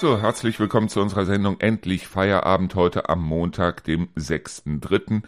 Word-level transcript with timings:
So, 0.00 0.20
herzlich 0.20 0.60
willkommen 0.60 0.88
zu 0.88 1.00
unserer 1.00 1.24
Sendung 1.24 1.58
Endlich 1.58 2.06
Feierabend 2.06 2.76
heute 2.76 3.08
am 3.08 3.20
Montag, 3.20 3.82
dem 3.82 4.06
6.3. 4.14 5.22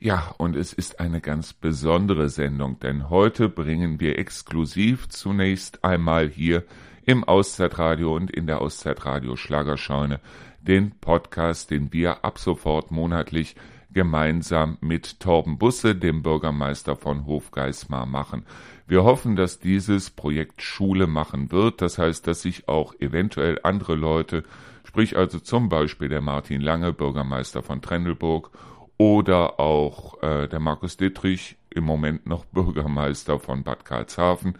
Ja, 0.00 0.34
und 0.38 0.56
es 0.56 0.72
ist 0.72 0.98
eine 0.98 1.20
ganz 1.20 1.52
besondere 1.52 2.30
Sendung, 2.30 2.78
denn 2.80 3.10
heute 3.10 3.50
bringen 3.50 4.00
wir 4.00 4.18
exklusiv 4.18 5.10
zunächst 5.10 5.84
einmal 5.84 6.26
hier 6.26 6.64
im 7.04 7.24
Auszeitradio 7.24 8.16
und 8.16 8.30
in 8.30 8.46
der 8.46 8.62
Auszeitradio 8.62 9.36
Schlagerscheune 9.36 10.20
den 10.62 10.92
Podcast, 10.92 11.70
den 11.70 11.92
wir 11.92 12.24
ab 12.24 12.38
sofort 12.38 12.90
monatlich 12.90 13.56
gemeinsam 13.94 14.76
mit 14.80 15.20
Torben 15.20 15.56
Busse, 15.58 15.94
dem 15.94 16.22
Bürgermeister 16.22 16.96
von 16.96 17.26
Hofgeismar, 17.26 18.06
machen. 18.06 18.44
Wir 18.86 19.04
hoffen, 19.04 19.36
dass 19.36 19.60
dieses 19.60 20.10
Projekt 20.10 20.60
Schule 20.60 21.06
machen 21.06 21.50
wird. 21.50 21.80
Das 21.80 21.96
heißt, 21.96 22.26
dass 22.26 22.42
sich 22.42 22.68
auch 22.68 22.94
eventuell 23.00 23.58
andere 23.62 23.94
Leute, 23.94 24.42
sprich 24.84 25.16
also 25.16 25.38
zum 25.38 25.68
Beispiel 25.70 26.08
der 26.08 26.20
Martin 26.20 26.60
Lange, 26.60 26.92
Bürgermeister 26.92 27.62
von 27.62 27.80
Trendelburg, 27.80 28.50
oder 28.96 29.58
auch 29.58 30.22
äh, 30.22 30.46
der 30.48 30.60
Markus 30.60 30.96
Dittrich, 30.96 31.56
im 31.70 31.84
Moment 31.84 32.26
noch 32.26 32.44
Bürgermeister 32.44 33.40
von 33.40 33.64
Bad 33.64 33.84
Karlshafen, 33.84 34.56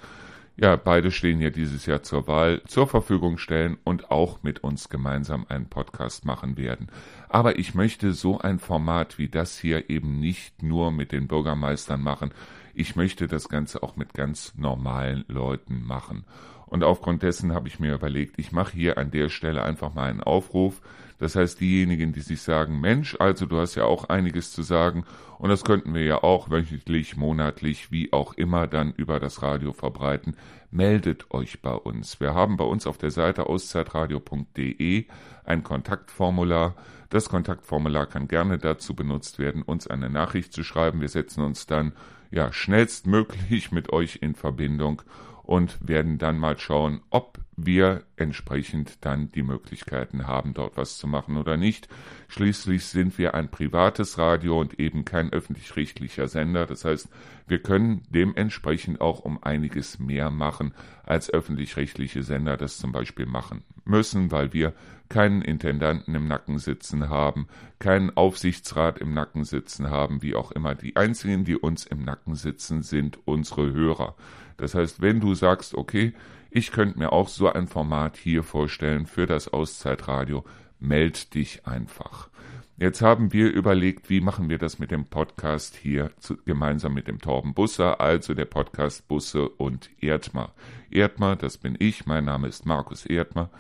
ja, 0.57 0.77
beide 0.77 1.11
stehen 1.11 1.41
ja 1.41 1.51
dieses 1.51 1.87
Jahr 1.87 2.03
zur 2.03 2.29
Wahl, 2.29 2.63
zur 2.67 2.87
Verfügung 2.87 3.39
stellen 3.39 3.77
und 3.83 4.11
auch 4.13 4.43
mit 4.45 4.63
uns 4.63 4.89
gemeinsam 4.89 5.47
einen 5.49 5.67
Podcast 5.67 6.25
machen 6.25 6.57
werden. 6.57 6.89
Aber 7.29 7.59
ich 7.59 7.75
möchte 7.75 8.13
so 8.13 8.39
ein 8.39 8.61
Format 8.61 9.19
wie 9.19 9.29
das 9.29 9.59
hier 9.59 9.91
eben 9.91 10.21
nicht 10.21 10.63
nur 10.63 10.93
mit 10.93 11.11
den 11.11 11.27
Bürgermeistern 11.27 12.01
machen. 12.01 12.31
Ich 12.73 12.95
möchte 12.95 13.27
das 13.27 13.49
Ganze 13.49 13.83
auch 13.83 13.97
mit 13.97 14.15
ganz 14.15 14.55
normalen 14.57 15.25
Leuten 15.27 15.85
machen. 15.85 16.25
Und 16.67 16.85
aufgrund 16.85 17.23
dessen 17.23 17.53
habe 17.53 17.69
ich 17.69 17.81
mir 17.81 17.95
überlegt, 17.95 18.39
ich 18.39 18.53
mache 18.53 18.73
hier 18.75 18.97
an 18.97 19.11
der 19.11 19.29
Stelle 19.31 19.63
einfach 19.63 19.95
mal 19.95 20.09
einen 20.09 20.23
Aufruf, 20.23 20.81
das 21.19 21.37
heißt, 21.37 21.61
diejenigen, 21.61 22.13
die 22.13 22.21
sich 22.21 22.43
sagen, 22.43 22.81
Mensch, 22.81 23.17
also 23.19 23.47
du 23.47 23.59
hast 23.59 23.75
ja 23.75 23.85
auch 23.85 24.09
einiges 24.09 24.53
zu 24.53 24.63
sagen 24.63 25.05
und 25.39 25.49
das 25.49 25.65
könnten 25.65 25.95
wir 25.95 26.05
ja 26.05 26.23
auch 26.23 26.51
wöchentlich, 26.51 27.17
monatlich, 27.17 27.93
wie 27.93 28.13
auch 28.13 28.35
immer 28.35 28.67
dann 28.67 28.93
über 28.97 29.21
das 29.21 29.43
Radio 29.43 29.73
verbreiten, 29.73 30.37
meldet 30.71 31.31
euch 31.31 31.63
bei 31.63 31.75
uns. 31.75 32.21
Wir 32.21 32.35
haben 32.35 32.57
bei 32.57 32.65
uns 32.65 32.87
auf 32.87 32.99
der 32.99 33.11
Seite 33.11 33.47
auszeitradio.de 33.47 35.07
ein 35.45 35.63
Kontaktformular. 35.63 36.75
Das 37.11 37.29
Kontaktformular 37.29 38.07
kann 38.07 38.27
gerne 38.27 38.59
dazu 38.59 38.95
benutzt 38.95 39.39
werden, 39.39 39.63
uns 39.63 39.87
eine 39.87 40.11
Nachricht 40.11 40.53
zu 40.53 40.65
schreiben. 40.65 41.01
Wir 41.01 41.09
setzen 41.09 41.45
uns 41.45 41.67
dann 41.67 41.93
ja 42.31 42.53
schnellstmöglich 42.53 43.71
mit 43.71 43.93
euch 43.93 44.19
in 44.21 44.35
Verbindung 44.35 45.03
und 45.45 45.79
werden 45.87 46.19
dann 46.19 46.39
mal 46.39 46.59
schauen, 46.59 47.01
ob 47.11 47.39
wir 47.57 48.03
entsprechend 48.17 49.05
dann 49.05 49.31
die 49.31 49.43
Möglichkeiten 49.43 50.27
haben, 50.27 50.55
dort 50.55 50.77
was 50.77 50.99
zu 50.99 51.07
machen 51.07 51.37
oder 51.37 51.57
nicht. 51.57 51.89
Schließlich 52.29 52.87
sind 52.87 53.17
wir 53.19 53.35
ein 53.35 53.49
privates 53.49 54.19
Radio 54.19 54.61
und 54.61 54.81
eben 54.81 55.05
kein 55.05 55.33
öffentlich-rechtlicher 55.33 56.27
Sender. 56.27 56.67
Das 56.67 56.85
heißt, 56.85 57.09
wir 57.47 57.61
können 57.61 58.03
dementsprechend 58.09 59.01
auch 59.01 59.21
um 59.21 59.41
einiges 59.43 59.99
mehr 59.99 60.31
machen, 60.31 60.75
als 61.05 61.31
öffentlich-rechtliche 61.31 62.23
Sender 62.23 62.57
das 62.57 62.79
zum 62.79 62.91
Beispiel 62.91 63.27
machen 63.27 63.63
müssen, 63.85 64.33
weil 64.33 64.53
wir 64.53 64.73
keinen 65.09 65.43
Intendanten 65.43 66.15
im 66.15 66.27
Nacken 66.27 66.59
sitzen 66.59 67.09
haben, 67.11 67.47
keinen 67.79 68.17
Aufsichtsrat 68.17 68.99
im 68.99 69.13
Nacken 69.13 69.45
sitzen 69.45 69.91
haben, 69.91 70.23
wie 70.23 70.35
auch 70.35 70.51
immer. 70.51 70.75
Die 70.75 70.97
einzigen, 70.97 71.45
die 71.45 71.57
uns 71.57 71.85
im 71.85 72.03
Nacken 72.05 72.35
sitzen, 72.35 72.83
sind 72.83 73.19
unsere 73.27 73.73
Hörer. 73.73 74.17
Das 74.57 74.75
heißt, 74.75 75.01
wenn 75.01 75.21
du 75.21 75.35
sagst, 75.35 75.75
okay, 75.75 76.13
ich 76.51 76.71
könnte 76.71 76.99
mir 76.99 77.13
auch 77.13 77.29
so 77.29 77.53
ein 77.53 77.67
Format 77.67 78.17
hier 78.17 78.45
vorstellen 78.45 79.07
für 79.07 79.27
das 79.27 79.53
Auszeitradio. 79.53 80.45
Meld 80.79 81.35
dich 81.35 81.67
einfach. 81.67 82.29
Jetzt 82.77 83.03
haben 83.03 83.33
wir 83.33 83.53
überlegt, 83.53 84.11
wie 84.11 84.21
machen 84.21 84.49
wir 84.49 84.59
das 84.59 84.79
mit 84.79 84.91
dem 84.91 85.05
Podcast 85.07 85.77
hier 85.77 86.11
zu, 86.19 86.37
gemeinsam 86.45 86.95
mit 86.95 87.07
dem 87.09 87.21
Torben 87.21 87.55
Busser, 87.55 88.01
also 88.01 88.35
der 88.35 88.47
Podcast 88.47 89.07
Busse 89.09 89.49
und 89.49 89.91
Erdmer. 90.01 90.53
Erdmer, 90.91 91.37
das 91.37 91.57
bin 91.57 91.77
ich, 91.79 92.07
mein 92.07 92.25
Name 92.25 92.49
ist 92.49 92.67
Markus 92.67 93.07
Erdmer. 93.07 93.51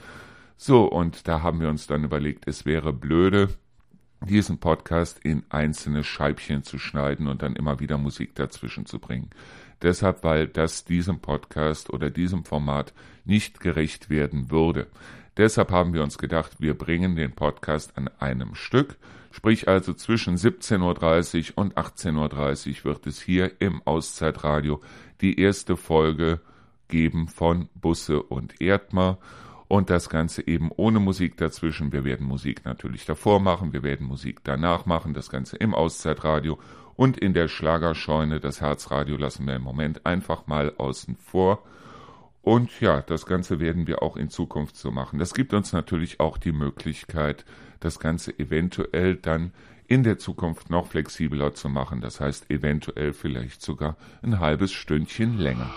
So, 0.57 0.85
und 0.85 1.29
da 1.29 1.43
haben 1.43 1.61
wir 1.61 1.69
uns 1.69 1.87
dann 1.87 2.05
überlegt, 2.05 2.49
es 2.49 2.65
wäre 2.65 2.93
blöde, 2.93 3.49
diesen 4.21 4.59
Podcast 4.59 5.19
in 5.25 5.45
einzelne 5.49 6.03
Scheibchen 6.03 6.63
zu 6.63 6.79
schneiden 6.79 7.29
und 7.29 7.43
dann 7.43 7.57
immer 7.57 7.81
wieder 7.81 7.99
Musik 7.99 8.35
dazwischen 8.35 8.87
zu 8.87 8.99
bringen. 8.99 9.31
Deshalb, 9.83 10.25
weil 10.25 10.47
das 10.49 10.85
diesem 10.85 11.21
Podcast 11.21 11.91
oder 11.91 12.11
diesem 12.11 12.45
Format 12.45 12.93
nicht 13.25 13.61
gerecht 13.61 14.11
werden 14.11 14.51
würde. 14.51 14.87
Deshalb 15.37 15.73
haben 15.73 15.93
wir 15.93 16.03
uns 16.03 16.19
gedacht, 16.19 16.61
wir 16.61 16.75
bringen 16.75 17.17
den 17.17 17.33
Podcast 17.33 17.97
an 17.99 18.09
einem 18.19 18.55
Stück, 18.55 18.97
sprich 19.33 19.67
also 19.67 19.93
zwischen 19.93 20.37
17.30 20.37 21.51
Uhr 21.51 21.59
und 21.59 21.75
18.30 21.77 22.79
Uhr 22.79 22.85
wird 22.85 23.07
es 23.07 23.21
hier 23.21 23.51
im 23.61 23.83
Auszeitradio 23.85 24.81
die 25.21 25.41
erste 25.41 25.77
Folge 25.77 26.41
geben 26.89 27.27
von 27.27 27.69
Busse 27.75 28.23
und 28.23 28.61
Erdmer 28.61 29.19
und 29.67 29.91
das 29.91 30.09
Ganze 30.09 30.47
eben 30.47 30.71
ohne 30.77 31.01
Musik 31.01 31.37
dazwischen. 31.37 31.93
Wir 31.93 32.05
werden 32.05 32.27
Musik 32.27 32.65
natürlich 32.65 33.07
davor 33.07 33.41
machen, 33.41 33.73
wir 33.73 33.83
werden 33.83 34.07
Musik 34.07 34.41
danach 34.45 34.87
machen, 34.87 35.15
das 35.15 35.31
Ganze 35.31 35.57
im 35.57 35.75
Auszeitradio 35.75 36.59
und 36.97 37.19
in 37.19 37.35
der 37.35 37.49
Schlagerscheune. 37.49 38.41
Das 38.41 38.61
Herzradio 38.61 39.17
lassen 39.17 39.47
wir 39.47 39.57
im 39.57 39.63
Moment 39.63 40.07
einfach 40.07 40.47
mal 40.47 40.73
außen 40.77 41.17
vor. 41.17 41.63
Und 42.43 42.81
ja, 42.81 43.01
das 43.01 43.25
Ganze 43.25 43.59
werden 43.59 43.87
wir 43.87 44.03
auch 44.03 44.17
in 44.17 44.29
Zukunft 44.29 44.77
so 44.77 44.91
machen. 44.91 45.19
Das 45.19 45.33
gibt 45.33 45.55
uns 45.55 45.73
natürlich 45.73 46.21
auch 46.21 46.37
die 46.37 46.53
Möglichkeit, 46.53 47.45
das 47.81 47.99
Ganze 47.99 48.39
eventuell 48.39 49.17
dann 49.17 49.53
in 49.87 50.03
der 50.03 50.19
Zukunft 50.19 50.71
noch 50.71 50.87
flexibler 50.87 51.55
zu 51.55 51.69
machen. 51.69 52.01
Das 52.01 52.21
heißt, 52.21 52.51
eventuell 52.51 53.13
vielleicht 53.13 53.63
sogar 53.63 53.97
ein 54.23 54.41
halbes 54.41 54.73
Stündchen 54.73 55.39
länger. 55.39 55.71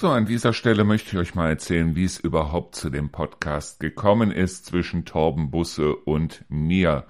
So, 0.00 0.08
an 0.08 0.24
dieser 0.24 0.54
Stelle 0.54 0.84
möchte 0.84 1.10
ich 1.10 1.18
euch 1.18 1.34
mal 1.34 1.50
erzählen, 1.50 1.94
wie 1.94 2.04
es 2.04 2.18
überhaupt 2.18 2.74
zu 2.74 2.88
dem 2.88 3.10
Podcast 3.10 3.80
gekommen 3.80 4.30
ist 4.30 4.64
zwischen 4.64 5.04
Torben 5.04 5.50
Busse 5.50 5.94
und 5.94 6.42
mir. 6.48 7.04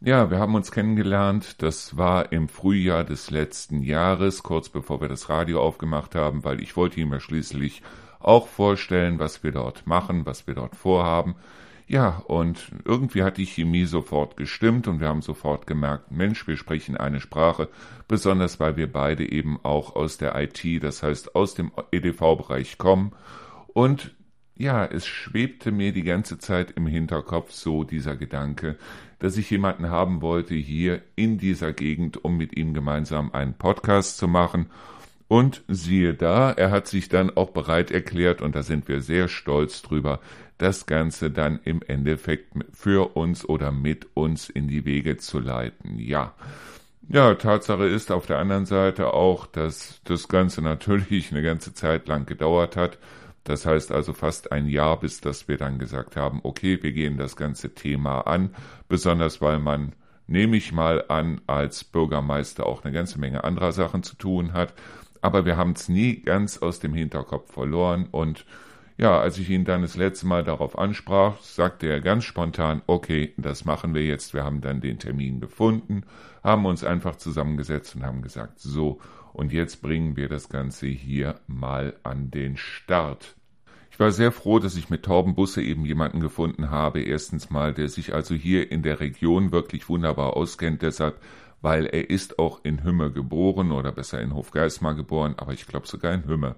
Ja, 0.00 0.30
wir 0.30 0.38
haben 0.38 0.54
uns 0.54 0.72
kennengelernt. 0.72 1.60
Das 1.60 1.98
war 1.98 2.32
im 2.32 2.48
Frühjahr 2.48 3.04
des 3.04 3.30
letzten 3.30 3.82
Jahres, 3.82 4.42
kurz 4.42 4.70
bevor 4.70 5.02
wir 5.02 5.08
das 5.08 5.28
Radio 5.28 5.60
aufgemacht 5.60 6.14
haben, 6.14 6.42
weil 6.42 6.62
ich 6.62 6.74
wollte 6.74 7.02
ihm 7.02 7.12
ja 7.12 7.20
schließlich 7.20 7.82
auch 8.18 8.48
vorstellen, 8.48 9.18
was 9.18 9.44
wir 9.44 9.52
dort 9.52 9.86
machen, 9.86 10.24
was 10.24 10.46
wir 10.46 10.54
dort 10.54 10.74
vorhaben. 10.74 11.34
Ja, 11.92 12.22
und 12.26 12.70
irgendwie 12.86 13.22
hat 13.22 13.36
die 13.36 13.44
Chemie 13.44 13.84
sofort 13.84 14.38
gestimmt 14.38 14.88
und 14.88 15.00
wir 15.00 15.08
haben 15.08 15.20
sofort 15.20 15.66
gemerkt, 15.66 16.10
Mensch, 16.10 16.46
wir 16.48 16.56
sprechen 16.56 16.96
eine 16.96 17.20
Sprache, 17.20 17.68
besonders 18.08 18.58
weil 18.58 18.78
wir 18.78 18.90
beide 18.90 19.30
eben 19.30 19.60
auch 19.62 19.94
aus 19.94 20.16
der 20.16 20.34
IT, 20.40 20.82
das 20.82 21.02
heißt 21.02 21.34
aus 21.34 21.52
dem 21.52 21.70
EDV-Bereich 21.90 22.78
kommen. 22.78 23.12
Und 23.74 24.14
ja, 24.56 24.86
es 24.86 25.06
schwebte 25.06 25.70
mir 25.70 25.92
die 25.92 26.02
ganze 26.02 26.38
Zeit 26.38 26.70
im 26.70 26.86
Hinterkopf 26.86 27.52
so 27.52 27.84
dieser 27.84 28.16
Gedanke, 28.16 28.78
dass 29.18 29.36
ich 29.36 29.50
jemanden 29.50 29.90
haben 29.90 30.22
wollte 30.22 30.54
hier 30.54 31.02
in 31.14 31.36
dieser 31.36 31.74
Gegend, 31.74 32.24
um 32.24 32.38
mit 32.38 32.56
ihm 32.56 32.72
gemeinsam 32.72 33.34
einen 33.34 33.52
Podcast 33.52 34.16
zu 34.16 34.28
machen. 34.28 34.70
Und 35.28 35.62
siehe 35.68 36.14
da, 36.14 36.52
er 36.52 36.70
hat 36.70 36.86
sich 36.86 37.10
dann 37.10 37.36
auch 37.36 37.50
bereit 37.50 37.90
erklärt, 37.90 38.40
und 38.40 38.54
da 38.54 38.62
sind 38.62 38.88
wir 38.88 39.02
sehr 39.02 39.28
stolz 39.28 39.82
drüber, 39.82 40.20
das 40.62 40.86
Ganze 40.86 41.32
dann 41.32 41.58
im 41.64 41.82
Endeffekt 41.82 42.54
für 42.72 43.16
uns 43.16 43.44
oder 43.44 43.72
mit 43.72 44.06
uns 44.14 44.48
in 44.48 44.68
die 44.68 44.84
Wege 44.84 45.16
zu 45.16 45.40
leiten. 45.40 45.98
Ja. 45.98 46.34
Ja, 47.08 47.34
Tatsache 47.34 47.86
ist 47.86 48.12
auf 48.12 48.26
der 48.26 48.38
anderen 48.38 48.64
Seite 48.64 49.12
auch, 49.12 49.46
dass 49.46 50.00
das 50.04 50.28
Ganze 50.28 50.62
natürlich 50.62 51.32
eine 51.32 51.42
ganze 51.42 51.74
Zeit 51.74 52.06
lang 52.06 52.26
gedauert 52.26 52.76
hat. 52.76 52.98
Das 53.42 53.66
heißt 53.66 53.90
also 53.90 54.12
fast 54.12 54.52
ein 54.52 54.68
Jahr, 54.68 55.00
bis 55.00 55.20
dass 55.20 55.48
wir 55.48 55.56
dann 55.56 55.80
gesagt 55.80 56.14
haben, 56.16 56.38
okay, 56.44 56.80
wir 56.80 56.92
gehen 56.92 57.18
das 57.18 57.34
ganze 57.34 57.74
Thema 57.74 58.20
an, 58.20 58.54
besonders 58.88 59.40
weil 59.40 59.58
man, 59.58 59.94
nehme 60.28 60.56
ich 60.56 60.70
mal 60.70 61.04
an, 61.08 61.40
als 61.48 61.82
Bürgermeister 61.82 62.66
auch 62.66 62.84
eine 62.84 62.92
ganze 62.94 63.18
Menge 63.18 63.42
anderer 63.42 63.72
Sachen 63.72 64.04
zu 64.04 64.14
tun 64.14 64.52
hat. 64.52 64.72
Aber 65.22 65.44
wir 65.44 65.56
haben 65.56 65.72
es 65.72 65.88
nie 65.88 66.22
ganz 66.22 66.58
aus 66.58 66.78
dem 66.78 66.94
Hinterkopf 66.94 67.52
verloren 67.52 68.06
und 68.12 68.46
ja, 68.98 69.20
als 69.20 69.38
ich 69.38 69.50
ihn 69.50 69.64
dann 69.64 69.82
das 69.82 69.96
letzte 69.96 70.26
Mal 70.26 70.44
darauf 70.44 70.78
ansprach, 70.78 71.40
sagte 71.40 71.86
er 71.86 72.00
ganz 72.00 72.24
spontan, 72.24 72.82
okay, 72.86 73.32
das 73.36 73.64
machen 73.64 73.94
wir 73.94 74.04
jetzt. 74.04 74.34
Wir 74.34 74.44
haben 74.44 74.60
dann 74.60 74.80
den 74.80 74.98
Termin 74.98 75.40
gefunden, 75.40 76.04
haben 76.42 76.66
uns 76.66 76.84
einfach 76.84 77.16
zusammengesetzt 77.16 77.96
und 77.96 78.04
haben 78.04 78.22
gesagt, 78.22 78.60
so, 78.60 79.00
und 79.32 79.52
jetzt 79.52 79.82
bringen 79.82 80.16
wir 80.16 80.28
das 80.28 80.48
Ganze 80.48 80.86
hier 80.86 81.36
mal 81.46 81.94
an 82.02 82.30
den 82.30 82.56
Start. 82.56 83.34
Ich 83.90 84.00
war 84.00 84.10
sehr 84.10 84.32
froh, 84.32 84.58
dass 84.58 84.76
ich 84.76 84.90
mit 84.90 85.04
Torben 85.04 85.34
Busse 85.34 85.62
eben 85.62 85.84
jemanden 85.84 86.20
gefunden 86.20 86.70
habe. 86.70 87.02
Erstens 87.02 87.50
mal, 87.50 87.74
der 87.74 87.88
sich 87.88 88.14
also 88.14 88.34
hier 88.34 88.72
in 88.72 88.82
der 88.82 89.00
Region 89.00 89.52
wirklich 89.52 89.88
wunderbar 89.88 90.36
auskennt. 90.36 90.82
Deshalb 90.82 91.20
weil 91.62 91.86
er 91.86 92.10
ist 92.10 92.38
auch 92.38 92.60
in 92.64 92.84
Hümme 92.84 93.10
geboren 93.10 93.72
oder 93.72 93.92
besser 93.92 94.20
in 94.20 94.34
Hofgeismar 94.34 94.94
geboren, 94.94 95.34
aber 95.38 95.52
ich 95.52 95.66
glaube 95.66 95.86
sogar 95.86 96.12
in 96.12 96.26
Hümme. 96.26 96.56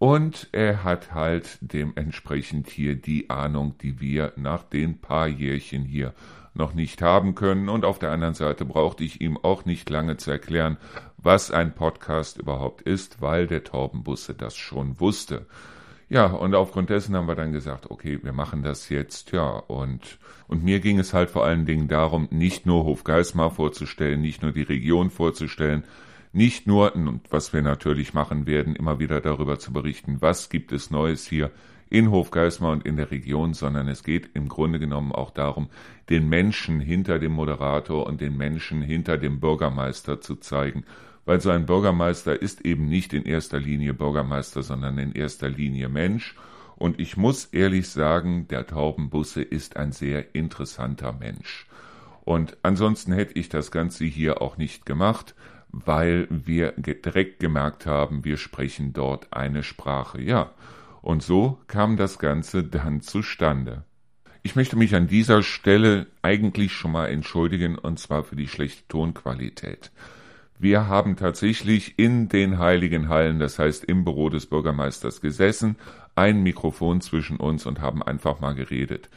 Und 0.00 0.48
er 0.52 0.82
hat 0.82 1.12
halt 1.12 1.58
dementsprechend 1.60 2.70
hier 2.70 2.96
die 2.96 3.28
Ahnung, 3.28 3.74
die 3.82 4.00
wir 4.00 4.32
nach 4.36 4.62
den 4.62 4.98
paar 4.98 5.28
Jährchen 5.28 5.84
hier 5.84 6.14
noch 6.54 6.72
nicht 6.72 7.02
haben 7.02 7.34
können. 7.34 7.68
Und 7.68 7.84
auf 7.84 7.98
der 7.98 8.10
anderen 8.10 8.32
Seite 8.32 8.64
brauchte 8.64 9.04
ich 9.04 9.20
ihm 9.20 9.36
auch 9.36 9.66
nicht 9.66 9.90
lange 9.90 10.16
zu 10.16 10.30
erklären, 10.30 10.78
was 11.18 11.50
ein 11.50 11.74
Podcast 11.74 12.38
überhaupt 12.38 12.80
ist, 12.80 13.20
weil 13.20 13.46
der 13.46 13.62
Torbenbusse 13.62 14.32
das 14.32 14.56
schon 14.56 14.98
wusste. 15.00 15.44
Ja, 16.08 16.28
und 16.28 16.54
aufgrund 16.54 16.88
dessen 16.88 17.14
haben 17.14 17.28
wir 17.28 17.34
dann 17.34 17.52
gesagt, 17.52 17.90
okay, 17.90 18.20
wir 18.22 18.32
machen 18.32 18.62
das 18.62 18.88
jetzt, 18.88 19.32
ja, 19.32 19.50
und, 19.50 20.18
und 20.48 20.64
mir 20.64 20.80
ging 20.80 20.98
es 20.98 21.12
halt 21.12 21.28
vor 21.28 21.44
allen 21.44 21.66
Dingen 21.66 21.88
darum, 21.88 22.26
nicht 22.30 22.64
nur 22.64 22.84
Hofgeismar 22.84 23.50
vorzustellen, 23.50 24.22
nicht 24.22 24.40
nur 24.40 24.52
die 24.52 24.62
Region 24.62 25.10
vorzustellen, 25.10 25.84
nicht 26.32 26.66
nur, 26.66 26.94
und 26.94 27.20
was 27.30 27.52
wir 27.52 27.62
natürlich 27.62 28.14
machen 28.14 28.46
werden, 28.46 28.76
immer 28.76 28.98
wieder 28.98 29.20
darüber 29.20 29.58
zu 29.58 29.72
berichten, 29.72 30.18
was 30.20 30.48
gibt 30.48 30.72
es 30.72 30.90
Neues 30.90 31.26
hier 31.26 31.50
in 31.88 32.12
Hofgeismar 32.12 32.70
und 32.70 32.86
in 32.86 32.96
der 32.96 33.10
Region, 33.10 33.52
sondern 33.52 33.88
es 33.88 34.04
geht 34.04 34.30
im 34.34 34.48
Grunde 34.48 34.78
genommen 34.78 35.10
auch 35.10 35.32
darum, 35.32 35.68
den 36.08 36.28
Menschen 36.28 36.78
hinter 36.78 37.18
dem 37.18 37.32
Moderator 37.32 38.06
und 38.06 38.20
den 38.20 38.36
Menschen 38.36 38.80
hinter 38.80 39.18
dem 39.18 39.40
Bürgermeister 39.40 40.20
zu 40.20 40.36
zeigen. 40.36 40.84
Weil 41.24 41.40
so 41.40 41.50
ein 41.50 41.66
Bürgermeister 41.66 42.40
ist 42.40 42.64
eben 42.64 42.86
nicht 42.86 43.12
in 43.12 43.24
erster 43.24 43.58
Linie 43.58 43.92
Bürgermeister, 43.92 44.62
sondern 44.62 44.98
in 44.98 45.12
erster 45.12 45.48
Linie 45.48 45.88
Mensch. 45.88 46.36
Und 46.76 47.00
ich 47.00 47.16
muss 47.16 47.46
ehrlich 47.46 47.88
sagen, 47.88 48.46
der 48.48 48.66
Taubenbusse 48.68 49.42
ist 49.42 49.76
ein 49.76 49.90
sehr 49.90 50.34
interessanter 50.34 51.12
Mensch. 51.12 51.66
Und 52.22 52.56
ansonsten 52.62 53.12
hätte 53.12 53.38
ich 53.38 53.48
das 53.48 53.72
Ganze 53.72 54.04
hier 54.04 54.40
auch 54.40 54.56
nicht 54.56 54.86
gemacht 54.86 55.34
weil 55.72 56.26
wir 56.30 56.72
direkt 56.76 57.40
gemerkt 57.40 57.86
haben, 57.86 58.24
wir 58.24 58.36
sprechen 58.36 58.92
dort 58.92 59.32
eine 59.32 59.62
Sprache. 59.62 60.20
Ja, 60.20 60.50
und 61.02 61.22
so 61.22 61.58
kam 61.66 61.96
das 61.96 62.18
Ganze 62.18 62.64
dann 62.64 63.00
zustande. 63.00 63.84
Ich 64.42 64.56
möchte 64.56 64.76
mich 64.76 64.94
an 64.94 65.06
dieser 65.06 65.42
Stelle 65.42 66.06
eigentlich 66.22 66.72
schon 66.72 66.92
mal 66.92 67.08
entschuldigen, 67.08 67.76
und 67.76 67.98
zwar 67.98 68.24
für 68.24 68.36
die 68.36 68.48
schlechte 68.48 68.88
Tonqualität. 68.88 69.90
Wir 70.58 70.88
haben 70.88 71.16
tatsächlich 71.16 71.98
in 71.98 72.28
den 72.28 72.58
heiligen 72.58 73.08
Hallen, 73.08 73.38
das 73.38 73.58
heißt 73.58 73.84
im 73.84 74.04
Büro 74.04 74.28
des 74.28 74.46
Bürgermeisters 74.46 75.20
gesessen, 75.20 75.76
ein 76.14 76.42
Mikrofon 76.42 77.00
zwischen 77.00 77.38
uns 77.38 77.64
und 77.64 77.80
haben 77.80 78.02
einfach 78.02 78.40
mal 78.40 78.54
geredet. 78.54 79.08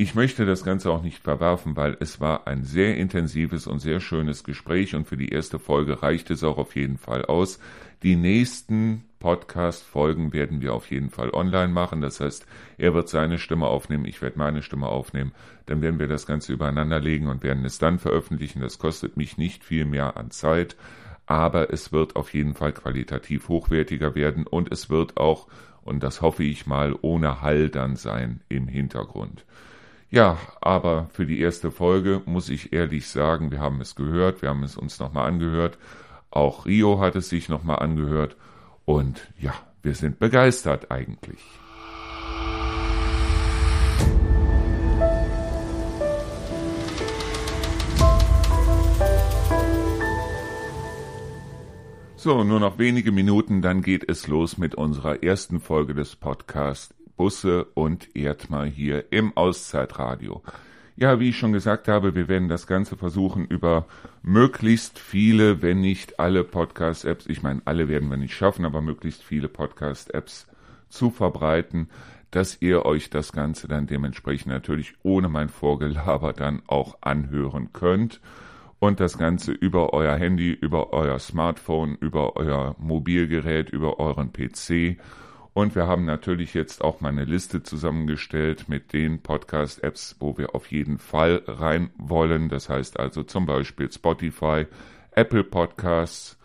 Ich 0.00 0.14
möchte 0.14 0.46
das 0.46 0.62
Ganze 0.62 0.92
auch 0.92 1.02
nicht 1.02 1.24
verwerfen, 1.24 1.74
weil 1.74 1.96
es 1.98 2.20
war 2.20 2.46
ein 2.46 2.62
sehr 2.62 2.96
intensives 2.96 3.66
und 3.66 3.80
sehr 3.80 3.98
schönes 3.98 4.44
Gespräch 4.44 4.94
und 4.94 5.08
für 5.08 5.16
die 5.16 5.30
erste 5.30 5.58
Folge 5.58 6.04
reicht 6.04 6.30
es 6.30 6.44
auch 6.44 6.56
auf 6.56 6.76
jeden 6.76 6.98
Fall 6.98 7.24
aus. 7.24 7.58
Die 8.04 8.14
nächsten 8.14 9.02
Podcast-Folgen 9.18 10.32
werden 10.32 10.60
wir 10.60 10.72
auf 10.72 10.88
jeden 10.92 11.10
Fall 11.10 11.30
online 11.30 11.72
machen. 11.72 12.00
Das 12.00 12.20
heißt, 12.20 12.46
er 12.76 12.94
wird 12.94 13.08
seine 13.08 13.38
Stimme 13.38 13.66
aufnehmen, 13.66 14.04
ich 14.04 14.22
werde 14.22 14.38
meine 14.38 14.62
Stimme 14.62 14.86
aufnehmen. 14.86 15.32
Dann 15.66 15.82
werden 15.82 15.98
wir 15.98 16.06
das 16.06 16.26
Ganze 16.26 16.52
übereinander 16.52 17.00
legen 17.00 17.26
und 17.26 17.42
werden 17.42 17.64
es 17.64 17.78
dann 17.78 17.98
veröffentlichen. 17.98 18.60
Das 18.60 18.78
kostet 18.78 19.16
mich 19.16 19.36
nicht 19.36 19.64
viel 19.64 19.84
mehr 19.84 20.16
an 20.16 20.30
Zeit, 20.30 20.76
aber 21.26 21.72
es 21.72 21.90
wird 21.90 22.14
auf 22.14 22.32
jeden 22.34 22.54
Fall 22.54 22.70
qualitativ 22.70 23.48
hochwertiger 23.48 24.14
werden 24.14 24.46
und 24.46 24.70
es 24.70 24.90
wird 24.90 25.16
auch, 25.16 25.48
und 25.82 26.04
das 26.04 26.22
hoffe 26.22 26.44
ich 26.44 26.68
mal, 26.68 26.94
ohne 27.02 27.42
Hall 27.42 27.68
dann 27.68 27.96
sein 27.96 28.42
im 28.48 28.68
Hintergrund. 28.68 29.44
Ja, 30.10 30.38
aber 30.62 31.08
für 31.12 31.26
die 31.26 31.38
erste 31.38 31.70
Folge 31.70 32.22
muss 32.24 32.48
ich 32.48 32.72
ehrlich 32.72 33.08
sagen, 33.08 33.50
wir 33.50 33.60
haben 33.60 33.80
es 33.82 33.94
gehört, 33.94 34.40
wir 34.40 34.48
haben 34.48 34.62
es 34.62 34.76
uns 34.76 34.98
nochmal 34.98 35.28
angehört. 35.28 35.78
Auch 36.30 36.64
Rio 36.64 36.98
hat 36.98 37.14
es 37.14 37.28
sich 37.28 37.50
nochmal 37.50 37.80
angehört. 37.80 38.36
Und 38.86 39.28
ja, 39.38 39.52
wir 39.82 39.94
sind 39.94 40.18
begeistert 40.18 40.90
eigentlich. 40.90 41.40
So, 52.16 52.44
nur 52.44 52.60
noch 52.60 52.78
wenige 52.78 53.12
Minuten, 53.12 53.60
dann 53.60 53.82
geht 53.82 54.08
es 54.08 54.26
los 54.26 54.56
mit 54.56 54.74
unserer 54.74 55.22
ersten 55.22 55.60
Folge 55.60 55.94
des 55.94 56.16
Podcasts 56.16 56.97
Busse 57.18 57.66
und 57.74 58.16
Erdmar 58.16 58.64
hier 58.64 59.12
im 59.12 59.36
Auszeitradio. 59.36 60.42
Ja, 60.96 61.20
wie 61.20 61.28
ich 61.28 61.36
schon 61.36 61.52
gesagt 61.52 61.86
habe, 61.86 62.14
wir 62.14 62.26
werden 62.28 62.48
das 62.48 62.66
Ganze 62.66 62.96
versuchen 62.96 63.44
über 63.44 63.86
möglichst 64.22 64.98
viele, 64.98 65.60
wenn 65.60 65.80
nicht 65.80 66.18
alle 66.18 66.42
Podcast-Apps, 66.42 67.26
ich 67.26 67.42
meine, 67.42 67.60
alle 67.66 67.88
werden 67.88 68.08
wir 68.08 68.16
nicht 68.16 68.34
schaffen, 68.34 68.64
aber 68.64 68.80
möglichst 68.80 69.22
viele 69.22 69.48
Podcast-Apps 69.48 70.46
zu 70.88 71.10
verbreiten, 71.10 71.88
dass 72.30 72.60
ihr 72.60 72.84
euch 72.84 73.10
das 73.10 73.32
Ganze 73.32 73.68
dann 73.68 73.86
dementsprechend 73.86 74.52
natürlich 74.52 74.94
ohne 75.02 75.28
mein 75.28 75.48
Vorgelaber 75.48 76.32
dann 76.32 76.62
auch 76.66 76.98
anhören 77.00 77.72
könnt 77.72 78.20
und 78.78 79.00
das 79.00 79.18
Ganze 79.18 79.52
über 79.52 79.92
euer 79.92 80.16
Handy, 80.16 80.52
über 80.52 80.92
euer 80.92 81.18
Smartphone, 81.18 81.96
über 82.00 82.36
euer 82.36 82.76
Mobilgerät, 82.78 83.70
über 83.70 83.98
euren 83.98 84.32
PC 84.32 84.98
und 85.58 85.74
wir 85.74 85.88
haben 85.88 86.04
natürlich 86.04 86.54
jetzt 86.54 86.84
auch 86.84 87.00
mal 87.00 87.08
eine 87.08 87.24
Liste 87.24 87.64
zusammengestellt 87.64 88.68
mit 88.68 88.92
den 88.92 89.22
Podcast-Apps, 89.22 90.14
wo 90.20 90.38
wir 90.38 90.54
auf 90.54 90.70
jeden 90.70 90.98
Fall 90.98 91.42
rein 91.48 91.90
wollen. 91.98 92.48
Das 92.48 92.68
heißt 92.68 93.00
also 93.00 93.24
zum 93.24 93.44
Beispiel 93.44 93.90
Spotify, 93.90 94.66
Apple 95.10 95.42
Podcasts, 95.42 96.38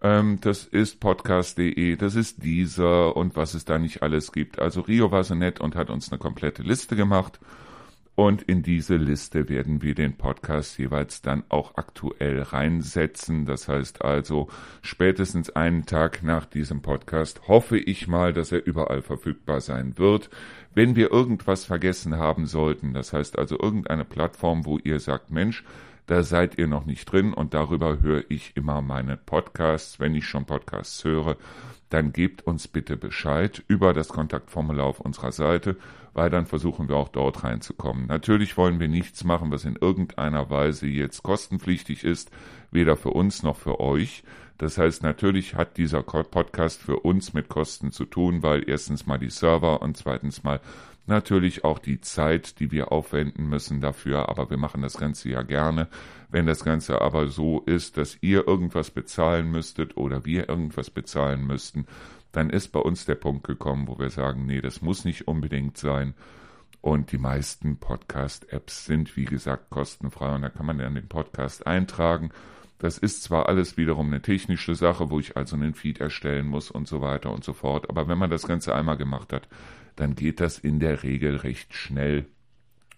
ähm, 0.00 0.38
das 0.40 0.64
ist 0.64 0.98
podcast.de, 0.98 1.96
das 1.96 2.14
ist 2.14 2.42
dieser 2.42 3.14
und 3.14 3.36
was 3.36 3.52
es 3.52 3.66
da 3.66 3.78
nicht 3.78 4.02
alles 4.02 4.32
gibt. 4.32 4.58
Also 4.58 4.80
Rio 4.80 5.10
war 5.10 5.24
so 5.24 5.34
nett 5.34 5.60
und 5.60 5.76
hat 5.76 5.90
uns 5.90 6.10
eine 6.10 6.18
komplette 6.18 6.62
Liste 6.62 6.96
gemacht. 6.96 7.40
Und 8.16 8.42
in 8.42 8.62
diese 8.62 8.96
Liste 8.96 9.48
werden 9.48 9.82
wir 9.82 9.96
den 9.96 10.16
Podcast 10.16 10.78
jeweils 10.78 11.20
dann 11.20 11.42
auch 11.48 11.76
aktuell 11.76 12.42
reinsetzen. 12.42 13.44
Das 13.44 13.66
heißt 13.66 14.04
also, 14.04 14.48
spätestens 14.82 15.50
einen 15.50 15.84
Tag 15.84 16.22
nach 16.22 16.46
diesem 16.46 16.80
Podcast 16.80 17.48
hoffe 17.48 17.76
ich 17.76 18.06
mal, 18.06 18.32
dass 18.32 18.52
er 18.52 18.64
überall 18.64 19.02
verfügbar 19.02 19.60
sein 19.60 19.98
wird. 19.98 20.30
Wenn 20.74 20.94
wir 20.94 21.10
irgendwas 21.10 21.64
vergessen 21.64 22.16
haben 22.16 22.46
sollten, 22.46 22.94
das 22.94 23.12
heißt 23.12 23.36
also 23.36 23.58
irgendeine 23.58 24.04
Plattform, 24.04 24.64
wo 24.64 24.78
ihr 24.78 25.00
sagt, 25.00 25.32
Mensch, 25.32 25.64
da 26.06 26.22
seid 26.22 26.58
ihr 26.58 26.68
noch 26.68 26.84
nicht 26.84 27.10
drin 27.10 27.32
und 27.32 27.54
darüber 27.54 28.00
höre 28.00 28.24
ich 28.28 28.56
immer 28.56 28.82
meine 28.82 29.16
Podcasts, 29.16 29.98
wenn 29.98 30.14
ich 30.14 30.26
schon 30.26 30.44
Podcasts 30.44 31.02
höre, 31.02 31.36
dann 31.88 32.12
gebt 32.12 32.46
uns 32.46 32.68
bitte 32.68 32.96
Bescheid 32.96 33.62
über 33.68 33.92
das 33.92 34.08
Kontaktformular 34.08 34.86
auf 34.86 35.00
unserer 35.00 35.32
Seite, 35.32 35.76
weil 36.14 36.30
dann 36.30 36.46
versuchen 36.46 36.88
wir 36.88 36.96
auch 36.96 37.08
dort 37.08 37.44
reinzukommen. 37.44 38.06
Natürlich 38.06 38.56
wollen 38.56 38.80
wir 38.80 38.88
nichts 38.88 39.24
machen, 39.24 39.50
was 39.50 39.64
in 39.64 39.76
irgendeiner 39.76 40.48
Weise 40.48 40.86
jetzt 40.86 41.22
kostenpflichtig 41.22 42.04
ist, 42.04 42.30
weder 42.70 42.96
für 42.96 43.10
uns 43.10 43.42
noch 43.42 43.56
für 43.56 43.80
euch. 43.80 44.22
Das 44.56 44.78
heißt, 44.78 45.02
natürlich 45.02 45.56
hat 45.56 45.76
dieser 45.76 46.02
Podcast 46.02 46.80
für 46.80 47.00
uns 47.00 47.34
mit 47.34 47.48
Kosten 47.48 47.90
zu 47.90 48.04
tun, 48.04 48.42
weil 48.42 48.68
erstens 48.68 49.06
mal 49.06 49.18
die 49.18 49.30
Server 49.30 49.82
und 49.82 49.96
zweitens 49.96 50.44
mal 50.44 50.60
natürlich 51.06 51.64
auch 51.64 51.78
die 51.78 52.00
Zeit, 52.00 52.60
die 52.60 52.70
wir 52.70 52.92
aufwenden 52.92 53.48
müssen 53.48 53.80
dafür, 53.80 54.28
aber 54.28 54.48
wir 54.50 54.56
machen 54.56 54.80
das 54.80 54.96
Ganze 54.96 55.28
ja 55.28 55.42
gerne. 55.42 55.88
Wenn 56.30 56.46
das 56.46 56.64
Ganze 56.64 57.00
aber 57.00 57.26
so 57.28 57.60
ist, 57.60 57.96
dass 57.96 58.18
ihr 58.20 58.46
irgendwas 58.46 58.90
bezahlen 58.90 59.50
müsstet 59.50 59.96
oder 59.96 60.24
wir 60.24 60.48
irgendwas 60.48 60.90
bezahlen 60.90 61.46
müssten, 61.46 61.86
dann 62.36 62.50
ist 62.50 62.68
bei 62.68 62.80
uns 62.80 63.04
der 63.04 63.14
Punkt 63.14 63.46
gekommen, 63.46 63.86
wo 63.86 63.98
wir 63.98 64.10
sagen, 64.10 64.46
nee, 64.46 64.60
das 64.60 64.82
muss 64.82 65.04
nicht 65.04 65.28
unbedingt 65.28 65.78
sein. 65.78 66.14
Und 66.80 67.12
die 67.12 67.18
meisten 67.18 67.78
Podcast-Apps 67.78 68.84
sind, 68.84 69.16
wie 69.16 69.24
gesagt, 69.24 69.70
kostenfrei 69.70 70.34
und 70.34 70.42
da 70.42 70.50
kann 70.50 70.66
man 70.66 70.78
dann 70.78 70.96
den 70.96 71.08
Podcast 71.08 71.66
eintragen. 71.66 72.30
Das 72.78 72.98
ist 72.98 73.22
zwar 73.22 73.48
alles 73.48 73.76
wiederum 73.76 74.08
eine 74.08 74.20
technische 74.20 74.74
Sache, 74.74 75.10
wo 75.10 75.18
ich 75.18 75.36
also 75.36 75.56
einen 75.56 75.74
Feed 75.74 76.00
erstellen 76.00 76.46
muss 76.46 76.70
und 76.70 76.88
so 76.88 77.00
weiter 77.00 77.30
und 77.30 77.44
so 77.44 77.52
fort, 77.52 77.88
aber 77.88 78.08
wenn 78.08 78.18
man 78.18 78.30
das 78.30 78.46
Ganze 78.46 78.74
einmal 78.74 78.96
gemacht 78.96 79.32
hat, 79.32 79.48
dann 79.96 80.14
geht 80.14 80.40
das 80.40 80.58
in 80.58 80.80
der 80.80 81.02
Regel 81.02 81.36
recht 81.36 81.72
schnell. 81.72 82.26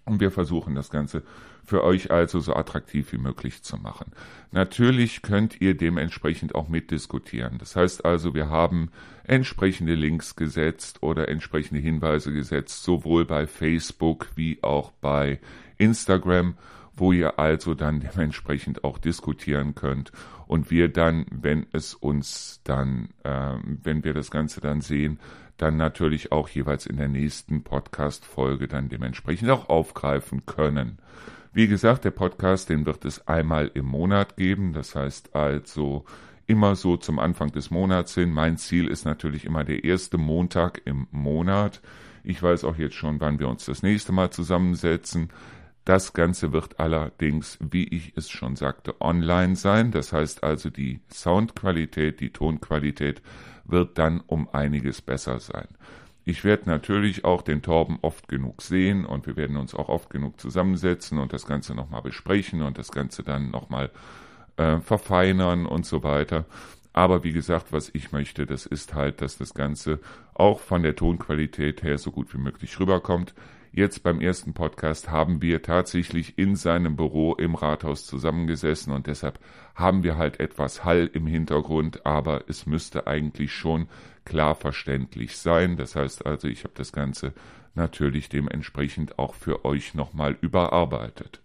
Und 0.04 0.20
wir 0.20 0.30
versuchen 0.30 0.74
das 0.74 0.90
Ganze 0.90 1.22
für 1.66 1.82
euch 1.82 2.10
also 2.10 2.40
so 2.40 2.54
attraktiv 2.54 3.12
wie 3.12 3.18
möglich 3.18 3.62
zu 3.62 3.76
machen. 3.76 4.12
Natürlich 4.52 5.22
könnt 5.22 5.60
ihr 5.60 5.76
dementsprechend 5.76 6.54
auch 6.54 6.68
mitdiskutieren. 6.68 7.58
Das 7.58 7.76
heißt 7.76 8.04
also, 8.04 8.34
wir 8.34 8.48
haben 8.48 8.90
entsprechende 9.24 9.94
Links 9.94 10.36
gesetzt 10.36 11.02
oder 11.02 11.28
entsprechende 11.28 11.80
Hinweise 11.80 12.32
gesetzt, 12.32 12.84
sowohl 12.84 13.24
bei 13.24 13.46
Facebook 13.46 14.28
wie 14.36 14.62
auch 14.62 14.92
bei 14.92 15.40
Instagram, 15.76 16.54
wo 16.94 17.12
ihr 17.12 17.38
also 17.38 17.74
dann 17.74 18.00
dementsprechend 18.00 18.84
auch 18.84 18.98
diskutieren 18.98 19.74
könnt 19.74 20.12
und 20.46 20.70
wir 20.70 20.88
dann, 20.88 21.26
wenn 21.30 21.66
es 21.72 21.94
uns 21.94 22.60
dann, 22.64 23.08
äh, 23.24 23.54
wenn 23.82 24.04
wir 24.04 24.14
das 24.14 24.30
Ganze 24.30 24.60
dann 24.60 24.80
sehen, 24.80 25.18
dann 25.56 25.76
natürlich 25.76 26.32
auch 26.32 26.48
jeweils 26.48 26.86
in 26.86 26.96
der 26.96 27.08
nächsten 27.08 27.62
Podcast-Folge 27.62 28.68
dann 28.68 28.88
dementsprechend 28.88 29.50
auch 29.50 29.68
aufgreifen 29.68 30.46
können. 30.46 30.98
Wie 31.56 31.68
gesagt, 31.68 32.04
der 32.04 32.10
Podcast, 32.10 32.68
den 32.68 32.84
wird 32.84 33.06
es 33.06 33.26
einmal 33.26 33.70
im 33.72 33.86
Monat 33.86 34.36
geben. 34.36 34.74
Das 34.74 34.94
heißt 34.94 35.34
also 35.34 36.04
immer 36.46 36.76
so 36.76 36.98
zum 36.98 37.18
Anfang 37.18 37.50
des 37.50 37.70
Monats 37.70 38.12
hin. 38.12 38.30
Mein 38.30 38.58
Ziel 38.58 38.88
ist 38.88 39.06
natürlich 39.06 39.46
immer 39.46 39.64
der 39.64 39.82
erste 39.82 40.18
Montag 40.18 40.82
im 40.84 41.06
Monat. 41.12 41.80
Ich 42.24 42.42
weiß 42.42 42.64
auch 42.64 42.76
jetzt 42.76 42.96
schon, 42.96 43.20
wann 43.20 43.38
wir 43.38 43.48
uns 43.48 43.64
das 43.64 43.82
nächste 43.82 44.12
Mal 44.12 44.28
zusammensetzen. 44.28 45.30
Das 45.86 46.12
Ganze 46.12 46.52
wird 46.52 46.78
allerdings, 46.78 47.56
wie 47.58 47.84
ich 47.84 48.12
es 48.16 48.28
schon 48.28 48.54
sagte, 48.56 49.00
online 49.00 49.56
sein. 49.56 49.92
Das 49.92 50.12
heißt 50.12 50.44
also, 50.44 50.68
die 50.68 51.00
Soundqualität, 51.10 52.20
die 52.20 52.34
Tonqualität 52.34 53.22
wird 53.64 53.96
dann 53.96 54.20
um 54.26 54.46
einiges 54.50 55.00
besser 55.00 55.40
sein. 55.40 55.68
Ich 56.28 56.42
werde 56.42 56.68
natürlich 56.68 57.24
auch 57.24 57.40
den 57.40 57.62
Torben 57.62 58.00
oft 58.02 58.26
genug 58.26 58.60
sehen 58.60 59.06
und 59.06 59.28
wir 59.28 59.36
werden 59.36 59.56
uns 59.56 59.76
auch 59.76 59.88
oft 59.88 60.10
genug 60.10 60.40
zusammensetzen 60.40 61.20
und 61.20 61.32
das 61.32 61.46
Ganze 61.46 61.72
nochmal 61.72 62.02
besprechen 62.02 62.62
und 62.62 62.78
das 62.78 62.90
Ganze 62.90 63.22
dann 63.22 63.52
nochmal 63.52 63.92
äh, 64.56 64.80
verfeinern 64.80 65.66
und 65.66 65.86
so 65.86 66.02
weiter. 66.02 66.44
Aber 66.92 67.22
wie 67.22 67.32
gesagt, 67.32 67.72
was 67.72 67.90
ich 67.94 68.10
möchte, 68.10 68.44
das 68.44 68.66
ist 68.66 68.92
halt, 68.92 69.20
dass 69.22 69.38
das 69.38 69.54
Ganze 69.54 70.00
auch 70.34 70.58
von 70.58 70.82
der 70.82 70.96
Tonqualität 70.96 71.84
her 71.84 71.96
so 71.96 72.10
gut 72.10 72.34
wie 72.34 72.38
möglich 72.38 72.80
rüberkommt. 72.80 73.32
Jetzt 73.76 74.02
beim 74.02 74.22
ersten 74.22 74.54
Podcast 74.54 75.10
haben 75.10 75.42
wir 75.42 75.60
tatsächlich 75.60 76.38
in 76.38 76.56
seinem 76.56 76.96
Büro 76.96 77.34
im 77.34 77.54
Rathaus 77.54 78.06
zusammengesessen 78.06 78.90
und 78.90 79.06
deshalb 79.06 79.38
haben 79.74 80.02
wir 80.02 80.16
halt 80.16 80.40
etwas 80.40 80.82
Hall 80.82 81.10
im 81.12 81.26
Hintergrund, 81.26 82.06
aber 82.06 82.44
es 82.48 82.64
müsste 82.64 83.06
eigentlich 83.06 83.52
schon 83.52 83.86
klar 84.24 84.54
verständlich 84.54 85.36
sein. 85.36 85.76
Das 85.76 85.94
heißt 85.94 86.24
also, 86.24 86.48
ich 86.48 86.64
habe 86.64 86.72
das 86.74 86.90
Ganze 86.90 87.34
natürlich 87.74 88.30
dementsprechend 88.30 89.18
auch 89.18 89.34
für 89.34 89.66
euch 89.66 89.92
nochmal 89.92 90.38
überarbeitet. 90.40 91.42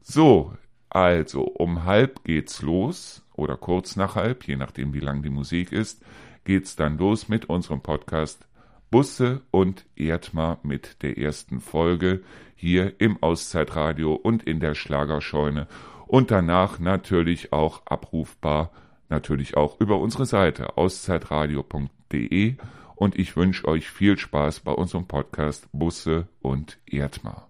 So, 0.00 0.54
also 0.88 1.42
um 1.42 1.84
halb 1.84 2.24
geht's 2.24 2.62
los 2.62 3.26
oder 3.34 3.58
kurz 3.58 3.94
nach 3.94 4.14
halb, 4.14 4.48
je 4.48 4.56
nachdem 4.56 4.94
wie 4.94 5.00
lang 5.00 5.22
die 5.22 5.28
Musik 5.28 5.72
ist, 5.72 6.02
geht's 6.44 6.76
dann 6.76 6.96
los 6.96 7.28
mit 7.28 7.50
unserem 7.50 7.82
Podcast 7.82 8.47
Busse 8.90 9.42
und 9.50 9.84
Erdmar 9.96 10.58
mit 10.62 11.02
der 11.02 11.18
ersten 11.18 11.60
Folge 11.60 12.22
hier 12.54 13.00
im 13.00 13.22
Auszeitradio 13.22 14.14
und 14.14 14.42
in 14.42 14.60
der 14.60 14.74
Schlagerscheune 14.74 15.68
und 16.06 16.30
danach 16.30 16.78
natürlich 16.78 17.52
auch 17.52 17.82
abrufbar, 17.86 18.72
natürlich 19.08 19.56
auch 19.56 19.78
über 19.80 19.98
unsere 19.98 20.26
Seite 20.26 20.76
auszeitradio.de 20.76 22.56
und 22.96 23.18
ich 23.18 23.36
wünsche 23.36 23.68
euch 23.68 23.88
viel 23.90 24.18
Spaß 24.18 24.60
bei 24.60 24.72
unserem 24.72 25.06
Podcast 25.06 25.68
Busse 25.72 26.28
und 26.40 26.78
Erdmar. 26.86 27.48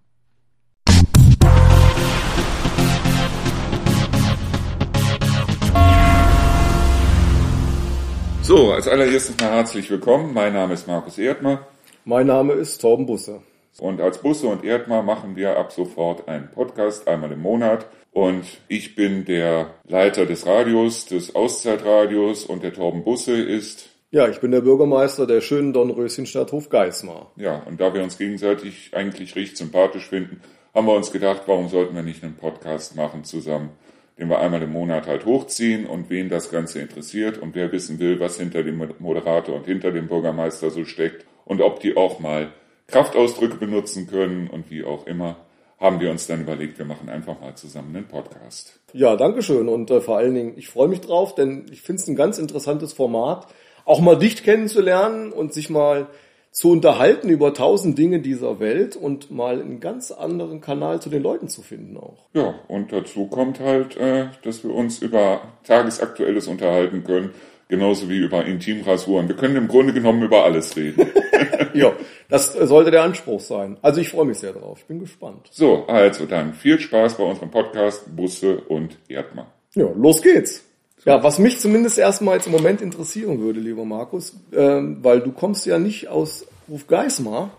So, 8.48 8.72
als 8.72 8.88
allererstes 8.88 9.36
mal 9.38 9.50
herzlich 9.50 9.90
willkommen. 9.90 10.32
Mein 10.32 10.54
Name 10.54 10.72
ist 10.72 10.88
Markus 10.88 11.18
Erdmer. 11.18 11.66
Mein 12.06 12.28
Name 12.28 12.54
ist 12.54 12.80
Torben 12.80 13.04
Busse. 13.04 13.42
Und 13.78 14.00
als 14.00 14.22
Busse 14.22 14.46
und 14.46 14.64
Erdmer 14.64 15.02
machen 15.02 15.36
wir 15.36 15.58
ab 15.58 15.70
sofort 15.70 16.26
einen 16.28 16.48
Podcast, 16.48 17.08
einmal 17.08 17.30
im 17.30 17.42
Monat. 17.42 17.84
Und 18.10 18.46
ich 18.68 18.94
bin 18.94 19.26
der 19.26 19.74
Leiter 19.86 20.24
des 20.24 20.46
Radios, 20.46 21.04
des 21.04 21.34
Auszeitradios 21.34 22.46
und 22.46 22.62
der 22.62 22.72
Torben 22.72 23.04
Busse 23.04 23.38
ist 23.38 23.90
ja, 24.12 24.26
ich 24.28 24.40
bin 24.40 24.50
der 24.50 24.62
Bürgermeister 24.62 25.26
der 25.26 25.42
schönen 25.42 25.74
Dornröschenstadt 25.74 26.50
Hofgeismar. 26.50 27.32
Ja, 27.36 27.62
und 27.66 27.78
da 27.78 27.92
wir 27.92 28.02
uns 28.02 28.16
gegenseitig 28.16 28.92
eigentlich 28.94 29.36
recht 29.36 29.58
sympathisch 29.58 30.08
finden, 30.08 30.40
haben 30.74 30.86
wir 30.86 30.94
uns 30.94 31.12
gedacht, 31.12 31.42
warum 31.44 31.68
sollten 31.68 31.94
wir 31.94 32.02
nicht 32.02 32.24
einen 32.24 32.36
Podcast 32.36 32.96
machen 32.96 33.24
zusammen? 33.24 33.72
Den 34.18 34.28
wir 34.28 34.40
einmal 34.40 34.62
im 34.62 34.72
Monat 34.72 35.06
halt 35.06 35.24
hochziehen 35.24 35.86
und 35.86 36.10
wen 36.10 36.28
das 36.28 36.50
Ganze 36.50 36.80
interessiert 36.80 37.38
und 37.38 37.54
wer 37.54 37.70
wissen 37.70 37.98
will, 37.98 38.18
was 38.18 38.38
hinter 38.38 38.62
dem 38.62 38.82
Moderator 38.98 39.56
und 39.56 39.66
hinter 39.66 39.92
dem 39.92 40.08
Bürgermeister 40.08 40.70
so 40.70 40.84
steckt 40.84 41.24
und 41.44 41.60
ob 41.60 41.80
die 41.80 41.96
auch 41.96 42.18
mal 42.18 42.52
Kraftausdrücke 42.88 43.56
benutzen 43.56 44.06
können 44.08 44.48
und 44.48 44.70
wie 44.70 44.82
auch 44.82 45.06
immer, 45.06 45.36
haben 45.78 46.00
wir 46.00 46.10
uns 46.10 46.26
dann 46.26 46.40
überlegt, 46.40 46.78
wir 46.78 46.86
machen 46.86 47.08
einfach 47.08 47.40
mal 47.40 47.54
zusammen 47.54 47.94
einen 47.94 48.08
Podcast. 48.08 48.80
Ja, 48.92 49.14
danke 49.14 49.42
schön 49.42 49.68
und 49.68 49.90
äh, 49.90 50.00
vor 50.00 50.16
allen 50.16 50.34
Dingen, 50.34 50.54
ich 50.56 50.68
freue 50.68 50.88
mich 50.88 51.00
drauf, 51.00 51.34
denn 51.34 51.66
ich 51.70 51.82
finde 51.82 52.02
es 52.02 52.08
ein 52.08 52.16
ganz 52.16 52.38
interessantes 52.38 52.92
Format, 52.92 53.46
auch 53.84 54.00
mal 54.00 54.18
dicht 54.18 54.42
kennenzulernen 54.42 55.32
und 55.32 55.52
sich 55.52 55.70
mal 55.70 56.08
zu 56.50 56.70
unterhalten 56.70 57.28
über 57.28 57.54
tausend 57.54 57.98
Dinge 57.98 58.20
dieser 58.20 58.60
Welt 58.60 58.96
und 58.96 59.30
mal 59.30 59.60
einen 59.60 59.80
ganz 59.80 60.10
anderen 60.10 60.60
Kanal 60.60 61.00
zu 61.00 61.10
den 61.10 61.22
Leuten 61.22 61.48
zu 61.48 61.62
finden 61.62 61.96
auch. 61.96 62.26
Ja, 62.34 62.54
und 62.68 62.92
dazu 62.92 63.26
kommt 63.26 63.60
halt, 63.60 63.96
äh, 63.96 64.28
dass 64.42 64.64
wir 64.64 64.74
uns 64.74 65.00
über 65.00 65.42
Tagesaktuelles 65.64 66.48
unterhalten 66.48 67.04
können, 67.04 67.30
genauso 67.68 68.08
wie 68.08 68.18
über 68.18 68.44
Intimrasuren. 68.44 69.28
Wir 69.28 69.36
können 69.36 69.56
im 69.56 69.68
Grunde 69.68 69.92
genommen 69.92 70.22
über 70.22 70.44
alles 70.44 70.76
reden. 70.76 71.06
ja, 71.74 71.92
das 72.28 72.52
sollte 72.54 72.90
der 72.90 73.02
Anspruch 73.02 73.40
sein. 73.40 73.76
Also 73.82 74.00
ich 74.00 74.08
freue 74.08 74.26
mich 74.26 74.38
sehr 74.38 74.52
drauf. 74.52 74.78
Ich 74.80 74.86
bin 74.86 74.98
gespannt. 74.98 75.48
So, 75.50 75.86
also 75.86 76.26
dann 76.26 76.54
viel 76.54 76.80
Spaß 76.80 77.18
bei 77.18 77.24
unserem 77.24 77.50
Podcast 77.50 78.14
Busse 78.16 78.58
und 78.62 78.98
Erdmann. 79.08 79.46
Ja, 79.74 79.88
los 79.94 80.22
geht's. 80.22 80.67
Ja, 81.08 81.22
was 81.22 81.38
mich 81.38 81.58
zumindest 81.58 81.96
erstmal 81.96 82.34
jetzt 82.34 82.48
im 82.48 82.52
Moment 82.52 82.82
interessieren 82.82 83.40
würde, 83.40 83.60
lieber 83.60 83.86
Markus, 83.86 84.36
ähm, 84.52 84.98
weil 85.00 85.20
du 85.20 85.32
kommst 85.32 85.64
ja 85.64 85.78
nicht 85.78 86.08
aus 86.08 86.44
Rufgeismar 86.68 87.50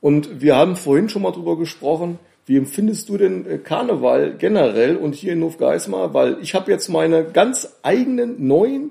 und 0.00 0.40
wir 0.40 0.56
haben 0.56 0.74
vorhin 0.74 1.08
schon 1.08 1.22
mal 1.22 1.30
drüber 1.30 1.56
gesprochen, 1.56 2.18
wie 2.46 2.56
empfindest 2.56 3.08
du 3.08 3.16
denn 3.16 3.48
äh, 3.48 3.58
Karneval 3.58 4.34
generell 4.36 4.96
und 4.96 5.14
hier 5.14 5.34
in 5.34 5.42
Hofgeismar? 5.44 6.14
Weil 6.14 6.38
ich 6.42 6.56
habe 6.56 6.68
jetzt 6.72 6.88
meine 6.88 7.22
ganz 7.26 7.76
eigenen, 7.84 8.44
neuen, 8.48 8.90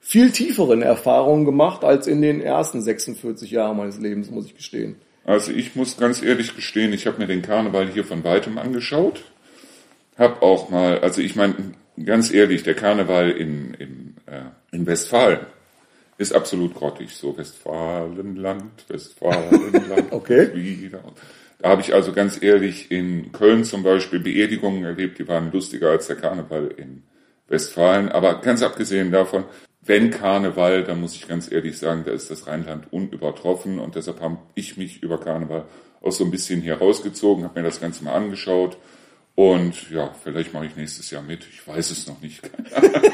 viel 0.00 0.32
tieferen 0.32 0.82
Erfahrungen 0.82 1.46
gemacht 1.46 1.82
als 1.82 2.06
in 2.08 2.20
den 2.20 2.42
ersten 2.42 2.82
46 2.82 3.50
Jahren 3.50 3.78
meines 3.78 3.98
Lebens, 3.98 4.30
muss 4.30 4.44
ich 4.44 4.54
gestehen. 4.54 4.96
Also 5.24 5.50
ich 5.50 5.74
muss 5.76 5.96
ganz 5.96 6.22
ehrlich 6.22 6.56
gestehen, 6.56 6.92
ich 6.92 7.06
habe 7.06 7.16
mir 7.16 7.26
den 7.26 7.40
Karneval 7.40 7.88
hier 7.88 8.04
von 8.04 8.22
weitem 8.22 8.58
angeschaut. 8.58 9.24
Hab 10.18 10.42
auch 10.42 10.68
mal, 10.68 10.98
also 10.98 11.22
ich 11.22 11.36
meine, 11.36 11.54
ganz 12.04 12.32
ehrlich, 12.32 12.62
der 12.62 12.74
Karneval 12.74 13.30
in, 13.30 13.74
in, 13.74 14.14
äh, 14.26 14.42
in 14.72 14.86
Westfalen 14.86 15.46
ist 16.18 16.32
absolut 16.32 16.74
grottig. 16.74 17.10
So 17.10 17.36
Westfalenland, 17.36 18.84
Westfalenland. 18.88 20.06
okay. 20.12 20.50
Wieder. 20.54 21.02
Da 21.58 21.70
habe 21.70 21.82
ich 21.82 21.94
also 21.94 22.12
ganz 22.12 22.42
ehrlich 22.42 22.90
in 22.90 23.32
Köln 23.32 23.64
zum 23.64 23.82
Beispiel 23.82 24.20
Beerdigungen 24.20 24.84
erlebt, 24.84 25.18
die 25.18 25.28
waren 25.28 25.52
lustiger 25.52 25.90
als 25.90 26.06
der 26.06 26.16
Karneval 26.16 26.74
in 26.76 27.02
Westfalen. 27.48 28.08
Aber 28.10 28.40
ganz 28.40 28.62
abgesehen 28.62 29.10
davon, 29.10 29.44
wenn 29.82 30.10
Karneval, 30.10 30.84
dann 30.84 31.00
muss 31.00 31.14
ich 31.14 31.26
ganz 31.26 31.50
ehrlich 31.50 31.78
sagen, 31.78 32.04
da 32.04 32.12
ist 32.12 32.30
das 32.30 32.46
Rheinland 32.46 32.92
unübertroffen 32.92 33.78
und 33.78 33.94
deshalb 33.94 34.20
habe 34.20 34.38
ich 34.54 34.76
mich 34.76 35.02
über 35.02 35.18
Karneval 35.18 35.64
auch 36.02 36.12
so 36.12 36.24
ein 36.24 36.30
bisschen 36.30 36.60
hier 36.60 36.76
rausgezogen, 36.76 37.44
habe 37.44 37.60
mir 37.60 37.66
das 37.66 37.80
Ganze 37.80 38.04
mal 38.04 38.14
angeschaut 38.14 38.76
und 39.40 39.90
ja, 39.90 40.10
vielleicht 40.22 40.52
mache 40.52 40.66
ich 40.66 40.76
nächstes 40.76 41.10
Jahr 41.10 41.22
mit. 41.22 41.46
Ich 41.50 41.66
weiß 41.66 41.92
es 41.92 42.06
noch 42.06 42.20
nicht. 42.20 42.42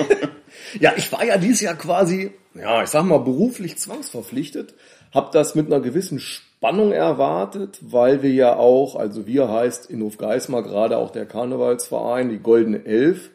ja, 0.80 0.92
ich 0.96 1.12
war 1.12 1.24
ja 1.24 1.38
dieses 1.38 1.60
Jahr 1.60 1.76
quasi, 1.76 2.32
ja, 2.52 2.82
ich 2.82 2.88
sag 2.88 3.04
mal, 3.04 3.20
beruflich 3.20 3.78
zwangsverpflichtet. 3.78 4.74
Hab 5.14 5.30
das 5.30 5.54
mit 5.54 5.66
einer 5.66 5.78
gewissen 5.78 6.18
Spannung 6.18 6.90
erwartet, 6.90 7.78
weil 7.80 8.24
wir 8.24 8.32
ja 8.32 8.56
auch, 8.56 8.96
also 8.96 9.28
wir 9.28 9.48
heißt 9.48 9.88
in 9.88 10.02
Hofgeismar 10.02 10.64
gerade 10.64 10.98
auch 10.98 11.12
der 11.12 11.26
Karnevalsverein, 11.26 12.28
die 12.28 12.40
Goldene 12.40 12.84
Elf, 12.84 13.30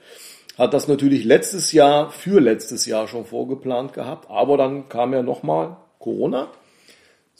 hat 0.57 0.73
das 0.73 0.89
natürlich 0.89 1.23
letztes 1.23 1.71
Jahr 1.71 2.11
für 2.11 2.41
letztes 2.41 2.85
Jahr 2.85 3.07
schon 3.07 3.23
vorgeplant 3.23 3.93
gehabt, 3.93 4.29
aber 4.29 4.57
dann 4.57 4.89
kam 4.89 5.13
ja 5.13 5.23
nochmal 5.23 5.77
Corona 5.97 6.49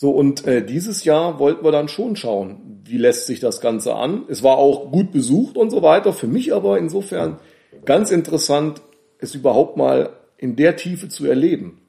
so, 0.01 0.09
und 0.09 0.47
äh, 0.47 0.65
dieses 0.65 1.03
Jahr 1.03 1.37
wollten 1.37 1.63
wir 1.63 1.71
dann 1.71 1.87
schon 1.87 2.15
schauen, 2.15 2.81
wie 2.85 2.97
lässt 2.97 3.27
sich 3.27 3.39
das 3.39 3.61
Ganze 3.61 3.93
an. 3.93 4.23
Es 4.29 4.41
war 4.41 4.57
auch 4.57 4.91
gut 4.91 5.11
besucht 5.11 5.57
und 5.57 5.69
so 5.69 5.83
weiter. 5.83 6.11
Für 6.11 6.25
mich 6.25 6.55
aber 6.55 6.79
insofern 6.79 7.37
ganz 7.85 8.09
interessant, 8.09 8.81
es 9.19 9.35
überhaupt 9.35 9.77
mal 9.77 10.09
in 10.37 10.55
der 10.55 10.75
Tiefe 10.75 11.07
zu 11.07 11.27
erleben. 11.27 11.81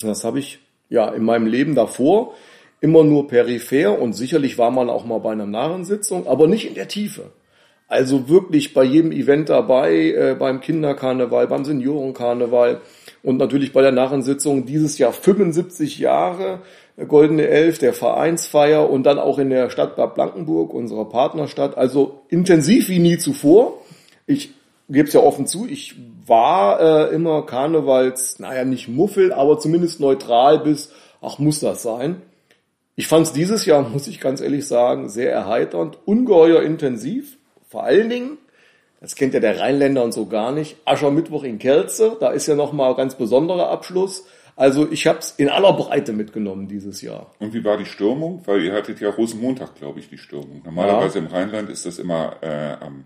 Das 0.00 0.24
habe 0.24 0.38
ich 0.38 0.60
ja 0.88 1.10
in 1.10 1.24
meinem 1.24 1.46
Leben 1.46 1.74
davor 1.74 2.32
immer 2.80 3.04
nur 3.04 3.28
peripher 3.28 4.00
und 4.00 4.14
sicherlich 4.14 4.56
war 4.56 4.70
man 4.70 4.88
auch 4.88 5.04
mal 5.04 5.18
bei 5.18 5.32
einer 5.32 5.44
Narrensitzung, 5.44 6.26
aber 6.26 6.46
nicht 6.46 6.66
in 6.66 6.74
der 6.74 6.88
Tiefe. 6.88 7.32
Also 7.86 8.30
wirklich 8.30 8.72
bei 8.72 8.84
jedem 8.84 9.12
Event 9.12 9.50
dabei, 9.50 9.92
äh, 9.92 10.36
beim 10.38 10.62
Kinderkarneval, 10.62 11.48
beim 11.48 11.66
Seniorenkarneval 11.66 12.80
und 13.22 13.36
natürlich 13.36 13.74
bei 13.74 13.82
der 13.82 13.92
Narrensitzung 13.92 14.64
dieses 14.64 14.96
Jahr 14.96 15.12
75 15.12 15.98
Jahre 15.98 16.62
Goldene 17.08 17.48
Elf, 17.48 17.78
der 17.78 17.94
Vereinsfeier 17.94 18.88
und 18.88 19.04
dann 19.04 19.18
auch 19.18 19.38
in 19.38 19.50
der 19.50 19.70
Stadt 19.70 19.96
Bad 19.96 20.14
Blankenburg, 20.14 20.74
unserer 20.74 21.06
Partnerstadt. 21.06 21.76
Also 21.76 22.22
intensiv 22.28 22.88
wie 22.88 22.98
nie 22.98 23.18
zuvor. 23.18 23.78
Ich 24.26 24.52
gebe 24.88 25.08
es 25.08 25.14
ja 25.14 25.20
offen 25.20 25.46
zu, 25.46 25.66
ich 25.66 25.94
war 26.26 26.80
äh, 26.80 27.14
immer 27.14 27.46
Karnevals, 27.46 28.38
naja, 28.38 28.64
nicht 28.64 28.88
Muffel, 28.88 29.32
aber 29.32 29.58
zumindest 29.58 30.00
neutral 30.00 30.58
bis, 30.60 30.92
ach, 31.20 31.38
muss 31.38 31.60
das 31.60 31.82
sein. 31.82 32.22
Ich 32.94 33.08
fand 33.08 33.26
es 33.26 33.32
dieses 33.32 33.64
Jahr, 33.64 33.88
muss 33.88 34.06
ich 34.06 34.20
ganz 34.20 34.40
ehrlich 34.40 34.66
sagen, 34.66 35.08
sehr 35.08 35.32
erheiternd, 35.32 35.98
ungeheuer 36.04 36.62
intensiv, 36.62 37.38
vor 37.68 37.84
allen 37.84 38.10
Dingen, 38.10 38.38
das 39.00 39.14
kennt 39.16 39.34
ja 39.34 39.40
der 39.40 39.58
Rheinländer 39.58 40.04
und 40.04 40.12
so 40.12 40.26
gar 40.26 40.52
nicht, 40.52 40.76
Aschermittwoch 40.84 41.42
in 41.44 41.58
Kelze, 41.58 42.16
da 42.20 42.30
ist 42.30 42.46
ja 42.46 42.54
nochmal 42.54 42.94
ganz 42.94 43.14
besonderer 43.14 43.70
Abschluss. 43.70 44.26
Also 44.62 44.86
ich 44.92 45.08
habe 45.08 45.18
es 45.18 45.32
in 45.32 45.48
aller 45.48 45.72
Breite 45.72 46.12
mitgenommen 46.12 46.68
dieses 46.68 47.02
Jahr. 47.02 47.32
Und 47.40 47.52
wie 47.52 47.64
war 47.64 47.78
die 47.78 47.84
Stürmung? 47.84 48.42
Weil 48.46 48.62
ihr 48.62 48.72
hattet 48.72 49.00
ja 49.00 49.10
Rosenmontag, 49.10 49.74
glaube 49.74 49.98
ich, 49.98 50.08
die 50.08 50.18
Stürmung. 50.18 50.62
Normalerweise 50.64 51.18
ja. 51.18 51.24
im 51.24 51.32
Rheinland 51.32 51.68
ist 51.68 51.84
das 51.84 51.98
immer 51.98 52.36
äh, 52.42 52.76
am 52.80 53.02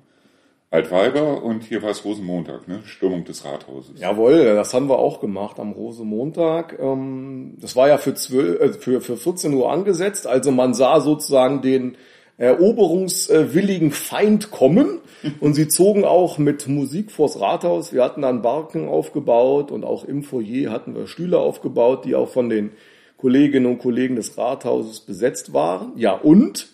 Altweiber 0.71 1.43
und 1.43 1.63
hier 1.63 1.83
war 1.83 1.89
es 1.89 2.05
Rosenmontag, 2.05 2.69
ne? 2.69 2.83
Stürmung 2.85 3.25
des 3.25 3.47
Rathauses. 3.47 3.99
Jawohl, 3.99 4.55
das 4.55 4.75
haben 4.75 4.91
wir 4.91 4.99
auch 4.99 5.19
gemacht 5.19 5.59
am 5.59 5.73
Rosenmontag. 5.73 6.79
Ähm, 6.79 7.57
das 7.59 7.75
war 7.75 7.89
ja 7.89 7.97
für, 7.97 8.13
12, 8.13 8.61
äh, 8.61 8.73
für, 8.75 9.01
für 9.01 9.17
14 9.17 9.55
Uhr 9.55 9.73
angesetzt. 9.73 10.27
Also 10.27 10.51
man 10.51 10.75
sah 10.75 11.01
sozusagen 11.01 11.63
den 11.63 11.97
eroberungswilligen 12.39 13.93
Feind 13.93 14.51
kommen 14.51 15.01
und 15.41 15.55
sie 15.55 15.69
zogen 15.69 16.05
auch 16.05 16.39
mit 16.39 16.69
Musik 16.69 17.11
vors 17.11 17.41
Rathaus. 17.41 17.93
Wir 17.93 18.05
hatten 18.05 18.23
dann 18.23 18.43
Barken 18.43 18.89
aufgebaut 18.89 19.71
und 19.71 19.85
auch 19.85 20.05
im 20.05 20.23
Foyer 20.23 20.71
hatten 20.71 20.95
wir 20.95 21.07
Stühle 21.07 21.39
aufgebaut, 21.39 22.05
die 22.05 22.15
auch 22.15 22.29
von 22.29 22.49
den 22.49 22.73
Kolleginnen 23.17 23.67
und 23.67 23.79
Kollegen 23.79 24.17
des 24.17 24.37
Rathauses 24.37 25.01
besetzt 25.01 25.55
waren. 25.55 25.93
Ja, 25.97 26.13
und 26.13 26.69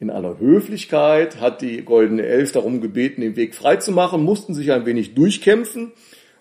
in 0.00 0.10
aller 0.10 0.38
Höflichkeit 0.38 1.40
hat 1.40 1.60
die 1.60 1.82
Goldene 1.82 2.24
Elf 2.24 2.52
darum 2.52 2.80
gebeten, 2.80 3.20
den 3.20 3.36
Weg 3.36 3.54
frei 3.54 3.76
zu 3.76 3.92
machen, 3.92 4.22
mussten 4.22 4.54
sich 4.54 4.72
ein 4.72 4.86
wenig 4.86 5.14
durchkämpfen, 5.14 5.92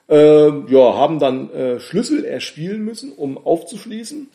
äh, 0.10 0.48
ja, 0.48 0.96
haben 0.96 1.20
dann 1.20 1.52
äh, 1.52 1.80
Schlüssel 1.80 2.24
erspielen 2.24 2.84
müssen, 2.84 3.12
um 3.12 3.38
aufzuschließen. 3.38 4.30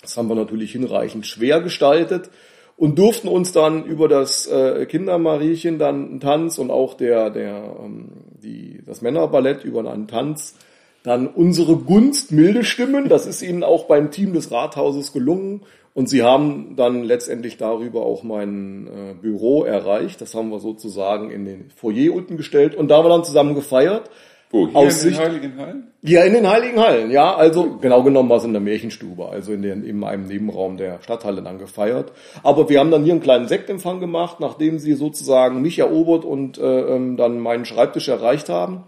Das 0.00 0.16
haben 0.16 0.28
wir 0.28 0.34
natürlich 0.34 0.72
hinreichend 0.72 1.26
schwer 1.26 1.60
gestaltet 1.60 2.30
und 2.76 2.98
durften 2.98 3.28
uns 3.28 3.52
dann 3.52 3.84
über 3.84 4.08
das 4.08 4.46
äh, 4.46 4.86
Kindermariechen 4.86 5.78
dann 5.78 6.08
einen 6.10 6.20
Tanz 6.20 6.58
und 6.58 6.70
auch 6.70 6.94
der, 6.94 7.30
der, 7.30 7.76
ähm, 7.84 8.08
die, 8.42 8.80
das 8.84 9.00
Männerballett 9.00 9.64
über 9.64 9.88
einen 9.90 10.08
Tanz 10.08 10.56
dann 11.04 11.28
unsere 11.28 11.76
Gunst 11.76 12.32
milde 12.32 12.64
stimmen. 12.64 13.08
Das 13.08 13.26
ist 13.26 13.42
ihnen 13.42 13.62
auch 13.62 13.84
beim 13.84 14.10
Team 14.10 14.32
des 14.32 14.50
Rathauses 14.50 15.12
gelungen. 15.12 15.60
Und 15.92 16.08
sie 16.08 16.24
haben 16.24 16.74
dann 16.76 17.04
letztendlich 17.04 17.56
darüber 17.56 18.04
auch 18.04 18.24
mein 18.24 18.88
äh, 18.88 19.14
Büro 19.14 19.62
erreicht. 19.62 20.20
Das 20.20 20.34
haben 20.34 20.48
wir 20.48 20.58
sozusagen 20.58 21.30
in 21.30 21.44
den 21.44 21.70
Foyer 21.76 22.12
unten 22.12 22.36
gestellt. 22.36 22.74
Und 22.74 22.88
da 22.88 22.96
haben 22.96 23.04
wir 23.04 23.10
dann 23.10 23.22
zusammen 23.22 23.54
gefeiert. 23.54 24.10
Wo, 24.54 24.68
hier 24.68 24.76
Aus 24.76 25.02
in 25.02 25.10
den 25.10 25.18
Heiligen 25.18 25.58
Hallen? 25.58 25.88
Ja, 26.02 26.22
in 26.22 26.32
den 26.32 26.48
Heiligen 26.48 26.78
Hallen, 26.78 27.10
ja. 27.10 27.34
Also 27.34 27.76
genau 27.80 28.04
genommen 28.04 28.28
war 28.28 28.36
es 28.36 28.44
in 28.44 28.52
der 28.52 28.62
Märchenstube, 28.62 29.28
also 29.28 29.52
in, 29.52 29.62
den, 29.62 29.82
in 29.82 30.04
einem 30.04 30.28
Nebenraum 30.28 30.76
der 30.76 31.02
Stadthalle 31.02 31.42
dann 31.42 31.58
gefeiert. 31.58 32.12
Aber 32.44 32.68
wir 32.68 32.78
haben 32.78 32.92
dann 32.92 33.02
hier 33.02 33.14
einen 33.14 33.20
kleinen 33.20 33.48
Sektempfang 33.48 33.98
gemacht, 33.98 34.38
nachdem 34.38 34.78
sie 34.78 34.92
sozusagen 34.92 35.60
mich 35.60 35.80
erobert 35.80 36.24
und 36.24 36.58
äh, 36.58 36.62
ähm, 36.62 37.16
dann 37.16 37.40
meinen 37.40 37.64
Schreibtisch 37.64 38.06
erreicht 38.06 38.48
haben. 38.48 38.84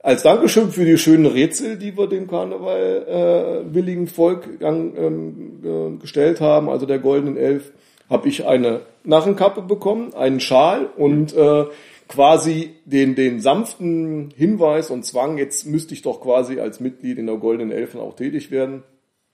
Als 0.00 0.24
Dankeschön 0.24 0.70
für 0.70 0.84
die 0.84 0.98
schönen 0.98 1.26
Rätsel, 1.26 1.78
die 1.78 1.96
wir 1.96 2.08
dem 2.08 2.26
Karneval 2.26 3.62
äh, 3.68 3.72
willigen 3.72 4.08
Volk 4.08 4.48
ähm, 4.60 5.60
äh, 5.62 6.00
gestellt 6.00 6.40
haben, 6.40 6.68
also 6.68 6.86
der 6.86 6.98
Goldenen 6.98 7.36
Elf, 7.36 7.70
habe 8.10 8.28
ich 8.28 8.44
eine 8.44 8.80
Narrenkappe 9.04 9.62
bekommen, 9.62 10.12
einen 10.14 10.40
Schal 10.40 10.88
und 10.96 11.36
äh, 11.36 11.66
quasi 12.12 12.74
den, 12.84 13.14
den 13.14 13.40
sanften 13.40 14.34
Hinweis 14.36 14.90
und 14.90 15.02
Zwang, 15.04 15.38
jetzt 15.38 15.64
müsste 15.64 15.94
ich 15.94 16.02
doch 16.02 16.20
quasi 16.20 16.60
als 16.60 16.78
Mitglied 16.78 17.16
in 17.16 17.26
der 17.26 17.36
Goldenen 17.36 17.72
Elfen 17.72 18.00
auch 18.00 18.14
tätig 18.14 18.50
werden. 18.50 18.82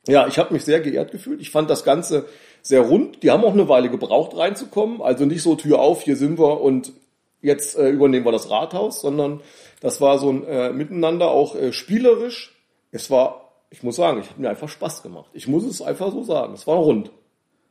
Ja, 0.07 0.29
ich 0.29 0.39
habe 0.39 0.55
mich 0.55 0.65
sehr 0.65 0.81
geehrt 0.81 1.11
gefühlt. 1.11 1.41
Ich 1.41 1.51
fand 1.51 1.69
das 1.69 1.83
Ganze 1.83 2.27
sehr 2.63 2.83
rund. 2.83 3.25
Die 3.25 3.33
haben 3.33 3.45
auch 3.45 3.53
eine 3.53 3.69
Weile 3.69 3.91
gebraucht 3.91 4.37
reinzukommen. 4.37 5.03
Also 5.03 5.27
nicht 5.27 5.43
so 5.43 5.57
Tür 5.57 5.81
auf, 5.81 6.03
hier 6.03 6.15
sind 6.15 6.39
wir 6.39 6.61
und 6.61 6.93
jetzt 7.43 7.77
äh, 7.77 7.91
übernehmen 7.91 8.25
wir 8.25 8.33
das 8.33 8.49
Rathaus, 8.49 9.01
sondern 9.01 9.41
das 9.81 10.01
war 10.01 10.21
so 10.21 10.31
ein 10.31 10.45
äh, 10.45 10.73
Miteinander 10.73 11.33
auch 11.33 11.57
äh, 11.57 11.73
spielerisch. 11.73 12.55
Es 12.93 13.11
war, 13.11 13.53
ich 13.71 13.83
muss 13.83 13.97
sagen, 13.97 14.21
ich 14.21 14.31
habe 14.31 14.41
mir 14.41 14.51
einfach 14.51 14.69
Spaß 14.69 15.03
gemacht. 15.03 15.31
Ich 15.33 15.49
muss 15.49 15.65
es 15.65 15.83
einfach 15.83 16.13
so 16.13 16.23
sagen. 16.23 16.55
Es 16.55 16.67
war 16.69 16.77
rund. 16.77 17.11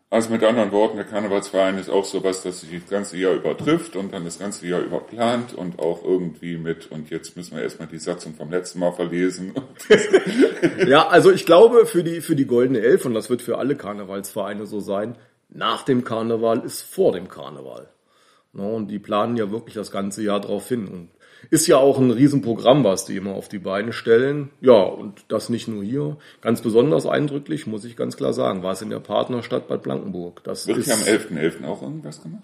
Also 0.10 0.30
mit 0.30 0.41
anderen 0.41 0.72
Worten, 0.72 0.96
der 0.96 1.06
Karnevalsverein 1.06 1.78
ist 1.78 1.89
auch 1.89 2.06
sowas, 2.06 2.41
das 2.41 2.62
sich 2.62 2.80
das 2.80 2.89
ganze 2.89 3.17
Jahr 3.17 3.34
übertrifft 3.34 3.98
und 3.98 4.13
dann 4.13 4.24
das 4.24 4.39
ganze 4.39 4.65
Jahr 4.65 4.80
überplant 4.80 5.54
und 5.54 5.80
auch 5.80 6.02
irgendwie 6.02 6.56
mit, 6.56 6.89
und 6.89 7.10
jetzt 7.10 7.36
müssen 7.36 7.58
wir 7.58 7.63
erstmal 7.63 7.89
die 7.89 7.98
Satzung 7.98 8.34
vom 8.34 8.50
letzten 8.50 8.80
Mal 8.80 8.93
verlesen. 8.93 9.54
ja, 10.88 11.10
also 11.10 11.30
ich 11.30 11.46
glaube, 11.46 11.86
für 11.86 12.06
die, 12.06 12.22
für 12.22 12.38
die 12.38 12.48
Goldene 12.48 12.80
Elf, 12.80 13.06
und 13.06 13.15
das 13.15 13.30
wird 13.30 13.41
für 13.41 13.58
alle 13.58 13.76
Karnevalsvereine 13.76 14.65
so 14.65 14.80
sein, 14.80 15.17
nach 15.50 15.84
dem 15.84 16.06
Karneval 16.06 16.62
ist 16.62 16.84
vor 16.84 17.12
dem 17.12 17.28
Karneval. 17.28 17.89
Und 18.54 18.88
die 18.88 19.00
planen 19.00 19.36
ja 19.36 19.52
wirklich 19.52 19.76
das 19.76 19.91
ganze 19.91 20.24
Jahr 20.24 20.39
drauf 20.39 20.70
hin. 20.70 20.88
Und 20.88 21.10
ist 21.50 21.67
ja 21.67 21.78
auch 21.78 22.00
ein 22.00 22.12
Riesenprogramm, 22.12 22.84
was 22.84 23.06
die 23.06 23.15
immer 23.15 23.34
auf 23.34 23.50
die 23.50 23.60
Beine 23.60 23.93
stellen. 23.93 24.50
Ja, 24.62 24.82
und 24.82 25.26
das 25.28 25.50
nicht 25.50 25.67
nur 25.67 25.84
hier. 25.84 26.17
Ganz 26.41 26.62
besonders 26.62 27.06
eindrücklich, 27.06 27.67
muss 27.67 27.86
ich 27.86 27.95
ganz 27.95 28.17
klar 28.17 28.34
sagen, 28.34 28.63
war 28.63 28.73
es 28.73 28.82
in 28.82 28.89
der 28.89 29.00
Partnerstadt 29.00 29.67
Bad 29.67 29.84
Blankenburg. 29.84 30.43
Das 30.43 30.67
Wird 30.67 30.84
hier 30.84 30.93
am 30.93 31.02
11.11. 31.02 31.62
.11. 31.62 31.65
auch 31.65 31.82
irgendwas 31.82 32.21
gemacht? 32.21 32.43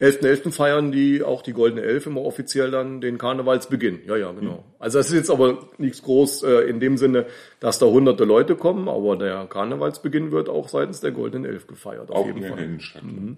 11.11. 0.00 0.42
.11. 0.44 0.52
feiern 0.52 0.92
die 0.92 1.22
auch 1.22 1.42
die 1.42 1.52
Goldene 1.52 1.82
Elf 1.82 2.06
immer 2.06 2.22
offiziell 2.22 2.70
dann 2.70 3.00
den 3.00 3.16
Karnevalsbeginn. 3.16 4.00
Ja, 4.06 4.16
ja, 4.16 4.32
genau. 4.32 4.56
Mhm. 4.56 4.74
Also 4.78 4.98
es 4.98 5.06
ist 5.08 5.14
jetzt 5.14 5.30
aber 5.30 5.68
nichts 5.78 6.02
groß 6.02 6.42
äh, 6.42 6.68
in 6.68 6.80
dem 6.80 6.96
Sinne, 6.96 7.26
dass 7.60 7.78
da 7.78 7.86
hunderte 7.86 8.24
Leute 8.24 8.56
kommen, 8.56 8.88
aber 8.88 9.16
der 9.16 9.46
Karnevalsbeginn 9.46 10.32
wird 10.32 10.48
auch 10.48 10.68
seitens 10.68 11.00
der 11.00 11.12
Goldenen 11.12 11.44
Elf 11.44 11.66
gefeiert. 11.66 12.10
Auf 12.10 12.16
auch 12.16 12.26
jeden 12.26 12.42
in 12.42 12.48
Fall. 12.48 12.56
der 12.56 12.66
Innenstadt. 12.66 13.04
Mhm. 13.04 13.36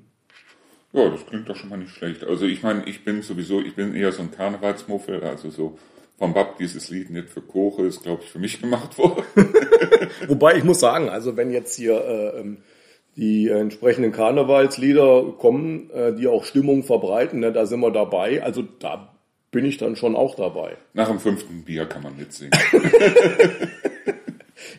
Ja, 0.92 1.10
das 1.10 1.26
klingt 1.26 1.48
doch 1.48 1.56
schon 1.56 1.68
mal 1.68 1.78
nicht 1.78 1.92
schlecht. 1.92 2.24
Also 2.24 2.46
ich 2.46 2.62
meine, 2.62 2.84
ich 2.86 3.04
bin 3.04 3.22
sowieso, 3.22 3.60
ich 3.60 3.74
bin 3.74 3.94
eher 3.94 4.12
so 4.12 4.22
ein 4.22 4.30
Karnevalsmuffel, 4.30 5.22
also 5.22 5.50
so 5.50 5.78
vom 6.18 6.32
Bab 6.32 6.58
dieses 6.58 6.90
Lied 6.90 7.10
nicht 7.10 7.28
für 7.28 7.42
Koche 7.42 7.82
ist, 7.82 8.02
glaube 8.02 8.22
ich, 8.22 8.30
für 8.30 8.38
mich 8.38 8.60
gemacht 8.60 8.96
worden. 8.98 9.24
Wobei 10.28 10.56
ich 10.56 10.64
muss 10.64 10.80
sagen, 10.80 11.08
also 11.08 11.36
wenn 11.36 11.50
jetzt 11.50 11.76
hier 11.76 12.04
äh, 12.04 12.40
ähm, 12.40 12.58
die 13.16 13.48
entsprechenden 13.48 14.12
Karnevalslieder 14.12 15.34
kommen, 15.38 15.90
äh, 15.90 16.14
die 16.14 16.28
auch 16.28 16.44
Stimmung 16.44 16.82
verbreiten, 16.82 17.40
ne, 17.40 17.52
da 17.52 17.66
sind 17.66 17.80
wir 17.80 17.90
dabei. 17.90 18.42
Also 18.42 18.62
da 18.62 19.14
bin 19.50 19.64
ich 19.64 19.78
dann 19.78 19.96
schon 19.96 20.16
auch 20.16 20.34
dabei. 20.34 20.76
Nach 20.92 21.08
dem 21.08 21.18
fünften 21.18 21.64
Bier 21.64 21.86
kann 21.86 22.02
man 22.02 22.16
mitsingen. 22.16 22.52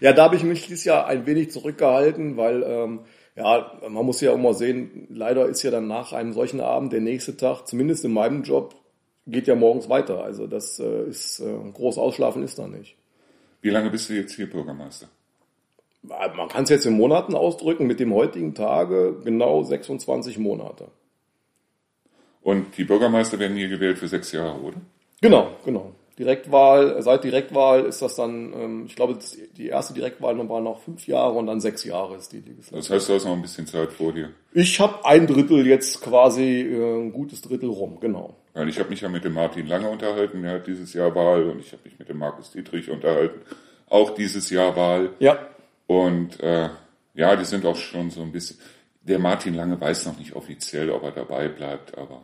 ja, 0.01 0.13
da 0.13 0.25
habe 0.25 0.35
ich 0.35 0.43
mich 0.43 0.67
dieses 0.67 0.83
Jahr 0.83 1.07
ein 1.07 1.25
wenig 1.25 1.49
zurückgehalten, 1.49 2.37
weil 2.37 2.63
ähm, 2.63 2.99
ja, 3.37 3.71
man 3.87 4.05
muss 4.05 4.19
ja 4.19 4.31
auch 4.31 4.37
mal 4.37 4.55
sehen, 4.55 5.07
leider 5.09 5.45
ist 5.45 5.61
ja 5.61 5.69
dann 5.69 5.87
nach 5.87 6.11
einem 6.11 6.33
solchen 6.33 6.59
Abend 6.59 6.91
der 6.91 7.01
nächste 7.01 7.37
Tag, 7.37 7.67
zumindest 7.67 8.03
in 8.03 8.11
meinem 8.11 8.41
Job, 8.41 8.75
geht 9.27 9.47
ja 9.47 9.55
morgens 9.55 9.89
weiter. 9.89 10.23
Also 10.23 10.47
das 10.47 10.79
äh, 10.79 11.03
ist 11.03 11.39
äh, 11.39 11.55
groß 11.73 11.99
ausschlafen 11.99 12.43
ist 12.43 12.57
da 12.57 12.67
nicht. 12.67 12.95
Wie 13.61 13.69
lange 13.69 13.91
bist 13.91 14.09
du 14.09 14.13
jetzt 14.13 14.35
hier 14.35 14.49
Bürgermeister? 14.49 15.07
Man 16.03 16.47
kann 16.47 16.63
es 16.63 16.69
jetzt 16.69 16.85
in 16.85 16.93
Monaten 16.93 17.35
ausdrücken, 17.35 17.85
mit 17.85 17.99
dem 17.99 18.13
heutigen 18.13 18.55
Tage 18.55 19.19
genau 19.23 19.63
26 19.63 20.37
Monate. 20.37 20.87
Und 22.41 22.77
die 22.77 22.85
Bürgermeister 22.85 23.39
werden 23.39 23.57
hier 23.57 23.67
gewählt 23.67 23.97
für 23.97 24.07
sechs 24.07 24.31
Jahre, 24.31 24.59
oder? 24.61 24.77
Genau, 25.21 25.49
genau. 25.65 25.91
Direktwahl, 26.17 26.99
seit 27.03 27.23
Direktwahl 27.23 27.85
ist 27.85 28.01
das 28.01 28.15
dann, 28.15 28.51
ähm, 28.53 28.83
ich 28.87 28.95
glaube, 28.95 29.19
die 29.55 29.67
erste 29.67 29.93
Direktwahl 29.93 30.37
war 30.49 30.61
noch 30.61 30.79
fünf 30.79 31.05
Jahre 31.05 31.33
und 31.33 31.45
dann 31.45 31.61
sechs 31.61 31.83
Jahre 31.83 32.15
ist 32.15 32.31
die 32.33 32.39
Legislatur. 32.39 32.79
Das 32.79 32.89
heißt, 32.89 33.09
du 33.09 33.13
hast 33.13 33.25
noch 33.25 33.33
ein 33.33 33.41
bisschen 33.43 33.67
Zeit 33.67 33.91
vor 33.91 34.13
dir. 34.13 34.31
Ich 34.53 34.79
habe 34.79 35.05
ein 35.05 35.27
Drittel 35.27 35.67
jetzt 35.67 36.01
quasi, 36.01 36.61
äh, 36.61 37.01
ein 37.01 37.13
gutes 37.13 37.41
Drittel 37.41 37.69
rum, 37.69 37.99
genau. 37.99 38.35
Weil 38.53 38.67
ich 38.67 38.79
habe 38.79 38.89
mich 38.89 39.01
ja 39.01 39.09
mit 39.09 39.23
dem 39.25 39.33
Martin 39.33 39.67
Lange 39.67 39.89
unterhalten, 39.89 40.41
der 40.41 40.53
hat 40.53 40.67
dieses 40.67 40.91
Jahr 40.93 41.13
Wahl 41.13 41.43
und 41.43 41.59
ich 41.59 41.71
habe 41.71 41.83
mich 41.85 41.99
mit 41.99 42.09
dem 42.09 42.17
Markus 42.17 42.51
Dietrich 42.51 42.89
unterhalten, 42.89 43.39
auch 43.87 44.15
dieses 44.15 44.49
Jahr 44.49 44.75
Wahl. 44.75 45.11
Ja. 45.19 45.37
Und 45.85 46.39
äh, 46.39 46.69
ja, 47.13 47.35
die 47.35 47.45
sind 47.45 47.63
auch 47.65 47.75
schon 47.75 48.09
so 48.09 48.21
ein 48.21 48.31
bisschen. 48.31 48.57
Der 49.03 49.19
Martin 49.19 49.53
Lange 49.53 49.79
weiß 49.79 50.07
noch 50.07 50.17
nicht 50.17 50.35
offiziell, 50.35 50.89
ob 50.89 51.03
er 51.03 51.11
dabei 51.11 51.47
bleibt, 51.47 51.95
aber 51.95 52.21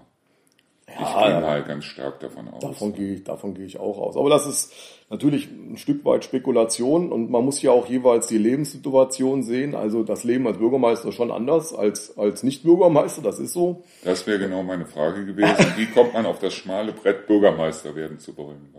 ja, 0.87 0.93
ich 1.01 1.25
gehe 1.25 1.41
mal 1.41 1.63
ganz 1.63 1.85
stark 1.85 2.19
davon 2.19 2.49
aus. 2.49 2.61
Davon 2.61 2.93
gehe, 2.93 3.15
ich, 3.15 3.23
davon 3.23 3.53
gehe 3.53 3.65
ich 3.65 3.79
auch 3.79 3.97
aus. 3.97 4.17
Aber 4.17 4.29
das 4.29 4.45
ist 4.45 4.73
natürlich 5.09 5.49
ein 5.49 5.77
Stück 5.77 6.03
weit 6.05 6.23
Spekulation 6.23 7.11
und 7.11 7.31
man 7.31 7.43
muss 7.45 7.61
ja 7.61 7.71
auch 7.71 7.87
jeweils 7.87 8.27
die 8.27 8.37
Lebenssituation 8.37 9.43
sehen. 9.43 9.75
Also 9.75 10.03
das 10.03 10.23
Leben 10.23 10.45
als 10.47 10.57
Bürgermeister 10.57 11.09
ist 11.09 11.15
schon 11.15 11.31
anders 11.31 11.73
als 11.73 12.17
als 12.17 12.43
Nicht-Bürgermeister, 12.43 13.21
das 13.21 13.39
ist 13.39 13.53
so. 13.53 13.83
Das 14.03 14.27
wäre 14.27 14.39
genau 14.39 14.63
meine 14.63 14.85
Frage 14.85 15.25
gewesen. 15.25 15.73
Wie 15.77 15.85
kommt 15.87 16.13
man 16.13 16.25
auf 16.25 16.39
das 16.39 16.53
schmale 16.53 16.91
Brett, 16.91 17.27
Bürgermeister 17.27 17.95
werden 17.95 18.19
zu 18.19 18.35
wollen? 18.37 18.73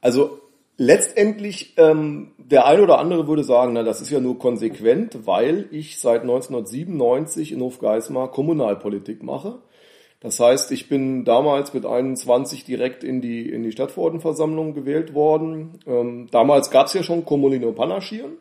Also 0.00 0.40
letztendlich, 0.76 1.74
ähm, 1.78 2.32
der 2.38 2.66
eine 2.66 2.82
oder 2.82 2.98
andere 2.98 3.26
würde 3.26 3.44
sagen, 3.44 3.72
na, 3.72 3.82
das 3.82 4.00
ist 4.00 4.10
ja 4.10 4.20
nur 4.20 4.38
konsequent, 4.38 5.26
weil 5.26 5.66
ich 5.70 5.98
seit 5.98 6.22
1997 6.22 7.52
in 7.52 7.60
Hofgeismar 7.60 8.30
Kommunalpolitik 8.30 9.22
mache. 9.22 9.58
Das 10.20 10.40
heißt, 10.40 10.72
ich 10.72 10.88
bin 10.88 11.24
damals 11.24 11.74
mit 11.74 11.84
21 11.84 12.64
direkt 12.64 13.04
in 13.04 13.20
die, 13.20 13.48
in 13.48 13.62
die 13.62 13.72
Stadtverordnetenversammlung 13.72 14.74
gewählt 14.74 15.14
worden. 15.14 15.78
Ähm, 15.86 16.28
damals 16.30 16.70
gab 16.70 16.86
es 16.86 16.94
ja 16.94 17.02
schon 17.02 17.24
Kommunino 17.24 17.72
Panaschieren. 17.72 18.32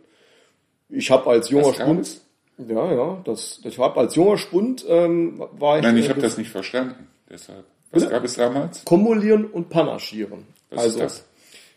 Ich 0.89 1.11
habe 1.11 1.29
als 1.29 1.49
junger 1.49 1.73
Spund, 1.73 2.21
ja, 2.57 2.93
ja, 2.93 3.21
das, 3.25 3.59
ich 3.63 3.77
habe 3.77 3.99
als 3.99 4.15
junger 4.15 4.37
Spund 4.37 4.85
ähm, 4.87 5.43
war 5.51 5.77
ich. 5.77 5.83
Nein, 5.83 5.97
ich 5.97 6.05
äh, 6.05 6.09
habe 6.09 6.21
das 6.21 6.37
nicht 6.37 6.49
verstanden. 6.49 7.07
Deshalb. 7.29 7.65
Was 7.91 8.03
ja. 8.03 8.09
gab 8.09 8.23
es 8.23 8.35
damals? 8.35 8.85
Kumulieren 8.85 9.45
und 9.45 9.69
Panaschieren. 9.69 10.45
Was 10.69 10.83
also, 10.83 10.99
ist 10.99 11.03
das? 11.03 11.25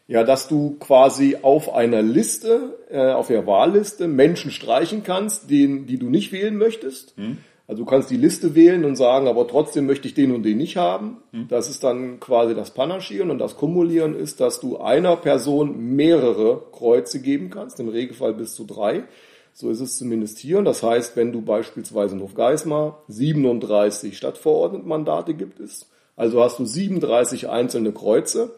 Ja, 0.06 0.24
dass 0.24 0.48
du 0.48 0.76
quasi 0.78 1.36
auf 1.42 1.74
einer 1.74 2.00
Liste, 2.00 2.78
äh, 2.90 3.12
auf 3.12 3.28
der 3.28 3.46
Wahlliste 3.46 4.08
Menschen 4.08 4.50
streichen 4.50 5.02
kannst, 5.02 5.50
den, 5.50 5.86
die 5.86 5.98
du 5.98 6.08
nicht 6.08 6.32
wählen 6.32 6.56
möchtest. 6.56 7.14
Hm. 7.16 7.38
Also 7.68 7.84
du 7.84 7.90
kannst 7.90 8.10
die 8.10 8.16
Liste 8.16 8.54
wählen 8.54 8.86
und 8.86 8.96
sagen, 8.96 9.28
aber 9.28 9.46
trotzdem 9.46 9.84
möchte 9.84 10.08
ich 10.08 10.14
den 10.14 10.34
und 10.34 10.42
den 10.42 10.56
nicht 10.56 10.78
haben. 10.78 11.18
Hm. 11.32 11.48
Das 11.48 11.68
ist 11.68 11.84
dann 11.84 12.18
quasi 12.18 12.54
das 12.54 12.72
Panaschieren 12.72 13.30
und 13.30 13.38
das 13.38 13.56
Kumulieren 13.56 14.14
ist, 14.16 14.40
dass 14.40 14.58
du 14.58 14.78
einer 14.78 15.16
Person 15.16 15.94
mehrere 15.94 16.62
Kreuze 16.72 17.20
geben 17.20 17.50
kannst, 17.50 17.78
im 17.78 17.90
Regelfall 17.90 18.32
bis 18.32 18.54
zu 18.54 18.64
drei. 18.64 19.04
So 19.52 19.68
ist 19.68 19.80
es 19.80 19.98
zumindest 19.98 20.38
hier. 20.38 20.62
Das 20.62 20.82
heißt, 20.82 21.14
wenn 21.16 21.30
du 21.30 21.42
beispielsweise 21.42 22.16
in 22.16 22.22
Hofgeismar 22.22 23.02
37 23.08 24.16
Stadtverordnetenmandate 24.16 25.34
gibt 25.34 25.60
es, 25.60 25.90
also 26.16 26.42
hast 26.42 26.58
du 26.58 26.64
37 26.64 27.50
einzelne 27.50 27.92
Kreuze, 27.92 28.56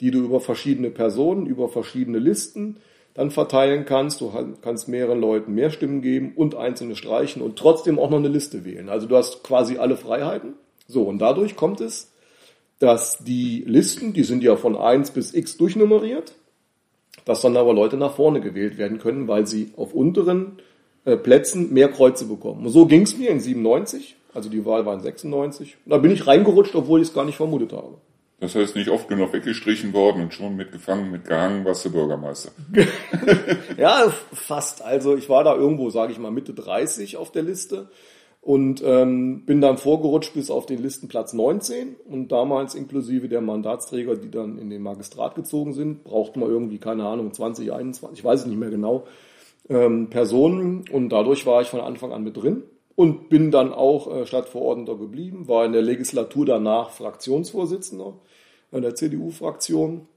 die 0.00 0.12
du 0.12 0.20
über 0.20 0.40
verschiedene 0.40 0.90
Personen, 0.90 1.46
über 1.46 1.68
verschiedene 1.68 2.20
Listen 2.20 2.76
dann 3.14 3.30
verteilen 3.30 3.84
kannst. 3.84 4.20
Du 4.20 4.32
kannst 4.62 4.88
mehreren 4.88 5.20
Leuten 5.20 5.54
mehr 5.54 5.70
Stimmen 5.70 6.02
geben 6.02 6.32
und 6.34 6.54
einzelne 6.54 6.96
streichen 6.96 7.42
und 7.42 7.58
trotzdem 7.58 7.98
auch 7.98 8.10
noch 8.10 8.18
eine 8.18 8.28
Liste 8.28 8.64
wählen. 8.64 8.88
Also 8.88 9.06
du 9.06 9.16
hast 9.16 9.42
quasi 9.42 9.78
alle 9.78 9.96
Freiheiten. 9.96 10.54
So, 10.86 11.02
und 11.04 11.18
dadurch 11.18 11.56
kommt 11.56 11.80
es, 11.80 12.12
dass 12.78 13.18
die 13.18 13.64
Listen, 13.66 14.12
die 14.12 14.24
sind 14.24 14.42
ja 14.42 14.56
von 14.56 14.76
1 14.76 15.12
bis 15.12 15.34
x 15.34 15.56
durchnummeriert, 15.56 16.34
dass 17.24 17.40
dann 17.40 17.56
aber 17.56 17.72
Leute 17.72 17.96
nach 17.96 18.14
vorne 18.14 18.40
gewählt 18.40 18.78
werden 18.78 18.98
können, 18.98 19.28
weil 19.28 19.46
sie 19.46 19.72
auf 19.76 19.94
unteren 19.94 20.58
äh, 21.04 21.16
Plätzen 21.16 21.72
mehr 21.72 21.88
Kreuze 21.88 22.26
bekommen. 22.26 22.66
Und 22.66 22.72
so 22.72 22.86
ging 22.86 23.02
es 23.02 23.16
mir 23.16 23.30
in 23.30 23.38
97, 23.38 24.16
also 24.34 24.48
die 24.48 24.64
Wahl 24.64 24.84
war 24.84 24.94
in 24.94 25.00
96. 25.00 25.76
Und 25.84 25.90
da 25.90 25.98
bin 25.98 26.10
ich 26.10 26.26
reingerutscht, 26.26 26.74
obwohl 26.74 27.00
ich 27.00 27.08
es 27.08 27.14
gar 27.14 27.24
nicht 27.24 27.36
vermutet 27.36 27.72
habe. 27.72 27.98
Das 28.42 28.56
heißt, 28.56 28.74
nicht 28.74 28.90
oft 28.90 29.06
genug 29.06 29.32
weggestrichen 29.32 29.92
worden 29.92 30.22
und 30.22 30.34
schon 30.34 30.56
mitgefangen, 30.56 31.12
mitgehangen, 31.12 31.64
warst 31.64 31.84
du 31.84 31.92
Bürgermeister. 31.92 32.50
ja, 33.78 34.12
fast. 34.32 34.82
Also 34.82 35.16
ich 35.16 35.28
war 35.28 35.44
da 35.44 35.54
irgendwo, 35.54 35.90
sage 35.90 36.10
ich 36.10 36.18
mal, 36.18 36.32
Mitte 36.32 36.52
30 36.52 37.18
auf 37.18 37.30
der 37.30 37.44
Liste 37.44 37.88
und 38.40 38.82
ähm, 38.84 39.46
bin 39.46 39.60
dann 39.60 39.78
vorgerutscht 39.78 40.34
bis 40.34 40.50
auf 40.50 40.66
den 40.66 40.82
Listenplatz 40.82 41.34
19 41.34 41.94
und 42.04 42.32
damals 42.32 42.74
inklusive 42.74 43.28
der 43.28 43.42
Mandatsträger, 43.42 44.16
die 44.16 44.32
dann 44.32 44.58
in 44.58 44.70
den 44.70 44.82
Magistrat 44.82 45.36
gezogen 45.36 45.72
sind, 45.72 46.02
brauchten 46.02 46.40
wir 46.40 46.48
irgendwie, 46.48 46.78
keine 46.78 47.06
Ahnung, 47.06 47.32
20, 47.32 47.72
21, 47.72 48.18
ich 48.18 48.24
weiß 48.24 48.40
es 48.40 48.46
nicht 48.46 48.58
mehr 48.58 48.70
genau, 48.70 49.04
ähm, 49.68 50.10
Personen 50.10 50.84
und 50.90 51.10
dadurch 51.10 51.46
war 51.46 51.62
ich 51.62 51.68
von 51.68 51.80
Anfang 51.80 52.10
an 52.10 52.24
mit 52.24 52.36
drin 52.36 52.64
und 52.96 53.28
bin 53.28 53.52
dann 53.52 53.72
auch 53.72 54.12
äh, 54.12 54.26
Stadtverordneter 54.26 54.96
geblieben, 54.96 55.46
war 55.46 55.64
in 55.64 55.72
der 55.72 55.82
Legislatur 55.82 56.44
danach 56.44 56.90
Fraktionsvorsitzender 56.90 58.14
in 58.72 58.82
der 58.82 58.94
CDU-Fraktion. 58.94 60.08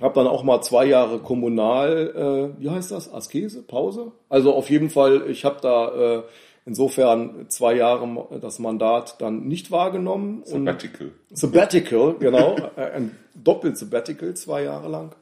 Habe 0.00 0.14
dann 0.14 0.26
auch 0.26 0.42
mal 0.42 0.62
zwei 0.62 0.86
Jahre 0.86 1.18
kommunal, 1.18 2.54
äh, 2.56 2.60
wie 2.60 2.70
heißt 2.70 2.90
das, 2.90 3.12
Askese, 3.12 3.62
Pause. 3.62 4.12
Also 4.28 4.54
auf 4.54 4.70
jeden 4.70 4.90
Fall, 4.90 5.30
ich 5.30 5.44
habe 5.44 5.58
da 5.60 6.18
äh, 6.18 6.22
insofern 6.64 7.46
zwei 7.48 7.74
Jahre 7.74 8.40
das 8.40 8.58
Mandat 8.58 9.20
dann 9.20 9.46
nicht 9.46 9.70
wahrgenommen. 9.70 10.42
Sabbatical. 10.44 11.12
Und 11.28 11.36
Sabbatical, 11.38 12.14
genau, 12.18 12.56
äh, 12.76 12.92
ein 12.92 13.16
Doppel-Sabbatical, 13.34 14.34
zwei 14.34 14.64
Jahre 14.64 14.88
lang. 14.88 15.14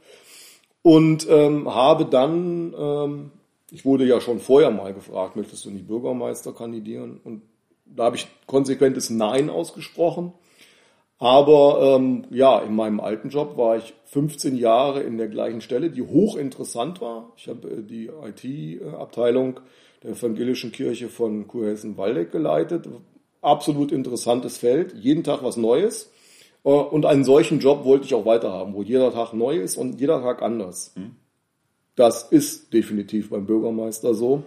Und 0.83 1.29
ähm, 1.29 1.72
habe 1.74 2.05
dann, 2.05 2.74
ähm, 2.79 3.31
ich 3.70 3.85
wurde 3.85 4.05
ja 4.05 4.20
schon 4.20 4.38
vorher 4.38 4.70
mal 4.70 4.94
gefragt, 4.94 5.37
möchtest 5.37 5.64
du 5.64 5.70
nicht 5.70 5.88
Bürgermeister 5.88 6.53
kandidieren? 6.53 7.20
Und 7.24 7.42
da 7.85 8.05
habe 8.05 8.16
ich 8.16 8.29
konsequentes 8.46 9.11
Nein 9.11 9.51
ausgesprochen. 9.51 10.33
Aber 11.18 11.96
ähm, 11.96 12.26
ja, 12.31 12.61
in 12.61 12.76
meinem 12.76 13.00
alten 13.00 13.28
Job 13.31 13.57
war 13.57 13.76
ich 13.76 13.92
15 14.07 14.57
Jahre 14.57 15.02
in 15.02 15.18
der 15.18 15.28
gleichen 15.28 15.61
Stelle, 15.61 15.90
die 15.90 16.02
hochinteressant 16.02 17.00
war. 17.00 17.33
Ich 17.37 17.48
habe 17.48 17.68
äh, 17.68 17.83
die 17.83 18.09
IT-Abteilung 18.09 19.61
der 20.04 20.12
evangelischen 20.12 20.70
Kirche 20.70 21.09
von 21.09 21.48
Kurhessen-Waldeck 21.48 22.31
geleitet. 22.31 22.88
Absolut 23.40 23.90
interessantes 23.90 24.59
Feld, 24.59 24.94
jeden 24.94 25.24
Tag 25.24 25.42
was 25.42 25.57
Neues. 25.57 26.12
Äh, 26.62 26.68
und 26.68 27.04
einen 27.04 27.24
solchen 27.24 27.59
Job 27.59 27.85
wollte 27.85 28.07
ich 28.07 28.14
auch 28.14 28.24
weiterhaben, 28.24 28.74
wo 28.74 28.83
jeder 28.83 29.12
Tag 29.12 29.33
neu 29.33 29.57
ist 29.57 29.76
und 29.76 30.00
jeder 30.00 30.22
Tag 30.22 30.40
anders. 30.40 30.92
Hm. 30.94 31.16
Das 31.96 32.31
ist 32.31 32.72
definitiv 32.72 33.31
beim 33.31 33.44
Bürgermeister 33.44 34.14
so. 34.14 34.44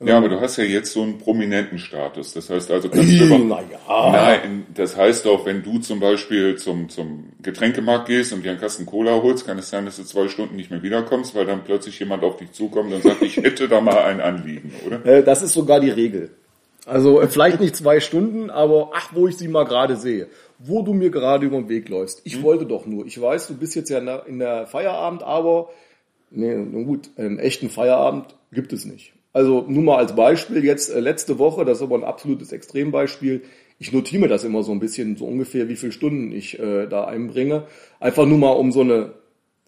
Ja, 0.00 0.16
aber 0.16 0.28
du 0.28 0.40
hast 0.40 0.56
ja 0.56 0.64
jetzt 0.64 0.92
so 0.92 1.02
einen 1.02 1.18
prominenten 1.18 1.78
Status. 1.78 2.32
Das 2.32 2.48
heißt 2.48 2.70
also, 2.70 2.88
kannst 2.88 3.10
du 3.10 3.24
über, 3.24 3.38
naja. 3.38 3.78
Nein, 3.88 4.66
das 4.72 4.96
heißt 4.96 5.26
auch, 5.26 5.44
wenn 5.44 5.64
du 5.64 5.78
zum 5.80 5.98
Beispiel 5.98 6.54
zum, 6.56 6.88
zum 6.88 7.30
Getränkemarkt 7.42 8.06
gehst 8.06 8.32
und 8.32 8.44
dir 8.44 8.50
einen 8.50 8.60
Kasten 8.60 8.86
Cola 8.86 9.20
holst, 9.20 9.44
kann 9.44 9.58
es 9.58 9.70
sein, 9.70 9.86
dass 9.86 9.96
du 9.96 10.04
zwei 10.04 10.28
Stunden 10.28 10.54
nicht 10.54 10.70
mehr 10.70 10.84
wiederkommst, 10.84 11.34
weil 11.34 11.46
dann 11.46 11.64
plötzlich 11.64 11.98
jemand 11.98 12.22
auf 12.22 12.36
dich 12.36 12.52
zukommt 12.52 12.92
und 12.92 13.02
sagt, 13.02 13.22
ich 13.22 13.38
hätte 13.38 13.66
da 13.66 13.80
mal 13.80 13.98
ein 14.04 14.20
Anliegen, 14.20 14.72
oder? 14.86 15.04
Äh, 15.04 15.24
das 15.24 15.42
ist 15.42 15.52
sogar 15.52 15.80
die 15.80 15.90
Regel. 15.90 16.30
Also 16.86 17.20
äh, 17.20 17.26
vielleicht 17.26 17.58
nicht 17.58 17.74
zwei 17.74 17.98
Stunden, 17.98 18.50
aber 18.50 18.92
ach, 18.94 19.10
wo 19.14 19.26
ich 19.26 19.36
sie 19.36 19.48
mal 19.48 19.64
gerade 19.64 19.96
sehe. 19.96 20.28
Wo 20.60 20.82
du 20.82 20.94
mir 20.94 21.10
gerade 21.10 21.44
über 21.44 21.56
den 21.56 21.68
Weg 21.68 21.88
läufst. 21.88 22.20
Ich 22.22 22.36
hm. 22.36 22.44
wollte 22.44 22.66
doch 22.66 22.86
nur. 22.86 23.04
Ich 23.04 23.20
weiß, 23.20 23.48
du 23.48 23.56
bist 23.56 23.74
jetzt 23.74 23.90
ja 23.90 23.98
in 23.98 24.06
der, 24.06 24.26
in 24.26 24.38
der 24.38 24.68
Feierabend, 24.68 25.24
aber 25.24 25.70
nee, 26.30 26.54
nun 26.54 26.86
gut, 26.86 27.10
einen 27.16 27.40
echten 27.40 27.68
Feierabend 27.68 28.36
gibt 28.52 28.72
es 28.72 28.84
nicht. 28.84 29.12
Also 29.32 29.64
nur 29.68 29.82
mal 29.82 29.98
als 29.98 30.14
Beispiel 30.14 30.64
jetzt 30.64 30.90
äh, 30.90 31.00
letzte 31.00 31.38
Woche, 31.38 31.64
das 31.64 31.78
ist 31.78 31.82
aber 31.82 31.96
ein 31.96 32.04
absolutes 32.04 32.52
Extrembeispiel. 32.52 33.42
Ich 33.78 33.92
notiere 33.92 34.22
mir 34.22 34.28
das 34.28 34.44
immer 34.44 34.62
so 34.62 34.72
ein 34.72 34.80
bisschen, 34.80 35.16
so 35.16 35.26
ungefähr, 35.26 35.68
wie 35.68 35.76
viele 35.76 35.92
Stunden 35.92 36.32
ich 36.32 36.58
äh, 36.58 36.86
da 36.86 37.04
einbringe. 37.04 37.64
Einfach 38.00 38.26
nur 38.26 38.38
mal, 38.38 38.52
um 38.52 38.72
so 38.72 38.80
eine, 38.80 38.94
einen 38.94 39.14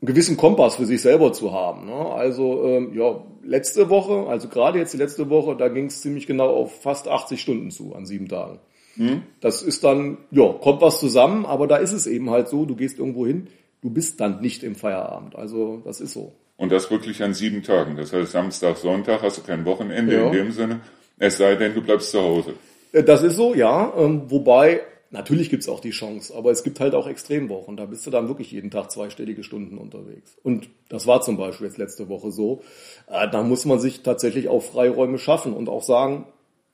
gewissen 0.00 0.36
Kompass 0.36 0.76
für 0.76 0.86
sich 0.86 1.02
selber 1.02 1.32
zu 1.32 1.52
haben. 1.52 1.86
Ne? 1.86 1.92
Also 1.94 2.64
ähm, 2.64 2.92
ja, 2.94 3.22
letzte 3.44 3.90
Woche, 3.90 4.28
also 4.28 4.48
gerade 4.48 4.78
jetzt 4.78 4.94
die 4.94 4.98
letzte 4.98 5.28
Woche, 5.30 5.56
da 5.56 5.68
ging 5.68 5.86
es 5.86 6.00
ziemlich 6.00 6.26
genau 6.26 6.48
auf 6.48 6.80
fast 6.80 7.06
80 7.06 7.40
Stunden 7.40 7.70
zu 7.70 7.94
an 7.94 8.06
sieben 8.06 8.28
Tagen. 8.28 8.58
Mhm. 8.96 9.22
Das 9.40 9.62
ist 9.62 9.84
dann, 9.84 10.18
ja, 10.30 10.52
kommt 10.52 10.80
was 10.80 10.98
zusammen, 11.00 11.46
aber 11.46 11.66
da 11.66 11.76
ist 11.76 11.92
es 11.92 12.06
eben 12.06 12.30
halt 12.30 12.48
so, 12.48 12.64
du 12.64 12.76
gehst 12.76 12.98
irgendwo 12.98 13.26
hin, 13.26 13.48
du 13.82 13.90
bist 13.90 14.20
dann 14.20 14.40
nicht 14.40 14.62
im 14.62 14.74
Feierabend. 14.74 15.36
Also 15.36 15.82
das 15.84 16.00
ist 16.00 16.12
so. 16.12 16.32
Und 16.60 16.70
das 16.70 16.90
wirklich 16.90 17.22
an 17.22 17.32
sieben 17.32 17.62
Tagen. 17.62 17.96
Das 17.96 18.12
heißt, 18.12 18.32
Samstag, 18.32 18.76
Sonntag 18.76 19.22
hast 19.22 19.38
du 19.38 19.42
kein 19.42 19.64
Wochenende 19.64 20.14
ja. 20.14 20.26
in 20.26 20.32
dem 20.32 20.52
Sinne. 20.52 20.80
Es 21.18 21.38
sei 21.38 21.54
denn, 21.54 21.72
du 21.72 21.80
bleibst 21.80 22.10
zu 22.10 22.20
Hause. 22.20 22.52
Äh, 22.92 23.02
das 23.02 23.22
ist 23.22 23.36
so, 23.36 23.54
ja. 23.54 23.90
Ähm, 23.96 24.24
wobei, 24.26 24.82
natürlich 25.10 25.48
gibt's 25.48 25.70
auch 25.70 25.80
die 25.80 25.88
Chance, 25.88 26.34
aber 26.36 26.50
es 26.50 26.62
gibt 26.62 26.78
halt 26.78 26.94
auch 26.94 27.06
Extremwochen. 27.06 27.78
Da 27.78 27.86
bist 27.86 28.06
du 28.06 28.10
dann 28.10 28.28
wirklich 28.28 28.52
jeden 28.52 28.70
Tag 28.70 28.90
zweistellige 28.90 29.42
Stunden 29.42 29.78
unterwegs. 29.78 30.36
Und 30.42 30.68
das 30.90 31.06
war 31.06 31.22
zum 31.22 31.38
Beispiel 31.38 31.66
jetzt 31.66 31.78
letzte 31.78 32.10
Woche 32.10 32.30
so. 32.30 32.60
Äh, 33.06 33.30
da 33.30 33.42
muss 33.42 33.64
man 33.64 33.80
sich 33.80 34.02
tatsächlich 34.02 34.50
auch 34.50 34.60
Freiräume 34.60 35.16
schaffen 35.16 35.54
und 35.54 35.70
auch 35.70 35.82
sagen, 35.82 36.26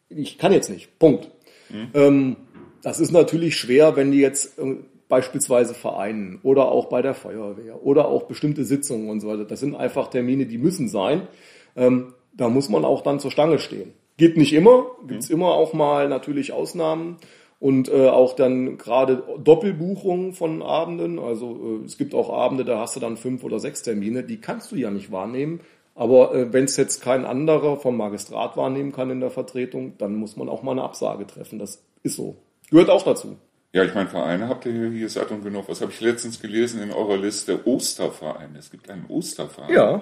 ich 0.09 0.37
kann 0.37 0.53
jetzt 0.53 0.69
nicht. 0.69 0.99
Punkt. 0.99 1.31
Mhm. 1.69 2.37
das 2.83 2.99
ist 2.99 3.13
natürlich 3.13 3.57
schwer, 3.57 3.95
wenn 3.95 4.11
die 4.11 4.21
jetzt 4.21 4.59
äh, 4.59 4.77
beispielsweise 5.09 5.75
Vereinen 5.75 6.41
oder 6.43 6.71
auch 6.71 6.87
bei 6.87 7.03
der 7.03 7.15
Feuerwehr 7.15 7.85
oder 7.85 8.09
auch 8.09 8.25
bestimmte 8.25 8.65
Sitzungen 8.65 9.09
und 9.09 9.21
so 9.21 9.29
weiter. 9.29 9.45
Das 9.45 9.61
sind 9.61 9.75
einfach 9.75 10.09
Termine, 10.09 10.47
die 10.47 10.59
müssen 10.59 10.89
sein. 10.89 11.29
Ähm, 11.77 12.15
da 12.33 12.49
muss 12.49 12.69
man 12.69 12.85
auch 12.85 13.03
dann 13.03 13.21
zur 13.21 13.31
Stange 13.31 13.59
stehen. 13.59 13.93
Geht 14.17 14.37
nicht 14.37 14.53
immer, 14.53 14.87
gibt's 15.07 15.29
mhm. 15.29 15.37
immer 15.37 15.55
auch 15.55 15.73
mal 15.73 16.09
natürlich 16.09 16.53
Ausnahmen 16.53 17.19
und 17.59 17.89
äh, 17.89 18.09
auch 18.09 18.35
dann 18.35 18.79
gerade 18.79 19.23
Doppelbuchungen 19.43 20.33
von 20.33 20.63
Abenden. 20.63 21.19
Also 21.19 21.81
äh, 21.83 21.85
es 21.85 21.99
gibt 21.99 22.15
auch 22.15 22.31
Abende, 22.31 22.65
da 22.65 22.81
hast 22.81 22.97
du 22.97 23.01
dann 23.01 23.17
fünf 23.17 23.45
oder 23.45 23.59
sechs 23.59 23.83
Termine, 23.83 24.25
die 24.25 24.41
kannst 24.41 24.73
du 24.73 24.77
ja 24.77 24.91
nicht 24.91 25.13
wahrnehmen. 25.13 25.61
Aber 25.95 26.35
äh, 26.35 26.53
wenn 26.53 26.65
es 26.65 26.77
jetzt 26.77 27.01
kein 27.03 27.25
anderer 27.25 27.77
vom 27.77 27.97
Magistrat 27.97 28.57
wahrnehmen 28.57 28.93
kann 28.93 29.11
in 29.11 29.21
der 29.21 29.31
Vertretung, 29.31 29.95
dann 29.99 30.15
muss 30.17 30.37
man 30.37 30.49
auch 30.49 30.63
mal 30.63 30.73
eine 30.73 30.83
Absage 30.83 31.27
treffen. 31.27 31.59
Das 31.59 31.83
ist 32.03 32.17
so. 32.17 32.37
Gehört 32.71 32.91
auch 32.91 33.03
dazu. 33.03 33.37
Ja, 33.77 33.85
ich 33.85 33.95
meine, 33.95 34.09
Vereine 34.09 34.49
habt 34.49 34.65
ihr 34.65 34.73
hier, 34.73 34.89
hier 34.89 35.09
satt 35.11 35.31
und 35.31 35.45
genug. 35.45 35.69
Was 35.69 35.83
habe 35.83 35.93
ich 35.93 36.01
letztens 36.01 36.41
gelesen 36.41 36.83
in 36.83 36.93
eurer 36.93 37.19
Liste? 37.19 37.61
Osterverein. 37.67 38.57
Es 38.59 38.71
gibt 38.71 38.89
einen 38.89 39.05
Osterverein. 39.07 39.71
Ja, 39.71 40.01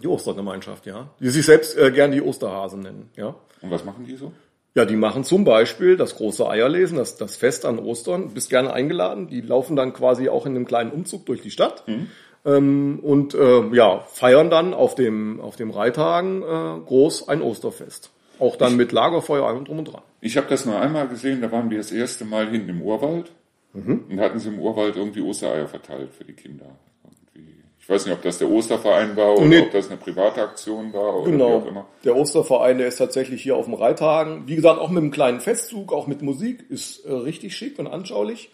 die 0.00 0.06
Ostergemeinschaft, 0.06 0.86
ja. 0.86 1.08
Die 1.18 1.30
sich 1.30 1.44
selbst 1.44 1.76
äh, 1.76 1.90
gern 1.90 2.12
die 2.12 2.22
Osterhasen 2.22 2.78
nennen, 2.78 3.10
ja. 3.16 3.34
Und 3.60 3.72
was 3.72 3.84
machen 3.84 4.06
die 4.06 4.14
so? 4.14 4.30
Ja, 4.76 4.84
die 4.84 4.94
machen 4.94 5.24
zum 5.24 5.42
Beispiel 5.42 5.96
das 5.96 6.14
große 6.14 6.48
Eierlesen, 6.48 6.96
das, 6.96 7.16
das 7.16 7.34
Fest 7.34 7.66
an 7.66 7.80
Ostern. 7.80 8.28
Du 8.28 8.34
bist 8.34 8.50
gerne 8.50 8.72
eingeladen. 8.72 9.26
Die 9.26 9.40
laufen 9.40 9.74
dann 9.74 9.94
quasi 9.94 10.28
auch 10.28 10.46
in 10.46 10.54
einem 10.54 10.64
kleinen 10.64 10.92
Umzug 10.92 11.26
durch 11.26 11.42
die 11.42 11.50
Stadt. 11.50 11.82
Mhm. 11.88 12.06
Ähm, 12.44 13.00
und 13.02 13.34
äh, 13.34 13.66
ja, 13.74 13.98
feiern 14.12 14.48
dann 14.48 14.74
auf 14.74 14.94
dem, 14.94 15.40
auf 15.40 15.56
dem 15.56 15.72
Reitagen 15.72 16.42
äh, 16.42 16.80
groß 16.86 17.28
ein 17.28 17.42
Osterfest. 17.42 18.12
Auch 18.42 18.56
dann 18.56 18.72
ich, 18.72 18.78
mit 18.78 18.92
Lagerfeuer 18.92 19.46
allem 19.46 19.64
drum 19.64 19.78
und 19.78 19.84
dran. 19.84 20.02
Ich 20.20 20.36
habe 20.36 20.48
das 20.48 20.66
nur 20.66 20.80
einmal 20.80 21.06
gesehen, 21.06 21.40
da 21.40 21.52
waren 21.52 21.70
wir 21.70 21.78
das 21.78 21.92
erste 21.92 22.24
Mal 22.24 22.50
hinten 22.50 22.70
im 22.70 22.82
Urwald 22.82 23.30
mhm. 23.72 24.06
und 24.10 24.20
hatten 24.20 24.40
sie 24.40 24.48
im 24.48 24.58
Urwald 24.58 24.96
irgendwie 24.96 25.20
Ostereier 25.20 25.68
verteilt 25.68 26.12
für 26.12 26.24
die 26.24 26.32
Kinder. 26.32 26.66
Irgendwie. 27.04 27.54
Ich 27.78 27.88
weiß 27.88 28.04
nicht, 28.04 28.14
ob 28.14 28.20
das 28.22 28.38
der 28.38 28.50
Osterverein 28.50 29.16
war 29.16 29.34
oder 29.36 29.46
nee. 29.46 29.60
ob 29.60 29.70
das 29.70 29.88
eine 29.88 29.96
private 29.96 30.42
Aktion 30.42 30.92
war 30.92 31.20
oder 31.20 31.30
genau. 31.30 31.48
wie 31.50 31.52
auch 31.52 31.66
immer. 31.66 31.86
Der 32.02 32.16
Osterverein, 32.16 32.78
der 32.78 32.88
ist 32.88 32.96
tatsächlich 32.96 33.40
hier 33.40 33.54
auf 33.54 33.66
dem 33.66 33.74
Reithagen. 33.74 34.42
Wie 34.48 34.56
gesagt, 34.56 34.80
auch 34.80 34.90
mit 34.90 35.02
einem 35.02 35.12
kleinen 35.12 35.40
Festzug, 35.40 35.92
auch 35.92 36.08
mit 36.08 36.20
Musik, 36.22 36.64
ist 36.68 37.04
äh, 37.04 37.12
richtig 37.12 37.56
schick 37.56 37.78
und 37.78 37.86
anschaulich. 37.86 38.50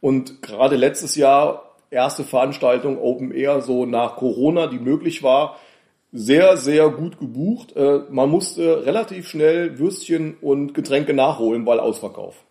Und 0.00 0.42
gerade 0.42 0.74
letztes 0.74 1.14
Jahr 1.14 1.76
erste 1.90 2.24
Veranstaltung 2.24 2.98
Open 2.98 3.30
Air 3.30 3.60
so 3.60 3.86
nach 3.86 4.16
Corona, 4.16 4.66
die 4.66 4.80
möglich 4.80 5.22
war, 5.22 5.56
sehr, 6.12 6.56
sehr 6.56 6.88
gut 6.90 7.18
gebucht. 7.18 7.76
Äh, 7.76 8.00
man 8.10 8.28
musste 8.30 8.84
relativ 8.84 9.28
schnell 9.28 9.78
Würstchen 9.78 10.36
und 10.40 10.74
Getränke 10.74 11.14
nachholen, 11.14 11.66
weil 11.66 11.80
Ausverkauf. 11.80 12.44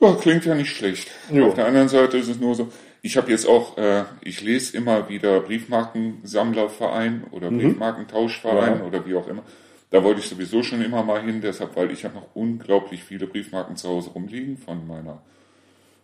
Ja, 0.00 0.14
klingt 0.14 0.44
ja 0.44 0.54
nicht 0.54 0.70
schlecht. 0.70 1.10
Jo. 1.32 1.48
Auf 1.48 1.54
der 1.54 1.66
anderen 1.66 1.88
Seite 1.88 2.18
ist 2.18 2.28
es 2.28 2.38
nur 2.38 2.54
so, 2.54 2.68
ich 3.02 3.16
habe 3.16 3.30
jetzt 3.30 3.46
auch, 3.46 3.76
äh, 3.78 4.04
ich 4.20 4.40
lese 4.40 4.76
immer 4.76 5.08
wieder 5.08 5.40
Briefmarkensammlerverein 5.40 7.24
oder 7.30 7.50
mhm. 7.50 7.58
Briefmarkentauschverein 7.58 8.80
ja. 8.80 8.84
oder 8.84 9.06
wie 9.06 9.14
auch 9.14 9.28
immer. 9.28 9.42
Da 9.90 10.04
wollte 10.04 10.20
ich 10.20 10.28
sowieso 10.28 10.62
schon 10.62 10.82
immer 10.82 11.02
mal 11.02 11.22
hin, 11.22 11.40
deshalb, 11.40 11.74
weil 11.74 11.90
ich 11.90 12.04
habe 12.04 12.16
noch 12.16 12.34
unglaublich 12.34 13.02
viele 13.04 13.26
Briefmarken 13.26 13.76
zu 13.76 13.88
Hause 13.88 14.10
rumliegen 14.10 14.58
von 14.58 14.86
meiner 14.86 15.22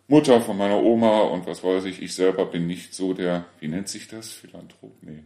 Mutter, 0.09 0.41
von 0.41 0.57
meiner 0.57 0.83
Oma 0.83 1.21
und 1.23 1.47
was 1.47 1.63
weiß 1.63 1.85
ich. 1.85 2.01
Ich 2.01 2.15
selber 2.15 2.47
bin 2.47 2.67
nicht 2.67 2.95
so 2.95 3.13
der, 3.13 3.45
wie 3.61 3.69
nennt 3.69 3.89
sich 3.89 4.09
das? 4.09 4.31
Philanthrop? 4.31 4.93
Nee. 5.03 5.25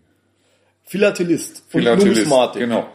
Philatelist. 0.88 1.64
Philatelist, 1.68 2.06
Numismatik. 2.06 2.62
genau. 2.62 2.86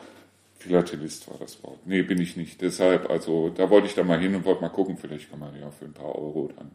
Philatelist 0.57 1.29
war 1.29 1.37
das 1.39 1.61
Wort. 1.63 1.79
Nee, 1.85 2.01
bin 2.01 2.19
ich 2.19 2.35
nicht. 2.35 2.59
Deshalb, 2.61 3.09
also 3.09 3.49
da 3.49 3.69
wollte 3.69 3.87
ich 3.87 3.93
da 3.93 4.03
mal 4.03 4.19
hin 4.19 4.33
und 4.33 4.45
wollte 4.45 4.61
mal 4.61 4.69
gucken, 4.69 4.97
vielleicht 4.97 5.29
kann 5.29 5.39
man 5.39 5.49
ja 5.59 5.69
für 5.69 5.85
ein 5.85 5.93
paar 5.93 6.15
Euro 6.15 6.49
dann 6.57 6.71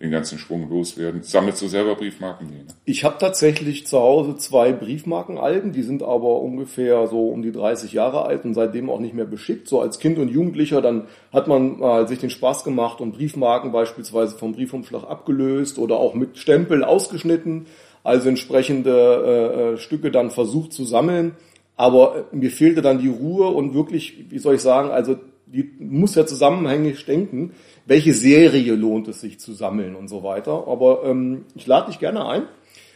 den 0.00 0.10
ganzen 0.10 0.38
Schwung 0.38 0.70
loswerden. 0.70 1.22
Sammelst 1.22 1.60
du 1.60 1.68
selber 1.68 1.94
Briefmarken? 1.94 2.46
Nee, 2.46 2.62
ne? 2.62 2.74
Ich 2.86 3.04
habe 3.04 3.18
tatsächlich 3.18 3.86
zu 3.86 3.98
Hause 3.98 4.36
zwei 4.36 4.72
Briefmarkenalben, 4.72 5.72
die 5.72 5.82
sind 5.82 6.02
aber 6.02 6.40
ungefähr 6.40 7.06
so 7.06 7.28
um 7.28 7.42
die 7.42 7.52
30 7.52 7.92
Jahre 7.92 8.24
alt 8.24 8.46
und 8.46 8.54
seitdem 8.54 8.88
auch 8.88 8.98
nicht 8.98 9.14
mehr 9.14 9.26
beschickt. 9.26 9.68
So 9.68 9.80
als 9.80 9.98
Kind 9.98 10.18
und 10.18 10.28
Jugendlicher, 10.28 10.80
dann 10.80 11.08
hat 11.32 11.48
man 11.48 11.80
mal 11.80 12.08
sich 12.08 12.18
den 12.18 12.30
Spaß 12.30 12.64
gemacht 12.64 13.02
und 13.02 13.12
Briefmarken 13.12 13.72
beispielsweise 13.72 14.38
vom 14.38 14.52
Briefumschlag 14.52 15.04
abgelöst 15.04 15.78
oder 15.78 15.96
auch 15.96 16.14
mit 16.14 16.38
Stempel 16.38 16.82
ausgeschnitten, 16.82 17.66
also 18.02 18.28
entsprechende 18.28 18.92
äh, 18.92 19.74
äh 19.74 19.76
Stücke 19.78 20.10
dann 20.10 20.30
versucht 20.30 20.72
zu 20.72 20.84
sammeln. 20.84 21.36
Aber 21.76 22.26
mir 22.32 22.50
fehlte 22.50 22.82
dann 22.82 22.98
die 22.98 23.08
Ruhe 23.08 23.48
und 23.48 23.74
wirklich, 23.74 24.26
wie 24.28 24.38
soll 24.38 24.56
ich 24.56 24.60
sagen, 24.60 24.90
also 24.90 25.16
die 25.46 25.70
muss 25.78 26.14
ja 26.14 26.26
zusammenhängig 26.26 27.04
denken 27.06 27.52
welche 27.90 28.14
Serie 28.14 28.74
lohnt 28.74 29.08
es 29.08 29.20
sich 29.20 29.40
zu 29.40 29.52
sammeln 29.52 29.96
und 29.96 30.06
so 30.06 30.22
weiter. 30.22 30.68
Aber 30.68 31.02
ähm, 31.04 31.44
ich 31.56 31.66
lade 31.66 31.88
dich 31.88 31.98
gerne 31.98 32.24
ein. 32.24 32.44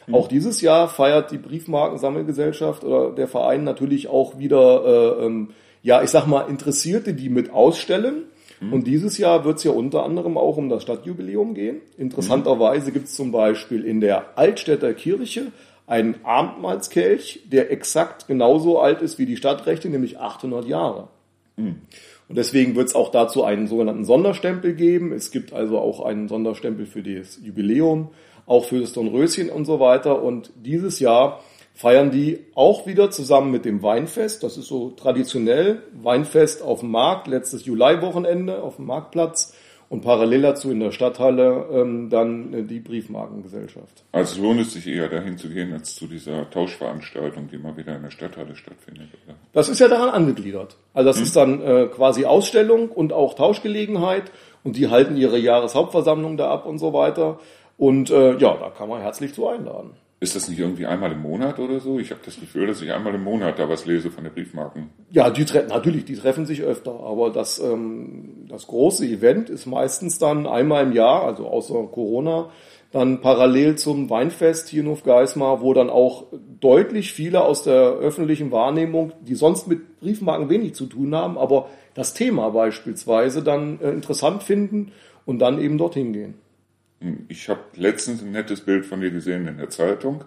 Mhm. 0.07 0.15
Auch 0.15 0.29
dieses 0.29 0.61
Jahr 0.61 0.89
feiert 0.89 1.33
die 1.33 1.39
Briefmarkensammelgesellschaft 1.39 2.85
oder 2.85 3.11
der 3.11 3.27
Verein 3.27 3.65
natürlich 3.65 4.07
auch 4.07 4.39
wieder, 4.39 4.85
äh, 5.19 5.27
ähm, 5.27 5.51
ja, 5.83 6.01
ich 6.05 6.11
sag 6.11 6.29
mal, 6.29 6.43
Interessierte, 6.43 7.13
die 7.13 7.29
mit 7.29 7.51
ausstellen. 7.53 8.27
Mhm. 8.67 8.73
Und 8.73 8.87
dieses 8.87 9.19
Jahr 9.19 9.45
wird 9.45 9.59
es 9.59 9.65
ja 9.65 9.73
unter 9.73 10.05
anderem 10.05 10.37
auch 10.37 10.57
um 10.57 10.69
das 10.69 10.83
Stadtjubiläum 10.83 11.55
gehen. 11.55 11.81
Interessanterweise 11.99 12.93
gibt 12.93 13.07
es 13.07 13.15
zum 13.15 13.33
Beispiel 13.33 13.85
in 13.85 14.01
der 14.01 14.39
Altstädter 14.39 14.95
Kirche 14.95 15.53
einen 15.87 16.17
Abendmahlskelch, 16.25 17.43
der 17.51 17.71
exakt 17.71 18.27
genauso 18.27 18.79
alt 18.79 19.03
ist 19.03 19.19
wie 19.19 19.27
die 19.27 19.37
Stadtrechte, 19.37 19.89
nämlich 19.89 20.19
800 20.19 20.67
Jahre. 20.67 21.09
Mhm. 21.57 21.77
Und 22.29 22.39
deswegen 22.39 22.75
wird 22.75 22.89
es 22.89 22.95
auch 22.95 23.11
dazu 23.11 23.45
einen 23.45 23.67
sogenannten 23.67 24.05
Sonderstempel 24.05 24.75
geben. 24.75 25.13
Es 25.13 25.31
gibt 25.31 25.53
also 25.53 25.79
auch 25.79 26.01
einen 26.05 26.29
Sonderstempel 26.29 26.87
für 26.87 27.03
das 27.03 27.39
Jubiläum, 27.43 28.09
auch 28.47 28.65
für 28.65 28.81
das 28.81 28.95
Dornröschen 28.95 29.51
und 29.51 29.67
so 29.67 29.79
weiter. 29.79 30.23
Und 30.23 30.51
dieses 30.57 31.01
Jahr 31.01 31.41
feiern 31.75 32.11
die 32.11 32.47
auch 32.55 32.87
wieder 32.87 33.11
zusammen 33.11 33.51
mit 33.51 33.65
dem 33.65 33.83
Weinfest. 33.83 34.43
Das 34.43 34.57
ist 34.57 34.69
so 34.69 34.91
traditionell. 34.91 35.83
Weinfest 35.93 36.63
auf 36.63 36.81
dem 36.81 36.91
Markt, 36.91 37.27
letztes 37.27 37.67
Juliwochenende 37.67 38.63
auf 38.63 38.77
dem 38.77 38.87
Marktplatz 38.87 39.55
und 39.89 40.01
parallel 40.01 40.43
dazu 40.43 40.71
in 40.71 40.81
der 40.81 40.93
Stadthalle 40.93 41.69
ähm, 41.73 42.09
dann 42.11 42.55
äh, 42.55 42.63
die 42.63 42.81
Briefmarkengesellschaft. 42.81 44.05
Also 44.13 44.41
lohnt 44.41 44.61
es 44.61 44.73
sich 44.73 44.87
eher 44.87 45.09
dahin 45.09 45.37
zu 45.37 45.49
gehen, 45.49 45.73
als 45.73 45.95
zu 45.95 46.07
dieser 46.07 46.49
Tauschveranstaltung, 46.51 47.49
die 47.51 47.59
mal 47.59 47.77
wieder 47.77 47.95
in 47.97 48.03
der 48.03 48.11
Stadthalle 48.11 48.57
stattfindet, 48.57 49.09
oder? 49.25 49.37
Das 49.53 49.69
ist 49.69 49.81
ja 49.81 49.89
daran 49.89 50.11
angegliedert. 50.11 50.77
Also 50.95 51.09
das 51.09 51.17
hm. 51.17 51.23
ist 51.23 51.37
dann 51.37 51.61
äh, 51.61 51.87
quasi 51.89 52.25
Ausstellung 52.25 52.89
und 52.89 53.13
auch 53.13 53.35
Tauschgelegenheit 53.35 54.31
und 54.63 54.77
die 54.77 54.89
halten 54.89 55.17
ihre 55.17 55.39
Jahreshauptversammlung 55.39 56.37
da 56.37 56.51
ab 56.51 56.67
und 56.67 56.79
so 56.79 56.93
weiter. 56.93 57.39
Und 57.77 58.11
äh, 58.11 58.37
ja, 58.39 58.57
da 58.57 58.71
kann 58.71 58.89
man 58.89 59.03
herzlich 59.03 59.35
zu 59.35 59.49
einladen. 59.49 59.91
Ist 60.25 60.35
das 60.35 60.49
nicht 60.49 60.59
irgendwie 60.59 60.87
einmal 60.87 61.13
im 61.13 61.21
Monat 61.21 61.59
oder 61.59 61.81
so? 61.81 61.99
Ich 61.99 62.11
habe 62.11 62.23
das 62.25 62.41
Gefühl, 62.41 62.67
dass 62.67 62.81
ich 62.81 62.91
einmal 62.91 63.15
im 63.15 63.23
Monat 63.23 63.59
da 63.59 63.69
was 63.69 63.85
lese 63.85 64.11
von 64.11 64.25
den 64.25 64.33
Briefmarken. 64.33 64.89
Ja, 65.11 65.29
die 65.29 65.45
natürlich, 65.69 66.07
die 66.07 66.17
treffen 66.17 66.47
sich 66.47 66.63
öfter, 66.63 66.99
aber 66.99 67.29
das, 67.29 67.59
ähm, 67.59 68.47
das 68.49 68.67
große 68.67 69.05
Event 69.05 69.51
ist 69.51 69.67
meistens 69.67 70.19
dann 70.19 70.47
einmal 70.47 70.85
im 70.85 70.93
Jahr, 70.93 71.25
also 71.25 71.47
außer 71.47 71.75
Corona, 71.93 72.49
dann 72.91 73.21
parallel 73.21 73.77
zum 73.77 74.09
Weinfest 74.09 74.71
hier 74.71 74.81
in 74.81 74.89
Hofgeismar, 74.89 75.61
wo 75.61 75.75
dann 75.75 75.91
auch 75.91 76.25
deutlich 76.59 77.13
viele 77.13 77.43
aus 77.43 77.63
der 77.63 77.75
öffentlichen 77.75 78.51
Wahrnehmung, 78.51 79.13
die 79.21 79.35
sonst 79.35 79.69
mit 79.69 80.01
Briefmarken 80.01 80.49
wenig 80.49 80.75
zu 80.75 80.87
tun 80.87 81.15
haben, 81.15 81.37
aber 81.37 81.69
das 81.93 82.15
Thema 82.15 82.49
beispielsweise 82.49 83.43
dann 83.43 83.79
äh, 83.83 83.91
interessant 83.91 84.43
finden 84.43 84.93
und 85.27 85.41
dann 85.41 85.61
eben 85.61 85.77
dorthin 85.77 86.15
gehen. 86.15 86.44
Ich 87.29 87.49
habe 87.49 87.61
letztens 87.75 88.23
ein 88.23 88.33
nettes 88.33 88.63
Bild 88.63 88.87
von 88.87 89.01
dir 89.01 89.11
gesehen 89.11 89.47
in 89.47 89.59
der 89.59 89.71
Zeitung. 89.71 90.25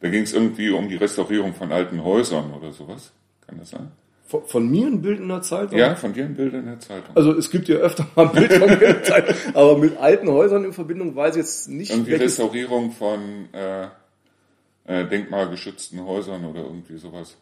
Da 0.00 0.08
ging 0.08 0.22
es 0.22 0.32
irgendwie 0.32 0.70
um 0.70 0.88
die 0.88 0.96
Restaurierung 0.96 1.54
von 1.54 1.72
alten 1.72 2.02
Häusern 2.04 2.52
oder 2.52 2.72
sowas. 2.72 3.12
Kann 3.46 3.58
das 3.58 3.70
sein? 3.70 3.90
Von, 4.26 4.44
von, 4.44 4.68
mir 4.70 4.86
ein 4.86 5.00
Bild 5.00 5.20
in 5.20 5.28
der 5.28 5.42
Zeitung? 5.42 5.78
Ja, 5.78 5.94
von 5.94 6.12
dir 6.12 6.24
ein 6.24 6.34
Bild 6.34 6.52
in 6.52 6.66
der 6.66 6.78
Zeitung. 6.80 7.16
Also 7.16 7.32
es 7.36 7.50
gibt 7.50 7.66
ja 7.68 7.76
öfter 7.76 8.06
mal 8.14 8.28
ein 8.28 8.32
Bild 8.32 8.52
von 8.52 8.68
mir 8.68 8.74
in 8.74 8.80
der 8.80 9.02
Zeitung, 9.02 9.34
aber 9.54 9.78
mit 9.78 9.96
alten 9.96 10.28
Häusern 10.28 10.64
in 10.64 10.72
Verbindung 10.72 11.16
weiß 11.16 11.36
ich 11.36 11.42
jetzt 11.42 11.68
nicht. 11.68 11.90
Irgendwie 11.90 12.14
Restaurierung 12.14 12.92
von 12.92 13.48
äh, 13.52 13.86
äh, 14.84 15.06
denkmalgeschützten 15.06 16.04
Häusern 16.04 16.44
oder 16.44 16.60
irgendwie 16.60 16.98
sowas. 16.98 17.36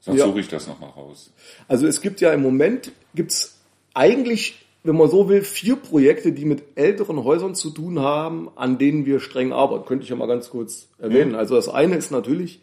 Sonst 0.00 0.18
ja. 0.18 0.26
suche 0.26 0.40
ich 0.40 0.48
das 0.48 0.66
nochmal 0.66 0.90
raus. 0.90 1.32
Also 1.68 1.86
es 1.86 2.00
gibt 2.00 2.20
ja 2.20 2.32
im 2.32 2.42
Moment, 2.42 2.92
gibt's 3.14 3.58
eigentlich 3.92 4.66
wenn 4.82 4.96
man 4.96 5.10
so 5.10 5.28
will, 5.28 5.42
vier 5.42 5.76
Projekte, 5.76 6.32
die 6.32 6.44
mit 6.44 6.62
älteren 6.74 7.22
Häusern 7.22 7.54
zu 7.54 7.70
tun 7.70 8.00
haben, 8.00 8.48
an 8.56 8.78
denen 8.78 9.04
wir 9.04 9.20
streng 9.20 9.52
arbeiten. 9.52 9.84
Könnte 9.84 10.04
ich 10.04 10.10
ja 10.10 10.16
mal 10.16 10.26
ganz 10.26 10.50
kurz 10.50 10.88
erwähnen. 10.98 11.32
Mhm. 11.32 11.36
Also 11.36 11.54
das 11.54 11.68
eine 11.68 11.96
ist 11.96 12.10
natürlich 12.10 12.60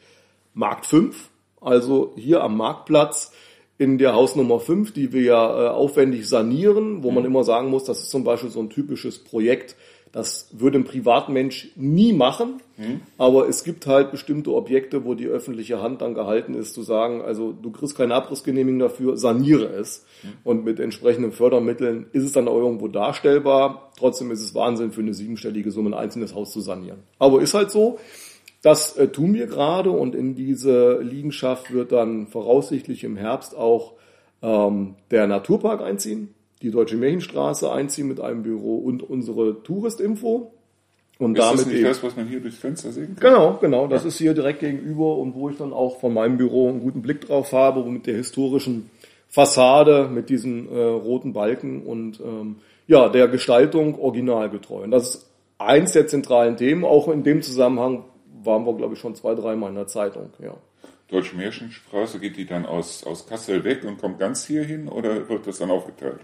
Markt 0.53 0.87
5, 0.87 1.29
also 1.61 2.13
hier 2.15 2.43
am 2.43 2.57
Marktplatz 2.57 3.31
in 3.77 3.99
der 3.99 4.15
Hausnummer 4.15 4.59
5, 4.59 4.91
die 4.93 5.13
wir 5.13 5.21
ja 5.21 5.65
äh, 5.65 5.69
aufwendig 5.69 6.27
sanieren, 6.27 7.03
wo 7.03 7.11
man 7.11 7.23
mhm. 7.23 7.29
immer 7.29 7.43
sagen 7.43 7.69
muss, 7.69 7.83
das 7.83 8.01
ist 8.01 8.09
zum 8.09 8.23
Beispiel 8.23 8.49
so 8.49 8.59
ein 8.59 8.71
typisches 8.71 9.19
Projekt, 9.19 9.75
das 10.17 10.49
würde 10.51 10.79
ein 10.79 10.83
Privatmensch 10.83 11.69
nie 11.75 12.11
machen, 12.11 12.59
mhm. 12.75 13.01
aber 13.19 13.47
es 13.47 13.63
gibt 13.63 13.85
halt 13.85 14.09
bestimmte 14.09 14.51
Objekte, 14.51 15.05
wo 15.05 15.13
die 15.13 15.27
öffentliche 15.27 15.79
Hand 15.79 16.01
dann 16.01 16.15
gehalten 16.15 16.55
ist, 16.55 16.73
zu 16.73 16.81
sagen, 16.81 17.21
also 17.21 17.51
du 17.51 17.69
kriegst 17.69 17.95
keine 17.95 18.15
Abrissgenehmigung 18.15 18.79
dafür, 18.79 19.15
saniere 19.15 19.67
es. 19.67 20.07
Mhm. 20.23 20.29
Und 20.43 20.65
mit 20.65 20.79
entsprechenden 20.79 21.33
Fördermitteln 21.33 22.07
ist 22.13 22.23
es 22.23 22.31
dann 22.31 22.47
auch 22.47 22.57
irgendwo 22.57 22.87
darstellbar. 22.87 23.91
Trotzdem 23.95 24.31
ist 24.31 24.41
es 24.41 24.55
Wahnsinn 24.55 24.91
für 24.91 25.01
eine 25.01 25.13
siebenstellige 25.13 25.69
Summe, 25.69 25.91
ein 25.91 26.05
einzelnes 26.05 26.33
Haus 26.33 26.51
zu 26.51 26.61
sanieren. 26.61 27.03
Aber 27.19 27.39
ist 27.39 27.53
halt 27.53 27.69
so. 27.69 27.99
Das 28.63 28.97
äh, 28.97 29.09
tun 29.09 29.35
wir 29.35 29.45
gerade 29.45 29.91
und 29.91 30.15
in 30.15 30.33
diese 30.33 30.99
Liegenschaft 30.99 31.71
wird 31.71 31.91
dann 31.91 32.25
voraussichtlich 32.25 33.03
im 33.03 33.17
Herbst 33.17 33.55
auch 33.55 33.93
ähm, 34.41 34.95
der 35.11 35.27
Naturpark 35.27 35.83
einziehen 35.83 36.33
die 36.61 36.71
Deutsche 36.71 36.97
Märchenstraße 36.97 37.71
einziehen 37.71 38.07
mit 38.07 38.19
einem 38.19 38.43
Büro 38.43 38.77
und 38.77 39.03
unsere 39.03 39.63
Touristinfo. 39.63 40.51
Und 41.19 41.37
ist 41.37 41.43
damit 41.43 41.59
das 41.59 41.65
nicht 41.67 41.83
das, 41.83 42.03
was 42.03 42.15
man 42.15 42.27
hier 42.27 42.39
durchs 42.39 42.57
Fenster 42.57 42.91
sehen 42.91 43.15
kann? 43.15 43.33
Genau, 43.33 43.57
genau. 43.59 43.87
Das 43.87 44.03
ja. 44.03 44.09
ist 44.09 44.17
hier 44.17 44.33
direkt 44.33 44.59
gegenüber 44.59 45.17
und 45.17 45.33
wo 45.33 45.49
ich 45.49 45.57
dann 45.57 45.73
auch 45.73 45.99
von 45.99 46.13
meinem 46.13 46.37
Büro 46.37 46.69
einen 46.69 46.79
guten 46.79 47.01
Blick 47.01 47.21
drauf 47.21 47.53
habe, 47.53 47.83
mit 47.85 48.05
der 48.05 48.15
historischen 48.15 48.89
Fassade, 49.27 50.09
mit 50.13 50.29
diesen 50.29 50.71
äh, 50.71 50.79
roten 50.79 51.33
Balken 51.33 51.83
und 51.83 52.19
ähm, 52.19 52.57
ja, 52.87 53.09
der 53.09 53.27
Gestaltung 53.27 53.99
originalgetreu. 53.99 54.83
Und 54.83 54.91
das 54.91 55.15
ist 55.15 55.29
eins 55.57 55.91
der 55.91 56.07
zentralen 56.07 56.55
Themen. 56.55 56.85
Auch 56.85 57.07
in 57.09 57.23
dem 57.23 57.41
Zusammenhang 57.41 58.05
waren 58.43 58.65
wir, 58.65 58.73
glaube 58.73 58.93
ich, 58.93 58.99
schon 58.99 59.15
zwei, 59.15 59.35
dreimal 59.35 59.69
in 59.69 59.75
der 59.75 59.87
Zeitung. 59.87 60.29
Ja. 60.39 60.55
Deutsche 61.09 61.35
Märchenstraße, 61.35 62.19
geht 62.19 62.37
die 62.37 62.45
dann 62.45 62.65
aus, 62.65 63.03
aus 63.03 63.27
Kassel 63.27 63.63
weg 63.63 63.83
und 63.85 63.97
kommt 63.97 64.19
ganz 64.19 64.45
hier 64.45 64.63
hin 64.63 64.87
oder 64.87 65.29
wird 65.29 65.47
das 65.47 65.59
dann 65.59 65.71
aufgeteilt? 65.71 66.19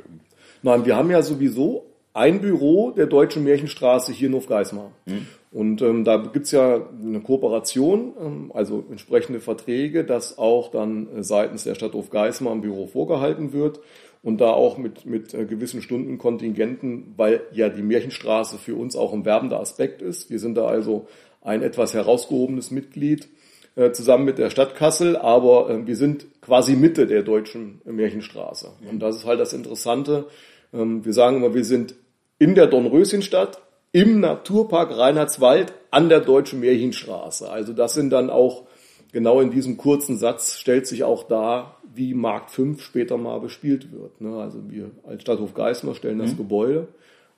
Nein, 0.61 0.85
wir 0.85 0.95
haben 0.95 1.09
ja 1.09 1.21
sowieso 1.21 1.85
ein 2.13 2.41
Büro 2.41 2.91
der 2.91 3.07
Deutschen 3.07 3.43
Märchenstraße 3.43 4.11
hier 4.11 4.27
in 4.27 4.35
Hofgeismar. 4.35 4.91
Hm. 5.05 5.25
Und 5.51 5.81
ähm, 5.81 6.03
da 6.03 6.17
gibt's 6.17 6.51
ja 6.51 6.87
eine 7.01 7.21
Kooperation, 7.21 8.13
ähm, 8.19 8.51
also 8.53 8.83
entsprechende 8.89 9.39
Verträge, 9.39 10.03
dass 10.03 10.37
auch 10.37 10.69
dann 10.71 11.07
äh, 11.15 11.23
seitens 11.23 11.63
der 11.63 11.75
Stadt 11.75 11.93
Hofgeismar 11.93 12.53
ein 12.53 12.61
Büro 12.61 12.87
vorgehalten 12.87 13.53
wird 13.53 13.79
und 14.21 14.41
da 14.41 14.51
auch 14.51 14.77
mit, 14.77 15.05
mit 15.05 15.33
äh, 15.33 15.45
gewissen 15.45 15.81
Stundenkontingenten, 15.81 17.13
weil 17.17 17.41
ja 17.51 17.69
die 17.69 17.83
Märchenstraße 17.83 18.57
für 18.57 18.75
uns 18.75 18.95
auch 18.95 19.13
ein 19.13 19.25
werbender 19.25 19.59
Aspekt 19.59 20.01
ist. 20.01 20.29
Wir 20.29 20.39
sind 20.39 20.55
da 20.55 20.65
also 20.65 21.07
ein 21.41 21.61
etwas 21.61 21.93
herausgehobenes 21.93 22.71
Mitglied 22.71 23.27
äh, 23.75 23.91
zusammen 23.91 24.25
mit 24.25 24.37
der 24.37 24.49
Stadt 24.49 24.75
Kassel, 24.75 25.17
aber 25.17 25.69
äh, 25.69 25.87
wir 25.87 25.95
sind 25.95 26.27
quasi 26.41 26.75
Mitte 26.75 27.07
der 27.07 27.23
deutschen 27.23 27.81
Märchenstraße. 27.85 28.71
Und 28.89 28.99
das 28.99 29.15
ist 29.15 29.25
halt 29.25 29.39
das 29.39 29.53
Interessante. 29.53 30.27
Ähm, 30.73 31.03
wir 31.03 31.13
sagen 31.13 31.37
immer, 31.37 31.53
wir 31.53 31.65
sind 31.65 31.95
in 32.37 32.55
der 32.55 32.67
Dornröschenstadt, 32.67 33.61
im 33.91 34.19
Naturpark 34.19 34.97
Reinhardswald 34.97 35.73
an 35.91 36.09
der 36.09 36.19
deutschen 36.19 36.59
Märchenstraße. 36.59 37.49
Also 37.49 37.73
das 37.73 37.93
sind 37.93 38.09
dann 38.09 38.29
auch, 38.29 38.63
genau 39.11 39.39
in 39.39 39.51
diesem 39.51 39.77
kurzen 39.77 40.17
Satz 40.17 40.57
stellt 40.57 40.87
sich 40.87 41.03
auch 41.03 41.23
dar, 41.23 41.77
wie 41.93 42.13
Markt 42.13 42.51
5 42.51 42.81
später 42.81 43.17
mal 43.17 43.39
bespielt 43.39 43.91
wird. 43.91 44.19
Ne? 44.19 44.35
Also 44.37 44.59
wir 44.69 44.91
als 45.03 45.21
Stadthof 45.21 45.53
Geismar 45.53 45.95
stellen 45.95 46.19
das 46.19 46.33
mhm. 46.33 46.37
Gebäude, 46.37 46.87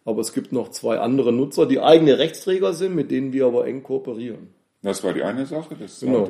aber 0.06 0.21
es 0.21 0.34
gibt 0.34 0.54
noch 0.54 0.69
zwei 0.69 1.00
andere 1.00 1.34
Nutzer, 1.34 1.65
die 1.65 1.82
eigene 1.82 2.17
Rechtsträger 2.17 2.74
sind, 2.74 2.95
mit 2.95 3.12
denen 3.12 3.34
wir 3.34 3.45
aber 3.45 3.67
eng 3.67 3.84
kooperieren. 3.84 4.55
Das 4.86 5.04
war 5.04 5.13
die 5.13 5.24
eine 5.24 5.48
Sache. 5.48 5.76
Das 5.80 6.00
genau. 6.00 6.30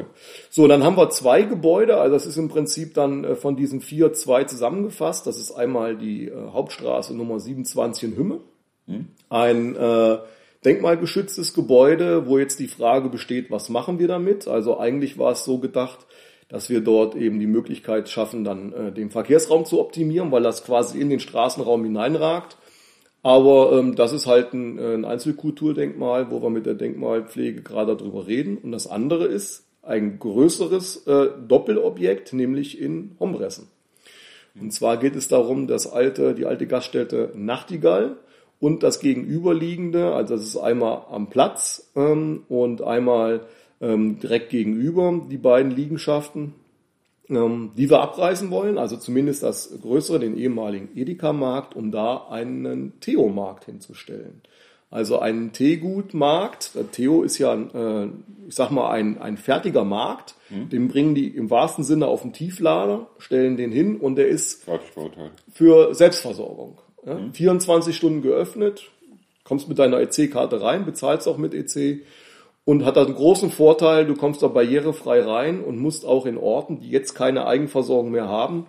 So, 0.49 0.65
dann 0.69 0.81
haben 0.81 0.95
wir 0.95 1.09
zwei 1.09 1.41
Gebäude. 1.41 1.97
Also 1.97 2.13
das 2.13 2.25
ist 2.25 2.37
im 2.37 2.47
Prinzip 2.47 2.93
dann 2.93 3.25
äh, 3.25 3.35
von 3.35 3.57
diesen 3.57 3.81
vier 3.81 4.13
zwei 4.13 4.45
zusammengefasst. 4.45 5.27
Das 5.27 5.37
ist 5.37 5.51
einmal 5.51 5.97
die 5.97 6.29
äh, 6.29 6.51
Hauptstraße 6.53 7.13
Nummer 7.13 7.37
27 7.37 8.11
in 8.11 8.17
Hümme. 8.17 8.39
Hm. 8.87 9.07
Ein 9.29 9.75
äh, 9.75 10.19
denkmalgeschütztes 10.63 11.53
Gebäude, 11.53 12.27
wo 12.27 12.39
jetzt 12.39 12.61
die 12.61 12.69
Frage 12.69 13.09
besteht, 13.09 13.51
was 13.51 13.67
machen 13.67 13.99
wir 13.99 14.07
damit? 14.07 14.47
Also 14.47 14.79
eigentlich 14.79 15.17
war 15.17 15.33
es 15.33 15.43
so 15.43 15.57
gedacht, 15.57 16.05
dass 16.47 16.69
wir 16.69 16.79
dort 16.79 17.15
eben 17.15 17.41
die 17.41 17.47
Möglichkeit 17.47 18.07
schaffen, 18.07 18.45
dann 18.45 18.71
äh, 18.71 18.91
den 18.93 19.09
Verkehrsraum 19.09 19.65
zu 19.65 19.81
optimieren, 19.81 20.31
weil 20.31 20.43
das 20.43 20.63
quasi 20.63 21.01
in 21.01 21.09
den 21.09 21.19
Straßenraum 21.19 21.83
hineinragt. 21.83 22.55
Aber 23.25 23.71
ähm, 23.71 23.95
das 23.95 24.13
ist 24.13 24.27
halt 24.27 24.53
ein, 24.53 24.77
äh, 24.77 24.93
ein 24.93 25.03
Einzelkulturdenkmal, 25.03 26.29
wo 26.29 26.43
wir 26.43 26.51
mit 26.51 26.67
der 26.67 26.75
Denkmalpflege 26.75 27.63
gerade 27.63 27.97
darüber 27.97 28.27
reden. 28.27 28.59
Und 28.59 28.71
das 28.71 28.85
andere 28.85 29.25
ist 29.25 29.65
ein 29.81 30.19
größeres 30.19 31.07
äh, 31.07 31.29
Doppelobjekt, 31.47 32.33
nämlich 32.33 32.79
in 32.79 33.15
Hombressen. 33.19 33.67
Und 34.61 34.73
zwar 34.73 34.97
geht 34.97 35.15
es 35.15 35.27
darum, 35.27 35.65
das 35.65 35.91
alte, 35.91 36.35
die 36.35 36.45
alte 36.45 36.67
Gaststätte 36.67 37.31
Nachtigall 37.33 38.17
und 38.59 38.83
das 38.83 38.99
gegenüberliegende, 38.99 40.13
also 40.13 40.35
das 40.35 40.45
ist 40.45 40.57
einmal 40.57 41.05
am 41.09 41.31
Platz 41.31 41.91
ähm, 41.95 42.43
und 42.47 42.83
einmal 42.83 43.47
ähm, 43.81 44.19
direkt 44.19 44.51
gegenüber, 44.51 45.19
die 45.31 45.39
beiden 45.39 45.71
Liegenschaften, 45.71 46.53
die 47.27 47.89
wir 47.89 48.01
abreißen 48.01 48.51
wollen, 48.51 48.77
also 48.77 48.97
zumindest 48.97 49.43
das 49.43 49.73
größere, 49.81 50.19
den 50.19 50.37
ehemaligen 50.37 50.89
Edeka-Markt, 50.95 51.75
um 51.75 51.91
da 51.91 52.27
einen 52.29 52.99
Theo-Markt 52.99 53.65
hinzustellen. 53.65 54.41
Also 54.91 55.19
einen 55.19 55.51
Teegutmarkt. 55.51 56.71
Theo 56.91 57.23
ist 57.23 57.37
ja, 57.37 57.53
äh, 57.53 58.09
ich 58.47 58.55
sag 58.55 58.69
mal, 58.69 58.91
ein, 58.91 59.19
ein 59.19 59.37
fertiger 59.37 59.83
Markt. 59.83 60.35
Mhm. 60.49 60.69
Den 60.69 60.87
bringen 60.87 61.15
die 61.15 61.27
im 61.27 61.49
wahrsten 61.49 61.83
Sinne 61.83 62.07
auf 62.07 62.21
den 62.21 62.33
Tieflader, 62.33 63.07
stellen 63.17 63.57
den 63.57 63.71
hin 63.71 63.97
und 63.97 64.15
der 64.15 64.27
ist 64.27 64.63
für 65.51 65.93
Selbstversorgung. 65.93 66.77
Mhm. 67.03 67.33
24 67.33 67.95
Stunden 67.95 68.21
geöffnet, 68.21 68.91
kommst 69.43 69.67
mit 69.67 69.79
deiner 69.79 69.99
EC-Karte 69.99 70.61
rein, 70.61 70.85
bezahlst 70.85 71.27
auch 71.27 71.37
mit 71.37 71.53
EC 71.53 72.03
und 72.65 72.83
hat 72.83 72.97
einen 72.97 73.15
großen 73.15 73.51
Vorteil, 73.51 74.05
du 74.05 74.15
kommst 74.15 74.41
da 74.41 74.47
barrierefrei 74.47 75.21
rein 75.21 75.63
und 75.63 75.79
musst 75.79 76.05
auch 76.05 76.25
in 76.25 76.37
Orten, 76.37 76.79
die 76.79 76.89
jetzt 76.89 77.13
keine 77.13 77.45
Eigenversorgung 77.45 78.11
mehr 78.11 78.27
haben, 78.27 78.65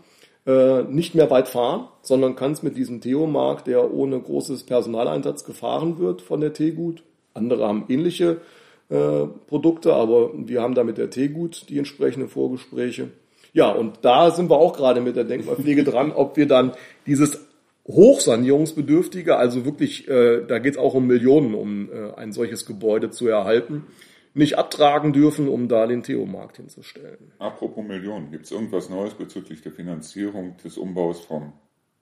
äh, 0.46 0.82
nicht 0.82 1.14
mehr 1.14 1.30
weit 1.30 1.48
fahren, 1.48 1.88
sondern 2.02 2.36
kannst 2.36 2.62
mit 2.62 2.76
diesem 2.76 3.00
Theomarkt, 3.00 3.66
der 3.66 3.92
ohne 3.92 4.20
großes 4.20 4.64
Personaleinsatz 4.64 5.44
gefahren 5.44 5.98
wird 5.98 6.22
von 6.22 6.40
der 6.40 6.52
Teegut. 6.52 7.02
Andere 7.34 7.66
haben 7.66 7.86
ähnliche 7.88 8.42
äh, 8.90 9.26
Produkte, 9.48 9.94
aber 9.94 10.30
wir 10.34 10.62
haben 10.62 10.74
da 10.74 10.84
mit 10.84 10.98
der 10.98 11.10
Teegut 11.10 11.68
die 11.70 11.78
entsprechenden 11.78 12.28
Vorgespräche. 12.28 13.08
Ja, 13.54 13.70
und 13.70 14.00
da 14.02 14.30
sind 14.30 14.50
wir 14.50 14.58
auch 14.58 14.76
gerade 14.76 15.00
mit 15.00 15.16
der 15.16 15.24
Denkmalpflege 15.24 15.82
dran, 15.82 16.12
ob 16.12 16.36
wir 16.36 16.46
dann 16.46 16.72
dieses 17.06 17.45
hochsanierungsbedürftige, 17.86 19.36
also 19.36 19.64
wirklich, 19.64 20.08
äh, 20.08 20.44
da 20.46 20.58
geht 20.58 20.74
es 20.74 20.78
auch 20.78 20.94
um 20.94 21.06
Millionen, 21.06 21.54
um 21.54 21.90
äh, 21.90 22.14
ein 22.14 22.32
solches 22.32 22.66
Gebäude 22.66 23.10
zu 23.10 23.28
erhalten, 23.28 23.86
nicht 24.34 24.58
abtragen 24.58 25.12
dürfen, 25.12 25.48
um 25.48 25.68
da 25.68 25.86
den 25.86 26.02
Theomarkt 26.02 26.56
hinzustellen. 26.56 27.32
Apropos 27.38 27.84
Millionen, 27.84 28.30
gibt 28.30 28.44
es 28.44 28.50
irgendwas 28.50 28.90
Neues 28.90 29.14
bezüglich 29.14 29.62
der 29.62 29.72
Finanzierung 29.72 30.56
des 30.62 30.76
Umbaus 30.76 31.20
vom 31.20 31.52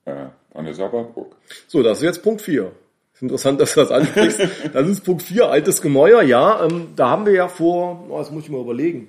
äh, 0.05 0.27
an 0.53 0.65
der 0.65 0.75
Sabberburg? 0.75 1.37
So, 1.69 1.83
das 1.83 1.99
ist 1.99 2.05
jetzt 2.05 2.23
Punkt 2.23 2.43
4. 2.43 2.73
Ist 3.13 3.23
interessant, 3.23 3.61
dass 3.61 3.75
du 3.75 3.81
das 3.81 3.93
ansprichst. 3.93 4.41
das 4.73 4.89
ist 4.89 5.05
Punkt 5.05 5.23
4, 5.23 5.49
altes 5.49 5.81
Gemäuer, 5.81 6.23
ja. 6.23 6.65
Ähm, 6.65 6.89
da 6.97 7.11
haben 7.11 7.27
wir 7.27 7.35
ja 7.35 7.47
vor, 7.47 8.07
oh, 8.09 8.19
das 8.19 8.31
muss 8.31 8.45
ich 8.45 8.51
mal 8.51 8.61
überlegen, 8.61 9.09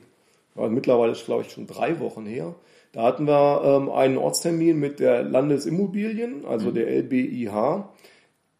mittlerweile 0.55 1.13
ist 1.13 1.25
glaube 1.25 1.43
ich 1.43 1.51
schon 1.51 1.67
drei 1.67 1.99
Wochen 1.99 2.25
her, 2.25 2.53
da 2.95 3.03
hatten 3.03 3.27
wir 3.27 3.61
ähm, 3.65 3.89
einen 3.89 4.17
Ortstermin 4.17 4.79
mit 4.79 5.01
der 5.01 5.21
Landesimmobilien, 5.21 6.45
also 6.45 6.71
der 6.71 6.87
LBIH, 6.87 7.89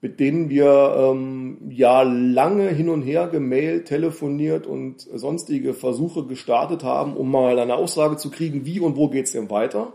mit 0.02 0.20
denen 0.20 0.50
wir 0.50 0.94
ähm, 0.98 1.58
ja 1.70 2.02
lange 2.02 2.68
hin 2.68 2.90
und 2.90 3.02
her 3.02 3.30
gemailt, 3.30 3.86
telefoniert 3.86 4.68
und 4.68 5.00
sonstige 5.00 5.74
Versuche 5.74 6.26
gestartet 6.26 6.84
haben, 6.84 7.16
um 7.16 7.32
mal 7.32 7.58
eine 7.58 7.76
Aussage 7.76 8.18
zu 8.18 8.30
kriegen, 8.30 8.66
wie 8.66 8.82
und 8.82 8.98
wo 8.98 9.08
geht's 9.08 9.32
denn 9.32 9.50
weiter. 9.50 9.94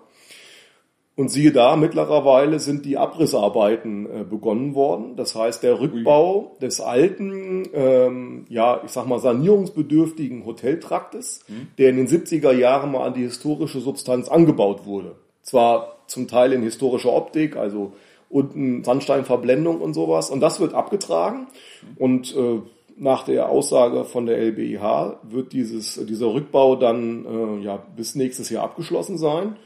Und 1.20 1.28
siehe 1.28 1.52
da, 1.52 1.76
mittlerweile 1.76 2.60
sind 2.60 2.86
die 2.86 2.96
Abrissarbeiten 2.96 4.06
äh, 4.06 4.24
begonnen 4.24 4.74
worden. 4.74 5.16
Das 5.16 5.34
heißt, 5.34 5.62
der 5.62 5.78
Rückbau 5.78 6.56
des 6.62 6.80
alten, 6.80 7.68
ähm, 7.74 8.46
ja, 8.48 8.80
ich 8.86 8.90
sag 8.90 9.06
mal, 9.06 9.18
sanierungsbedürftigen 9.18 10.46
Hoteltraktes, 10.46 11.44
mhm. 11.46 11.68
der 11.76 11.90
in 11.90 11.96
den 11.98 12.08
70er 12.08 12.52
Jahren 12.52 12.92
mal 12.92 13.06
an 13.06 13.12
die 13.12 13.20
historische 13.20 13.80
Substanz 13.80 14.30
angebaut 14.30 14.86
wurde. 14.86 15.14
Zwar 15.42 15.98
zum 16.06 16.26
Teil 16.26 16.54
in 16.54 16.62
historischer 16.62 17.12
Optik, 17.12 17.54
also 17.54 17.92
unten 18.30 18.82
Sandsteinverblendung 18.82 19.82
und 19.82 19.92
sowas. 19.92 20.30
Und 20.30 20.40
das 20.40 20.58
wird 20.58 20.72
abgetragen. 20.72 21.48
Mhm. 21.82 21.96
Und 21.98 22.34
äh, 22.34 22.60
nach 22.96 23.24
der 23.24 23.50
Aussage 23.50 24.06
von 24.06 24.24
der 24.24 24.38
LBIH 24.38 25.18
wird 25.24 25.52
dieses, 25.52 26.02
dieser 26.06 26.32
Rückbau 26.32 26.76
dann 26.76 27.26
äh, 27.26 27.62
ja, 27.62 27.76
bis 27.94 28.14
nächstes 28.14 28.48
Jahr 28.48 28.64
abgeschlossen 28.64 29.18
sein. 29.18 29.56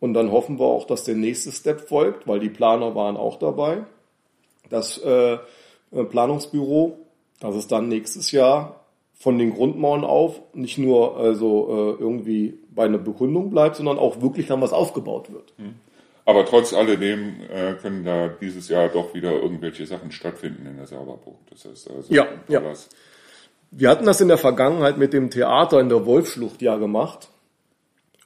Und 0.00 0.14
dann 0.14 0.32
hoffen 0.32 0.58
wir 0.58 0.64
auch, 0.64 0.86
dass 0.86 1.04
der 1.04 1.14
nächste 1.14 1.52
Step 1.52 1.88
folgt, 1.88 2.26
weil 2.26 2.40
die 2.40 2.48
Planer 2.48 2.94
waren 2.94 3.16
auch 3.16 3.38
dabei. 3.38 3.84
Das 4.70 4.98
äh, 4.98 5.38
Planungsbüro, 5.90 6.98
dass 7.38 7.54
es 7.54 7.66
dann 7.66 7.88
nächstes 7.88 8.32
Jahr 8.32 8.80
von 9.14 9.38
den 9.38 9.52
Grundmauern 9.52 10.02
auf 10.04 10.40
nicht 10.54 10.78
nur 10.78 11.18
also 11.18 11.96
äh, 11.98 12.02
irgendwie 12.02 12.58
bei 12.70 12.84
einer 12.84 12.98
Bekundung 12.98 13.50
bleibt, 13.50 13.76
sondern 13.76 13.98
auch 13.98 14.22
wirklich 14.22 14.46
dann 14.46 14.62
was 14.62 14.72
aufgebaut 14.72 15.30
wird. 15.30 15.52
Hm. 15.58 15.74
Aber 16.24 16.46
trotz 16.46 16.72
alledem 16.72 17.34
äh, 17.52 17.74
können 17.74 18.04
da 18.04 18.28
dieses 18.28 18.68
Jahr 18.68 18.88
doch 18.88 19.14
wieder 19.14 19.32
irgendwelche 19.32 19.84
Sachen 19.84 20.12
stattfinden 20.12 20.66
in 20.66 20.76
der 20.76 20.86
Sauberburg. 20.86 21.36
Das 21.50 21.64
heißt 21.64 21.90
also, 21.90 22.14
ja, 22.14 22.26
ja. 22.48 22.62
Wir 23.72 23.88
hatten 23.90 24.06
das 24.06 24.20
in 24.20 24.28
der 24.28 24.38
Vergangenheit 24.38 24.96
mit 24.96 25.12
dem 25.12 25.30
Theater 25.30 25.80
in 25.80 25.88
der 25.88 26.06
Wolfschlucht 26.06 26.62
ja 26.62 26.76
gemacht. 26.76 27.28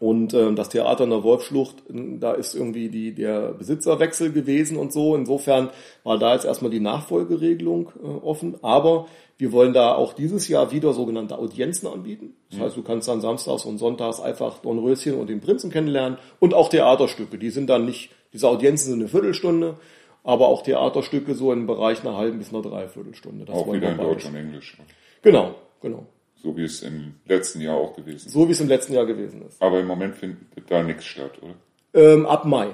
Und 0.00 0.34
äh, 0.34 0.52
das 0.54 0.70
Theater 0.70 1.04
in 1.04 1.10
der 1.10 1.22
Wolfschlucht, 1.22 1.76
da 1.88 2.32
ist 2.32 2.54
irgendwie 2.54 2.88
die, 2.88 3.14
der 3.14 3.52
Besitzerwechsel 3.52 4.32
gewesen 4.32 4.76
und 4.76 4.92
so. 4.92 5.14
Insofern 5.14 5.70
war 6.02 6.18
da 6.18 6.34
jetzt 6.34 6.44
erstmal 6.44 6.70
die 6.70 6.80
Nachfolgeregelung 6.80 7.92
äh, 8.02 8.06
offen. 8.06 8.56
Aber 8.62 9.06
wir 9.38 9.52
wollen 9.52 9.72
da 9.72 9.94
auch 9.94 10.12
dieses 10.12 10.48
Jahr 10.48 10.72
wieder 10.72 10.92
sogenannte 10.92 11.38
Audienzen 11.38 11.86
anbieten. 11.86 12.34
Das 12.50 12.60
heißt, 12.60 12.76
du 12.76 12.82
kannst 12.82 13.08
dann 13.08 13.20
samstags 13.20 13.64
und 13.64 13.78
sonntags 13.78 14.20
einfach 14.20 14.58
Dornröschen 14.58 15.14
und 15.14 15.28
den 15.28 15.40
Prinzen 15.40 15.70
kennenlernen 15.70 16.18
und 16.38 16.54
auch 16.54 16.68
Theaterstücke. 16.68 17.38
Die 17.38 17.50
sind 17.50 17.68
dann 17.68 17.84
nicht, 17.84 18.10
diese 18.32 18.48
Audienzen 18.48 18.90
sind 18.90 19.00
eine 19.00 19.08
Viertelstunde, 19.08 19.76
aber 20.22 20.48
auch 20.48 20.62
Theaterstücke 20.62 21.34
so 21.34 21.52
im 21.52 21.66
Bereich 21.66 22.00
einer 22.02 22.16
halben 22.16 22.38
bis 22.38 22.52
einer 22.52 22.62
Dreiviertelstunde. 22.62 23.44
Das 23.44 23.56
auch 23.56 23.72
wieder 23.72 23.90
in 23.90 23.98
Deutsch 23.98 24.24
und 24.24 24.34
Englisch. 24.34 24.76
Genau, 25.22 25.54
genau. 25.80 26.06
So 26.36 26.56
wie 26.56 26.64
es 26.64 26.82
im 26.82 27.14
letzten 27.26 27.60
Jahr 27.60 27.76
auch 27.76 27.94
gewesen 27.96 28.26
ist. 28.26 28.32
So 28.32 28.48
wie 28.48 28.52
es 28.52 28.60
im 28.60 28.68
letzten 28.68 28.92
Jahr 28.92 29.06
gewesen 29.06 29.42
ist. 29.42 29.60
Aber 29.62 29.80
im 29.80 29.86
Moment 29.86 30.16
findet 30.16 30.38
da 30.68 30.82
nichts 30.82 31.04
statt, 31.06 31.32
oder? 31.42 31.54
Ähm, 31.94 32.26
ab 32.26 32.44
Mai. 32.44 32.68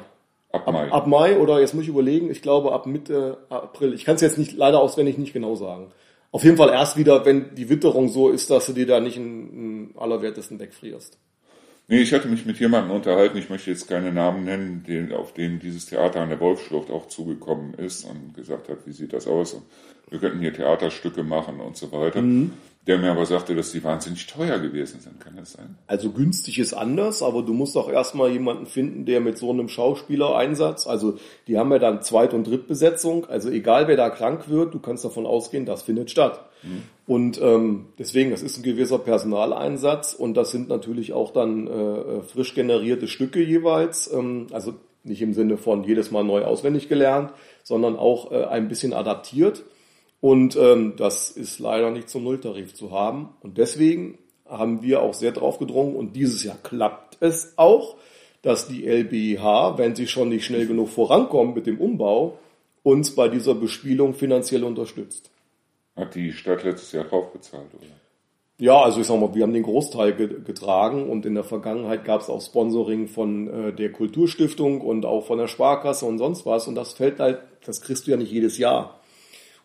Ab 0.52 0.66
Mai. 0.66 0.86
Ab, 0.86 0.92
ab, 0.92 1.06
Mai 1.06 1.38
oder 1.38 1.60
jetzt 1.60 1.74
muss 1.74 1.84
ich 1.84 1.88
überlegen, 1.88 2.30
ich 2.30 2.42
glaube 2.42 2.72
ab 2.72 2.86
Mitte 2.86 3.38
April. 3.48 3.94
Ich 3.94 4.04
kann 4.04 4.16
es 4.16 4.20
jetzt 4.20 4.38
nicht 4.38 4.52
leider 4.52 4.80
auswendig 4.80 5.18
nicht 5.18 5.32
genau 5.32 5.54
sagen. 5.54 5.92
Auf 6.32 6.44
jeden 6.44 6.56
Fall 6.56 6.70
erst 6.70 6.96
wieder, 6.96 7.24
wenn 7.24 7.54
die 7.54 7.68
Witterung 7.68 8.08
so 8.08 8.30
ist, 8.30 8.50
dass 8.50 8.66
du 8.66 8.72
dir 8.72 8.86
da 8.86 9.00
nicht 9.00 9.16
in, 9.16 9.90
in 9.90 9.94
allerwertesten 9.96 10.58
wegfrierst. 10.58 11.18
Nee, 11.88 12.02
ich 12.02 12.12
hatte 12.12 12.28
mich 12.28 12.46
mit 12.46 12.60
jemandem 12.60 12.94
unterhalten, 12.94 13.36
ich 13.36 13.50
möchte 13.50 13.70
jetzt 13.70 13.88
keine 13.88 14.12
Namen 14.12 14.44
nennen, 14.44 14.84
den, 14.86 15.12
auf 15.12 15.34
den 15.34 15.58
dieses 15.58 15.86
Theater 15.86 16.20
an 16.20 16.28
der 16.28 16.38
Wolfschlucht 16.38 16.88
auch 16.88 17.08
zugekommen 17.08 17.74
ist 17.74 18.04
und 18.04 18.32
gesagt 18.34 18.68
hat, 18.68 18.86
wie 18.86 18.92
sieht 18.92 19.12
das 19.12 19.26
aus? 19.26 19.54
Und 19.54 19.64
wir 20.08 20.20
könnten 20.20 20.38
hier 20.38 20.54
Theaterstücke 20.54 21.24
machen 21.24 21.58
und 21.58 21.76
so 21.76 21.90
weiter. 21.90 22.22
Mhm. 22.22 22.52
Der 22.86 22.96
mir 22.98 23.10
aber 23.10 23.26
sagte, 23.26 23.54
dass 23.54 23.72
die 23.72 23.84
wahnsinnig 23.84 24.26
teuer 24.26 24.58
gewesen 24.58 25.00
sind. 25.00 25.20
Kann 25.20 25.36
das 25.36 25.52
sein? 25.52 25.76
Also 25.86 26.10
günstig 26.10 26.58
ist 26.58 26.72
anders, 26.72 27.22
aber 27.22 27.42
du 27.42 27.52
musst 27.52 27.76
auch 27.76 27.90
erstmal 27.90 28.30
jemanden 28.30 28.66
finden, 28.66 29.04
der 29.04 29.20
mit 29.20 29.36
so 29.36 29.50
einem 29.50 29.68
Schauspielereinsatz, 29.68 30.86
also 30.86 31.18
die 31.46 31.58
haben 31.58 31.70
ja 31.72 31.78
dann 31.78 32.02
Zweit- 32.02 32.32
und 32.32 32.46
Drittbesetzung, 32.46 33.26
also 33.26 33.50
egal 33.50 33.86
wer 33.86 33.96
da 33.96 34.08
krank 34.08 34.48
wird, 34.48 34.72
du 34.72 34.78
kannst 34.78 35.04
davon 35.04 35.26
ausgehen, 35.26 35.66
das 35.66 35.82
findet 35.82 36.10
statt. 36.10 36.48
Mhm. 36.62 36.82
Und 37.06 37.40
ähm, 37.42 37.86
deswegen, 37.98 38.30
das 38.30 38.42
ist 38.42 38.58
ein 38.58 38.62
gewisser 38.62 38.98
Personaleinsatz 38.98 40.14
und 40.14 40.34
das 40.34 40.50
sind 40.50 40.68
natürlich 40.68 41.12
auch 41.12 41.32
dann 41.32 41.66
äh, 41.66 42.22
frisch 42.22 42.54
generierte 42.54 43.08
Stücke 43.08 43.42
jeweils, 43.42 44.10
ähm, 44.10 44.46
also 44.52 44.74
nicht 45.04 45.20
im 45.20 45.34
Sinne 45.34 45.58
von 45.58 45.84
jedes 45.84 46.10
Mal 46.10 46.24
neu 46.24 46.44
auswendig 46.44 46.88
gelernt, 46.88 47.32
sondern 47.62 47.96
auch 47.96 48.32
äh, 48.32 48.44
ein 48.44 48.68
bisschen 48.68 48.92
adaptiert. 48.92 49.64
Und 50.20 50.56
ähm, 50.56 50.94
das 50.96 51.30
ist 51.30 51.58
leider 51.58 51.90
nicht 51.90 52.10
zum 52.10 52.24
Nulltarif 52.24 52.74
zu 52.74 52.90
haben. 52.90 53.30
Und 53.40 53.58
deswegen 53.58 54.18
haben 54.46 54.82
wir 54.82 55.02
auch 55.02 55.14
sehr 55.14 55.32
drauf 55.32 55.58
gedrungen 55.58 55.96
und 55.96 56.14
dieses 56.14 56.42
Jahr 56.44 56.58
klappt 56.62 57.16
es 57.20 57.54
auch, 57.56 57.96
dass 58.42 58.68
die 58.68 58.86
LBH, 58.86 59.78
wenn 59.78 59.94
sie 59.94 60.06
schon 60.06 60.30
nicht 60.30 60.44
schnell 60.44 60.66
genug 60.66 60.88
vorankommt 60.88 61.54
mit 61.54 61.66
dem 61.66 61.80
Umbau, 61.80 62.38
uns 62.82 63.14
bei 63.14 63.28
dieser 63.28 63.54
Bespielung 63.54 64.14
finanziell 64.14 64.64
unterstützt. 64.64 65.30
Hat 65.96 66.14
die 66.14 66.32
Stadt 66.32 66.64
letztes 66.64 66.92
Jahr 66.92 67.04
draufgezahlt, 67.04 67.66
oder? 67.74 67.86
Ja, 68.58 68.82
also 68.82 69.00
ich 69.00 69.06
sag 69.06 69.18
mal, 69.18 69.34
wir 69.34 69.42
haben 69.42 69.54
den 69.54 69.62
Großteil 69.62 70.14
getragen 70.14 71.08
und 71.08 71.24
in 71.24 71.34
der 71.34 71.44
Vergangenheit 71.44 72.04
gab 72.04 72.20
es 72.20 72.28
auch 72.28 72.42
Sponsoring 72.42 73.08
von 73.08 73.48
äh, 73.48 73.72
der 73.72 73.90
Kulturstiftung 73.90 74.82
und 74.82 75.06
auch 75.06 75.26
von 75.26 75.38
der 75.38 75.48
Sparkasse 75.48 76.04
und 76.04 76.18
sonst 76.18 76.44
was 76.44 76.68
und 76.68 76.74
das 76.74 76.92
fällt 76.92 77.20
halt, 77.20 77.40
das 77.64 77.80
kriegst 77.80 78.06
du 78.06 78.10
ja 78.10 78.18
nicht 78.18 78.32
jedes 78.32 78.58
Jahr. 78.58 78.99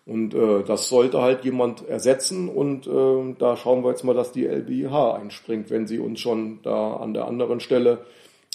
Und 0.06 0.36
äh, 0.36 0.64
das 0.64 0.88
sollte 0.88 1.22
halt 1.22 1.44
jemand 1.46 1.88
ersetzen 1.88 2.48
und 2.48 2.86
äh, 2.86 3.36
da 3.40 3.58
schauen 3.58 3.84
wir 3.84 3.90
jetzt 3.90 4.04
mal, 4.04 4.14
dass 4.14 4.32
die 4.32 4.46
LBH 4.46 5.16
einspringt, 5.16 5.72
wenn 5.72 5.88
sie 5.88 5.98
uns 5.98 6.20
schon 6.20 6.62
da 6.62 6.98
an 6.98 7.16
der 7.16 7.26
anderen 7.26 7.60
Stelle 7.60 8.06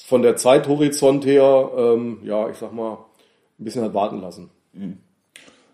von 0.06 0.22
der 0.22 0.36
Zeithorizont 0.36 1.26
her, 1.26 1.70
ähm, 1.76 2.18
ja, 2.22 2.48
ich 2.48 2.56
sag 2.56 2.72
mal, 2.72 2.98
ein 3.58 3.64
bisschen 3.64 3.82
hat 3.82 3.94
warten 3.94 4.20
lassen. 4.20 4.50
Mhm. 4.72 4.98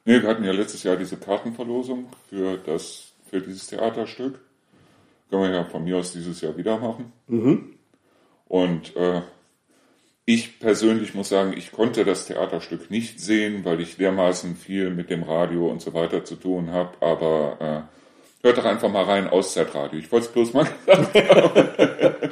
Nee, 0.06 0.22
wir 0.22 0.28
hatten 0.28 0.44
ja 0.44 0.52
letztes 0.52 0.82
Jahr 0.82 0.96
diese 0.96 1.16
Kartenverlosung 1.16 2.06
für 2.30 2.56
das, 2.58 3.12
für 3.28 3.40
dieses 3.40 3.66
Theaterstück. 3.66 4.40
Können 5.28 5.42
wir 5.42 5.50
ja 5.50 5.64
von 5.64 5.84
mir 5.84 5.98
aus 5.98 6.12
dieses 6.12 6.40
Jahr 6.40 6.56
wieder 6.56 6.78
machen. 6.78 7.12
Mhm. 7.26 7.74
Und 8.48 8.94
äh, 8.96 9.22
ich 10.28 10.58
persönlich 10.58 11.14
muss 11.14 11.28
sagen, 11.28 11.54
ich 11.56 11.70
konnte 11.70 12.04
das 12.04 12.26
Theaterstück 12.26 12.90
nicht 12.90 13.20
sehen, 13.20 13.64
weil 13.64 13.80
ich 13.80 13.96
dermaßen 13.96 14.56
viel 14.56 14.90
mit 14.90 15.08
dem 15.08 15.22
Radio 15.22 15.70
und 15.70 15.80
so 15.80 15.94
weiter 15.94 16.24
zu 16.24 16.34
tun 16.34 16.72
habe. 16.72 16.90
Aber 17.00 17.56
äh, 17.60 18.44
hört 18.44 18.58
doch 18.58 18.64
einfach 18.64 18.90
mal 18.90 19.04
rein, 19.04 19.28
Auszeitradio. 19.28 20.00
Ich 20.00 20.10
wollte 20.10 20.26
es 20.26 20.32
bloß 20.32 20.52
mal 20.52 20.64
gesagt 20.86 21.14
haben. 21.14 22.30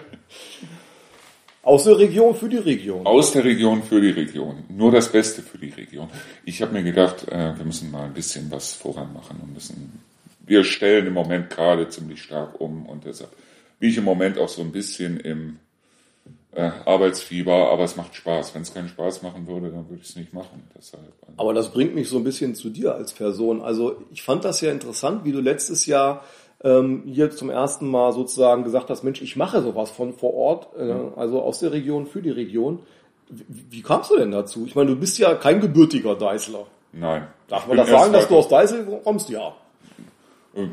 Aus 1.63 1.85
der 1.85 1.97
Region 1.97 2.35
für 2.35 2.49
die 2.49 2.59
Region. 2.59 3.07
Aus 3.07 3.31
der 3.33 3.45
Region 3.45 3.85
für 3.85 4.01
die 4.01 4.11
Region. 4.11 4.65
Nur 4.69 4.91
das 4.91 5.11
Beste 5.11 5.41
für 5.41 5.57
die 5.57 5.71
Region. 5.71 6.09
Ich 6.45 6.61
habe 6.63 6.73
mir 6.73 6.83
gedacht, 6.83 7.29
äh, 7.29 7.57
wir 7.57 7.65
müssen 7.65 7.93
mal 7.93 8.07
ein 8.07 8.13
bisschen 8.13 8.51
was 8.51 8.75
voran 8.75 9.13
machen 9.13 9.39
und 9.41 9.55
müssen. 9.55 10.03
Wir 10.41 10.65
stellen 10.65 11.07
im 11.07 11.15
Moment 11.15 11.49
gerade 11.49 11.89
ziemlich 11.89 12.21
stark 12.21 12.61
um 12.61 12.87
und 12.87 13.05
deshalb 13.05 13.31
bin 13.79 13.89
ich 13.89 13.97
im 13.97 14.05
Moment 14.05 14.37
auch 14.37 14.49
so 14.49 14.63
ein 14.63 14.73
bisschen 14.73 15.21
im 15.21 15.59
äh, 16.55 16.71
Arbeitsfieber, 16.85 17.71
aber 17.71 17.85
es 17.85 17.97
macht 17.97 18.15
Spaß. 18.15 18.55
Wenn 18.55 18.63
es 18.63 18.73
keinen 18.73 18.89
Spaß 18.89 19.23
machen 19.23 19.47
würde, 19.47 19.71
dann 19.71 19.89
würde 19.89 20.03
ich 20.03 20.09
es 20.09 20.17
nicht 20.17 20.33
machen. 20.33 20.69
Deshalb. 20.77 21.03
Also. 21.23 21.35
Aber 21.37 21.55
das 21.55 21.71
bringt 21.71 21.95
mich 21.95 22.09
so 22.09 22.17
ein 22.17 22.25
bisschen 22.25 22.55
zu 22.55 22.71
dir 22.71 22.95
als 22.95 23.13
Person. 23.13 23.63
Also 23.63 23.97
ich 24.13 24.23
fand 24.23 24.45
das 24.45 24.61
ja 24.61 24.71
interessant, 24.71 25.25
wie 25.25 25.33
du 25.33 25.41
letztes 25.41 25.87
Jahr 25.87 26.23
ähm, 26.63 27.03
hier 27.07 27.31
zum 27.31 27.51
ersten 27.51 27.89
Mal 27.89 28.13
sozusagen 28.13 28.65
gesagt 28.65 28.91
hast, 28.91 29.03
Mensch, 29.03 29.21
ich 29.21 29.37
mache 29.37 29.61
sowas 29.61 29.91
von 29.91 30.15
vor 30.15 30.35
Ort, 30.35 30.69
äh, 30.79 30.95
also 31.17 31.43
aus 31.43 31.61
der 31.61 31.73
Region 31.73 32.07
für 32.07 32.23
die 32.23 32.31
Region. 32.31 32.81
Wie, 33.29 33.67
wie 33.71 33.83
kamst 33.83 34.11
du 34.11 34.17
denn 34.17 34.31
dazu? 34.31 34.65
Ich 34.67 34.75
meine, 34.75 34.91
du 34.91 34.97
bist 34.97 35.19
ja 35.19 35.35
kein 35.35 35.61
gebürtiger 35.61 36.15
Deißler. 36.15 36.67
Nein. 36.93 37.27
Darf 37.49 37.67
man 37.67 37.77
das 37.77 37.89
sagen, 37.89 38.13
dass 38.13 38.29
du 38.29 38.37
aus 38.37 38.49
Deißel 38.49 39.01
kommst? 39.03 39.29
Ja. 39.29 39.55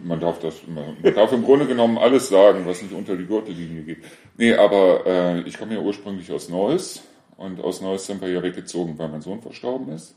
Man 0.04 0.20
darf 0.20 0.40
das, 0.40 0.56
man 0.68 1.14
darf 1.16 1.32
im 1.32 1.44
Grunde 1.44 1.66
genommen 1.66 1.98
alles 1.98 2.30
sagen, 2.30 2.66
was 2.66 2.82
nicht 2.84 2.94
unter 2.94 3.16
die 3.16 3.26
Gürtellinie 3.26 3.82
geht. 3.82 4.04
Nee, 4.38 4.54
aber 4.54 5.06
äh, 5.08 5.42
ich 5.42 5.58
komme 5.58 5.74
ja 5.74 5.80
ursprünglich 5.80 6.32
aus 6.32 6.50
Neuss 6.50 7.02
und 7.38 7.60
aus 7.62 7.82
Neuss 7.82 8.06
sind 8.06 8.22
wir 8.22 8.30
ja 8.30 8.44
weggezogen, 8.44 9.00
weil 9.00 9.10
mein 9.10 9.22
Sohn 9.22 9.42
verstorben 9.42 9.92
ist. 9.92 10.16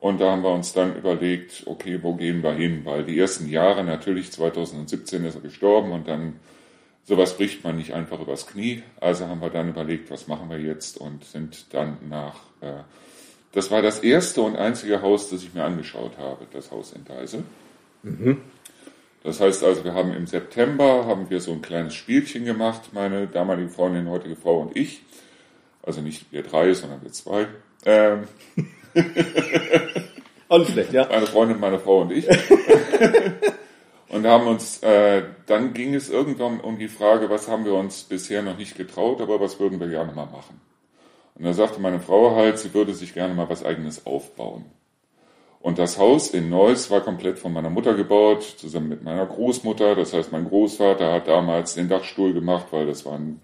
Und 0.00 0.20
da 0.20 0.30
haben 0.30 0.42
wir 0.42 0.52
uns 0.52 0.72
dann 0.72 0.96
überlegt, 0.96 1.64
okay, 1.66 1.98
wo 2.02 2.14
gehen 2.14 2.42
wir 2.42 2.52
hin? 2.52 2.82
Weil 2.84 3.04
die 3.04 3.18
ersten 3.18 3.48
Jahre, 3.48 3.82
natürlich 3.82 4.30
2017 4.30 5.24
ist 5.24 5.34
er 5.34 5.40
gestorben 5.40 5.90
und 5.90 6.06
dann 6.06 6.34
sowas 7.04 7.36
bricht 7.36 7.64
man 7.64 7.76
nicht 7.76 7.94
einfach 7.94 8.20
übers 8.20 8.46
Knie. 8.46 8.82
Also 9.00 9.26
haben 9.26 9.40
wir 9.40 9.50
dann 9.50 9.70
überlegt, 9.70 10.10
was 10.10 10.28
machen 10.28 10.50
wir 10.50 10.60
jetzt 10.60 10.98
und 10.98 11.24
sind 11.24 11.74
dann 11.74 11.96
nach, 12.08 12.36
äh, 12.60 12.82
das 13.52 13.72
war 13.72 13.82
das 13.82 14.00
erste 14.00 14.42
und 14.42 14.56
einzige 14.56 15.02
Haus, 15.02 15.30
das 15.30 15.42
ich 15.42 15.54
mir 15.54 15.64
angeschaut 15.64 16.16
habe, 16.18 16.46
das 16.52 16.70
Haus 16.70 16.92
in 16.92 17.04
Deisel. 17.04 17.42
Mhm. 18.04 18.42
Das 19.28 19.40
heißt 19.40 19.62
also, 19.62 19.84
wir 19.84 19.92
haben 19.92 20.14
im 20.14 20.26
September 20.26 21.04
haben 21.04 21.28
wir 21.28 21.42
so 21.42 21.52
ein 21.52 21.60
kleines 21.60 21.92
Spielchen 21.92 22.46
gemacht, 22.46 22.94
meine 22.94 23.26
damalige 23.26 23.68
Freundin, 23.68 24.08
heutige 24.08 24.36
Frau 24.36 24.60
und 24.60 24.74
ich. 24.74 25.02
Also 25.82 26.00
nicht 26.00 26.32
wir 26.32 26.42
drei, 26.42 26.72
sondern 26.72 27.02
wir 27.02 27.12
zwei. 27.12 27.46
Ähm. 27.84 28.26
Auch 30.48 30.66
schlecht, 30.66 30.94
ja. 30.94 31.06
Meine 31.10 31.26
Freundin, 31.26 31.60
meine 31.60 31.78
Frau 31.78 32.00
und 32.00 32.12
ich. 32.12 32.26
und 34.08 34.26
haben 34.26 34.46
uns, 34.46 34.82
äh, 34.82 35.24
dann 35.44 35.74
ging 35.74 35.94
es 35.94 36.08
irgendwann 36.08 36.58
um 36.60 36.78
die 36.78 36.88
Frage, 36.88 37.28
was 37.28 37.48
haben 37.48 37.66
wir 37.66 37.74
uns 37.74 38.04
bisher 38.04 38.40
noch 38.40 38.56
nicht 38.56 38.78
getraut, 38.78 39.20
aber 39.20 39.42
was 39.42 39.60
würden 39.60 39.78
wir 39.78 39.88
gerne 39.88 40.12
mal 40.12 40.24
machen. 40.24 40.58
Und 41.34 41.44
da 41.44 41.52
sagte 41.52 41.82
meine 41.82 42.00
Frau 42.00 42.34
halt, 42.34 42.58
sie 42.58 42.72
würde 42.72 42.94
sich 42.94 43.12
gerne 43.12 43.34
mal 43.34 43.50
was 43.50 43.62
eigenes 43.62 44.06
aufbauen. 44.06 44.64
Und 45.60 45.78
das 45.78 45.98
Haus 45.98 46.30
in 46.30 46.50
Neuss 46.50 46.90
war 46.90 47.00
komplett 47.00 47.38
von 47.38 47.52
meiner 47.52 47.70
Mutter 47.70 47.94
gebaut, 47.94 48.42
zusammen 48.58 48.88
mit 48.88 49.02
meiner 49.02 49.26
Großmutter. 49.26 49.96
Das 49.96 50.12
heißt, 50.12 50.30
mein 50.30 50.46
Großvater 50.46 51.12
hat 51.12 51.28
damals 51.28 51.74
den 51.74 51.88
Dachstuhl 51.88 52.32
gemacht, 52.32 52.66
weil 52.70 52.86
das 52.86 53.04
war 53.04 53.14
ein 53.14 53.40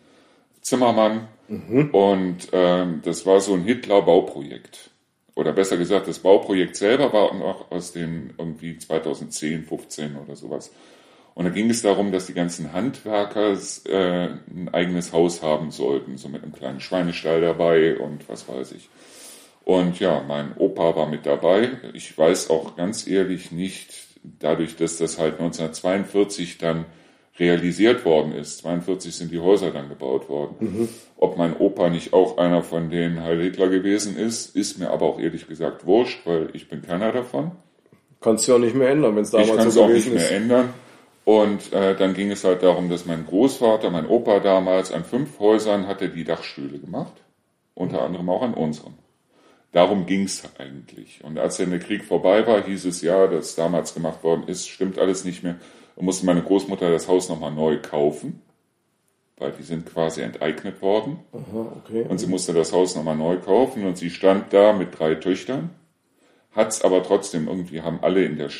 Zimmermann. 0.60 1.28
Mhm. 1.48 1.90
Und 1.90 2.48
ähm, 2.52 3.00
das 3.04 3.26
war 3.26 3.40
so 3.40 3.54
ein 3.54 3.64
Hitler-Bauprojekt. 3.64 4.90
Oder 5.34 5.52
besser 5.52 5.76
gesagt, 5.76 6.06
das 6.06 6.20
Bauprojekt 6.20 6.76
selber 6.76 7.12
war 7.12 7.34
noch 7.34 7.70
aus 7.72 7.92
den 7.92 8.32
irgendwie 8.38 8.78
2010, 8.78 9.64
15 9.64 10.16
oder 10.16 10.36
sowas. 10.36 10.70
Und 11.34 11.46
da 11.46 11.50
ging 11.50 11.68
es 11.68 11.82
darum, 11.82 12.12
dass 12.12 12.26
die 12.26 12.34
ganzen 12.34 12.72
Handwerker 12.72 13.58
äh, 13.86 14.28
ein 14.54 14.70
eigenes 14.72 15.12
Haus 15.12 15.42
haben 15.42 15.72
sollten, 15.72 16.16
so 16.16 16.28
mit 16.28 16.44
einem 16.44 16.52
kleinen 16.52 16.78
Schweinestall 16.78 17.40
dabei 17.40 17.98
und 17.98 18.28
was 18.28 18.48
weiß 18.48 18.72
ich. 18.72 18.88
Und 19.64 19.98
ja, 19.98 20.22
mein 20.26 20.56
Opa 20.58 20.94
war 20.94 21.08
mit 21.08 21.24
dabei. 21.24 21.70
Ich 21.94 22.16
weiß 22.16 22.50
auch 22.50 22.76
ganz 22.76 23.06
ehrlich 23.06 23.50
nicht, 23.50 23.94
dadurch, 24.22 24.76
dass 24.76 24.98
das 24.98 25.18
halt 25.18 25.34
1942 25.34 26.58
dann 26.58 26.84
realisiert 27.38 28.04
worden 28.04 28.32
ist, 28.32 28.58
42 28.58 29.14
sind 29.14 29.32
die 29.32 29.40
Häuser 29.40 29.72
dann 29.72 29.88
gebaut 29.88 30.28
worden, 30.28 30.54
mhm. 30.60 30.88
ob 31.16 31.36
mein 31.36 31.56
Opa 31.56 31.90
nicht 31.90 32.12
auch 32.12 32.38
einer 32.38 32.62
von 32.62 32.90
den 32.90 33.22
Heil 33.22 33.40
Hitler 33.40 33.68
gewesen 33.68 34.16
ist, 34.16 34.54
ist 34.54 34.78
mir 34.78 34.90
aber 34.90 35.06
auch 35.06 35.18
ehrlich 35.18 35.48
gesagt 35.48 35.84
wurscht, 35.84 36.24
weil 36.26 36.50
ich 36.52 36.68
bin 36.68 36.82
keiner 36.82 37.10
davon. 37.10 37.52
Kannst 38.20 38.46
du 38.46 38.52
ja 38.52 38.56
auch 38.56 38.60
nicht 38.60 38.76
mehr 38.76 38.88
ändern, 38.88 39.16
wenn 39.16 39.22
es 39.22 39.30
damals 39.30 39.74
so 39.74 39.86
gewesen 39.86 39.96
ist. 39.96 40.06
Ich 40.06 40.12
kann 40.12 40.12
es 40.12 40.12
auch 40.12 40.12
nicht 40.12 40.30
mehr 40.30 40.30
ändern. 40.30 40.74
Und 41.24 41.72
äh, 41.72 41.96
dann 41.96 42.14
ging 42.14 42.30
es 42.30 42.44
halt 42.44 42.62
darum, 42.62 42.90
dass 42.90 43.06
mein 43.06 43.26
Großvater, 43.26 43.90
mein 43.90 44.06
Opa 44.06 44.40
damals 44.40 44.92
an 44.92 45.04
fünf 45.04 45.38
Häusern 45.40 45.86
hatte 45.86 46.10
die 46.10 46.24
Dachstühle 46.24 46.78
gemacht, 46.78 47.14
unter 47.74 48.02
anderem 48.02 48.28
auch 48.28 48.42
an 48.42 48.54
unseren. 48.54 48.94
Darum 49.74 50.06
ging 50.06 50.22
es 50.22 50.40
eigentlich. 50.56 51.24
Und 51.24 51.36
als 51.36 51.56
dann 51.56 51.70
der 51.70 51.80
Krieg 51.80 52.04
vorbei 52.04 52.46
war, 52.46 52.62
hieß 52.62 52.84
es 52.84 53.02
ja, 53.02 53.26
dass 53.26 53.56
damals 53.56 53.92
gemacht 53.92 54.22
worden 54.22 54.44
ist, 54.46 54.68
stimmt 54.68 55.00
alles 55.00 55.24
nicht 55.24 55.42
mehr. 55.42 55.56
Und 55.96 56.04
musste 56.04 56.26
meine 56.26 56.42
Großmutter 56.42 56.92
das 56.92 57.08
Haus 57.08 57.28
nochmal 57.28 57.50
neu 57.50 57.78
kaufen, 57.82 58.40
weil 59.36 59.50
die 59.50 59.64
sind 59.64 59.84
quasi 59.86 60.22
enteignet 60.22 60.80
worden. 60.80 61.18
Aha, 61.32 61.72
okay. 61.84 62.06
Und 62.08 62.18
sie 62.18 62.28
musste 62.28 62.52
das 62.52 62.72
Haus 62.72 62.94
nochmal 62.94 63.16
neu 63.16 63.38
kaufen 63.38 63.84
und 63.84 63.98
sie 63.98 64.10
stand 64.10 64.52
da 64.52 64.72
mit 64.72 64.96
drei 64.96 65.16
Töchtern, 65.16 65.70
hat 66.52 66.68
es 66.68 66.82
aber 66.82 67.02
trotzdem 67.02 67.48
irgendwie, 67.48 67.82
haben 67.82 67.98
alle 68.00 68.24
in 68.24 68.36
der, 68.36 68.50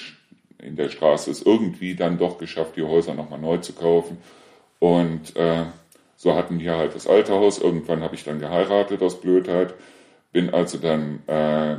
in 0.60 0.74
der 0.74 0.88
Straße 0.88 1.30
es 1.30 1.42
irgendwie 1.42 1.94
dann 1.94 2.18
doch 2.18 2.38
geschafft, 2.38 2.74
die 2.74 2.82
Häuser 2.82 3.14
nochmal 3.14 3.38
neu 3.38 3.58
zu 3.58 3.72
kaufen. 3.72 4.18
Und 4.80 5.36
äh, 5.36 5.62
so 6.16 6.34
hatten 6.34 6.58
die 6.58 6.70
halt 6.70 6.96
das 6.96 7.06
alte 7.06 7.34
Haus. 7.34 7.60
Irgendwann 7.60 8.02
habe 8.02 8.16
ich 8.16 8.24
dann 8.24 8.40
geheiratet 8.40 9.00
aus 9.00 9.20
Blödheit 9.20 9.74
bin 10.34 10.52
also 10.52 10.76
dann, 10.76 11.20
äh, 11.26 11.76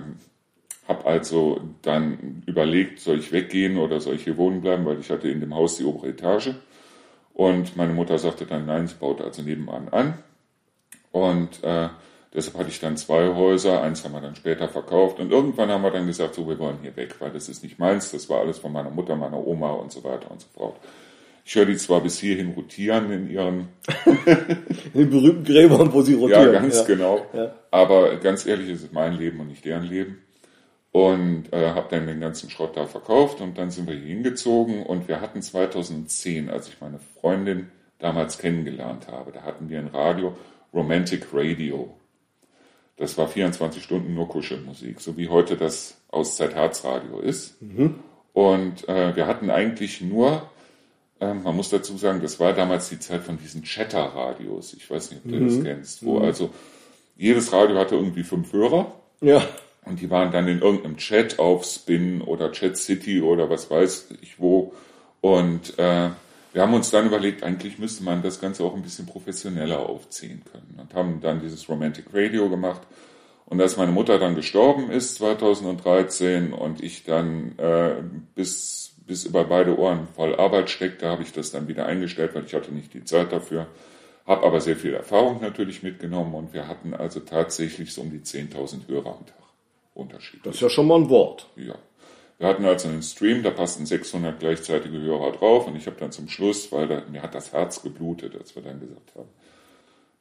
habe 0.88 1.06
also 1.06 1.62
dann 1.84 2.42
überlegt, 2.48 3.00
soll 3.00 3.20
ich 3.20 3.32
weggehen 3.32 3.78
oder 3.78 4.00
soll 4.00 4.16
ich 4.16 4.24
hier 4.24 4.38
wohnen 4.38 4.62
bleiben, 4.62 4.86
weil 4.86 5.00
ich 5.00 5.12
hatte 5.12 5.30
in 5.30 5.40
dem 5.40 5.54
Haus 5.54 5.78
die 5.78 5.84
obere 5.84 6.08
Etage. 6.10 6.56
Und 7.36 7.76
meine 7.78 7.94
Mutter 7.94 8.18
sagte 8.18 8.48
dann, 8.48 8.66
nein, 8.66 8.88
sie 8.88 8.96
baut 8.96 9.22
also 9.22 9.44
nebenan 9.44 9.90
an. 9.90 10.16
Und 11.12 11.64
äh, 11.64 11.90
Deshalb 12.36 12.58
hatte 12.58 12.70
ich 12.70 12.82
dann 12.82 12.98
zwei 12.98 13.34
Häuser, 13.34 13.82
eins 13.82 14.04
haben 14.04 14.12
wir 14.12 14.20
dann 14.20 14.36
später 14.36 14.68
verkauft 14.68 15.22
und 15.22 15.32
irgendwann 15.32 15.70
haben 15.70 15.84
wir 15.84 15.92
dann 15.92 16.06
gesagt, 16.06 16.36
so 16.36 16.46
wir 16.50 16.60
wollen 16.60 16.80
hier 16.82 16.94
weg, 16.98 17.16
weil 17.20 17.32
das 17.32 17.48
ist 17.48 17.64
nicht 17.64 17.80
meins, 17.80 18.12
das 18.12 18.30
war 18.30 18.42
alles 18.42 18.60
von 18.60 18.74
meiner 18.74 18.90
Mutter, 18.90 19.16
meiner 19.16 19.38
Oma 19.38 19.72
und 19.72 19.94
so 19.94 20.04
weiter 20.04 20.30
und 20.30 20.42
so 20.42 20.48
fort. 20.54 20.76
Ich 21.48 21.54
höre 21.54 21.66
die 21.66 21.78
zwar 21.78 22.02
bis 22.02 22.18
hierhin 22.18 22.54
rotieren 22.54 23.12
in 23.12 23.30
ihren 23.30 23.68
in 24.94 25.00
den 25.00 25.10
berühmten 25.12 25.44
Gräbern, 25.44 25.94
wo 25.94 26.02
sie 26.02 26.16
rotieren. 26.16 26.54
Ja, 26.54 26.60
ganz 26.60 26.80
ja. 26.80 26.84
genau. 26.86 27.26
Ja. 27.34 27.54
Aber 27.70 28.18
ganz 28.18 28.48
ehrlich, 28.48 28.68
es 28.70 28.82
ist 28.82 28.94
mein 28.94 29.14
Leben 29.14 29.40
und 29.40 29.50
nicht 29.50 29.64
deren 29.64 29.84
Leben. 29.84 30.24
Und 30.92 31.54
äh, 31.54 31.70
habe 31.70 31.88
dann 31.92 32.08
den 32.08 32.20
ganzen 32.20 32.50
Schrott 32.50 32.76
da 32.76 32.88
verkauft 32.88 33.42
und 33.42 33.60
dann 33.60 33.70
sind 33.70 33.88
wir 33.88 33.96
hier 33.96 34.08
hingezogen 34.08 34.84
und 34.84 35.08
wir 35.08 35.22
hatten 35.22 35.42
2010, 35.42 36.50
als 36.50 36.68
ich 36.70 36.82
meine 36.82 37.00
Freundin 37.20 37.68
damals 38.00 38.40
kennengelernt 38.40 39.08
habe, 39.08 39.32
da 39.32 39.44
hatten 39.44 39.70
wir 39.70 39.78
ein 39.78 39.88
Radio, 39.88 40.36
Romantic 40.74 41.28
Radio. 41.32 41.96
Das 42.98 43.18
war 43.18 43.28
24 43.28 43.84
Stunden 43.84 44.16
nur 44.16 44.30
Kuschelmusik, 44.30 45.00
so 45.00 45.16
wie 45.18 45.30
heute 45.30 45.58
das 45.58 46.02
Auszeit 46.10 46.56
Herzradio 46.56 47.20
ist. 47.20 47.62
Mhm. 47.62 48.00
Und 48.34 48.88
äh, 48.88 49.16
wir 49.16 49.28
hatten 49.28 49.50
eigentlich 49.50 50.02
nur, 50.02 50.50
man 51.20 51.56
muss 51.56 51.70
dazu 51.70 51.98
sagen, 51.98 52.22
das 52.22 52.40
war 52.40 52.54
damals 52.54 52.90
die 52.90 53.00
Zeit 53.00 53.24
von 53.24 53.38
diesen 53.38 53.64
Chatter-Radios. 53.64 54.74
Ich 54.74 54.90
weiß 54.90 55.12
nicht, 55.12 55.26
ob 55.26 55.32
du 55.32 55.38
mhm. 55.38 55.48
das 55.48 55.64
kennst, 55.64 56.06
wo 56.06 56.20
mhm. 56.20 56.26
also 56.26 56.50
jedes 57.16 57.54
Radio 57.54 57.78
hatte 57.78 57.96
irgendwie 57.96 58.24
fünf 58.24 58.52
Hörer. 58.52 58.92
Ja. 59.22 59.42
Und 59.86 60.02
die 60.02 60.10
waren 60.10 60.32
dann 60.32 60.48
in 60.48 60.62
irgendeinem 60.62 60.98
Chat 60.98 61.40
auf 61.40 61.64
Spin 61.64 62.22
oder 62.22 62.52
Chat 62.52 62.76
City 62.78 63.22
oder 63.22 63.50
was 63.50 63.70
weiß 63.70 64.10
ich 64.22 64.40
wo. 64.40 64.74
Und 65.22 65.78
äh, 65.80 66.10
wir 66.54 66.62
haben 66.62 66.74
uns 66.74 66.90
dann 66.90 67.06
überlegt, 67.06 67.44
eigentlich 67.44 67.80
müsste 67.80 68.04
man 68.04 68.24
das 68.24 68.40
Ganze 68.40 68.64
auch 68.64 68.76
ein 68.76 68.82
bisschen 68.82 69.06
professioneller 69.06 69.80
aufziehen 69.88 70.42
können 70.52 70.80
und 70.80 70.94
haben 70.94 71.20
dann 71.22 71.42
dieses 71.42 71.68
Romantic 71.70 72.06
Radio 72.14 72.50
gemacht. 72.50 72.82
Und 73.46 73.62
als 73.62 73.78
meine 73.78 73.92
Mutter 73.92 74.18
dann 74.20 74.36
gestorben 74.36 74.90
ist 74.90 75.16
2013 75.16 76.54
und 76.54 76.82
ich 76.82 77.04
dann 77.04 77.58
äh, 77.60 77.96
bis, 78.34 78.85
bis 79.08 79.26
über 79.26 79.44
beide 79.44 79.78
Ohren 79.78 80.08
voll 80.16 80.36
Arbeit 80.36 80.70
steckte, 80.70 81.08
habe 81.08 81.24
ich 81.24 81.32
das 81.32 81.52
dann 81.52 81.68
wieder 81.68 81.86
eingestellt, 81.86 82.34
weil 82.34 82.46
ich 82.46 82.54
hatte 82.54 82.74
nicht 82.74 82.94
die 82.94 83.04
Zeit 83.04 83.32
dafür. 83.32 83.68
Habe 84.26 84.46
aber 84.46 84.60
sehr 84.60 84.76
viel 84.76 84.94
Erfahrung 84.94 85.40
natürlich 85.42 85.84
mitgenommen 85.84 86.34
und 86.34 86.54
wir 86.54 86.68
hatten 86.68 86.96
also 86.96 87.20
tatsächlich 87.20 87.94
so 87.94 88.02
um 88.02 88.10
die 88.10 88.22
10.000 88.22 88.88
Hörer 88.88 89.18
am 89.18 89.26
Tag 89.26 89.36
Unterschied. 89.94 90.46
Das 90.46 90.56
ist 90.56 90.62
ja 90.62 90.70
schon 90.70 90.88
mal 90.88 91.00
ein 91.00 91.10
Wort. 91.10 91.48
Ja. 91.56 91.76
Wir 92.38 92.48
hatten 92.48 92.66
also 92.66 92.90
einen 92.90 93.02
Stream, 93.02 93.44
da 93.44 93.52
passten 93.52 93.86
600 93.86 94.40
gleichzeitige 94.40 95.00
Hörer 95.00 95.32
drauf 95.32 95.68
und 95.68 95.76
ich 95.78 95.88
habe 95.88 95.96
dann 95.98 96.12
zum 96.12 96.28
Schluss, 96.28 96.72
weil 96.72 96.88
da, 96.88 97.04
mir 97.10 97.22
hat 97.22 97.34
das 97.34 97.54
Herz 97.54 97.82
geblutet, 97.82 98.36
als 98.36 98.56
wir 98.56 98.64
dann 98.64 98.80
gesagt 98.80 99.14
haben, 99.16 99.30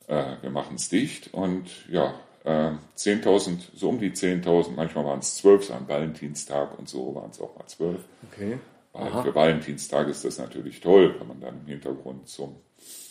äh, 0.07 0.43
wir 0.43 0.51
machen 0.51 0.77
es 0.77 0.89
dicht 0.89 1.35
und 1.35 1.69
ja, 1.91 2.15
äh, 2.45 2.71
10.000, 2.97 3.59
so 3.75 3.89
um 3.89 3.99
die 3.99 4.13
10.000, 4.13 4.73
manchmal 4.77 5.07
waren 5.07 5.19
es 5.19 5.37
12, 5.37 5.65
so 5.65 5.75
am 5.75 5.89
Valentinstag 5.89 6.79
und 6.79 6.89
so 6.89 7.15
waren 7.17 7.31
es 7.31 7.41
auch 7.41 7.57
mal 7.57 7.67
12. 7.67 7.99
Okay. 8.31 8.59
Aha. 8.95 9.23
Für 9.25 9.35
Valentinstag 9.35 10.09
ist 10.09 10.25
das 10.25 10.39
natürlich 10.39 10.81
toll, 10.81 11.17
wenn 11.19 11.27
man 11.27 11.41
dann 11.41 11.61
im 11.61 11.67
Hintergrund 11.67 12.29
zum 12.29 12.55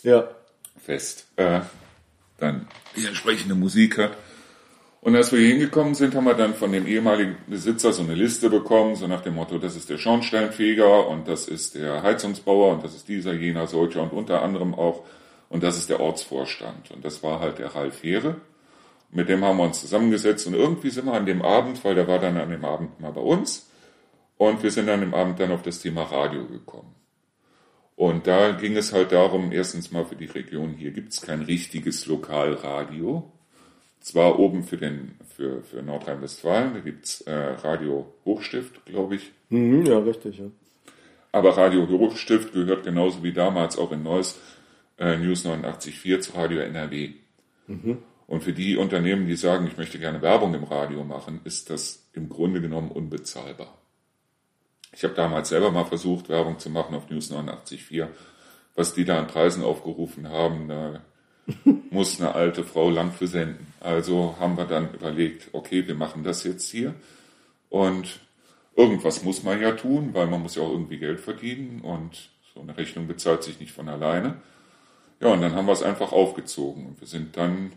ja. 0.02 0.26
Fest 0.78 1.26
äh, 1.36 1.60
dann 2.38 2.66
die 2.96 3.06
entsprechende 3.06 3.54
Musik 3.54 3.98
hat. 3.98 4.16
Und 5.02 5.14
als 5.14 5.30
wir 5.32 5.38
hier 5.38 5.48
hingekommen 5.48 5.94
sind, 5.94 6.14
haben 6.14 6.24
wir 6.24 6.32
dann 6.32 6.54
von 6.54 6.72
dem 6.72 6.86
ehemaligen 6.86 7.36
Besitzer 7.46 7.92
so 7.92 8.02
eine 8.02 8.14
Liste 8.14 8.48
bekommen, 8.48 8.96
so 8.96 9.06
nach 9.06 9.20
dem 9.20 9.34
Motto, 9.34 9.58
das 9.58 9.76
ist 9.76 9.90
der 9.90 9.98
Schornsteinfeger 9.98 11.06
und 11.06 11.28
das 11.28 11.46
ist 11.46 11.74
der 11.74 12.02
Heizungsbauer 12.02 12.72
und 12.72 12.82
das 12.82 12.94
ist 12.94 13.06
dieser, 13.06 13.34
jener, 13.34 13.66
solcher 13.66 14.02
und 14.02 14.14
unter 14.14 14.40
anderem 14.40 14.74
auch 14.74 15.04
und 15.50 15.62
das 15.62 15.76
ist 15.76 15.90
der 15.90 16.00
Ortsvorstand. 16.00 16.90
Und 16.90 17.04
das 17.04 17.22
war 17.22 17.40
halt 17.40 17.58
der 17.58 17.74
Ralf 17.74 18.02
Heere. 18.02 18.36
Mit 19.10 19.28
dem 19.28 19.44
haben 19.44 19.58
wir 19.58 19.64
uns 19.64 19.82
zusammengesetzt 19.82 20.46
und 20.46 20.54
irgendwie 20.54 20.88
sind 20.88 21.04
wir 21.04 21.12
an 21.12 21.26
dem 21.26 21.42
Abend, 21.42 21.84
weil 21.84 21.94
der 21.94 22.08
war 22.08 22.18
dann 22.18 22.38
an 22.38 22.48
dem 22.48 22.64
Abend 22.64 22.98
mal 22.98 23.12
bei 23.12 23.20
uns 23.20 23.68
und 24.36 24.62
wir 24.62 24.70
sind 24.70 24.88
an 24.88 25.00
dem 25.00 25.14
Abend 25.14 25.40
dann 25.40 25.52
auf 25.52 25.62
das 25.62 25.80
Thema 25.80 26.02
Radio 26.02 26.46
gekommen. 26.46 26.94
Und 27.96 28.26
da 28.26 28.52
ging 28.52 28.76
es 28.76 28.92
halt 28.92 29.12
darum, 29.12 29.52
erstens 29.52 29.92
mal 29.92 30.04
für 30.04 30.16
die 30.16 30.24
Region 30.24 30.74
hier 30.74 30.90
gibt 30.90 31.12
es 31.12 31.20
kein 31.20 31.42
richtiges 31.42 32.06
Lokalradio, 32.06 33.30
zwar 34.00 34.38
oben 34.38 34.64
für, 34.64 34.76
den, 34.76 35.16
für, 35.34 35.62
für 35.62 35.82
Nordrhein-Westfalen, 35.82 36.74
da 36.74 36.80
gibt's 36.80 37.22
äh, 37.22 37.32
Radio 37.32 38.12
Hochstift, 38.24 38.84
glaube 38.84 39.16
ich. 39.16 39.32
Mhm, 39.48 39.86
ja, 39.86 39.98
richtig, 39.98 40.38
ja. 40.38 40.46
Aber 41.32 41.56
Radio 41.56 41.88
Hochstift 41.88 42.52
gehört 42.52 42.84
genauso 42.84 43.22
wie 43.22 43.32
damals 43.32 43.78
auch 43.78 43.92
in 43.92 44.02
Neuss 44.02 44.38
äh, 44.98 45.16
News 45.16 45.46
89.4 45.46 46.20
zu 46.20 46.32
Radio 46.34 46.60
NRW. 46.60 47.12
Mhm. 47.66 47.98
Und 48.26 48.42
für 48.42 48.52
die 48.52 48.76
Unternehmen, 48.76 49.26
die 49.26 49.36
sagen, 49.36 49.66
ich 49.66 49.76
möchte 49.76 49.98
gerne 49.98 50.22
Werbung 50.22 50.54
im 50.54 50.64
Radio 50.64 51.04
machen, 51.04 51.40
ist 51.44 51.70
das 51.70 52.08
im 52.12 52.28
Grunde 52.28 52.60
genommen 52.60 52.90
unbezahlbar. 52.90 53.78
Ich 54.94 55.02
habe 55.02 55.14
damals 55.14 55.48
selber 55.48 55.70
mal 55.70 55.84
versucht, 55.84 56.28
Werbung 56.28 56.58
zu 56.58 56.70
machen 56.70 56.94
auf 56.94 57.10
News 57.10 57.32
89.4. 57.32 58.08
Was 58.76 58.94
die 58.94 59.04
da 59.04 59.18
an 59.18 59.26
Preisen 59.26 59.64
aufgerufen 59.64 60.28
haben, 60.28 60.68
da 60.68 61.00
muss 61.90 62.20
eine 62.20 62.34
alte 62.34 62.64
Frau 62.64 62.90
lang 62.90 63.12
für 63.12 63.26
senden. 63.26 63.72
Also 63.80 64.36
haben 64.38 64.56
wir 64.56 64.64
dann 64.64 64.92
überlegt, 64.92 65.48
okay, 65.52 65.86
wir 65.86 65.94
machen 65.94 66.24
das 66.24 66.44
jetzt 66.44 66.70
hier 66.70 66.94
und 67.70 68.20
irgendwas 68.76 69.22
muss 69.24 69.42
man 69.42 69.60
ja 69.60 69.72
tun, 69.72 70.10
weil 70.12 70.26
man 70.26 70.42
muss 70.42 70.56
ja 70.56 70.62
auch 70.62 70.70
irgendwie 70.70 70.98
Geld 70.98 71.20
verdienen 71.20 71.80
und 71.80 72.30
so 72.54 72.60
eine 72.60 72.76
Rechnung 72.76 73.06
bezahlt 73.06 73.42
sich 73.42 73.60
nicht 73.60 73.72
von 73.72 73.88
alleine. 73.88 74.36
Ja, 75.20 75.28
und 75.28 75.40
dann 75.40 75.54
haben 75.54 75.66
wir 75.66 75.72
es 75.72 75.82
einfach 75.82 76.12
aufgezogen 76.12 76.86
und 76.86 77.00
wir 77.00 77.08
sind 77.08 77.36
dann, 77.36 77.72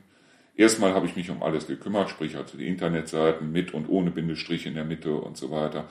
erstmal 0.56 0.94
habe 0.94 1.08
ich 1.08 1.16
mich 1.16 1.30
um 1.30 1.44
alles 1.44 1.68
gekümmert, 1.68 2.10
sprich 2.10 2.36
also 2.36 2.58
die 2.58 2.68
Internetseiten 2.68 3.52
mit 3.52 3.74
und 3.74 3.88
ohne 3.90 4.12
Bindestrich 4.12 4.66
in 4.66 4.76
der 4.76 4.86
Mitte 4.86 5.16
und 5.16 5.38
so 5.38 5.52
weiter. 5.52 5.86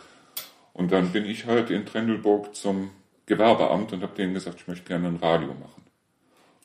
Und 0.76 0.92
dann 0.92 1.10
bin 1.10 1.24
ich 1.24 1.46
halt 1.46 1.70
in 1.70 1.86
Trendelburg 1.86 2.54
zum 2.54 2.90
Gewerbeamt 3.24 3.94
und 3.94 4.02
habe 4.02 4.14
denen 4.14 4.34
gesagt, 4.34 4.60
ich 4.60 4.68
möchte 4.68 4.86
gerne 4.86 5.08
ein 5.08 5.16
Radio 5.16 5.54
machen. 5.54 5.82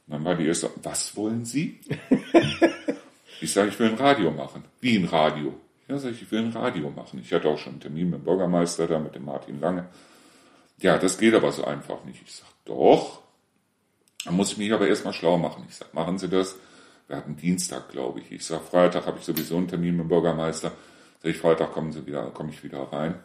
Und 0.05 0.13
dann 0.13 0.25
war 0.25 0.35
die 0.35 0.45
erste, 0.45 0.69
was 0.83 1.15
wollen 1.15 1.45
Sie? 1.45 1.79
ich 3.41 3.53
sage, 3.53 3.69
ich 3.69 3.79
will 3.79 3.87
ein 3.87 3.95
Radio 3.95 4.29
machen. 4.31 4.65
Wie 4.81 4.97
ein 4.97 5.05
Radio? 5.05 5.53
Ja, 5.87 5.97
sage 5.97 6.13
ich, 6.13 6.23
ich 6.23 6.31
will 6.31 6.39
ein 6.39 6.51
Radio 6.51 6.89
machen. 6.89 7.21
Ich 7.23 7.31
hatte 7.31 7.47
auch 7.47 7.57
schon 7.57 7.73
einen 7.73 7.79
Termin 7.79 8.09
mit 8.09 8.19
dem 8.19 8.25
Bürgermeister 8.25 8.85
da, 8.85 8.99
mit 8.99 9.15
dem 9.15 9.23
Martin 9.23 9.61
Lange. 9.61 9.87
Ja, 10.79 10.97
das 10.97 11.17
geht 11.17 11.33
aber 11.33 11.53
so 11.53 11.63
einfach 11.63 12.03
nicht. 12.03 12.21
Ich 12.21 12.35
sage, 12.35 12.51
doch. 12.65 13.21
Dann 14.25 14.35
muss 14.35 14.51
ich 14.51 14.57
mich 14.57 14.73
aber 14.73 14.89
erstmal 14.89 15.13
schlau 15.13 15.37
machen. 15.37 15.63
Ich 15.69 15.77
sage, 15.77 15.91
machen 15.93 16.17
Sie 16.17 16.27
das. 16.27 16.57
Wir 17.07 17.15
hatten 17.15 17.37
Dienstag, 17.37 17.87
glaube 17.87 18.19
ich. 18.19 18.29
Ich 18.29 18.45
sage, 18.45 18.63
Freitag 18.69 19.05
habe 19.05 19.19
ich 19.19 19.23
sowieso 19.23 19.55
einen 19.55 19.69
Termin 19.69 19.95
mit 19.95 20.07
dem 20.07 20.09
Bürgermeister. 20.09 20.73
Sag 21.23 21.31
ich, 21.31 21.37
Freitag 21.37 21.71
kommen 21.71 21.93
Sie 21.93 22.05
wieder, 22.05 22.25
komme 22.31 22.49
ich 22.49 22.61
wieder 22.61 22.81
rein. 22.91 23.15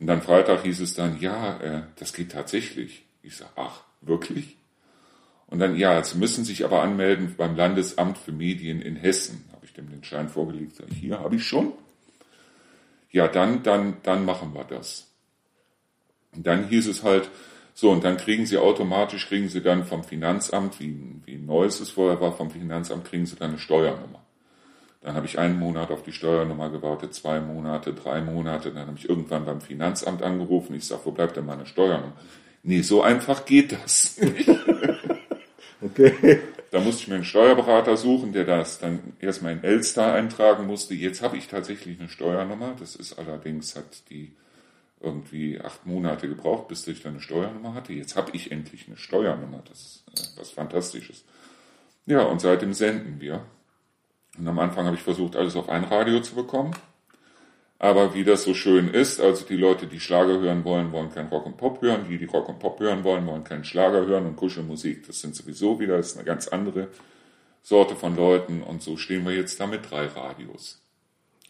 Und 0.00 0.06
dann 0.06 0.22
Freitag 0.22 0.62
hieß 0.62 0.80
es 0.80 0.94
dann, 0.94 1.20
ja, 1.20 1.58
äh, 1.60 1.82
das 1.96 2.12
geht 2.12 2.32
tatsächlich. 2.32 3.04
Ich 3.22 3.36
sage, 3.36 3.50
ach, 3.56 3.82
wirklich? 4.00 4.56
Und 5.48 5.58
dann, 5.58 5.76
ja, 5.76 6.02
Sie 6.04 6.18
müssen 6.18 6.44
sich 6.44 6.64
aber 6.64 6.82
anmelden 6.82 7.34
beim 7.36 7.56
Landesamt 7.56 8.18
für 8.18 8.32
Medien 8.32 8.80
in 8.80 8.96
Hessen. 8.96 9.44
Habe 9.52 9.64
ich 9.64 9.72
dem 9.72 9.90
den 9.90 10.04
Schein 10.04 10.28
vorgelegt, 10.28 10.76
sage 10.76 10.90
ich, 10.92 10.98
hier 10.98 11.18
habe 11.18 11.36
ich 11.36 11.46
schon. 11.46 11.72
Ja, 13.10 13.26
dann, 13.26 13.62
dann, 13.62 13.96
dann 14.02 14.24
machen 14.24 14.54
wir 14.54 14.64
das. 14.64 15.10
Und 16.34 16.46
dann 16.46 16.68
hieß 16.68 16.86
es 16.86 17.02
halt, 17.02 17.30
so, 17.74 17.90
und 17.90 18.04
dann 18.04 18.16
kriegen 18.16 18.44
Sie 18.44 18.58
automatisch, 18.58 19.28
kriegen 19.28 19.48
Sie 19.48 19.62
dann 19.62 19.84
vom 19.84 20.04
Finanzamt, 20.04 20.80
wie, 20.80 21.00
wie 21.24 21.36
neu 21.36 21.64
es 21.64 21.90
vorher 21.90 22.20
war, 22.20 22.36
vom 22.36 22.50
Finanzamt 22.50 23.04
kriegen 23.04 23.24
Sie 23.24 23.36
dann 23.36 23.50
eine 23.50 23.58
Steuernummer. 23.58 24.22
Dann 25.00 25.14
habe 25.14 25.26
ich 25.26 25.38
einen 25.38 25.58
Monat 25.58 25.90
auf 25.90 26.02
die 26.02 26.12
Steuernummer 26.12 26.70
gewartet, 26.70 27.14
zwei 27.14 27.40
Monate, 27.40 27.94
drei 27.94 28.20
Monate. 28.20 28.72
Dann 28.72 28.88
habe 28.88 28.98
ich 28.98 29.08
irgendwann 29.08 29.44
beim 29.44 29.60
Finanzamt 29.60 30.22
angerufen. 30.22 30.74
Ich 30.74 30.86
sage, 30.86 31.02
wo 31.04 31.12
bleibt 31.12 31.36
denn 31.36 31.46
meine 31.46 31.66
Steuernummer? 31.66 32.16
Nee, 32.64 32.82
so 32.82 33.02
einfach 33.02 33.44
geht 33.44 33.72
das 33.72 34.18
nicht. 34.18 34.50
Okay. 35.80 36.40
Da 36.70 36.80
musste 36.80 37.02
ich 37.02 37.08
mir 37.08 37.14
einen 37.14 37.24
Steuerberater 37.24 37.96
suchen, 37.96 38.32
der 38.32 38.44
das 38.44 38.78
dann 38.78 39.14
erstmal 39.20 39.52
in 39.52 39.64
Elster 39.64 40.12
eintragen 40.12 40.66
musste. 40.66 40.94
Jetzt 40.94 41.22
habe 41.22 41.36
ich 41.36 41.48
tatsächlich 41.48 41.98
eine 41.98 42.08
Steuernummer. 42.08 42.74
Das 42.78 42.96
ist 42.96 43.18
allerdings, 43.18 43.76
hat 43.76 44.10
die 44.10 44.32
irgendwie 45.00 45.60
acht 45.60 45.86
Monate 45.86 46.28
gebraucht, 46.28 46.68
bis 46.68 46.86
ich 46.88 47.02
dann 47.02 47.12
eine 47.12 47.20
Steuernummer 47.20 47.74
hatte. 47.74 47.92
Jetzt 47.92 48.16
habe 48.16 48.32
ich 48.32 48.50
endlich 48.50 48.88
eine 48.88 48.96
Steuernummer. 48.96 49.62
Das 49.68 49.80
ist 49.80 50.04
äh, 50.36 50.40
was 50.40 50.50
Fantastisches. 50.50 51.24
Ja, 52.06 52.22
und 52.22 52.40
seitdem 52.40 52.74
senden 52.74 53.20
wir. 53.20 53.44
Und 54.38 54.46
am 54.48 54.58
Anfang 54.58 54.86
habe 54.86 54.96
ich 54.96 55.02
versucht, 55.02 55.36
alles 55.36 55.56
auf 55.56 55.68
ein 55.68 55.84
Radio 55.84 56.20
zu 56.20 56.34
bekommen. 56.34 56.72
Aber 57.80 58.14
wie 58.14 58.24
das 58.24 58.42
so 58.42 58.54
schön 58.54 58.88
ist, 58.88 59.20
also 59.20 59.44
die 59.44 59.56
Leute, 59.56 59.86
die 59.86 60.00
Schlager 60.00 60.40
hören 60.40 60.64
wollen, 60.64 60.90
wollen 60.90 61.12
kein 61.12 61.28
Rock 61.28 61.46
und 61.46 61.56
Pop 61.56 61.80
hören, 61.80 62.06
die, 62.08 62.18
die 62.18 62.24
Rock 62.24 62.48
und 62.48 62.58
Pop 62.58 62.80
hören 62.80 63.04
wollen, 63.04 63.24
wollen 63.26 63.44
keinen 63.44 63.64
Schlager 63.64 64.04
hören 64.04 64.26
und 64.26 64.36
Kuschelmusik. 64.36 65.06
Das 65.06 65.20
sind 65.20 65.36
sowieso 65.36 65.78
wieder, 65.78 65.96
das 65.96 66.08
ist 66.08 66.16
eine 66.16 66.24
ganz 66.24 66.48
andere 66.48 66.88
Sorte 67.62 67.94
von 67.94 68.16
Leuten 68.16 68.62
und 68.62 68.82
so 68.82 68.96
stehen 68.96 69.24
wir 69.24 69.34
jetzt 69.34 69.60
da 69.60 69.66
mit 69.66 69.88
drei 69.88 70.06
Radios. 70.06 70.80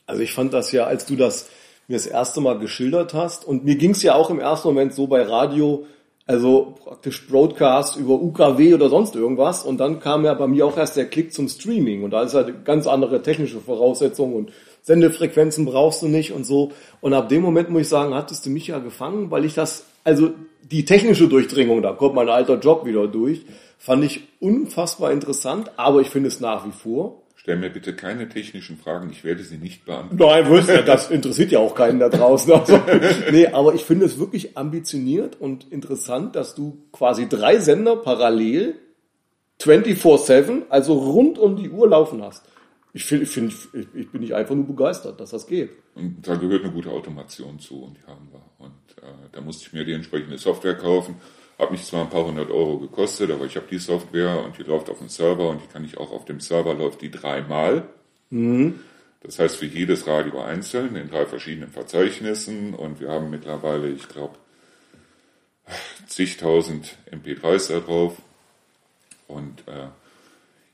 Also 0.07 0.22
ich 0.22 0.32
fand 0.32 0.53
das 0.53 0.72
ja, 0.72 0.84
als 0.84 1.07
du 1.07 1.16
das 1.16 1.49
mir 1.86 1.97
das 1.97 2.07
erste 2.07 2.43
Mal 2.43 2.59
geschildert 2.59 3.14
hast 3.14 3.47
und 3.47 3.64
mir 3.64 3.76
ging 3.76 3.93
es 3.93 4.03
ja 4.03 4.14
auch 4.14 4.28
im 4.28 4.41
ersten 4.41 4.68
Moment 4.68 4.93
so 4.93 5.07
bei 5.07 5.22
Radio, 5.22 5.86
Also 6.29 6.74
praktisch 6.85 7.26
Broadcast 7.26 7.97
über 7.97 8.12
UKW 8.12 8.74
oder 8.74 8.91
sonst 8.91 9.16
irgendwas. 9.16 9.64
Und 9.64 9.79
dann 9.79 9.99
kam 9.99 10.26
ja 10.26 10.35
bei 10.35 10.47
mir 10.47 10.66
auch 10.66 10.76
erst 10.76 10.99
der 10.99 11.07
Klick 11.07 11.33
zum 11.33 11.49
Streaming. 11.49 12.05
Und 12.05 12.11
da 12.11 12.22
ist 12.22 12.35
halt 12.35 12.66
ganz 12.66 12.87
andere 12.87 13.22
technische 13.22 13.61
Voraussetzungen 13.61 14.35
und 14.35 14.53
Sendefrequenzen 14.83 15.64
brauchst 15.64 16.03
du 16.03 16.07
nicht 16.09 16.33
und 16.33 16.45
so. 16.45 16.72
Und 17.01 17.14
ab 17.14 17.31
dem 17.31 17.41
Moment 17.41 17.70
muss 17.70 17.83
ich 17.83 17.89
sagen, 17.89 18.12
hattest 18.12 18.45
du 18.45 18.51
mich 18.51 18.66
ja 18.66 18.79
gefangen, 18.79 19.31
weil 19.31 19.47
ich 19.47 19.55
das, 19.55 19.87
also 20.05 20.33
die 20.70 20.85
technische 20.85 21.29
Durchdringung, 21.29 21.81
da 21.81 21.93
kommt 21.93 22.14
mein 22.14 22.29
alter 22.29 22.59
Job 22.59 22.85
wieder 22.85 23.07
durch, 23.07 23.47
fand 23.79 24.05
ich 24.05 24.29
unfassbar 24.39 25.12
interessant, 25.12 25.70
aber 25.79 26.03
ich 26.03 26.11
finde 26.11 26.29
es 26.29 26.41
nach 26.41 26.66
wie 26.66 26.72
vor 26.72 27.22
Stell 27.49 27.57
mir 27.57 27.71
bitte 27.71 27.97
keine 27.97 28.29
technischen 28.29 28.77
Fragen, 28.77 29.09
ich 29.11 29.25
werde 29.25 29.43
sie 29.43 29.57
nicht 29.57 29.87
beantworten. 29.87 30.67
Nein, 30.67 30.85
das 30.85 31.11
interessiert 31.11 31.51
ja 31.51 31.61
auch 31.61 31.75
keinen 31.75 31.99
da 31.99 32.11
draußen. 32.11 32.53
Also, 32.53 32.79
nee, 33.33 33.47
aber 33.47 33.73
ich 33.73 33.87
finde 33.87 34.05
es 34.05 34.19
wirklich 34.19 34.59
ambitioniert 34.59 35.41
und 35.41 35.73
interessant, 35.73 36.37
dass 36.37 36.55
du 36.55 36.85
quasi 36.93 37.27
drei 37.27 37.59
Sender 37.59 37.97
parallel 37.97 38.75
24-7, 39.63 40.65
also 40.69 40.93
rund 40.93 41.39
um 41.39 41.57
die 41.57 41.71
Uhr 41.71 41.89
laufen 41.89 42.23
hast. 42.23 42.45
Ich, 42.93 43.07
find, 43.07 43.23
ich, 43.23 43.87
ich 43.95 44.13
bin 44.13 44.21
nicht 44.21 44.35
einfach 44.35 44.55
nur 44.55 44.67
begeistert, 44.67 45.19
dass 45.19 45.31
das 45.31 45.47
geht. 45.47 45.71
Und 45.95 46.29
da 46.29 46.35
gehört 46.35 46.65
eine 46.65 46.73
gute 46.75 46.91
Automation 46.91 47.59
zu 47.59 47.83
und 47.83 47.97
die 47.97 48.07
haben 48.07 48.29
wir. 48.31 48.43
Und 48.59 49.03
äh, 49.03 49.31
da 49.33 49.41
musste 49.41 49.65
ich 49.67 49.73
mir 49.73 49.87
die 49.87 49.95
entsprechende 49.95 50.37
Software 50.37 50.77
kaufen 50.77 51.17
hat 51.59 51.71
mich 51.71 51.85
zwar 51.85 52.03
ein 52.03 52.11
paar 52.11 52.25
hundert 52.25 52.51
Euro 52.51 52.79
gekostet, 52.79 53.31
aber 53.31 53.45
ich 53.45 53.57
habe 53.57 53.67
die 53.71 53.79
Software 53.79 54.45
und 54.45 54.57
die 54.59 54.63
läuft 54.63 54.89
auf 54.91 54.99
dem 54.99 55.09
Server 55.09 55.49
und 55.49 55.63
die 55.63 55.67
kann 55.67 55.85
ich 55.85 55.99
auch 55.99 56.13
auf 56.13 56.25
dem 56.25 56.41
Server 56.41 56.75
läuft 56.75 57.03
die 57.03 57.11
dreimal. 57.11 57.89
Mhm. 58.31 58.81
Das 59.21 59.41
heißt 59.41 59.57
für 59.57 59.67
jedes 59.67 60.07
Radio 60.07 60.41
einzeln 60.41 60.95
in 60.95 61.11
drei 61.11 61.27
verschiedenen 61.27 61.71
Verzeichnissen 61.71 62.75
und 62.75 63.01
wir 63.01 63.09
haben 63.09 63.31
mittlerweile, 63.31 63.89
ich 63.89 64.09
glaube, 64.09 64.37
zigtausend 66.07 66.97
MP3s 67.11 67.73
da 67.73 67.81
drauf. 67.81 68.17
Und 69.27 69.67
äh, 69.67 69.89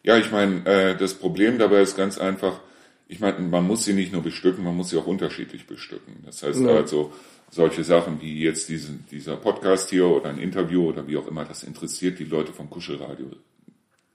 ja, 0.03 0.19
ich 0.19 0.31
meine, 0.31 0.67
äh, 0.67 0.97
das 0.97 1.15
Problem 1.15 1.59
dabei 1.59 1.81
ist 1.81 1.97
ganz 1.97 2.19
einfach, 2.19 2.61
ich 3.09 3.21
meine, 3.21 3.39
man 3.41 3.67
muss 3.67 3.85
sie 3.85 3.95
nicht 3.95 4.13
nur 4.13 4.23
bestücken, 4.23 4.65
man 4.65 4.77
muss 4.77 4.91
sie 4.91 4.99
auch 4.99 5.07
unterschiedlich 5.07 5.67
bestücken. 5.67 6.23
Das 6.27 6.43
heißt 6.43 6.61
ja. 6.61 6.69
also, 6.69 7.13
solche 7.55 7.85
Sachen 7.85 8.21
wie 8.21 8.43
jetzt 8.43 8.69
diesen, 8.69 9.07
dieser 9.13 9.37
Podcast 9.37 9.91
hier 9.91 10.09
oder 10.09 10.29
ein 10.29 10.39
Interview 10.39 10.89
oder 10.89 11.07
wie 11.07 11.17
auch 11.17 11.29
immer, 11.29 11.45
das 11.45 11.63
interessiert 11.63 12.19
die 12.19 12.25
Leute 12.25 12.53
vom 12.53 12.69
Kuschelradio 12.69 13.27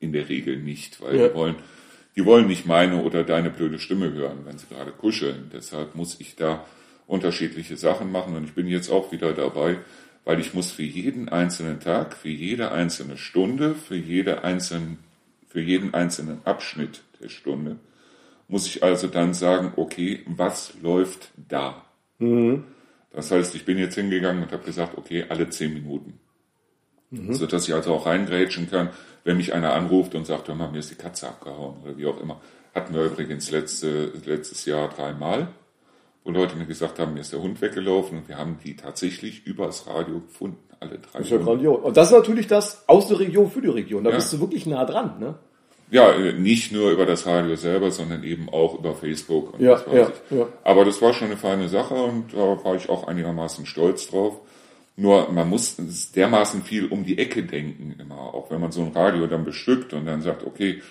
in 0.01 0.11
der 0.11 0.27
Regel 0.27 0.57
nicht, 0.57 1.01
weil 1.01 1.17
ja. 1.17 1.27
die 1.29 1.33
wollen, 1.33 1.55
die 2.17 2.25
wollen 2.25 2.47
nicht 2.47 2.65
meine 2.65 3.01
oder 3.01 3.23
deine 3.23 3.49
blöde 3.49 3.79
Stimme 3.79 4.11
hören, 4.11 4.39
wenn 4.43 4.57
sie 4.57 4.67
gerade 4.67 4.91
kuscheln. 4.91 5.49
Deshalb 5.53 5.95
muss 5.95 6.19
ich 6.19 6.35
da 6.35 6.65
unterschiedliche 7.07 7.77
Sachen 7.77 8.11
machen 8.11 8.35
und 8.35 8.43
ich 8.43 8.53
bin 8.53 8.67
jetzt 8.67 8.89
auch 8.89 9.13
wieder 9.13 9.31
dabei, 9.31 9.77
weil 10.25 10.41
ich 10.41 10.53
muss 10.53 10.71
für 10.71 10.83
jeden 10.83 11.29
einzelnen 11.29 11.79
Tag, 11.79 12.17
für 12.17 12.29
jede 12.29 12.73
einzelne 12.73 13.15
Stunde, 13.15 13.73
für 13.73 13.95
jede 13.95 14.43
einzelnen, 14.43 14.97
für 15.47 15.61
jeden 15.61 15.93
einzelnen 15.93 16.41
Abschnitt 16.43 17.03
der 17.21 17.29
Stunde, 17.29 17.77
muss 18.49 18.67
ich 18.67 18.83
also 18.83 19.07
dann 19.07 19.33
sagen, 19.33 19.71
okay, 19.77 20.25
was 20.27 20.73
läuft 20.81 21.31
da? 21.47 21.85
Mhm. 22.17 22.65
Das 23.12 23.32
heißt, 23.32 23.55
ich 23.55 23.66
bin 23.66 23.78
jetzt 23.78 23.95
hingegangen 23.95 24.43
und 24.43 24.51
habe 24.51 24.64
gesagt, 24.64 24.97
okay, 24.97 25.26
alle 25.30 25.49
zehn 25.49 25.74
Minuten. 25.74 26.20
Mhm. 27.10 27.34
So 27.34 27.47
dass 27.47 27.68
ich 27.68 27.74
also 27.74 27.93
auch 27.93 28.05
reingrätschen 28.05 28.70
kann, 28.70 28.89
wenn 29.24 29.38
mich 29.38 29.53
einer 29.53 29.74
anruft 29.74 30.16
und 30.16 30.26
sagt, 30.26 30.47
hör 30.47 30.55
mal, 30.55 30.72
mir 30.72 30.80
ist 30.80 30.91
die 30.91 30.95
Katze 30.95 31.28
abgehauen 31.28 31.78
oder 31.84 31.97
wie 31.97 32.05
auch 32.05 32.22
immer. 32.22 32.39
Hatten 32.74 32.93
wir 32.93 33.05
übrigens 33.05 33.49
letzte, 33.49 34.14
letztes 34.26 34.66
Jahr 34.66 34.89
dreimal, 34.89 35.47
wo 36.24 36.32
Leute 36.32 36.55
mir 36.55 36.68
gesagt 36.68 36.99
haben, 36.99 37.16
mir 37.16 37.22
ist 37.22 37.34
der 37.34 37.41
Hund 37.41 37.62
weggelaufen 37.62 38.20
und 38.20 38.28
wir 38.28 38.38
haben 38.38 38.60
die 38.64 38.76
tatsächlich 38.76 39.45
übers 39.47 39.88
Radio 39.88 40.22
gefunden, 40.22 40.57
alle 40.80 40.99
drei. 40.99 41.20
Das 41.20 41.22
ist 41.24 41.32
ja 41.32 41.38
grandios. 41.38 41.80
Und 41.84 41.97
das 41.97 42.12
ist 42.12 42.18
natürlich 42.18 42.47
das 42.47 42.88
aus 42.88 43.07
der 43.07 43.20
Region 43.20 43.49
für 43.49 43.62
die 43.62 43.70
Region. 43.70 44.03
Da 44.03 44.12
ja. 44.12 44.18
bist 44.18 44.32
du 44.32 44.39
wirklich 44.39 44.68
nah 44.68 44.86
dran, 44.86 45.20
ne? 45.20 45.39
Ja, 45.91 46.15
nicht 46.33 46.71
nur 46.71 46.91
über 46.91 47.05
das 47.05 47.25
Radio 47.25 47.55
selber, 47.55 47.89
sondern 47.89 48.23
eben 48.23 48.47
auch 48.49 48.77
über 48.77 48.93
Facebook 48.93 49.55
und 49.55 49.61
ja, 49.61 49.71
was 49.71 49.87
weiß 49.87 49.93
ja, 49.95 50.09
ich. 50.29 50.37
Ja. 50.37 50.47
Aber 50.63 50.85
das 50.85 51.01
war 51.01 51.13
schon 51.13 51.29
eine 51.29 51.37
feine 51.37 51.67
Sache 51.67 51.95
und 51.95 52.33
da 52.33 52.63
war 52.63 52.75
ich 52.75 52.89
auch 52.89 53.07
einigermaßen 53.07 53.65
stolz 53.65 54.07
drauf. 54.07 54.39
Nur 54.95 55.31
man 55.31 55.49
muss 55.49 55.77
dermaßen 56.13 56.61
viel 56.63 56.87
um 56.87 57.05
die 57.05 57.17
Ecke 57.17 57.43
denken 57.43 57.95
immer, 57.99 58.19
auch 58.19 58.51
wenn 58.51 58.61
man 58.61 58.71
so 58.71 58.81
ein 58.81 58.91
Radio 58.91 59.25
dann 59.27 59.45
bestückt 59.45 59.93
und 59.93 60.05
dann 60.05 60.21
sagt, 60.21 60.45
okay, 60.45 60.81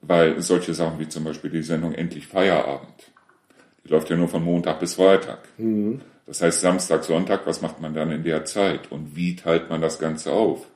weil 0.00 0.40
solche 0.40 0.74
Sachen 0.74 0.98
wie 0.98 1.08
zum 1.08 1.24
Beispiel 1.24 1.50
die 1.50 1.62
Sendung 1.62 1.92
Endlich 1.92 2.26
Feierabend, 2.26 3.12
die 3.84 3.90
läuft 3.90 4.10
ja 4.10 4.16
nur 4.16 4.28
von 4.28 4.42
Montag 4.42 4.80
bis 4.80 4.94
Freitag. 4.94 5.40
Mhm. 5.58 6.00
Das 6.26 6.40
heißt 6.40 6.60
Samstag, 6.60 7.04
Sonntag, 7.04 7.46
was 7.46 7.60
macht 7.60 7.80
man 7.80 7.94
dann 7.94 8.10
in 8.10 8.24
der 8.24 8.44
Zeit 8.46 8.90
und 8.90 9.14
wie 9.14 9.36
teilt 9.36 9.68
man 9.68 9.80
das 9.80 9.98
Ganze 9.98 10.32
auf? 10.32 10.66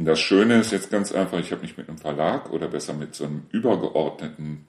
Und 0.00 0.06
das 0.06 0.18
Schöne 0.18 0.58
ist 0.58 0.72
jetzt 0.72 0.90
ganz 0.90 1.12
einfach, 1.12 1.38
ich 1.38 1.52
habe 1.52 1.60
mich 1.60 1.76
mit 1.76 1.86
einem 1.86 1.98
Verlag 1.98 2.50
oder 2.52 2.68
besser 2.68 2.94
mit 2.94 3.14
so 3.14 3.24
einem 3.26 3.42
übergeordneten 3.50 4.66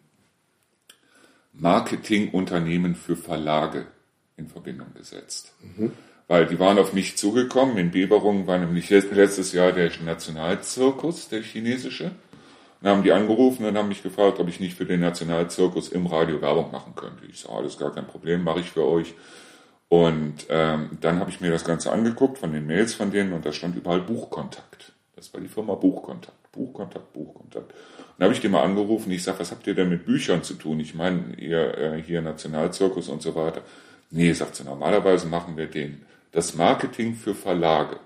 Marketingunternehmen 1.53 2.95
für 2.95 3.15
Verlage 3.15 3.85
in 4.35 4.49
Verbindung 4.49 4.93
gesetzt. 4.93 5.53
Mhm. 5.61 5.93
Weil 6.27 6.47
die 6.47 6.59
waren 6.59 6.77
auf 6.77 6.91
mich 6.91 7.15
zugekommen. 7.15 7.77
In 7.77 7.91
Beberung 7.91 8.45
war 8.45 8.57
nämlich 8.57 8.89
letztes 8.89 9.53
Jahr 9.53 9.71
der 9.71 9.89
Nationalzirkus, 10.03 11.29
der 11.29 11.43
chinesische. 11.43 12.11
Und 12.81 12.89
haben 12.89 13.03
die 13.03 13.13
angerufen 13.13 13.65
und 13.65 13.77
haben 13.77 13.87
mich 13.87 14.03
gefragt, 14.03 14.37
ob 14.41 14.49
ich 14.49 14.59
nicht 14.59 14.75
für 14.75 14.85
den 14.85 14.99
Nationalzirkus 14.99 15.87
im 15.87 16.07
Radio 16.07 16.41
Werbung 16.41 16.73
machen 16.73 16.93
könnte. 16.93 17.25
Ich 17.29 17.39
sage, 17.39 17.55
alles 17.55 17.77
gar 17.77 17.95
kein 17.95 18.05
Problem, 18.05 18.43
mache 18.43 18.59
ich 18.59 18.71
für 18.71 18.85
euch. 18.85 19.13
Und 19.87 20.47
ähm, 20.49 20.89
dann 20.99 21.19
habe 21.21 21.29
ich 21.29 21.39
mir 21.39 21.51
das 21.51 21.63
Ganze 21.63 21.89
angeguckt 21.93 22.37
von 22.37 22.51
den 22.51 22.67
Mails 22.67 22.93
von 22.93 23.11
denen 23.11 23.31
und 23.31 23.45
da 23.45 23.53
stand 23.53 23.77
überall 23.77 24.01
Buchkontakt. 24.01 24.91
Das 25.21 25.31
war 25.35 25.39
die 25.39 25.47
Firma 25.47 25.75
Buchkontakt. 25.75 26.51
Buchkontakt, 26.51 27.13
Buchkontakt. 27.13 27.71
Und 27.73 28.15
da 28.17 28.23
habe 28.23 28.33
ich 28.33 28.39
die 28.39 28.49
mal 28.49 28.63
angerufen. 28.63 29.11
Ich 29.11 29.21
sage, 29.21 29.37
was 29.37 29.51
habt 29.51 29.67
ihr 29.67 29.75
denn 29.75 29.87
mit 29.87 30.03
Büchern 30.03 30.41
zu 30.41 30.55
tun? 30.55 30.79
Ich 30.79 30.95
meine, 30.95 31.35
ihr 31.37 31.77
äh, 31.77 32.01
hier 32.01 32.23
Nationalzirkus 32.23 33.07
und 33.07 33.21
so 33.21 33.35
weiter. 33.35 33.61
Nee, 34.09 34.33
sagt 34.33 34.55
sie, 34.55 34.63
normalerweise 34.63 35.27
machen 35.27 35.57
wir 35.57 35.67
den, 35.67 36.01
das 36.31 36.55
Marketing 36.55 37.13
für 37.13 37.35
Verlage. 37.35 37.99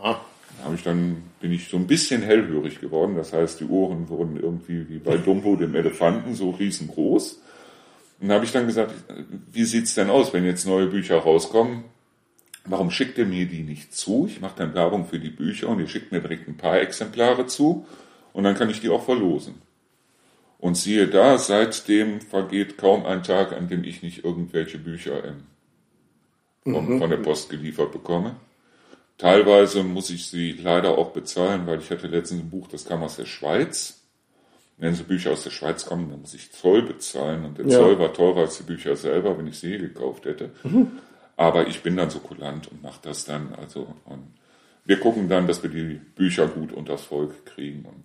Aha. 0.00 0.20
Da 0.58 0.64
habe 0.64 0.74
ich 0.74 0.82
dann, 0.82 1.22
bin 1.40 1.52
ich 1.52 1.68
so 1.68 1.76
ein 1.76 1.86
bisschen 1.86 2.22
hellhörig 2.22 2.80
geworden. 2.80 3.14
Das 3.14 3.32
heißt, 3.32 3.60
die 3.60 3.66
Ohren 3.66 4.08
wurden 4.08 4.40
irgendwie 4.40 4.88
wie 4.88 4.98
bei 4.98 5.16
Dumbo, 5.16 5.54
dem 5.54 5.76
Elefanten, 5.76 6.34
so 6.34 6.50
riesengroß. 6.50 7.40
Und 8.20 8.28
da 8.28 8.34
habe 8.34 8.44
ich 8.44 8.50
dann 8.50 8.66
gesagt, 8.66 8.92
wie 9.52 9.64
sieht's 9.64 9.94
denn 9.94 10.10
aus, 10.10 10.32
wenn 10.32 10.44
jetzt 10.44 10.66
neue 10.66 10.88
Bücher 10.88 11.18
rauskommen? 11.18 11.84
Warum 12.64 12.90
schickt 12.90 13.18
ihr 13.18 13.26
mir 13.26 13.46
die 13.46 13.62
nicht 13.62 13.94
zu? 13.94 14.26
Ich 14.28 14.40
mache 14.40 14.56
dann 14.56 14.74
Werbung 14.74 15.06
für 15.06 15.18
die 15.18 15.30
Bücher 15.30 15.68
und 15.68 15.80
ihr 15.80 15.88
schickt 15.88 16.12
mir 16.12 16.20
direkt 16.20 16.48
ein 16.48 16.56
paar 16.56 16.80
Exemplare 16.80 17.46
zu 17.46 17.86
und 18.32 18.44
dann 18.44 18.54
kann 18.54 18.70
ich 18.70 18.80
die 18.80 18.88
auch 18.88 19.04
verlosen. 19.04 19.54
Und 20.58 20.76
siehe 20.76 21.08
da, 21.08 21.38
seitdem 21.38 22.20
vergeht 22.20 22.78
kaum 22.78 23.04
ein 23.04 23.24
Tag, 23.24 23.52
an 23.52 23.68
dem 23.68 23.82
ich 23.82 24.02
nicht 24.02 24.24
irgendwelche 24.24 24.78
Bücher 24.78 25.24
im, 25.24 25.44
mhm. 26.72 27.00
von 27.00 27.10
der 27.10 27.16
Post 27.16 27.50
geliefert 27.50 27.90
bekomme. 27.90 28.36
Teilweise 29.18 29.82
muss 29.82 30.10
ich 30.10 30.26
sie 30.26 30.52
leider 30.52 30.96
auch 30.98 31.10
bezahlen, 31.10 31.66
weil 31.66 31.80
ich 31.80 31.90
hatte 31.90 32.06
letztens 32.06 32.42
ein 32.42 32.50
Buch, 32.50 32.68
das 32.68 32.84
kam 32.84 33.02
aus 33.02 33.16
der 33.16 33.26
Schweiz. 33.26 34.00
Wenn 34.78 34.94
so 34.94 35.04
Bücher 35.04 35.32
aus 35.32 35.44
der 35.44 35.50
Schweiz 35.50 35.84
kommen, 35.84 36.10
dann 36.10 36.20
muss 36.20 36.34
ich 36.34 36.50
Zoll 36.52 36.82
bezahlen 36.82 37.44
und 37.44 37.58
der 37.58 37.66
ja. 37.66 37.78
Zoll 37.78 37.98
war 37.98 38.12
teurer 38.12 38.40
als 38.40 38.58
die 38.58 38.64
Bücher 38.64 38.96
selber, 38.96 39.36
wenn 39.36 39.46
ich 39.46 39.58
sie 39.58 39.78
gekauft 39.78 40.24
hätte. 40.24 40.50
Mhm. 40.62 40.92
Aber 41.36 41.66
ich 41.66 41.82
bin 41.82 41.96
dann 41.96 42.10
so 42.10 42.18
kulant 42.18 42.70
und 42.70 42.82
mache 42.82 43.00
das 43.02 43.24
dann. 43.24 43.54
Also 43.54 43.94
und 44.04 44.34
wir 44.84 44.98
gucken 45.00 45.28
dann, 45.28 45.46
dass 45.46 45.62
wir 45.62 45.70
die 45.70 45.94
Bücher 45.94 46.48
gut 46.48 46.72
unters 46.72 47.04
Volk 47.04 47.46
kriegen. 47.46 47.84
Und 47.84 48.04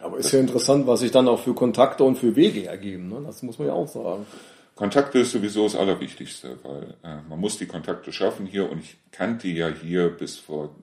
Aber 0.00 0.18
ist 0.18 0.32
ja 0.32 0.40
interessant, 0.40 0.86
was 0.86 1.00
sich 1.00 1.10
dann 1.10 1.28
auch 1.28 1.40
für 1.40 1.54
Kontakte 1.54 2.04
und 2.04 2.16
für 2.16 2.36
Wege 2.36 2.66
ergeben. 2.66 3.08
Ne? 3.08 3.22
Das 3.24 3.42
muss 3.42 3.58
man 3.58 3.68
ja 3.68 3.74
auch 3.74 3.88
sagen. 3.88 4.26
Kontakte 4.74 5.18
ist 5.20 5.32
sowieso 5.32 5.64
das 5.64 5.76
Allerwichtigste, 5.76 6.58
weil 6.62 6.94
äh, 7.02 7.20
man 7.28 7.38
muss 7.38 7.58
die 7.58 7.66
Kontakte 7.66 8.12
schaffen 8.12 8.46
hier 8.46 8.70
und 8.70 8.80
ich 8.80 8.96
kannte 9.12 9.48
ja 9.48 9.68
hier 9.68 10.08
bis 10.08 10.38
vor 10.38 10.74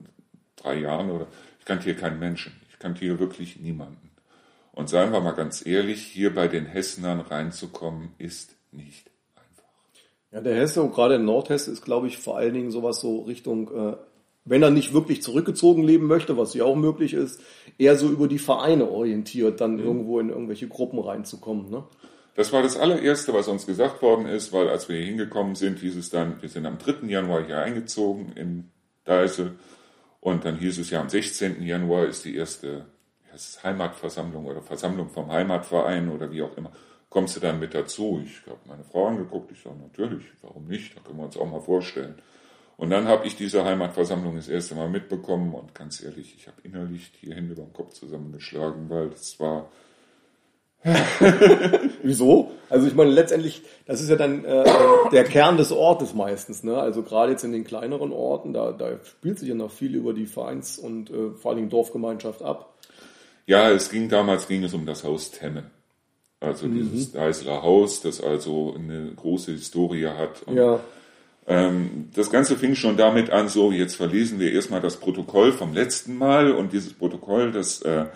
drei 0.56 0.78
Jahren 0.78 1.10
oder 1.10 1.26
ich 1.58 1.64
kannte 1.64 1.84
hier 1.84 1.96
keinen 1.96 2.18
Menschen. 2.18 2.52
Ich 2.70 2.78
kannte 2.78 3.00
hier 3.00 3.18
wirklich 3.18 3.58
niemanden. 3.58 4.10
Und 4.72 4.88
seien 4.88 5.12
wir 5.12 5.20
mal 5.20 5.32
ganz 5.32 5.66
ehrlich, 5.66 6.02
hier 6.02 6.32
bei 6.32 6.46
den 6.46 6.64
Hessenern 6.64 7.20
reinzukommen, 7.20 8.10
ist 8.18 8.54
nicht 8.70 9.07
ja, 10.32 10.40
der 10.40 10.56
Hesse 10.56 10.82
und 10.82 10.94
gerade 10.94 11.14
in 11.14 11.24
Nordhesse 11.24 11.70
ist, 11.70 11.84
glaube 11.84 12.06
ich, 12.06 12.18
vor 12.18 12.36
allen 12.36 12.54
Dingen 12.54 12.70
sowas 12.70 13.00
so 13.00 13.22
Richtung, 13.22 13.70
äh, 13.74 13.96
wenn 14.44 14.62
er 14.62 14.70
nicht 14.70 14.92
wirklich 14.92 15.22
zurückgezogen 15.22 15.82
leben 15.82 16.06
möchte, 16.06 16.36
was 16.36 16.54
ja 16.54 16.64
auch 16.64 16.76
möglich 16.76 17.14
ist, 17.14 17.40
eher 17.78 17.96
so 17.96 18.08
über 18.08 18.28
die 18.28 18.38
Vereine 18.38 18.90
orientiert, 18.90 19.60
dann 19.60 19.74
mhm. 19.74 19.84
irgendwo 19.84 20.20
in 20.20 20.30
irgendwelche 20.30 20.68
Gruppen 20.68 20.98
reinzukommen. 20.98 21.70
Ne? 21.70 21.84
Das 22.34 22.52
war 22.52 22.62
das 22.62 22.76
allererste, 22.76 23.32
was 23.34 23.48
uns 23.48 23.66
gesagt 23.66 24.00
worden 24.02 24.26
ist, 24.26 24.52
weil 24.52 24.68
als 24.68 24.88
wir 24.88 24.96
hier 24.96 25.06
hingekommen 25.06 25.54
sind, 25.54 25.80
hieß 25.80 25.96
es 25.96 26.10
dann, 26.10 26.40
wir 26.40 26.48
sind 26.48 26.66
am 26.66 26.78
3. 26.78 27.06
Januar 27.08 27.44
hier 27.44 27.58
eingezogen 27.58 28.32
in 28.36 28.70
Deisel 29.04 29.56
und 30.20 30.44
dann 30.44 30.56
hieß 30.56 30.78
es 30.78 30.90
ja 30.90 31.00
am 31.00 31.08
16. 31.08 31.62
Januar 31.62 32.06
ist 32.06 32.24
die 32.24 32.36
erste 32.36 32.86
Heimatversammlung 33.62 34.46
oder 34.46 34.62
Versammlung 34.62 35.08
vom 35.08 35.30
Heimatverein 35.30 36.10
oder 36.10 36.30
wie 36.30 36.42
auch 36.42 36.56
immer 36.56 36.72
kommst 37.10 37.36
du 37.36 37.40
dann 37.40 37.58
mit 37.58 37.74
dazu? 37.74 38.22
Ich 38.24 38.46
habe 38.46 38.58
meine 38.66 38.84
Frau 38.84 39.06
angeguckt, 39.06 39.50
ich 39.52 39.62
sage, 39.62 39.76
natürlich, 39.76 40.24
warum 40.42 40.66
nicht? 40.66 40.96
Da 40.96 41.00
können 41.00 41.18
wir 41.18 41.24
uns 41.24 41.36
auch 41.36 41.50
mal 41.50 41.60
vorstellen. 41.60 42.16
Und 42.76 42.90
dann 42.90 43.08
habe 43.08 43.26
ich 43.26 43.34
diese 43.34 43.64
Heimatversammlung 43.64 44.36
das 44.36 44.48
erste 44.48 44.74
Mal 44.76 44.88
mitbekommen 44.88 45.52
und 45.52 45.74
ganz 45.74 46.02
ehrlich, 46.02 46.34
ich 46.36 46.46
habe 46.46 46.58
innerlich 46.62 47.10
die 47.20 47.34
Hände 47.34 47.56
beim 47.56 47.72
Kopf 47.72 47.94
zusammengeschlagen, 47.94 48.88
weil 48.88 49.10
das 49.10 49.40
war 49.40 49.68
Wieso? 52.02 52.52
Also 52.70 52.86
ich 52.86 52.94
meine, 52.94 53.10
letztendlich, 53.10 53.62
das 53.86 54.00
ist 54.00 54.10
ja 54.10 54.16
dann 54.16 54.44
äh, 54.44 54.64
der 55.10 55.24
Kern 55.24 55.56
des 55.56 55.72
Ortes 55.72 56.14
meistens. 56.14 56.62
Ne? 56.62 56.78
Also 56.78 57.02
gerade 57.02 57.32
jetzt 57.32 57.42
in 57.42 57.52
den 57.52 57.64
kleineren 57.64 58.12
Orten, 58.12 58.52
da, 58.52 58.72
da 58.72 58.98
spielt 59.04 59.38
sich 59.38 59.48
ja 59.48 59.54
noch 59.54 59.72
viel 59.72 59.94
über 59.96 60.12
die 60.12 60.26
Vereins- 60.26 60.78
und 60.78 61.10
äh, 61.10 61.30
vor 61.32 61.50
allen 61.50 61.58
Dingen 61.58 61.70
Dorfgemeinschaft 61.70 62.42
ab. 62.42 62.74
Ja, 63.46 63.70
es 63.70 63.90
ging 63.90 64.08
damals 64.08 64.46
ging 64.46 64.62
es 64.62 64.74
um 64.74 64.86
das 64.86 65.04
Haus 65.04 65.30
Temme. 65.30 65.70
Also 66.40 66.66
mhm. 66.66 66.90
dieses 66.90 67.12
Deisler 67.12 67.62
Haus, 67.62 68.00
das 68.00 68.22
also 68.22 68.74
eine 68.76 69.12
große 69.14 69.52
Historie 69.52 70.06
hat. 70.06 70.42
Und, 70.44 70.56
ja. 70.56 70.80
ähm, 71.46 72.10
das 72.14 72.30
Ganze 72.30 72.56
fing 72.56 72.74
schon 72.74 72.96
damit 72.96 73.30
an, 73.30 73.48
so 73.48 73.72
jetzt 73.72 73.96
verlesen 73.96 74.38
wir 74.38 74.52
erstmal 74.52 74.80
das 74.80 74.96
Protokoll 74.96 75.52
vom 75.52 75.74
letzten 75.74 76.16
Mal 76.16 76.52
und 76.52 76.72
dieses 76.72 76.92
Protokoll, 76.92 77.50
das 77.50 77.82
äh, 77.82 78.06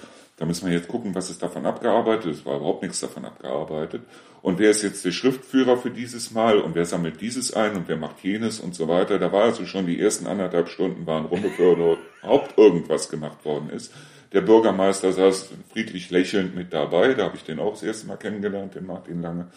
da 0.43 0.47
müssen 0.47 0.67
wir 0.67 0.77
jetzt 0.77 0.89
gucken, 0.89 1.15
was 1.15 1.31
ist 1.31 1.41
davon 1.41 1.67
abgearbeitet. 1.67 2.35
Es 2.35 2.45
war 2.45 2.57
überhaupt 2.57 2.83
nichts 2.83 2.99
davon 2.99 3.25
abgearbeitet. 3.25 4.03
Und 4.41 4.59
wer 4.59 4.71
ist 4.71 4.83
jetzt 4.83 5.05
der 5.05 5.13
Schriftführer 5.13 5.77
für 5.77 5.91
dieses 5.91 6.33
Mal 6.33 6.59
und 6.59 6.75
wer 6.75 6.85
sammelt 6.85 7.21
dieses 7.21 7.55
ein 7.55 7.77
und 7.77 7.87
wer 7.87 7.97
macht 7.97 8.25
jenes 8.25 8.59
und 8.59 8.75
so 8.75 8.89
weiter. 8.89 9.21
Da 9.21 9.31
war 9.31 9.45
also 9.45 9.67
schon 9.67 9.87
die 9.87 10.01
ersten 10.01 10.27
anderthalb 10.27 10.69
Stunden 10.69 11.07
waren 11.07 11.27
rum, 11.27 11.43
bevor 11.43 11.77
überhaupt 11.77 12.59
irgendwas 12.59 13.09
gemacht 13.09 13.45
worden 13.45 13.71
ist. 13.71 13.93
Der 14.33 14.41
Bürgermeister 14.41 15.13
saß 15.13 15.51
friedlich 15.71 16.11
lächelnd 16.11 16.55
mit 16.55 16.73
dabei. 16.73 17.15
Da 17.15 17.25
habe 17.25 17.37
ich 17.37 17.45
den 17.45 17.59
auch 17.59 17.73
das 17.73 17.83
erste 17.83 18.07
Mal 18.07 18.17
kennengelernt, 18.17 18.75
den 18.75 18.87
Martin 18.87 19.21
Lange. 19.21 19.51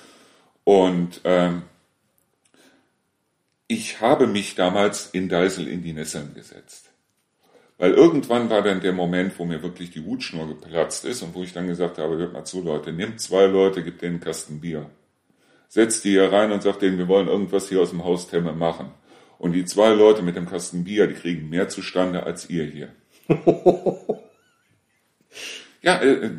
Und 0.64 1.22
ähm, 1.24 1.64
ich 3.68 4.02
habe 4.02 4.28
mich 4.28 4.56
damals 4.56 5.10
in 5.12 5.30
Deisel 5.30 5.68
in 5.68 5.82
die 5.82 5.94
Nesseln 5.94 6.34
gesetzt. 6.34 6.92
Weil 7.78 7.92
irgendwann 7.92 8.50
war 8.50 8.62
dann 8.62 8.80
der 8.82 8.94
Moment, 8.94 9.38
wo 9.38 9.46
mir 9.46 9.62
wirklich 9.62 9.92
die 9.92 10.06
Hutschnur 10.06 10.48
geplatzt 10.48 11.04
ist 11.06 11.22
und 11.24 11.34
wo 11.36 11.44
ich 11.44 11.54
dann 11.54 11.68
gesagt 11.68 11.98
habe, 11.98 12.18
hört 12.18 12.34
mal 12.34 12.46
zu, 12.46 12.62
Leute, 12.62 12.94
nehmt 12.94 13.20
zwei 13.20 13.46
Leute, 13.46 13.84
gebt 13.84 14.02
denen 14.02 14.16
einen 14.16 14.24
Kasten 14.24 14.62
Bier. 14.62 14.90
Setzt 15.68 16.06
die 16.06 16.12
hier 16.12 16.32
rein 16.32 16.52
und 16.52 16.64
sagt 16.64 16.82
denen, 16.82 16.98
wir 16.98 17.08
wollen 17.08 17.28
irgendwas 17.28 17.68
hier 17.68 17.82
aus 17.82 17.90
dem 17.90 18.04
Haus 18.04 18.30
Temme 18.30 18.54
machen. 18.54 18.92
Und 19.38 19.52
die 19.52 19.66
zwei 19.66 19.90
Leute 19.90 20.22
mit 20.22 20.38
dem 20.38 20.48
Kasten 20.48 20.86
Bier, 20.86 21.08
die 21.08 21.16
kriegen 21.16 21.50
mehr 21.50 21.68
zustande 21.68 22.24
als 22.24 22.50
ihr 22.50 22.64
hier. 22.64 22.90
ja, 25.82 26.02
äh, 26.02 26.32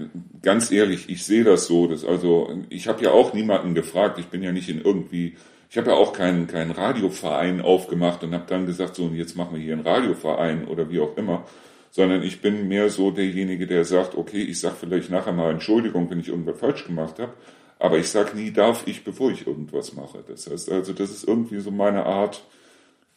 ganz 0.42 0.70
ehrlich, 0.70 1.08
ich 1.08 1.24
sehe 1.24 1.44
das 1.44 1.66
so. 1.66 1.86
Dass 1.86 2.04
also, 2.04 2.64
ich 2.68 2.88
habe 2.88 3.04
ja 3.04 3.10
auch 3.10 3.32
niemanden 3.34 3.74
gefragt. 3.74 4.18
Ich 4.18 4.26
bin 4.26 4.42
ja 4.42 4.52
nicht 4.52 4.68
in 4.68 4.80
irgendwie 4.80 5.36
ich 5.68 5.76
habe 5.78 5.90
ja 5.90 5.96
auch 5.96 6.12
keinen, 6.12 6.46
keinen 6.46 6.70
Radioverein 6.70 7.60
aufgemacht 7.60 8.22
und 8.22 8.32
habe 8.34 8.46
dann 8.48 8.66
gesagt, 8.66 8.96
so, 8.96 9.04
und 9.04 9.16
jetzt 9.16 9.36
machen 9.36 9.56
wir 9.56 9.62
hier 9.62 9.74
einen 9.74 9.86
Radioverein 9.86 10.66
oder 10.68 10.90
wie 10.90 11.00
auch 11.00 11.16
immer, 11.16 11.44
sondern 11.90 12.22
ich 12.22 12.40
bin 12.40 12.68
mehr 12.68 12.88
so 12.88 13.10
derjenige, 13.10 13.66
der 13.66 13.84
sagt, 13.84 14.16
okay, 14.16 14.42
ich 14.42 14.60
sage 14.60 14.76
vielleicht 14.78 15.10
nachher 15.10 15.32
mal 15.32 15.50
Entschuldigung, 15.50 16.08
wenn 16.10 16.20
ich 16.20 16.28
irgendwas 16.28 16.58
falsch 16.58 16.84
gemacht 16.84 17.18
habe, 17.18 17.34
aber 17.78 17.98
ich 17.98 18.08
sage 18.08 18.36
nie, 18.36 18.52
darf 18.52 18.86
ich, 18.86 19.04
bevor 19.04 19.30
ich 19.30 19.46
irgendwas 19.46 19.92
mache. 19.94 20.24
Das 20.26 20.50
heißt 20.50 20.70
also, 20.70 20.92
das 20.92 21.10
ist 21.10 21.26
irgendwie 21.26 21.60
so 21.60 21.70
meine 21.70 22.06
Art, 22.06 22.44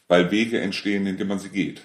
weil 0.07 0.31
Wege 0.31 0.59
entstehen, 0.59 1.05
indem 1.05 1.27
man 1.27 1.39
sie 1.39 1.49
geht. 1.49 1.83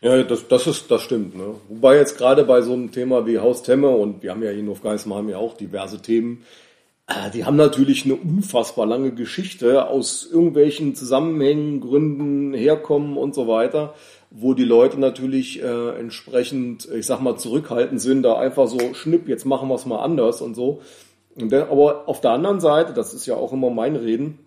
Ja, 0.00 0.22
das, 0.22 0.48
das 0.48 0.66
ist, 0.66 0.90
das 0.90 1.02
stimmt. 1.02 1.34
Ne? 1.36 1.54
Wobei 1.68 1.96
jetzt 1.96 2.18
gerade 2.18 2.44
bei 2.44 2.60
so 2.60 2.72
einem 2.72 2.92
Thema 2.92 3.26
wie 3.26 3.38
Haus 3.38 3.62
Temme 3.62 3.88
und 3.88 4.22
wir 4.22 4.30
haben 4.30 4.42
ja 4.42 4.50
hier 4.50 4.60
in 4.60 4.68
Hofgeismar 4.68 5.26
ja 5.28 5.38
auch 5.38 5.56
diverse 5.56 6.02
Themen, 6.02 6.44
äh, 7.06 7.30
die 7.30 7.44
haben 7.44 7.56
natürlich 7.56 8.04
eine 8.04 8.14
unfassbar 8.14 8.86
lange 8.86 9.12
Geschichte 9.12 9.88
aus 9.88 10.28
irgendwelchen 10.30 10.94
Zusammenhängen, 10.94 11.80
Gründen, 11.80 12.54
Herkommen 12.54 13.16
und 13.16 13.34
so 13.34 13.48
weiter, 13.48 13.94
wo 14.30 14.54
die 14.54 14.64
Leute 14.64 14.98
natürlich 15.00 15.62
äh, 15.62 15.98
entsprechend, 15.98 16.88
ich 16.90 17.06
sag 17.06 17.20
mal, 17.20 17.36
zurückhaltend 17.36 18.00
sind, 18.00 18.22
da 18.22 18.38
einfach 18.38 18.66
so 18.66 18.94
schnipp, 18.94 19.28
jetzt 19.28 19.44
machen 19.44 19.68
wir 19.68 19.74
es 19.74 19.86
mal 19.86 20.02
anders 20.02 20.40
und 20.42 20.54
so. 20.54 20.80
Und 21.34 21.50
dann, 21.50 21.68
aber 21.68 22.08
auf 22.08 22.20
der 22.20 22.32
anderen 22.32 22.60
Seite, 22.60 22.92
das 22.92 23.14
ist 23.14 23.26
ja 23.26 23.36
auch 23.36 23.52
immer 23.52 23.70
mein 23.70 23.96
Reden, 23.96 24.38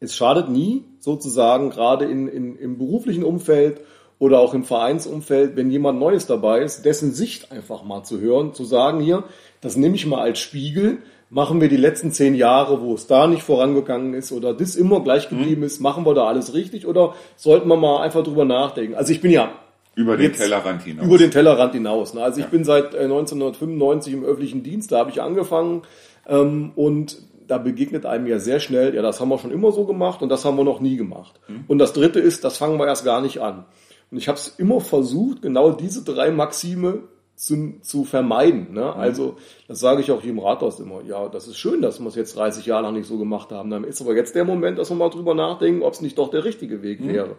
es 0.00 0.16
schadet 0.16 0.48
nie, 0.48 0.84
sozusagen, 0.98 1.70
gerade 1.70 2.06
in, 2.06 2.26
in, 2.26 2.56
im 2.56 2.78
beruflichen 2.78 3.22
Umfeld 3.22 3.80
oder 4.20 4.38
auch 4.38 4.54
im 4.54 4.62
Vereinsumfeld, 4.62 5.56
wenn 5.56 5.70
jemand 5.70 5.98
Neues 5.98 6.26
dabei 6.26 6.60
ist, 6.60 6.84
dessen 6.84 7.12
Sicht 7.12 7.50
einfach 7.50 7.82
mal 7.82 8.04
zu 8.04 8.20
hören, 8.20 8.54
zu 8.54 8.64
sagen 8.64 9.00
hier, 9.00 9.24
das 9.62 9.76
nehme 9.76 9.96
ich 9.96 10.06
mal 10.06 10.20
als 10.20 10.38
Spiegel, 10.38 10.98
machen 11.30 11.60
wir 11.60 11.68
die 11.68 11.78
letzten 11.78 12.12
zehn 12.12 12.34
Jahre, 12.34 12.82
wo 12.82 12.94
es 12.94 13.06
da 13.06 13.26
nicht 13.26 13.42
vorangegangen 13.42 14.12
ist 14.14 14.30
oder 14.30 14.52
das 14.52 14.76
immer 14.76 15.00
gleich 15.00 15.30
mhm. 15.30 15.38
geblieben 15.38 15.60
mhm. 15.62 15.66
ist, 15.66 15.80
machen 15.80 16.04
wir 16.04 16.14
da 16.14 16.26
alles 16.26 16.52
richtig 16.52 16.86
oder 16.86 17.14
sollten 17.34 17.66
wir 17.68 17.76
mal 17.76 18.02
einfach 18.02 18.22
drüber 18.22 18.44
nachdenken? 18.44 18.94
Also 18.94 19.12
ich 19.12 19.22
bin 19.22 19.30
ja 19.30 19.52
über 19.94 20.16
den 20.16 20.32
Tellerrand 20.34 20.82
hinaus. 20.82 21.06
Über 21.06 21.18
den 21.18 21.30
Tellerrand 21.30 21.72
hinaus. 21.72 22.14
Ne? 22.14 22.22
Also 22.22 22.40
ja. 22.40 22.44
ich 22.44 22.50
bin 22.50 22.64
seit 22.64 22.94
1995 22.94 24.12
äh, 24.12 24.16
im 24.16 24.24
öffentlichen 24.24 24.62
Dienst, 24.62 24.92
da 24.92 24.98
habe 24.98 25.10
ich 25.10 25.22
angefangen 25.22 25.82
ähm, 26.28 26.72
und 26.76 27.22
da 27.46 27.56
begegnet 27.56 28.04
einem 28.04 28.26
ja 28.26 28.38
sehr 28.38 28.60
schnell, 28.60 28.94
ja, 28.94 29.02
das 29.02 29.18
haben 29.18 29.30
wir 29.30 29.38
schon 29.38 29.50
immer 29.50 29.72
so 29.72 29.84
gemacht 29.84 30.22
und 30.22 30.28
das 30.28 30.44
haben 30.44 30.56
wir 30.56 30.64
noch 30.64 30.80
nie 30.80 30.96
gemacht. 30.96 31.40
Mhm. 31.48 31.64
Und 31.68 31.78
das 31.78 31.94
Dritte 31.94 32.20
ist, 32.20 32.44
das 32.44 32.58
fangen 32.58 32.78
wir 32.78 32.86
erst 32.86 33.04
gar 33.04 33.22
nicht 33.22 33.38
an. 33.40 33.64
Und 34.10 34.18
ich 34.18 34.28
habe 34.28 34.38
es 34.38 34.54
immer 34.58 34.80
versucht, 34.80 35.42
genau 35.42 35.70
diese 35.72 36.02
drei 36.02 36.30
Maxime 36.30 37.04
zu, 37.40 37.80
zu 37.80 38.04
vermeiden. 38.04 38.74
Ne? 38.74 38.82
Mhm. 38.82 39.00
Also 39.00 39.36
das 39.66 39.80
sage 39.80 40.02
ich 40.02 40.10
auch 40.10 40.20
hier 40.20 40.32
im 40.32 40.40
Rathaus 40.40 40.78
immer. 40.78 41.02
Ja, 41.02 41.28
das 41.28 41.48
ist 41.48 41.56
schön, 41.56 41.80
dass 41.80 41.98
wir 41.98 42.06
es 42.06 42.14
jetzt 42.14 42.36
30 42.36 42.66
Jahre 42.66 42.82
lang 42.82 42.94
nicht 42.94 43.08
so 43.08 43.18
gemacht 43.18 43.50
haben. 43.50 43.70
Dann 43.70 43.84
ist 43.84 44.00
aber 44.02 44.14
jetzt 44.14 44.34
der 44.34 44.44
Moment, 44.44 44.78
dass 44.78 44.90
wir 44.90 44.96
mal 44.96 45.08
drüber 45.08 45.34
nachdenken, 45.34 45.82
ob 45.82 45.94
es 45.94 46.02
nicht 46.02 46.18
doch 46.18 46.30
der 46.30 46.44
richtige 46.44 46.82
Weg 46.82 47.00
mhm. 47.00 47.08
wäre. 47.08 47.36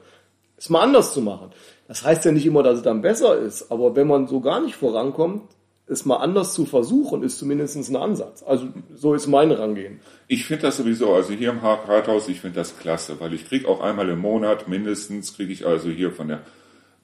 Es 0.58 0.70
mal 0.70 0.82
anders 0.82 1.14
zu 1.14 1.22
machen. 1.22 1.52
Das 1.88 2.04
heißt 2.04 2.26
ja 2.26 2.32
nicht 2.32 2.46
immer, 2.46 2.64
dass 2.64 2.78
es 2.78 2.84
dann 2.84 3.02
besser 3.02 3.38
ist, 3.38 3.72
aber 3.72 3.96
wenn 3.96 4.08
man 4.08 4.28
so 4.28 4.42
gar 4.42 4.62
nicht 4.62 4.76
vorankommt, 4.76 5.44
es 5.88 6.06
mal 6.06 6.18
anders 6.18 6.54
zu 6.54 6.66
versuchen, 6.66 7.22
ist 7.22 7.38
zumindest 7.38 7.76
ein 7.76 7.96
Ansatz. 7.96 8.44
Also 8.44 8.68
so 8.96 9.14
ist 9.14 9.28
mein 9.28 9.52
Rangehen. 9.52 10.00
Ich 10.28 10.46
finde 10.46 10.64
das 10.64 10.78
sowieso, 10.78 11.14
also 11.14 11.34
hier 11.34 11.50
im 11.50 11.60
Rathaus, 11.60 12.30
ich 12.30 12.40
finde 12.40 12.56
das 12.60 12.78
klasse, 12.78 13.20
weil 13.20 13.34
ich 13.34 13.48
kriege 13.48 13.68
auch 13.68 13.82
einmal 13.82 14.08
im 14.10 14.20
Monat 14.20 14.68
mindestens, 14.68 15.36
kriege 15.36 15.52
ich 15.52 15.66
also 15.66 15.90
hier 15.90 16.12
von 16.12 16.30
der 16.30 16.42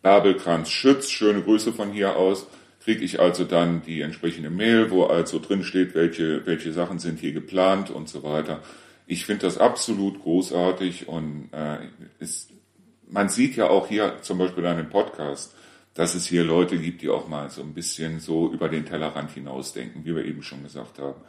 Babelkranz 0.01 0.69
Schütz, 0.69 1.09
schöne 1.09 1.41
Grüße 1.41 1.73
von 1.73 1.91
hier 1.91 2.15
aus, 2.15 2.47
kriege 2.83 3.03
ich 3.03 3.19
also 3.19 3.43
dann 3.43 3.81
die 3.85 4.01
entsprechende 4.01 4.49
Mail, 4.49 4.91
wo 4.91 5.05
also 5.05 5.39
drin 5.39 5.63
steht, 5.63 5.93
welche, 5.95 6.45
welche 6.45 6.71
Sachen 6.71 6.99
sind 6.99 7.19
hier 7.19 7.33
geplant 7.33 7.89
und 7.89 8.07
so 8.07 8.23
weiter. 8.23 8.61
Ich 9.07 9.25
finde 9.25 9.45
das 9.45 9.57
absolut 9.57 10.21
großartig 10.21 11.07
und 11.07 11.49
äh, 11.51 11.79
ist, 12.19 12.51
man 13.09 13.29
sieht 13.29 13.55
ja 13.55 13.69
auch 13.69 13.87
hier 13.87 14.17
zum 14.21 14.37
Beispiel 14.37 14.65
an 14.65 14.77
dem 14.77 14.89
Podcast, 14.89 15.53
dass 15.93 16.13
es 16.13 16.27
hier 16.27 16.43
Leute 16.43 16.77
gibt, 16.77 17.01
die 17.01 17.09
auch 17.09 17.27
mal 17.27 17.49
so 17.49 17.61
ein 17.61 17.73
bisschen 17.73 18.19
so 18.19 18.51
über 18.51 18.69
den 18.69 18.85
Tellerrand 18.85 19.31
hinausdenken, 19.31 20.05
wie 20.05 20.15
wir 20.15 20.23
eben 20.25 20.43
schon 20.43 20.63
gesagt 20.63 20.99
haben. 20.99 21.19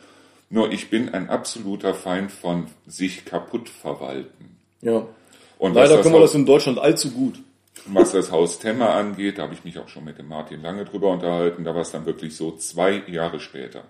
Nur 0.51 0.73
ich 0.73 0.91
bin 0.91 1.09
ein 1.09 1.29
absoluter 1.29 1.95
Feind 1.95 2.31
von 2.31 2.67
sich 2.87 3.25
kaputt 3.25 3.69
verwalten. 3.69 4.57
Ja. 4.81 5.07
Und 5.59 5.75
Leider 5.75 6.01
können 6.03 6.15
wir 6.15 6.21
das 6.21 6.35
in 6.35 6.47
Deutschland 6.47 6.79
allzu 6.79 7.11
gut. 7.11 7.41
Was 7.87 8.13
das 8.13 8.31
Haus 8.31 8.59
Temmer 8.59 8.91
angeht, 8.95 9.39
da 9.39 9.43
habe 9.43 9.55
ich 9.55 9.65
mich 9.65 9.79
auch 9.79 9.89
schon 9.89 10.05
mit 10.05 10.19
dem 10.19 10.29
Martin 10.29 10.63
lange 10.63 10.85
drüber 10.85 11.11
unterhalten. 11.11 11.65
Da 11.65 11.75
war 11.75 11.83
es 11.83 11.91
dann 11.91 12.07
wirklich 12.07 12.37
so 12.37 12.57
zwei 12.57 13.03
Jahre 13.07 13.41
später 13.41 13.85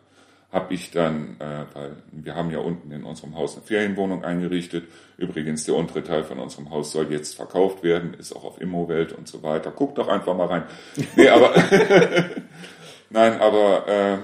habe 0.50 0.72
ich 0.72 0.90
dann, 0.90 1.36
äh, 1.40 1.66
weil 1.74 1.96
wir 2.10 2.34
haben 2.34 2.50
ja 2.50 2.58
unten 2.58 2.90
in 2.90 3.04
unserem 3.04 3.36
Haus 3.36 3.54
eine 3.54 3.66
Ferienwohnung 3.66 4.24
eingerichtet. 4.24 4.84
Übrigens, 5.18 5.64
der 5.64 5.74
untere 5.74 6.02
Teil 6.02 6.24
von 6.24 6.38
unserem 6.38 6.70
Haus 6.70 6.92
soll 6.92 7.12
jetzt 7.12 7.36
verkauft 7.36 7.82
werden, 7.82 8.14
ist 8.14 8.34
auch 8.34 8.44
auf 8.44 8.60
Immowelt 8.60 9.12
und 9.12 9.28
so 9.28 9.42
weiter. 9.42 9.70
Guckt 9.70 9.98
doch 9.98 10.08
einfach 10.08 10.34
mal 10.34 10.46
rein. 10.46 10.62
Nee, 11.16 11.28
aber 11.28 11.54
nein, 13.10 13.38
aber 13.40 13.88
äh, 13.88 14.18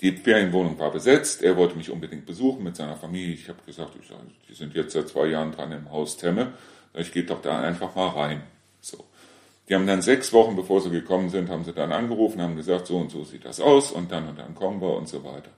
die 0.00 0.12
Ferienwohnung 0.12 0.78
war 0.78 0.90
besetzt. 0.90 1.42
Er 1.42 1.58
wollte 1.58 1.76
mich 1.76 1.90
unbedingt 1.90 2.24
besuchen 2.24 2.64
mit 2.64 2.76
seiner 2.76 2.96
Familie. 2.96 3.34
Ich 3.34 3.48
habe 3.50 3.58
gesagt, 3.66 3.92
ich, 4.00 4.10
die 4.48 4.54
sind 4.54 4.74
jetzt 4.74 4.94
seit 4.94 5.08
zwei 5.08 5.26
Jahren 5.26 5.52
dran 5.52 5.72
im 5.72 5.90
Haus 5.90 6.16
Temme. 6.16 6.54
Ich 6.94 7.12
gehe 7.12 7.24
doch 7.24 7.42
da 7.42 7.60
einfach 7.60 7.94
mal 7.94 8.08
rein. 8.08 8.42
So. 8.80 9.04
Die 9.68 9.74
haben 9.74 9.86
dann 9.86 10.02
sechs 10.02 10.32
Wochen, 10.32 10.56
bevor 10.56 10.80
sie 10.80 10.90
gekommen 10.90 11.30
sind, 11.30 11.48
haben 11.48 11.64
sie 11.64 11.72
dann 11.72 11.92
angerufen, 11.92 12.40
haben 12.40 12.56
gesagt, 12.56 12.86
so 12.86 12.98
und 12.98 13.10
so 13.10 13.24
sieht 13.24 13.44
das 13.44 13.60
aus 13.60 13.92
und 13.92 14.12
dann 14.12 14.28
und 14.28 14.38
dann 14.38 14.54
kommen 14.54 14.80
wir 14.80 14.96
und 14.96 15.08
so 15.08 15.24
weiter. 15.24 15.50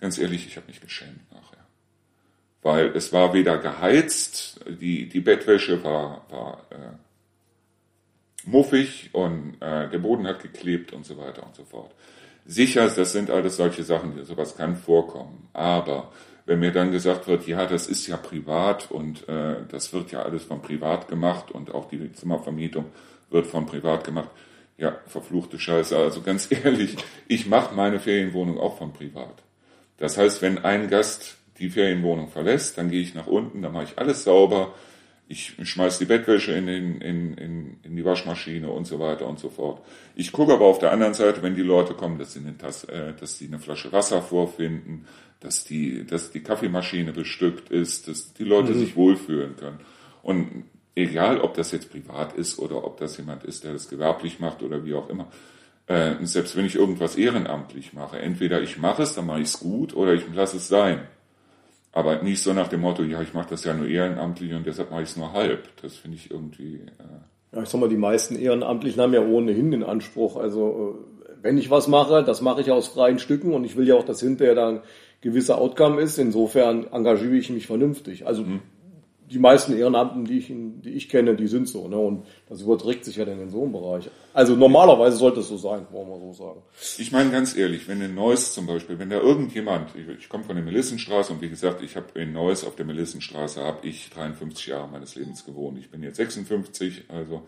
Ganz 0.00 0.18
ehrlich, 0.18 0.46
ich 0.46 0.56
habe 0.56 0.68
mich 0.68 0.80
geschämt 0.80 1.30
nachher. 1.32 1.58
Weil 2.62 2.96
es 2.96 3.12
war 3.12 3.34
weder 3.34 3.58
geheizt, 3.58 4.60
die, 4.68 5.08
die 5.08 5.20
Bettwäsche 5.20 5.82
war, 5.82 6.24
war 6.30 6.66
äh, 6.70 8.48
muffig 8.48 9.10
und 9.12 9.56
äh, 9.60 9.88
der 9.88 9.98
Boden 9.98 10.26
hat 10.26 10.42
geklebt 10.42 10.92
und 10.92 11.04
so 11.04 11.16
weiter 11.18 11.42
und 11.44 11.54
so 11.56 11.64
fort. 11.64 11.92
Sicher, 12.46 12.88
das 12.88 13.12
sind 13.12 13.30
alles 13.30 13.56
solche 13.56 13.82
Sachen, 13.82 14.24
sowas 14.24 14.56
kann 14.56 14.76
vorkommen. 14.76 15.48
Aber 15.52 16.12
wenn 16.50 16.58
mir 16.58 16.72
dann 16.72 16.90
gesagt 16.90 17.28
wird, 17.28 17.46
ja, 17.46 17.64
das 17.64 17.86
ist 17.86 18.08
ja 18.08 18.16
privat 18.16 18.90
und 18.90 19.28
äh, 19.28 19.54
das 19.68 19.92
wird 19.92 20.10
ja 20.10 20.22
alles 20.22 20.42
von 20.42 20.60
privat 20.60 21.06
gemacht 21.06 21.52
und 21.52 21.72
auch 21.72 21.88
die 21.88 22.12
Zimmervermietung 22.12 22.86
wird 23.30 23.46
von 23.46 23.66
privat 23.66 24.02
gemacht. 24.02 24.30
Ja, 24.76 24.98
verfluchte 25.06 25.60
Scheiße. 25.60 25.96
Also 25.96 26.22
ganz 26.22 26.48
ehrlich, 26.64 26.96
ich 27.28 27.46
mache 27.46 27.72
meine 27.76 28.00
Ferienwohnung 28.00 28.58
auch 28.58 28.78
von 28.78 28.92
privat. 28.92 29.44
Das 29.98 30.18
heißt, 30.18 30.42
wenn 30.42 30.58
ein 30.58 30.90
Gast 30.90 31.36
die 31.60 31.70
Ferienwohnung 31.70 32.30
verlässt, 32.30 32.78
dann 32.78 32.90
gehe 32.90 33.02
ich 33.02 33.14
nach 33.14 33.28
unten, 33.28 33.62
dann 33.62 33.72
mache 33.72 33.84
ich 33.84 33.98
alles 34.00 34.24
sauber. 34.24 34.74
ich 35.28 35.54
schmeiß 35.62 36.00
die 36.00 36.06
Bettwäsche 36.06 36.50
in, 36.50 36.66
in, 36.66 37.00
in, 37.00 37.76
in 37.84 37.94
die 37.94 38.04
Waschmaschine 38.04 38.68
und 38.68 38.88
so 38.88 38.98
weiter 38.98 39.28
und 39.28 39.38
so 39.38 39.50
fort. 39.50 39.84
Ich 40.16 40.32
gucke 40.32 40.54
aber 40.54 40.64
auf 40.64 40.80
der 40.80 40.90
anderen 40.90 41.14
Seite, 41.14 41.44
wenn 41.44 41.54
die 41.54 41.62
Leute 41.62 41.94
kommen, 41.94 42.18
dass 42.18 42.32
sie 42.32 42.40
eine, 42.40 42.58
Tasse, 42.58 42.90
äh, 42.90 43.14
dass 43.14 43.38
sie 43.38 43.46
eine 43.46 43.60
Flasche 43.60 43.92
Wasser 43.92 44.20
vorfinden, 44.20 45.06
dass 45.40 45.64
die, 45.64 46.06
dass 46.06 46.30
die 46.30 46.42
Kaffeemaschine 46.42 47.12
bestückt 47.12 47.70
ist, 47.70 48.08
dass 48.08 48.34
die 48.34 48.44
Leute 48.44 48.72
mhm. 48.72 48.78
sich 48.78 48.96
wohlfühlen 48.96 49.56
können. 49.56 49.80
Und 50.22 50.64
egal, 50.94 51.40
ob 51.40 51.54
das 51.54 51.72
jetzt 51.72 51.90
privat 51.90 52.34
ist 52.34 52.58
oder 52.58 52.84
ob 52.84 52.98
das 52.98 53.16
jemand 53.16 53.44
ist, 53.44 53.64
der 53.64 53.72
das 53.72 53.88
gewerblich 53.88 54.38
macht 54.38 54.62
oder 54.62 54.84
wie 54.84 54.94
auch 54.94 55.08
immer, 55.08 55.28
äh, 55.86 56.14
selbst 56.22 56.56
wenn 56.56 56.66
ich 56.66 56.76
irgendwas 56.76 57.16
ehrenamtlich 57.16 57.94
mache, 57.94 58.18
entweder 58.18 58.62
ich 58.62 58.78
mache 58.78 59.02
es, 59.02 59.14
dann 59.14 59.26
mache 59.26 59.40
ich 59.40 59.48
es 59.48 59.60
gut 59.60 59.96
oder 59.96 60.14
ich 60.14 60.22
lasse 60.32 60.58
es 60.58 60.68
sein. 60.68 61.00
Aber 61.92 62.22
nicht 62.22 62.42
so 62.42 62.52
nach 62.52 62.68
dem 62.68 62.82
Motto, 62.82 63.02
ja, 63.02 63.20
ich 63.20 63.34
mache 63.34 63.50
das 63.50 63.64
ja 63.64 63.74
nur 63.74 63.88
ehrenamtlich 63.88 64.52
und 64.52 64.64
deshalb 64.64 64.90
mache 64.90 65.02
ich 65.02 65.08
es 65.08 65.16
nur 65.16 65.32
halb. 65.32 65.68
Das 65.82 65.96
finde 65.96 66.18
ich 66.18 66.30
irgendwie. 66.30 66.76
Äh 66.76 67.56
ja, 67.56 67.62
ich 67.62 67.68
sag 67.68 67.80
mal, 67.80 67.88
die 67.88 67.96
meisten 67.96 68.36
Ehrenamtlichen 68.36 69.02
haben 69.02 69.12
ja 69.12 69.22
ohnehin 69.22 69.72
den 69.72 69.82
Anspruch, 69.82 70.36
also 70.36 71.02
äh, 71.28 71.32
wenn 71.42 71.58
ich 71.58 71.70
was 71.70 71.88
mache, 71.88 72.22
das 72.22 72.42
mache 72.42 72.60
ich 72.60 72.70
aus 72.70 72.86
freien 72.86 73.18
Stücken 73.18 73.54
und 73.54 73.64
ich 73.64 73.76
will 73.76 73.88
ja 73.88 73.96
auch, 73.96 74.04
dass 74.04 74.20
hinterher 74.20 74.54
dann 74.54 74.82
gewisser 75.20 75.58
Outcome 75.58 76.00
ist. 76.00 76.18
Insofern 76.18 76.86
engagiere 76.92 77.36
ich 77.36 77.50
mich 77.50 77.66
vernünftig. 77.66 78.26
Also 78.26 78.44
mhm 78.44 78.60
die 79.30 79.38
meisten 79.38 79.76
Ehrenamten, 79.76 80.24
die 80.24 80.38
ich, 80.38 80.46
die 80.48 80.90
ich 80.90 81.08
kenne, 81.08 81.36
die 81.36 81.46
sind 81.46 81.68
so. 81.68 81.86
Ne? 81.86 81.96
Und 81.96 82.26
das 82.48 82.62
überträgt 82.62 83.04
sich 83.04 83.16
ja 83.16 83.24
dann 83.24 83.40
in 83.40 83.48
so 83.48 83.62
einem 83.62 83.72
Bereich. 83.72 84.10
Also 84.34 84.56
normalerweise 84.56 85.16
sollte 85.16 85.40
es 85.40 85.48
so 85.48 85.56
sein, 85.56 85.86
wollen 85.92 86.08
wir 86.08 86.18
so 86.18 86.32
sagen. 86.32 86.62
Ich 86.98 87.12
meine 87.12 87.30
ganz 87.30 87.56
ehrlich, 87.56 87.86
wenn 87.86 88.00
in 88.02 88.14
Neuss 88.14 88.52
zum 88.52 88.66
Beispiel, 88.66 88.98
wenn 88.98 89.10
da 89.10 89.20
irgendjemand, 89.20 89.94
ich, 89.94 90.08
ich 90.08 90.28
komme 90.28 90.42
von 90.42 90.56
der 90.56 90.64
Melissenstraße 90.64 91.32
und 91.32 91.40
wie 91.40 91.48
gesagt, 91.48 91.80
ich 91.82 91.96
habe 91.96 92.06
in 92.18 92.32
Neuss 92.32 92.64
auf 92.64 92.74
der 92.74 92.84
Melissenstraße 92.84 93.62
habe 93.62 93.86
ich 93.86 94.10
53 94.10 94.66
Jahre 94.66 94.88
meines 94.88 95.14
Lebens 95.14 95.44
gewohnt. 95.44 95.78
Ich 95.78 95.90
bin 95.90 96.02
jetzt 96.02 96.16
56, 96.16 97.04
also 97.08 97.42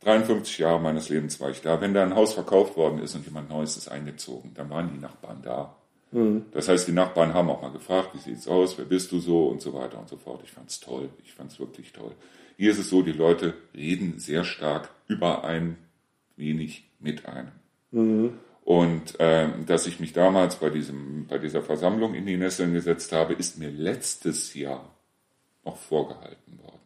53 0.00 0.58
Jahre 0.58 0.80
meines 0.80 1.08
Lebens 1.08 1.40
war 1.40 1.50
ich 1.50 1.60
da. 1.60 1.80
Wenn 1.80 1.94
da 1.94 2.02
ein 2.02 2.16
Haus 2.16 2.34
verkauft 2.34 2.76
worden 2.76 2.98
ist 2.98 3.14
und 3.14 3.24
jemand 3.24 3.48
Neues 3.48 3.76
ist 3.76 3.86
eingezogen, 3.86 4.50
dann 4.54 4.70
waren 4.70 4.90
die 4.92 5.00
Nachbarn 5.00 5.40
da. 5.42 5.76
Mhm. 6.12 6.44
Das 6.52 6.68
heißt, 6.68 6.86
die 6.86 6.92
Nachbarn 6.92 7.34
haben 7.34 7.50
auch 7.50 7.62
mal 7.62 7.72
gefragt, 7.72 8.10
wie 8.14 8.18
sieht's 8.18 8.46
aus, 8.46 8.78
wer 8.78 8.84
bist 8.84 9.10
du 9.12 9.18
so 9.18 9.46
und 9.48 9.60
so 9.60 9.74
weiter 9.74 9.98
und 9.98 10.08
so 10.08 10.16
fort. 10.16 10.42
Ich 10.44 10.52
fand's 10.52 10.78
toll, 10.78 11.08
ich 11.24 11.32
fand's 11.32 11.58
wirklich 11.58 11.92
toll. 11.92 12.12
Hier 12.56 12.70
ist 12.70 12.78
es 12.78 12.90
so, 12.90 13.02
die 13.02 13.12
Leute 13.12 13.54
reden 13.74 14.18
sehr 14.18 14.44
stark 14.44 14.90
über 15.08 15.44
ein 15.44 15.78
wenig 16.36 16.84
mit 17.00 17.26
einem. 17.26 17.52
Mhm. 17.90 18.34
Und 18.64 19.18
äh, 19.18 19.48
dass 19.66 19.86
ich 19.86 19.98
mich 19.98 20.12
damals 20.12 20.56
bei 20.56 20.70
diesem, 20.70 21.26
bei 21.26 21.38
dieser 21.38 21.62
Versammlung 21.62 22.14
in 22.14 22.26
die 22.26 22.36
Nesseln 22.36 22.74
gesetzt 22.74 23.12
habe, 23.12 23.32
ist 23.32 23.58
mir 23.58 23.70
letztes 23.70 24.54
Jahr 24.54 24.94
noch 25.64 25.76
vorgehalten 25.76 26.58
worden. 26.58 26.78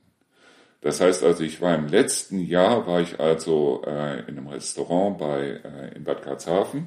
Das 0.81 1.01
heißt 1.01 1.25
also, 1.25 1.43
ich 1.43 1.61
war 1.61 1.75
im 1.75 1.89
letzten 1.89 2.39
Jahr, 2.39 2.87
war 2.87 3.01
ich 3.01 3.19
also 3.19 3.83
äh, 3.85 4.21
in 4.21 4.39
einem 4.39 4.47
Restaurant 4.47 5.19
bei 5.19 5.61
äh, 5.65 5.97
in 5.97 6.05
Bad 6.05 6.23
Karlshafen 6.23 6.87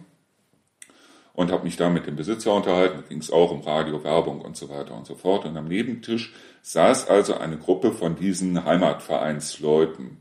und 1.39 1.53
habe 1.53 1.63
mich 1.63 1.77
da 1.77 1.89
mit 1.89 2.05
dem 2.05 2.17
Besitzer 2.17 2.53
unterhalten. 2.53 2.97
Da 2.97 3.07
ging 3.07 3.19
es 3.19 3.31
auch 3.31 3.51
um 3.51 3.61
Radio, 3.61 4.03
Werbung 4.03 4.41
und 4.41 4.57
so 4.57 4.67
weiter 4.67 4.93
und 4.93 5.07
so 5.07 5.15
fort. 5.15 5.45
Und 5.45 5.55
am 5.55 5.69
Nebentisch 5.69 6.33
saß 6.63 7.07
also 7.07 7.35
eine 7.35 7.55
Gruppe 7.55 7.93
von 7.93 8.17
diesen 8.17 8.65
Heimatvereinsleuten. 8.65 10.17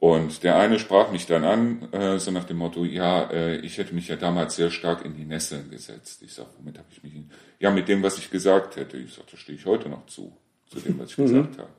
Und 0.00 0.42
der 0.42 0.58
eine 0.58 0.80
sprach 0.80 1.12
mich 1.12 1.26
dann 1.26 1.44
an, 1.44 1.92
äh, 1.92 2.18
so 2.18 2.32
nach 2.32 2.42
dem 2.42 2.56
Motto, 2.56 2.84
ja, 2.84 3.30
äh, 3.30 3.58
ich 3.58 3.78
hätte 3.78 3.94
mich 3.94 4.08
ja 4.08 4.16
damals 4.16 4.56
sehr 4.56 4.70
stark 4.70 5.04
in 5.04 5.14
die 5.14 5.24
Nesseln 5.24 5.70
gesetzt. 5.70 6.22
Ich 6.22 6.34
sage, 6.34 6.48
womit 6.58 6.76
habe 6.76 6.88
ich 6.90 7.04
mich 7.04 7.14
in... 7.14 7.30
Ja, 7.60 7.70
mit 7.70 7.86
dem, 7.86 8.02
was 8.02 8.18
ich 8.18 8.28
gesagt 8.28 8.74
hätte. 8.74 8.96
Ich 8.96 9.14
sage, 9.14 9.28
da 9.30 9.36
stehe 9.36 9.56
ich 9.56 9.64
heute 9.64 9.88
noch 9.88 10.06
zu, 10.06 10.36
zu 10.66 10.80
dem, 10.80 10.98
was 10.98 11.12
ich 11.12 11.18
mhm. 11.18 11.26
gesagt 11.26 11.58
habe. 11.58 11.70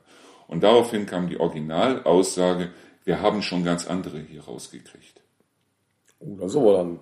Und 0.46 0.62
daraufhin 0.62 1.04
kam 1.04 1.28
die 1.28 1.38
Originalaussage, 1.38 2.70
wir 3.04 3.20
haben 3.20 3.42
schon 3.42 3.62
ganz 3.62 3.86
andere 3.86 4.20
hier 4.20 4.42
rausgekriegt. 4.44 5.20
Oh, 6.20 6.34
das 6.40 6.52
ist 6.52 6.56
aber 6.56 6.78
dann 6.78 7.00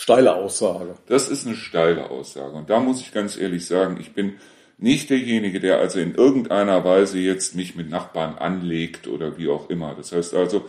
steile 0.00 0.34
Aussage. 0.34 0.94
Das 1.08 1.28
ist 1.28 1.46
eine 1.46 1.56
steile 1.56 2.08
Aussage. 2.08 2.52
Und 2.52 2.70
da 2.70 2.80
muss 2.80 3.02
ich 3.02 3.12
ganz 3.12 3.36
ehrlich 3.36 3.66
sagen, 3.66 3.98
ich 4.00 4.14
bin 4.14 4.36
nicht 4.78 5.10
derjenige, 5.10 5.60
der 5.60 5.78
also 5.78 6.00
in 6.00 6.14
irgendeiner 6.14 6.82
Weise 6.84 7.18
jetzt 7.18 7.54
mich 7.54 7.76
mit 7.76 7.90
Nachbarn 7.90 8.38
anlegt 8.38 9.08
oder 9.08 9.36
wie 9.36 9.50
auch 9.50 9.68
immer. 9.68 9.94
Das 9.94 10.12
heißt 10.12 10.34
also, 10.34 10.64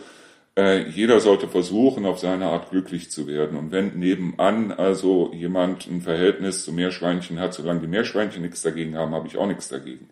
äh, 0.54 0.86
jeder 0.86 1.18
sollte 1.20 1.48
versuchen, 1.48 2.04
auf 2.04 2.18
seine 2.18 2.48
Art 2.48 2.68
glücklich 2.68 3.10
zu 3.10 3.26
werden. 3.26 3.56
Und 3.56 3.72
wenn 3.72 3.98
nebenan 3.98 4.70
also 4.70 5.32
jemand 5.32 5.86
ein 5.86 6.02
Verhältnis 6.02 6.66
zu 6.66 6.74
Meerschweinchen 6.74 7.40
hat, 7.40 7.54
solange 7.54 7.80
die 7.80 7.86
Meerschweinchen 7.86 8.42
nichts 8.42 8.60
dagegen 8.60 8.98
haben, 8.98 9.14
habe 9.14 9.28
ich 9.28 9.38
auch 9.38 9.46
nichts 9.46 9.70
dagegen. 9.70 10.10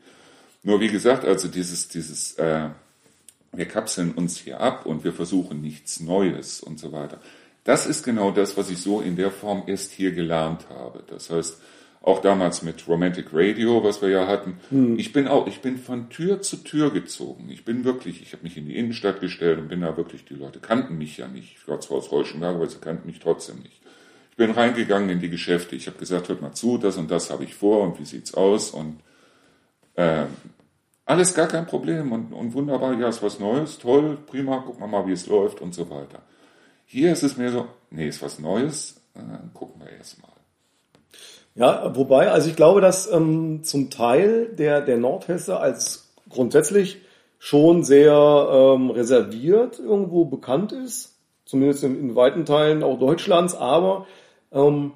Nur 0.63 0.81
wie 0.81 0.89
gesagt, 0.89 1.27
also 1.27 1.47
dieses, 1.49 1.89
dieses, 1.89 2.39
äh, 2.39 2.71
wir 3.53 3.67
kapseln 3.67 4.13
uns 4.13 4.39
hier 4.39 4.61
ab 4.61 4.87
und 4.87 5.05
wir 5.05 5.13
versuchen 5.13 5.61
nichts 5.61 6.01
Neues 6.01 6.63
und 6.63 6.79
so 6.79 6.91
weiter. 6.91 7.21
Das 7.65 7.87
ist 7.87 8.05
genau 8.05 8.31
das, 8.31 8.57
was 8.57 8.71
ich 8.71 8.79
so 8.79 9.01
in 9.01 9.17
der 9.17 9.31
Form 9.31 9.65
erst 9.67 9.93
hier 9.93 10.13
gelernt 10.13 10.67
habe. 10.71 11.03
Das 11.09 11.31
heißt, 11.31 11.61
auch 12.03 12.23
damals 12.23 12.63
mit 12.63 12.89
Romantic 12.89 13.27
Radio, 13.33 13.85
was 13.85 14.01
wir 14.01 14.09
ja 14.09 14.27
hatten. 14.27 14.59
Hm. 14.71 14.99
Ich 14.99 15.13
bin 15.13 15.29
auch, 15.29 15.47
ich 15.47 15.61
bin 15.61 15.77
von 15.77 16.09
Tür 16.09 16.41
zu 16.41 16.57
Tür 16.57 16.91
gezogen. 16.91 17.51
Ich 17.51 17.65
bin 17.65 17.85
wirklich, 17.85 18.23
ich 18.23 18.33
habe 18.33 18.43
mich 18.43 18.57
in 18.57 18.67
die 18.67 18.77
Innenstadt 18.77 19.21
gestellt 19.21 19.59
und 19.59 19.69
bin 19.69 19.83
da 19.83 19.97
wirklich, 19.97 20.25
die 20.25 20.35
Leute 20.35 20.61
kannten 20.61 20.97
mich 20.97 21.19
ja 21.19 21.29
nicht. 21.29 21.57
Ich 21.61 21.69
war 21.69 21.81
zwar 21.81 21.99
aus 21.99 22.11
Reuschenberg, 22.11 22.57
aber 22.57 22.67
sie 22.67 22.79
kannten 22.79 23.07
mich 23.07 23.21
trotzdem 23.21 23.59
nicht. 23.59 23.83
Ich 24.31 24.37
bin 24.37 24.51
reingegangen 24.53 25.11
in 25.11 25.21
die 25.21 25.29
Geschäfte. 25.29 25.77
Ich 25.77 25.87
habe 25.89 25.99
gesagt, 25.99 26.31
hört 26.31 26.41
mal 26.41 26.53
zu, 26.53 26.79
das 26.79 26.97
und 26.97 27.11
das 27.11 27.31
habe 27.31 27.45
ich 27.45 27.55
vor 27.55 27.83
und 27.83 28.01
wie 28.01 28.07
sieht's 28.07 28.33
aus 28.33 28.71
und 28.71 29.01
äh, 29.97 30.25
alles 31.05 31.35
gar 31.35 31.49
kein 31.49 31.67
Problem 31.67 32.13
und, 32.13 32.33
und 32.33 32.55
wunderbar, 32.55 32.99
ja, 32.99 33.09
ist 33.09 33.23
was 33.23 33.41
Neues, 33.41 33.79
toll, 33.79 34.17
prima, 34.27 34.59
gucken 34.59 34.81
wir 34.81 34.87
mal, 34.87 35.07
wie 35.07 35.13
es 35.13 35.27
läuft 35.27 35.61
und 35.61 35.75
so 35.75 35.91
weiter. 35.91 36.23
Hier 36.93 37.13
ist 37.13 37.23
es 37.23 37.37
mir 37.37 37.53
so, 37.53 37.67
nee, 37.93 38.09
ist 38.09 38.21
was 38.21 38.41
Neues, 38.41 39.01
dann 39.15 39.53
gucken 39.55 39.81
wir 39.81 39.97
erst 39.97 40.21
mal. 40.21 40.33
Ja, 41.55 41.95
wobei, 41.95 42.33
also 42.33 42.51
ich 42.51 42.57
glaube, 42.57 42.81
dass 42.81 43.09
ähm, 43.13 43.63
zum 43.63 43.91
Teil 43.91 44.49
der, 44.59 44.81
der 44.81 44.97
Nordhesse 44.99 45.61
als 45.61 46.13
grundsätzlich 46.29 47.01
schon 47.39 47.85
sehr 47.85 48.13
ähm, 48.13 48.91
reserviert 48.91 49.79
irgendwo 49.79 50.25
bekannt 50.25 50.73
ist, 50.73 51.15
zumindest 51.45 51.85
in, 51.85 51.97
in 52.01 52.17
weiten 52.17 52.45
Teilen 52.45 52.83
auch 52.83 52.99
Deutschlands, 52.99 53.55
aber 53.55 54.09
ähm, 54.51 54.91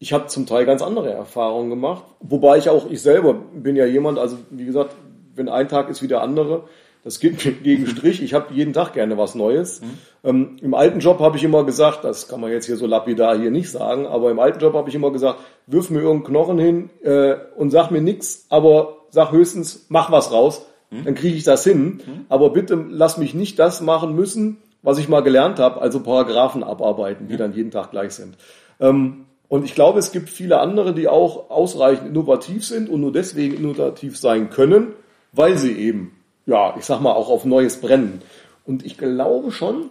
ich 0.00 0.12
habe 0.12 0.26
zum 0.26 0.44
Teil 0.44 0.66
ganz 0.66 0.82
andere 0.82 1.10
Erfahrungen 1.10 1.70
gemacht, 1.70 2.04
wobei 2.20 2.58
ich 2.58 2.68
auch, 2.68 2.90
ich 2.90 3.00
selber 3.00 3.32
bin 3.32 3.76
ja 3.76 3.86
jemand, 3.86 4.18
also 4.18 4.36
wie 4.50 4.66
gesagt, 4.66 4.94
wenn 5.34 5.48
ein 5.48 5.68
Tag 5.68 5.88
ist 5.88 6.02
wie 6.02 6.08
der 6.08 6.20
andere, 6.20 6.64
das 7.04 7.20
geht 7.20 7.44
mir 7.44 7.52
gegen 7.52 7.86
Strich. 7.86 8.22
Ich 8.22 8.32
habe 8.32 8.52
jeden 8.54 8.72
Tag 8.72 8.94
gerne 8.94 9.18
was 9.18 9.34
Neues. 9.34 9.82
Mhm. 9.82 9.86
Ähm, 10.24 10.56
Im 10.62 10.74
alten 10.74 11.00
Job 11.00 11.20
habe 11.20 11.36
ich 11.36 11.44
immer 11.44 11.64
gesagt, 11.64 12.02
das 12.02 12.28
kann 12.28 12.40
man 12.40 12.50
jetzt 12.50 12.64
hier 12.64 12.76
so 12.76 12.86
lapidar 12.86 13.38
hier 13.38 13.50
nicht 13.50 13.70
sagen, 13.70 14.06
aber 14.06 14.30
im 14.30 14.40
alten 14.40 14.58
Job 14.58 14.72
habe 14.72 14.88
ich 14.88 14.94
immer 14.94 15.12
gesagt, 15.12 15.38
wirf 15.66 15.90
mir 15.90 16.00
irgendeinen 16.00 16.32
Knochen 16.32 16.58
hin 16.58 16.90
äh, 17.02 17.36
und 17.56 17.70
sag 17.70 17.90
mir 17.90 18.00
nichts, 18.00 18.46
aber 18.48 18.96
sag 19.10 19.32
höchstens, 19.32 19.84
mach 19.90 20.10
was 20.10 20.32
raus, 20.32 20.66
mhm. 20.90 21.04
dann 21.04 21.14
kriege 21.14 21.36
ich 21.36 21.44
das 21.44 21.62
hin. 21.62 22.00
Mhm. 22.06 22.24
Aber 22.30 22.50
bitte 22.50 22.82
lass 22.88 23.18
mich 23.18 23.34
nicht 23.34 23.58
das 23.58 23.82
machen 23.82 24.14
müssen, 24.14 24.56
was 24.82 24.98
ich 24.98 25.08
mal 25.08 25.22
gelernt 25.22 25.58
habe, 25.58 25.82
also 25.82 26.00
Paragraphen 26.00 26.64
abarbeiten, 26.64 27.28
die 27.28 27.36
dann 27.36 27.54
jeden 27.54 27.70
Tag 27.70 27.90
gleich 27.90 28.12
sind. 28.12 28.36
Ähm, 28.80 29.26
und 29.48 29.66
ich 29.66 29.74
glaube, 29.74 29.98
es 29.98 30.10
gibt 30.10 30.30
viele 30.30 30.58
andere, 30.58 30.94
die 30.94 31.06
auch 31.06 31.50
ausreichend 31.50 32.08
innovativ 32.08 32.64
sind 32.64 32.88
und 32.88 33.02
nur 33.02 33.12
deswegen 33.12 33.56
innovativ 33.56 34.18
sein 34.18 34.48
können, 34.48 34.94
weil 35.32 35.58
sie 35.58 35.72
eben 35.72 36.13
ja, 36.46 36.74
ich 36.78 36.84
sag 36.84 37.00
mal, 37.00 37.12
auch 37.12 37.28
auf 37.28 37.44
Neues 37.44 37.80
brennen. 37.80 38.22
Und 38.64 38.84
ich 38.84 38.98
glaube 38.98 39.50
schon, 39.50 39.90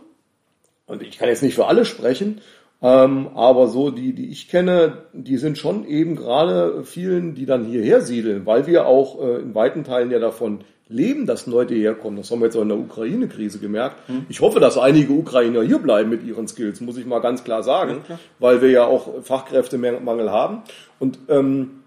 und 0.86 1.02
ich 1.02 1.18
kann 1.18 1.30
jetzt 1.30 1.44
nicht 1.44 1.56
für 1.56 1.68
alle 1.68 1.86
sprechen, 1.86 2.42
ähm, 2.82 3.30
aber 3.36 3.68
so 3.68 3.92
die, 3.92 4.14
die 4.14 4.30
ich 4.30 4.50
kenne, 4.50 5.04
die 5.14 5.38
sind 5.38 5.58
schon 5.58 5.88
eben 5.88 6.16
gerade 6.16 6.84
vielen, 6.84 7.34
die 7.34 7.46
dann 7.46 7.66
hierher 7.66 8.02
siedeln, 8.02 8.46
weil 8.46 8.68
wir 8.68 8.88
auch 8.88 9.22
äh, 9.22 9.40
in 9.42 9.56
weiten 9.56 9.84
Teilen 9.86 10.12
ja 10.12 10.20
davon 10.20 10.60
leben, 10.90 11.26
dass 11.26 11.48
Leute 11.48 11.74
herkommen. 11.76 12.18
Das 12.18 12.30
haben 12.30 12.40
wir 12.40 12.48
jetzt 12.48 12.58
auch 12.58 12.62
in 12.62 12.70
der 12.70 12.78
Ukraine-Krise 12.78 13.60
gemerkt. 13.60 13.98
Hm. 14.08 14.26
Ich 14.28 14.42
hoffe, 14.42 14.60
dass 14.60 14.78
einige 14.78 15.14
Ukrainer 15.14 15.62
hier 15.62 15.80
bleiben 15.80 16.10
mit 16.10 16.24
ihren 16.24 16.48
Skills, 16.48 16.82
muss 16.82 16.98
ich 16.98 17.06
mal 17.06 17.20
ganz 17.20 17.46
klar 17.46 17.64
sagen, 17.64 17.92
ja, 17.92 18.00
klar. 18.00 18.20
weil 18.40 18.62
wir 18.62 18.70
ja 18.70 18.86
auch 18.86 19.24
Fachkräftemangel 19.24 20.30
haben. 20.30 20.64
Und 21.00 21.20
ähm, 21.30 21.83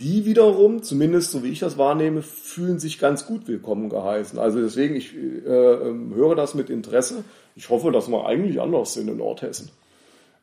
die 0.00 0.24
wiederum, 0.24 0.82
zumindest 0.82 1.30
so 1.30 1.42
wie 1.42 1.50
ich 1.50 1.60
das 1.60 1.78
wahrnehme, 1.78 2.22
fühlen 2.22 2.78
sich 2.78 2.98
ganz 2.98 3.26
gut 3.26 3.48
willkommen 3.48 3.88
geheißen. 3.88 4.38
Also 4.38 4.60
deswegen, 4.60 4.96
ich 4.96 5.14
äh, 5.14 5.48
ähm, 5.48 6.14
höre 6.14 6.34
das 6.34 6.54
mit 6.54 6.70
Interesse. 6.70 7.24
Ich 7.54 7.70
hoffe, 7.70 7.92
dass 7.92 8.08
wir 8.08 8.26
eigentlich 8.26 8.60
anders 8.60 8.94
sind 8.94 9.08
in 9.08 9.18
Nordhessen. 9.18 9.70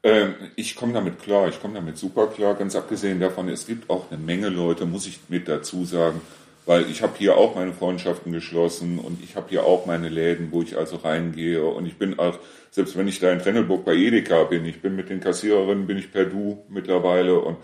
Ähm, 0.04 0.34
ich 0.56 0.76
komme 0.76 0.94
damit 0.94 1.22
klar, 1.22 1.48
ich 1.48 1.62
komme 1.62 1.76
damit 1.76 1.98
super 1.98 2.28
klar. 2.28 2.56
Ganz 2.56 2.76
abgesehen 2.76 3.20
davon, 3.20 3.48
es 3.50 3.68
gibt 3.68 3.90
auch 3.90 4.12
eine 4.12 4.20
Menge 4.20 4.50
Leute, 4.50 4.86
muss 4.86 5.08
ich 5.08 5.20
mit 5.30 5.48
dazu 5.48 5.86
sagen, 5.86 6.22
weil 6.66 6.90
ich 6.90 7.02
habe 7.02 7.14
hier 7.18 7.38
auch 7.38 7.56
meine 7.56 7.74
Freundschaften 7.74 8.32
geschlossen 8.32 9.00
und 9.00 9.24
ich 9.24 9.36
habe 9.36 9.48
hier 9.50 9.66
auch 9.66 9.86
meine 9.86 10.10
Läden, 10.10 10.50
wo 10.52 10.62
ich 10.62 10.78
also 10.78 10.98
reingehe 10.98 11.64
und 11.64 11.86
ich 11.86 11.98
bin 11.98 12.20
auch, 12.20 12.38
selbst 12.72 12.98
wenn 12.98 13.08
ich 13.08 13.20
da 13.20 13.32
in 13.32 13.40
Trennelburg 13.40 13.86
bei 13.86 13.94
Edeka 13.94 14.44
bin, 14.46 14.66
ich 14.66 14.82
bin 14.82 14.96
mit 14.96 15.10
den 15.10 15.20
Kassiererinnen, 15.20 15.88
bin 15.88 15.98
ich 15.98 16.12
per 16.12 16.26
Du 16.26 16.64
mittlerweile 16.70 17.40
und 17.40 17.58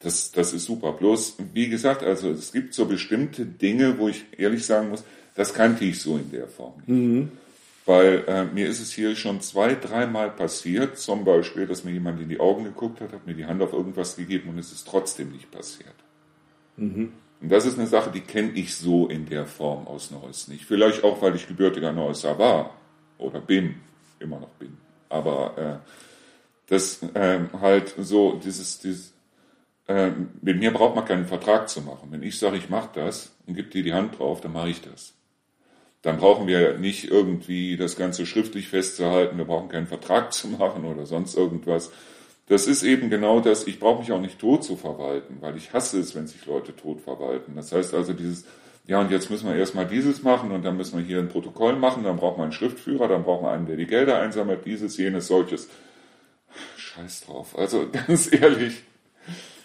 das, 0.00 0.32
das 0.32 0.52
ist 0.52 0.64
super. 0.64 0.92
Bloß, 0.92 1.36
wie 1.52 1.68
gesagt, 1.68 2.02
also 2.02 2.30
es 2.30 2.52
gibt 2.52 2.74
so 2.74 2.86
bestimmte 2.86 3.44
Dinge, 3.44 3.98
wo 3.98 4.08
ich 4.08 4.24
ehrlich 4.36 4.64
sagen 4.64 4.90
muss, 4.90 5.04
Das 5.38 5.54
kannte 5.54 5.84
ich 5.84 6.00
so 6.02 6.16
in 6.16 6.32
der 6.32 6.48
Form 6.48 6.74
nicht. 6.78 6.88
Mhm. 6.88 7.30
Weil 7.86 8.24
äh, 8.26 8.44
mir 8.44 8.66
ist 8.66 8.80
es 8.80 8.92
hier 8.92 9.14
schon 9.14 9.40
zwei, 9.40 9.76
dreimal 9.76 10.30
passiert, 10.30 10.98
zum 10.98 11.24
Beispiel, 11.24 11.66
dass 11.66 11.84
mir 11.84 11.92
jemand 11.92 12.20
in 12.20 12.28
die 12.28 12.40
Augen 12.40 12.64
geguckt 12.64 13.00
hat, 13.00 13.12
hat 13.12 13.24
mir 13.24 13.34
die 13.34 13.46
Hand 13.46 13.62
auf 13.62 13.72
irgendwas 13.72 14.16
gegeben 14.16 14.50
und 14.50 14.58
es 14.58 14.72
ist 14.72 14.88
trotzdem 14.88 15.30
nicht 15.30 15.48
passiert. 15.52 15.94
Mhm. 16.76 17.12
Und 17.40 17.48
das 17.50 17.66
ist 17.66 17.78
eine 17.78 17.86
Sache, 17.86 18.10
die 18.10 18.20
kenne 18.20 18.50
ich 18.50 18.74
so 18.74 19.06
in 19.06 19.26
der 19.26 19.46
Form 19.46 19.86
aus 19.86 20.10
Neuss 20.10 20.48
nicht. 20.48 20.64
Vielleicht 20.64 21.04
auch, 21.04 21.22
weil 21.22 21.36
ich 21.36 21.46
gebürtiger 21.46 21.92
Neusser 21.92 22.36
war 22.36 22.74
oder 23.16 23.40
bin, 23.40 23.76
immer 24.18 24.40
noch 24.40 24.50
bin. 24.58 24.76
Aber 25.08 25.56
äh, 25.56 25.90
das 26.66 27.00
äh, 27.14 27.38
halt 27.60 27.94
so, 27.96 28.40
dieses, 28.44 28.80
dieses 28.80 29.14
äh, 29.88 30.10
mit 30.42 30.58
mir 30.58 30.70
braucht 30.72 30.94
man 30.94 31.06
keinen 31.06 31.26
Vertrag 31.26 31.68
zu 31.68 31.80
machen. 31.80 32.08
Wenn 32.10 32.22
ich 32.22 32.38
sage, 32.38 32.58
ich 32.58 32.68
mache 32.68 32.90
das 32.94 33.34
und 33.46 33.54
gebe 33.54 33.68
dir 33.68 33.82
die 33.82 33.94
Hand 33.94 34.18
drauf, 34.18 34.40
dann 34.40 34.52
mache 34.52 34.68
ich 34.68 34.82
das. 34.82 35.14
Dann 36.02 36.18
brauchen 36.18 36.46
wir 36.46 36.78
nicht 36.78 37.10
irgendwie 37.10 37.76
das 37.76 37.96
Ganze 37.96 38.26
schriftlich 38.26 38.68
festzuhalten, 38.68 39.38
wir 39.38 39.46
brauchen 39.46 39.70
keinen 39.70 39.86
Vertrag 39.86 40.32
zu 40.34 40.48
machen 40.48 40.84
oder 40.84 41.06
sonst 41.06 41.36
irgendwas. 41.36 41.90
Das 42.48 42.66
ist 42.66 42.82
eben 42.82 43.10
genau 43.10 43.40
das, 43.40 43.66
ich 43.66 43.80
brauche 43.80 44.00
mich 44.00 44.12
auch 44.12 44.20
nicht 44.20 44.38
tot 44.38 44.62
zu 44.64 44.76
verwalten, 44.76 45.38
weil 45.40 45.56
ich 45.56 45.72
hasse 45.72 45.98
es, 46.00 46.14
wenn 46.14 46.26
sich 46.26 46.46
Leute 46.46 46.74
tot 46.76 47.00
verwalten. 47.00 47.56
Das 47.56 47.72
heißt 47.72 47.94
also 47.94 48.12
dieses, 48.12 48.46
ja 48.86 49.00
und 49.00 49.10
jetzt 49.10 49.30
müssen 49.30 49.48
wir 49.48 49.56
erstmal 49.56 49.86
dieses 49.86 50.22
machen 50.22 50.50
und 50.52 50.64
dann 50.64 50.76
müssen 50.76 50.98
wir 50.98 51.04
hier 51.04 51.18
ein 51.18 51.28
Protokoll 51.28 51.76
machen, 51.76 52.04
dann 52.04 52.16
braucht 52.16 52.36
man 52.36 52.44
einen 52.44 52.52
Schriftführer, 52.52 53.08
dann 53.08 53.24
braucht 53.24 53.42
man 53.42 53.54
einen, 53.54 53.66
der 53.66 53.76
die 53.76 53.86
Gelder 53.86 54.20
einsammelt, 54.20 54.64
dieses, 54.64 54.96
jenes, 54.98 55.26
solches. 55.26 55.68
Scheiß 56.76 57.22
drauf. 57.22 57.58
Also 57.58 57.86
ganz 58.06 58.32
ehrlich. 58.32 58.82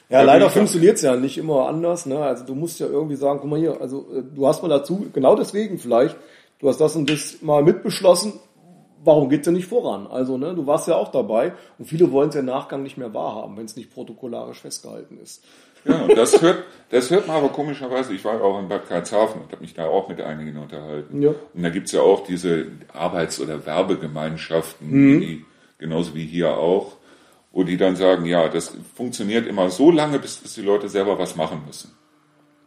Ja, 0.09 0.21
leider 0.21 0.49
funktioniert 0.49 0.97
es 0.97 1.01
ja 1.01 1.15
nicht 1.15 1.37
immer 1.37 1.67
anders. 1.67 2.05
Ne? 2.05 2.19
Also 2.19 2.45
du 2.45 2.55
musst 2.55 2.79
ja 2.79 2.87
irgendwie 2.87 3.15
sagen, 3.15 3.39
guck 3.41 3.49
mal 3.49 3.59
hier, 3.59 3.81
also 3.81 4.05
äh, 4.13 4.23
du 4.23 4.47
hast 4.47 4.61
mal 4.61 4.69
dazu, 4.69 5.07
genau 5.13 5.35
deswegen 5.35 5.79
vielleicht, 5.79 6.15
du 6.59 6.69
hast 6.69 6.79
das 6.79 6.95
und 6.95 7.09
das 7.09 7.41
mal 7.41 7.63
mitbeschlossen, 7.63 8.33
warum 9.03 9.29
geht's 9.29 9.45
denn 9.45 9.53
nicht 9.53 9.67
voran? 9.67 10.07
Also, 10.07 10.37
ne, 10.37 10.53
du 10.55 10.65
warst 10.65 10.87
ja 10.87 10.95
auch 10.95 11.11
dabei 11.11 11.53
und 11.77 11.85
viele 11.85 12.11
wollen 12.11 12.29
es 12.29 12.35
ja 12.35 12.41
im 12.41 12.47
Nachgang 12.47 12.83
nicht 12.83 12.97
mehr 12.97 13.13
wahrhaben, 13.13 13.57
wenn 13.57 13.65
es 13.65 13.75
nicht 13.75 13.93
protokollarisch 13.93 14.61
festgehalten 14.61 15.19
ist. 15.21 15.43
Ja, 15.85 16.03
und 16.03 16.17
das 16.17 16.41
hört, 16.41 16.63
das 16.89 17.11
hört 17.11 17.27
man 17.27 17.37
aber 17.37 17.49
komischerweise, 17.49 18.13
ich 18.13 18.23
war 18.23 18.41
auch 18.41 18.59
in 18.59 18.69
Bad 18.69 18.87
Karlshafen 18.87 19.41
und 19.41 19.51
habe 19.51 19.61
mich 19.61 19.73
da 19.73 19.87
auch 19.87 20.07
mit 20.07 20.21
einigen 20.21 20.57
unterhalten. 20.57 21.21
Ja. 21.21 21.31
Und 21.53 21.63
da 21.63 21.69
gibt's 21.69 21.91
ja 21.91 22.01
auch 22.01 22.23
diese 22.23 22.67
Arbeits- 22.93 23.41
oder 23.41 23.65
Werbegemeinschaften, 23.65 24.89
mhm. 24.89 25.21
die, 25.21 25.45
genauso 25.77 26.15
wie 26.15 26.25
hier 26.25 26.57
auch, 26.57 26.95
wo 27.53 27.63
die 27.63 27.77
dann 27.77 27.95
sagen, 27.95 28.25
ja, 28.25 28.49
das 28.49 28.75
funktioniert 28.95 29.47
immer 29.47 29.69
so 29.69 29.91
lange, 29.91 30.19
bis, 30.19 30.37
bis 30.37 30.55
die 30.55 30.61
Leute 30.61 30.89
selber 30.89 31.17
was 31.17 31.35
machen 31.35 31.61
müssen. 31.65 31.91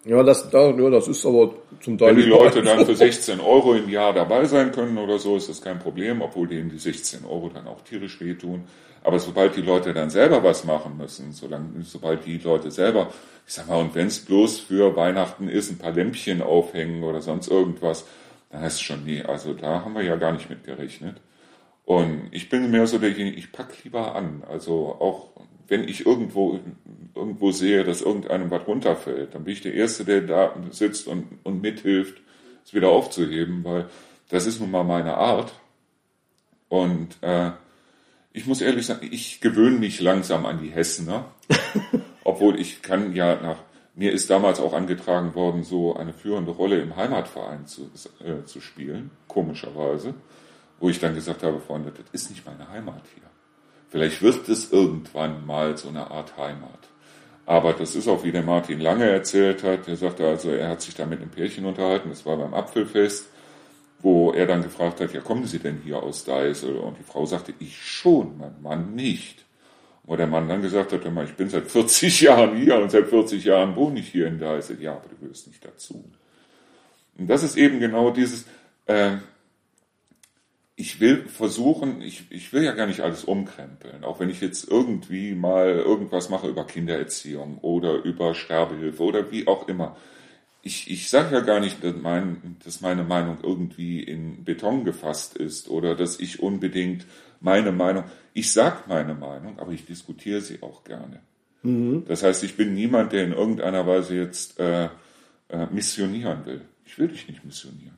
Ja, 0.04 0.22
das, 0.22 0.48
da, 0.50 0.70
ja, 0.70 0.88
das 0.88 1.08
ist 1.08 1.26
aber 1.26 1.52
zum 1.82 1.98
Teil. 1.98 2.10
Wenn 2.10 2.22
die 2.22 2.28
Leute 2.28 2.62
dann 2.62 2.86
für 2.86 2.94
16 2.94 3.40
Euro 3.40 3.74
im 3.74 3.88
Jahr 3.88 4.14
dabei 4.14 4.44
sein 4.44 4.70
können 4.70 4.96
oder 4.98 5.18
so, 5.18 5.36
ist 5.36 5.48
das 5.48 5.60
kein 5.60 5.80
Problem, 5.80 6.22
obwohl 6.22 6.46
denen 6.46 6.70
die 6.70 6.78
16 6.78 7.24
Euro 7.24 7.50
dann 7.52 7.66
auch 7.66 7.80
tierisch 7.80 8.20
wehtun. 8.20 8.64
Aber 9.02 9.18
sobald 9.18 9.56
die 9.56 9.62
Leute 9.62 9.92
dann 9.92 10.10
selber 10.10 10.44
was 10.44 10.64
machen 10.64 10.96
müssen, 10.96 11.32
solange, 11.32 11.82
sobald 11.82 12.24
die 12.24 12.38
Leute 12.38 12.70
selber, 12.70 13.12
ich 13.44 13.54
sag 13.54 13.68
mal, 13.68 13.80
und 13.80 13.96
wenn 13.96 14.06
es 14.06 14.20
bloß 14.20 14.60
für 14.60 14.94
Weihnachten 14.94 15.48
ist, 15.48 15.72
ein 15.72 15.78
paar 15.78 15.92
Lämpchen 15.92 16.40
aufhängen 16.40 17.02
oder 17.02 17.20
sonst 17.20 17.48
irgendwas, 17.48 18.04
dann 18.50 18.60
heißt 18.60 18.76
es 18.76 18.82
schon, 18.82 19.04
nee, 19.04 19.22
also 19.22 19.54
da 19.54 19.84
haben 19.84 19.94
wir 19.94 20.02
ja 20.02 20.14
gar 20.14 20.32
nicht 20.32 20.48
mit 20.48 20.62
gerechnet. 20.64 21.16
Und 21.86 22.28
ich 22.32 22.48
bin 22.48 22.70
mehr 22.72 22.88
so 22.88 22.98
derjenige, 22.98 23.36
ich 23.36 23.52
pack 23.52 23.72
lieber 23.84 24.16
an. 24.16 24.42
Also 24.48 24.96
auch 24.98 25.30
wenn 25.68 25.88
ich 25.88 26.04
irgendwo, 26.04 26.58
irgendwo 27.14 27.52
sehe, 27.52 27.84
dass 27.84 28.02
irgendeinem 28.02 28.50
was 28.50 28.66
runterfällt, 28.66 29.34
dann 29.34 29.44
bin 29.44 29.52
ich 29.52 29.62
der 29.62 29.72
Erste, 29.74 30.04
der 30.04 30.20
da 30.22 30.54
sitzt 30.70 31.06
und, 31.06 31.38
und 31.44 31.62
mithilft, 31.62 32.20
es 32.64 32.74
wieder 32.74 32.88
aufzuheben, 32.88 33.62
weil 33.62 33.88
das 34.28 34.46
ist 34.46 34.60
nun 34.60 34.72
mal 34.72 34.82
meine 34.82 35.16
Art. 35.16 35.52
Und 36.68 37.16
äh, 37.22 37.52
ich 38.32 38.46
muss 38.46 38.60
ehrlich 38.60 38.86
sagen, 38.86 39.08
ich 39.08 39.40
gewöhne 39.40 39.78
mich 39.78 40.00
langsam 40.00 40.44
an 40.44 40.60
die 40.60 40.70
Hessener, 40.70 41.26
obwohl 42.24 42.60
ich 42.60 42.82
kann 42.82 43.14
ja 43.14 43.40
nach, 43.40 43.58
mir 43.94 44.10
ist 44.10 44.28
damals 44.28 44.58
auch 44.58 44.72
angetragen 44.72 45.36
worden, 45.36 45.62
so 45.62 45.94
eine 45.94 46.12
führende 46.12 46.50
Rolle 46.50 46.80
im 46.80 46.96
Heimatverein 46.96 47.66
zu, 47.66 47.90
äh, 48.24 48.44
zu 48.44 48.60
spielen, 48.60 49.12
komischerweise, 49.28 50.14
wo 50.78 50.88
ich 50.88 50.98
dann 50.98 51.14
gesagt 51.14 51.42
habe, 51.42 51.60
Freunde, 51.60 51.90
das 51.90 52.06
ist 52.12 52.30
nicht 52.30 52.44
meine 52.44 52.68
Heimat 52.68 53.02
hier. 53.14 53.24
Vielleicht 53.88 54.22
wird 54.22 54.48
es 54.48 54.72
irgendwann 54.72 55.46
mal 55.46 55.76
so 55.76 55.88
eine 55.88 56.10
Art 56.10 56.36
Heimat. 56.36 56.88
Aber 57.46 57.72
das 57.72 57.94
ist 57.94 58.08
auch, 58.08 58.24
wie 58.24 58.32
der 58.32 58.42
Martin 58.42 58.80
Lange 58.80 59.08
erzählt 59.08 59.62
hat. 59.62 59.86
Er 59.86 59.96
sagte 59.96 60.26
also, 60.26 60.50
er 60.50 60.68
hat 60.68 60.82
sich 60.82 60.94
da 60.94 61.06
mit 61.06 61.20
einem 61.20 61.30
Pärchen 61.30 61.64
unterhalten, 61.64 62.08
das 62.08 62.26
war 62.26 62.36
beim 62.36 62.54
Apfelfest, 62.54 63.28
wo 64.00 64.32
er 64.32 64.46
dann 64.46 64.62
gefragt 64.62 65.00
hat, 65.00 65.12
ja, 65.12 65.20
kommen 65.20 65.46
Sie 65.46 65.60
denn 65.60 65.80
hier 65.82 66.02
aus 66.02 66.24
Deisel? 66.24 66.76
Und 66.76 66.98
die 66.98 67.04
Frau 67.04 67.24
sagte, 67.24 67.54
ich 67.60 67.80
schon, 67.80 68.36
mein 68.36 68.60
Mann 68.60 68.94
nicht. 68.94 69.44
Wo 70.02 70.16
der 70.16 70.26
Mann 70.26 70.48
dann 70.48 70.62
gesagt 70.62 70.92
hat, 70.92 71.00
ich 71.04 71.34
bin 71.34 71.48
seit 71.48 71.70
40 71.70 72.20
Jahren 72.22 72.56
hier 72.56 72.78
und 72.78 72.90
seit 72.90 73.08
40 73.08 73.44
Jahren 73.44 73.74
wohne 73.76 74.00
ich 74.00 74.08
hier 74.08 74.26
in 74.26 74.38
Deisel. 74.38 74.80
Ja, 74.80 74.92
aber 74.92 75.08
du 75.08 75.16
gehörst 75.16 75.46
nicht 75.46 75.64
dazu. 75.64 76.04
Und 77.16 77.28
das 77.28 77.42
ist 77.42 77.56
eben 77.56 77.80
genau 77.80 78.10
dieses, 78.10 78.44
äh, 78.86 79.16
ich 80.76 81.00
will 81.00 81.26
versuchen, 81.26 82.02
ich, 82.02 82.26
ich 82.30 82.52
will 82.52 82.62
ja 82.62 82.72
gar 82.72 82.86
nicht 82.86 83.00
alles 83.00 83.24
umkrempeln, 83.24 84.04
auch 84.04 84.20
wenn 84.20 84.28
ich 84.28 84.42
jetzt 84.42 84.70
irgendwie 84.70 85.34
mal 85.34 85.70
irgendwas 85.70 86.28
mache 86.28 86.48
über 86.48 86.66
Kindererziehung 86.66 87.58
oder 87.58 88.02
über 88.04 88.34
Sterbehilfe 88.34 89.02
oder 89.02 89.30
wie 89.32 89.48
auch 89.48 89.68
immer. 89.68 89.96
Ich, 90.60 90.90
ich 90.90 91.08
sage 91.08 91.34
ja 91.34 91.40
gar 91.40 91.60
nicht, 91.60 91.82
dass, 91.82 91.94
mein, 91.96 92.56
dass 92.62 92.82
meine 92.82 93.04
Meinung 93.04 93.38
irgendwie 93.42 94.02
in 94.02 94.44
Beton 94.44 94.84
gefasst 94.84 95.36
ist 95.36 95.70
oder 95.70 95.94
dass 95.94 96.20
ich 96.20 96.40
unbedingt 96.42 97.06
meine 97.40 97.72
Meinung, 97.72 98.04
ich 98.34 98.52
sag 98.52 98.86
meine 98.86 99.14
Meinung, 99.14 99.58
aber 99.58 99.72
ich 99.72 99.86
diskutiere 99.86 100.42
sie 100.42 100.62
auch 100.62 100.84
gerne. 100.84 101.20
Mhm. 101.62 102.04
Das 102.06 102.22
heißt, 102.22 102.44
ich 102.44 102.56
bin 102.56 102.74
niemand, 102.74 103.12
der 103.12 103.24
in 103.24 103.32
irgendeiner 103.32 103.86
Weise 103.86 104.14
jetzt 104.14 104.58
äh, 104.58 104.90
äh, 105.48 105.66
missionieren 105.70 106.44
will. 106.44 106.60
Ich 106.84 106.98
will 106.98 107.08
dich 107.08 107.28
nicht 107.28 107.44
missionieren. 107.44 107.96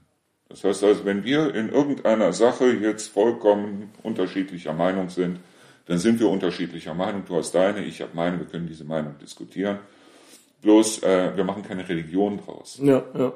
Das 0.48 0.64
heißt 0.64 0.82
also, 0.84 1.04
wenn 1.04 1.24
wir 1.24 1.54
in 1.54 1.68
irgendeiner 1.68 2.32
Sache 2.32 2.70
jetzt 2.70 3.08
vollkommen 3.08 3.92
unterschiedlicher 4.02 4.72
Meinung 4.72 5.10
sind, 5.10 5.40
dann 5.86 5.98
sind 5.98 6.20
wir 6.20 6.28
unterschiedlicher 6.28 6.94
Meinung. 6.94 7.24
Du 7.26 7.36
hast 7.36 7.54
deine, 7.54 7.84
ich 7.84 8.00
habe 8.00 8.12
meine, 8.14 8.38
wir 8.38 8.46
können 8.46 8.66
diese 8.66 8.84
Meinung 8.84 9.16
diskutieren. 9.20 9.78
Bloß, 10.62 11.02
äh, 11.02 11.36
wir 11.36 11.44
machen 11.44 11.62
keine 11.62 11.88
Religion 11.88 12.38
draus. 12.38 12.78
Ja, 12.82 13.04
ja. 13.16 13.32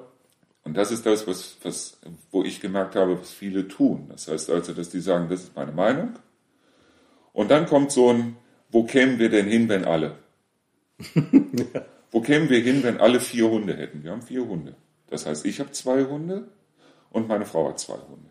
Und 0.65 0.77
das 0.77 0.91
ist 0.91 1.05
das, 1.05 1.27
was, 1.27 1.57
was, 1.63 1.99
wo 2.31 2.45
ich 2.45 2.61
gemerkt 2.61 2.95
habe, 2.95 3.19
was 3.19 3.33
viele 3.33 3.69
tun. 3.69 4.07
Das 4.11 4.29
heißt 4.29 4.51
also, 4.51 4.73
dass 4.73 4.91
die 4.91 5.01
sagen, 5.01 5.29
das 5.29 5.45
ist 5.45 5.57
meine 5.57 5.73
Meinung. 5.73 6.11
Und 7.33 7.51
dann 7.51 7.67
kommt 7.67 7.91
so 7.91 8.11
ein, 8.11 8.37
wo 8.71 8.85
kämen 8.85 9.19
wir 9.19 9.29
denn 9.29 9.47
hin, 9.47 9.69
wenn 9.69 9.85
alle? 9.85 10.17
ja. 11.15 11.85
Wo 12.11 12.21
kämen 12.21 12.49
wir 12.49 12.61
hin, 12.61 12.83
wenn 12.83 13.01
alle 13.01 13.21
vier 13.21 13.51
Hunde 13.51 13.75
hätten? 13.75 14.05
Wir 14.05 14.13
haben 14.13 14.23
vier 14.23 14.47
Hunde. 14.47 14.75
Das 15.09 15.27
heißt, 15.27 15.45
ich 15.47 15.59
habe 15.61 15.73
zwei 15.73 16.05
Hunde, 16.05 16.49
und 17.13 17.29
meine 17.29 17.45
Frau 17.45 17.69
hat 17.69 17.79
zwei 17.79 17.95
Hunde. 17.95 18.29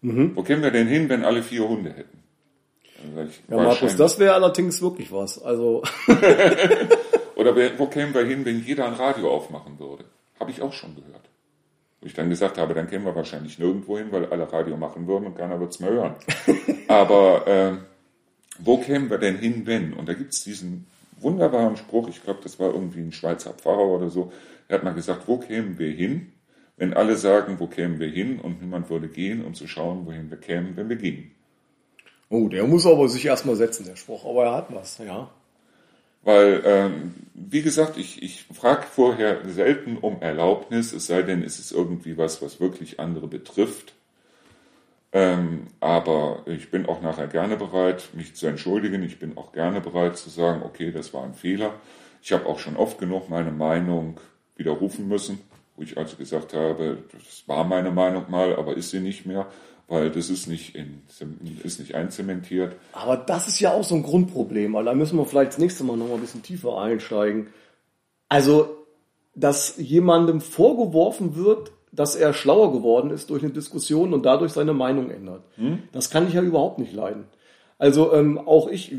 Mhm. 0.00 0.36
Wo 0.36 0.42
kämen 0.42 0.62
wir 0.62 0.70
denn 0.70 0.88
hin, 0.88 1.08
wenn 1.08 1.24
alle 1.24 1.42
vier 1.42 1.68
Hunde 1.68 1.92
hätten? 1.92 2.18
Ich, 3.28 3.42
ja, 3.48 3.56
Markus, 3.56 3.96
das 3.96 4.18
wäre 4.18 4.34
allerdings 4.34 4.80
wirklich 4.80 5.12
was. 5.12 5.42
Also 5.42 5.82
Oder 7.36 7.78
wo 7.78 7.86
kämen 7.86 8.14
wir 8.14 8.24
hin, 8.24 8.44
wenn 8.44 8.64
jeder 8.64 8.86
ein 8.86 8.94
Radio 8.94 9.30
aufmachen 9.30 9.78
würde? 9.78 10.04
Habe 10.38 10.50
ich 10.50 10.62
auch 10.62 10.72
schon 10.72 10.94
gehört. 10.94 11.28
Wo 12.00 12.06
ich 12.06 12.14
dann 12.14 12.30
gesagt 12.30 12.58
habe, 12.58 12.74
dann 12.74 12.88
kämen 12.88 13.04
wir 13.04 13.14
wahrscheinlich 13.14 13.58
nirgendwo 13.58 13.98
hin, 13.98 14.08
weil 14.10 14.26
alle 14.26 14.50
Radio 14.50 14.76
machen 14.76 15.06
würden 15.06 15.26
und 15.26 15.36
keiner 15.36 15.58
wird 15.60 15.72
es 15.72 15.80
mehr 15.80 15.90
hören. 15.90 16.14
Aber 16.88 17.46
äh, 17.46 17.72
wo 18.58 18.78
kämen 18.78 19.10
wir 19.10 19.18
denn 19.18 19.38
hin, 19.38 19.66
wenn? 19.66 19.94
Und 19.94 20.08
da 20.08 20.14
gibt 20.14 20.32
es 20.32 20.44
diesen 20.44 20.86
wunderbaren 21.18 21.76
Spruch, 21.76 22.08
ich 22.08 22.22
glaube, 22.22 22.40
das 22.42 22.58
war 22.58 22.72
irgendwie 22.72 23.00
ein 23.00 23.12
Schweizer 23.12 23.52
Pfarrer 23.52 23.86
oder 23.86 24.10
so, 24.10 24.32
er 24.68 24.76
hat 24.76 24.84
mal 24.84 24.94
gesagt, 24.94 25.26
wo 25.26 25.38
kämen 25.38 25.78
wir 25.78 25.90
hin, 25.90 26.32
wenn 26.76 26.94
alle 26.94 27.16
sagen, 27.16 27.60
wo 27.60 27.66
kämen 27.66 28.00
wir 28.00 28.08
hin 28.08 28.40
und 28.40 28.60
niemand 28.60 28.90
würde 28.90 29.08
gehen, 29.08 29.44
um 29.44 29.54
zu 29.54 29.66
schauen, 29.66 30.06
wohin 30.06 30.30
wir 30.30 30.38
kämen, 30.38 30.76
wenn 30.76 30.88
wir 30.88 30.96
gingen. 30.96 31.30
Oh, 32.28 32.48
der 32.48 32.64
muss 32.64 32.86
aber 32.86 33.08
sich 33.08 33.24
erstmal 33.26 33.56
setzen, 33.56 33.86
der 33.86 33.96
Spruch, 33.96 34.24
aber 34.24 34.44
er 34.44 34.54
hat 34.54 34.74
was, 34.74 34.98
ja. 34.98 35.30
Weil, 36.22 36.62
ähm, 36.64 37.14
wie 37.34 37.62
gesagt, 37.62 37.98
ich, 37.98 38.22
ich 38.22 38.46
frage 38.52 38.84
vorher 38.90 39.46
selten 39.46 39.98
um 39.98 40.22
Erlaubnis, 40.22 40.92
es 40.92 41.06
sei 41.06 41.22
denn, 41.22 41.42
es 41.42 41.58
ist 41.58 41.70
irgendwie 41.70 42.16
was, 42.16 42.40
was 42.40 42.60
wirklich 42.60 42.98
andere 42.98 43.28
betrifft. 43.28 43.92
Ähm, 45.12 45.68
aber 45.80 46.42
ich 46.46 46.70
bin 46.70 46.86
auch 46.86 47.02
nachher 47.02 47.28
gerne 47.28 47.56
bereit, 47.56 48.08
mich 48.14 48.34
zu 48.34 48.46
entschuldigen. 48.46 49.02
Ich 49.04 49.20
bin 49.20 49.36
auch 49.36 49.52
gerne 49.52 49.80
bereit 49.80 50.16
zu 50.16 50.28
sagen, 50.28 50.62
okay, 50.64 50.90
das 50.90 51.14
war 51.14 51.22
ein 51.22 51.34
Fehler. 51.34 51.74
Ich 52.20 52.32
habe 52.32 52.46
auch 52.46 52.58
schon 52.58 52.76
oft 52.76 52.98
genug 52.98 53.28
meine 53.28 53.52
Meinung 53.52 54.18
widerrufen 54.56 55.06
müssen 55.06 55.38
wo 55.76 55.82
ich 55.82 55.96
also 55.98 56.16
gesagt 56.16 56.54
habe, 56.54 56.98
das 57.12 57.44
war 57.46 57.64
meine 57.64 57.90
Meinung 57.90 58.30
mal, 58.30 58.56
aber 58.56 58.76
ist 58.76 58.90
sie 58.90 59.00
nicht 59.00 59.26
mehr, 59.26 59.46
weil 59.88 60.10
das 60.10 60.30
ist 60.30 60.46
nicht, 60.46 60.74
in, 60.74 61.02
ist 61.62 61.80
nicht 61.80 61.94
einzementiert. 61.94 62.76
Aber 62.92 63.16
das 63.16 63.48
ist 63.48 63.60
ja 63.60 63.72
auch 63.72 63.84
so 63.84 63.94
ein 63.94 64.02
Grundproblem, 64.02 64.72
weil 64.74 64.84
da 64.84 64.94
müssen 64.94 65.18
wir 65.18 65.26
vielleicht 65.26 65.52
das 65.52 65.58
nächste 65.58 65.84
Mal 65.84 65.96
noch 65.96 66.08
mal 66.08 66.14
ein 66.14 66.20
bisschen 66.20 66.42
tiefer 66.42 66.78
einsteigen. 66.78 67.48
Also, 68.28 68.86
dass 69.34 69.76
jemandem 69.76 70.40
vorgeworfen 70.40 71.36
wird, 71.36 71.72
dass 71.92 72.16
er 72.16 72.32
schlauer 72.32 72.72
geworden 72.72 73.10
ist 73.10 73.30
durch 73.30 73.42
eine 73.42 73.52
Diskussion 73.52 74.14
und 74.14 74.24
dadurch 74.24 74.52
seine 74.52 74.72
Meinung 74.72 75.10
ändert. 75.10 75.44
Hm? 75.56 75.84
Das 75.92 76.10
kann 76.10 76.26
ich 76.26 76.34
ja 76.34 76.42
überhaupt 76.42 76.78
nicht 76.78 76.92
leiden. 76.92 77.24
Also 77.78 78.12
ähm, 78.14 78.38
auch 78.38 78.68
ich, 78.68 78.96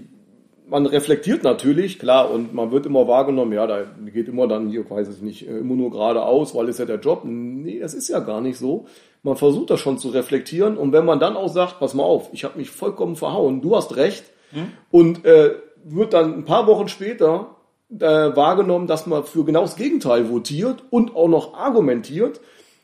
man 0.68 0.86
reflektiert 0.86 1.44
natürlich, 1.44 2.00
klar, 2.00 2.32
und 2.32 2.54
man 2.54 2.72
wird 2.72 2.86
immer 2.86 3.08
wahrgenommen, 3.08 3.54
ja, 3.54 3.68
da 3.68 3.84
geht 4.12 4.28
immer 4.28 4.48
dann 4.48 4.70
hier, 4.70 4.90
weiß 4.90 5.10
ich 5.10 5.22
nicht, 5.22 5.48
äh, 5.48 5.58
immer 5.58 5.76
nur 5.76 5.92
geradeaus, 5.92 6.56
weil 6.56 6.70
es 6.70 6.78
ja 6.78 6.86
der 6.86 7.00
Job. 7.00 7.22
Nee, 7.24 7.80
das 7.80 7.94
ist 7.94 8.08
ja 8.08 8.20
gar 8.20 8.42
nicht 8.42 8.58
so. 8.58 8.86
Man 9.24 9.36
versucht 9.36 9.70
das 9.70 9.80
schon 9.80 9.98
zu 9.98 10.10
reflektieren 10.10 10.78
und 10.78 10.92
wenn 10.92 11.06
man 11.06 11.20
dann 11.20 11.36
auch 11.36 11.50
sagt, 11.50 11.80
pass 11.80 11.94
mal 11.94 12.04
auf, 12.04 12.30
ich 12.32 12.44
habe 12.44 12.58
mich 12.58 12.70
vollkommen 12.70 13.16
verhauen, 13.16 13.62
du 13.62 13.76
hast 13.76 13.96
recht, 13.96 14.26
hm? 14.52 14.68
und 14.92 15.26
äh, 15.26 15.56
wird 15.84 16.14
dann 16.14 16.34
ein 16.34 16.46
paar 16.46 16.68
Wochen 16.68 16.88
später 16.88 17.56
äh, 17.90 18.00
wahrgenommen, 18.00 18.88
dass 18.88 19.06
man 19.08 19.24
für 19.24 19.44
genau 19.44 19.62
das 19.62 19.76
Gegenteil 19.76 20.30
votiert 20.30 20.84
und 20.90 21.16
auch 21.16 21.28
noch 21.28 21.54
argumentiert, 21.54 22.42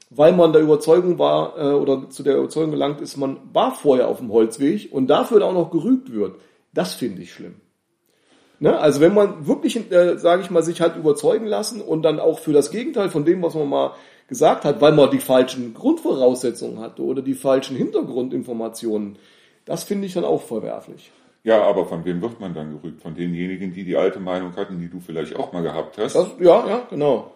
weil 0.10 0.34
man 0.34 0.54
der 0.54 0.62
Überzeugung 0.62 1.18
war 1.20 1.58
äh, 1.58 1.74
oder 1.74 2.10
zu 2.10 2.24
der 2.24 2.38
Überzeugung 2.38 2.72
gelangt 2.72 3.02
ist, 3.02 3.18
man 3.18 3.38
war 3.54 3.72
vorher 3.72 4.08
auf 4.08 4.18
dem 4.18 4.32
Holzweg 4.32 4.92
und 4.92 5.08
dafür 5.08 5.46
auch 5.46 5.54
noch 5.54 5.72
gerügt 5.72 6.12
wird. 6.12 6.36
Das 6.74 6.94
finde 6.94 7.22
ich 7.22 7.34
schlimm. 7.34 7.56
Ne? 8.62 8.80
Also 8.80 9.02
wenn 9.02 9.16
man 9.16 9.48
wirklich, 9.48 9.92
äh, 9.92 10.20
sage 10.20 10.44
ich 10.44 10.52
mal, 10.52 10.62
sich 10.62 10.82
halt 10.82 10.96
überzeugen 10.96 11.48
lassen 11.48 11.82
und 11.82 12.04
dann 12.04 12.20
auch 12.20 12.38
für 12.38 12.54
das 12.54 12.70
Gegenteil 12.70 13.10
von 13.10 13.26
dem, 13.26 13.42
was 13.42 13.56
man 13.56 13.68
mal 13.68 13.96
gesagt 14.28 14.66
hat, 14.66 14.80
weil 14.82 14.92
man 14.92 15.10
die 15.10 15.18
falschen 15.18 15.74
Grundvoraussetzungen 15.74 16.80
hatte 16.80 17.02
oder 17.02 17.24
die 17.24 17.34
falschen 17.34 17.76
Hintergrundinformationen, 17.76 19.18
das 19.66 19.84
finde 19.84 20.06
ich 20.06 20.14
dann 20.14 20.26
auch 20.26 20.44
verwerflich. 20.44 21.12
Ja, 21.44 21.64
aber 21.64 21.88
von 21.88 22.06
wem 22.06 22.22
wird 22.22 22.40
man 22.40 22.54
dann 22.54 22.80
gerügt? 22.80 23.02
Von 23.02 23.16
denjenigen, 23.16 23.74
die 23.74 23.84
die 23.84 23.98
alte 23.98 24.20
Meinung 24.20 24.56
hatten, 24.56 24.80
die 24.80 24.90
du 24.90 25.00
vielleicht 25.00 25.36
auch 25.36 25.52
mal 25.54 25.64
gehabt 25.64 25.98
hast? 25.98 26.14
Das, 26.14 26.28
ja, 26.40 26.68
ja, 26.68 26.88
genau. 26.88 27.32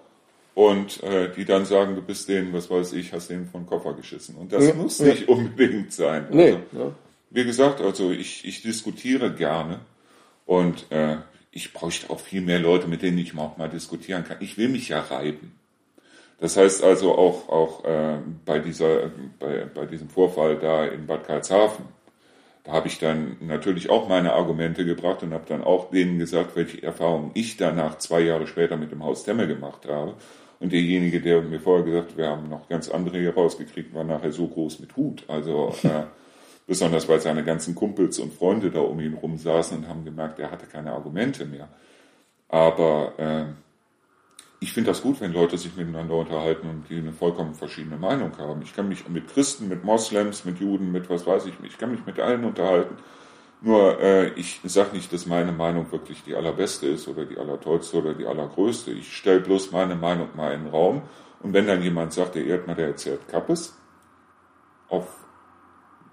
Und 0.54 1.02
äh, 1.02 1.32
die 1.36 1.44
dann 1.44 1.66
sagen, 1.66 1.96
du 1.96 2.04
bist 2.04 2.30
denen, 2.30 2.54
was 2.54 2.70
weiß 2.70 2.94
ich, 2.94 3.14
hast 3.14 3.32
denen 3.32 3.48
von 3.48 3.66
Koffer 3.66 3.94
geschissen. 3.94 4.36
Und 4.36 4.54
das 4.54 4.68
ja, 4.68 4.76
muss 4.76 5.00
ja. 5.00 5.08
nicht 5.08 5.28
unbedingt 5.28 5.92
sein. 5.92 6.26
Also, 6.26 6.38
nee, 6.38 6.52
ja. 6.52 6.92
Wie 7.32 7.44
gesagt, 7.44 7.82
also 7.82 8.12
ich, 8.12 8.46
ich 8.46 8.62
diskutiere 8.62 9.34
gerne 9.34 9.80
und 10.46 10.92
äh, 10.92 11.18
ich 11.52 11.74
bräuchte 11.74 12.10
auch 12.10 12.20
viel 12.20 12.42
mehr 12.42 12.60
Leute, 12.60 12.88
mit 12.88 13.02
denen 13.02 13.18
ich 13.18 13.38
auch 13.38 13.58
mal 13.58 13.70
diskutieren 13.70 14.24
kann. 14.24 14.38
Ich 14.42 14.58
will 14.58 14.70
mich 14.70 14.90
ja 14.90 15.00
reiben. 15.00 15.58
Das 16.40 16.58
heißt 16.58 16.84
also 16.84 17.16
auch, 17.16 17.48
auch 17.50 17.86
äh, 17.86 18.18
bei, 18.44 18.60
dieser, 18.60 19.10
bei, 19.40 19.66
bei 19.74 19.86
diesem 19.86 20.10
Vorfall 20.10 20.58
da 20.58 20.86
in 20.86 21.08
Bad 21.08 21.26
Karlshafen, 21.26 21.86
da 22.66 22.74
habe 22.74 22.88
ich 22.88 22.98
dann 22.98 23.38
natürlich 23.42 23.90
auch 23.90 24.10
meine 24.10 24.34
Argumente 24.34 24.86
gebracht 24.86 25.22
und 25.24 25.34
habe 25.34 25.46
dann 25.48 25.64
auch 25.64 25.92
denen 25.92 26.18
gesagt, 26.18 26.56
welche 26.56 26.82
Erfahrungen 26.82 27.32
ich 27.36 27.58
danach 27.58 28.00
zwei 28.00 28.22
Jahre 28.22 28.48
später 28.48 28.76
mit 28.76 28.92
dem 28.92 29.04
Haus 29.04 29.24
Temme 29.24 29.48
gemacht 29.48 29.88
habe. 29.88 30.16
Und 30.60 30.74
derjenige, 30.74 31.22
der 31.22 31.42
mir 31.42 31.60
vorher 31.60 31.86
gesagt 31.86 32.12
hat, 32.12 32.18
wir 32.18 32.28
haben 32.28 32.50
noch 32.50 32.68
ganz 32.68 32.90
andere 32.90 33.20
hier 33.20 33.36
rausgekriegt, 33.36 33.94
war 33.94 34.04
nachher 34.04 34.32
so 34.32 34.48
groß 34.48 34.80
mit 34.80 34.96
Hut. 34.96 35.24
Also 35.28 35.76
äh, 35.84 36.06
besonders 36.68 37.08
weil 37.08 37.20
seine 37.20 37.44
ganzen 37.44 37.76
Kumpels 37.76 38.20
und 38.20 38.34
Freunde 38.34 38.72
da 38.72 38.80
um 38.80 39.00
ihn 39.00 39.14
rum 39.14 39.38
saßen 39.38 39.78
und 39.78 39.88
haben 39.88 40.06
gemerkt, 40.06 40.40
er 40.40 40.52
hatte 40.52 40.66
keine 40.66 40.92
Argumente 40.94 41.46
mehr. 41.46 41.70
Aber 42.50 43.14
äh, 43.18 43.46
ich 44.60 44.74
finde 44.74 44.92
das 44.92 45.02
gut, 45.02 45.22
wenn 45.22 45.34
Leute 45.34 45.58
sich 45.58 45.76
miteinander 45.76 46.16
unterhalten 46.16 46.70
und 46.70 46.90
die 46.90 46.98
eine 46.98 47.14
vollkommen 47.14 47.54
verschiedene 47.54 47.98
Meinung 47.98 48.38
haben. 48.38 48.62
Ich 48.62 48.76
kann 48.76 48.88
mich 48.88 49.08
mit 49.10 49.28
Christen, 49.28 49.68
mit 49.68 49.84
Moslems, 49.84 50.46
mit 50.46 50.60
Juden, 50.60 50.92
mit 50.92 51.10
was 51.10 51.28
weiß 51.28 51.46
ich, 51.46 51.54
ich 51.64 51.78
kann 51.78 51.92
mich 51.92 52.06
mit 52.06 52.20
allen 52.20 52.46
unterhalten. 52.46 52.96
Nur 53.62 54.00
äh, 54.00 54.30
ich 54.34 54.62
sage 54.64 54.96
nicht, 54.96 55.12
dass 55.14 55.26
meine 55.26 55.52
Meinung 55.52 55.92
wirklich 55.92 56.24
die 56.24 56.36
allerbeste 56.36 56.88
ist 56.88 57.08
oder 57.08 57.26
die 57.26 57.38
allertollste 57.38 57.98
oder 57.98 58.14
die 58.14 58.26
allergrößte. 58.26 58.92
Ich 58.92 59.16
stelle 59.16 59.40
bloß 59.40 59.72
meine 59.72 59.96
Meinung 59.96 60.30
mal 60.36 60.54
in 60.54 60.66
den 60.66 60.72
Raum. 60.72 61.04
Und 61.42 61.54
wenn 61.54 61.68
dann 61.68 61.82
jemand 61.82 62.14
sagt, 62.14 62.36
der 62.36 62.46
Erdmann, 62.46 62.76
der 62.76 62.88
erzählt 62.88 63.28
Kappes, 63.28 63.78
auf 64.90 65.25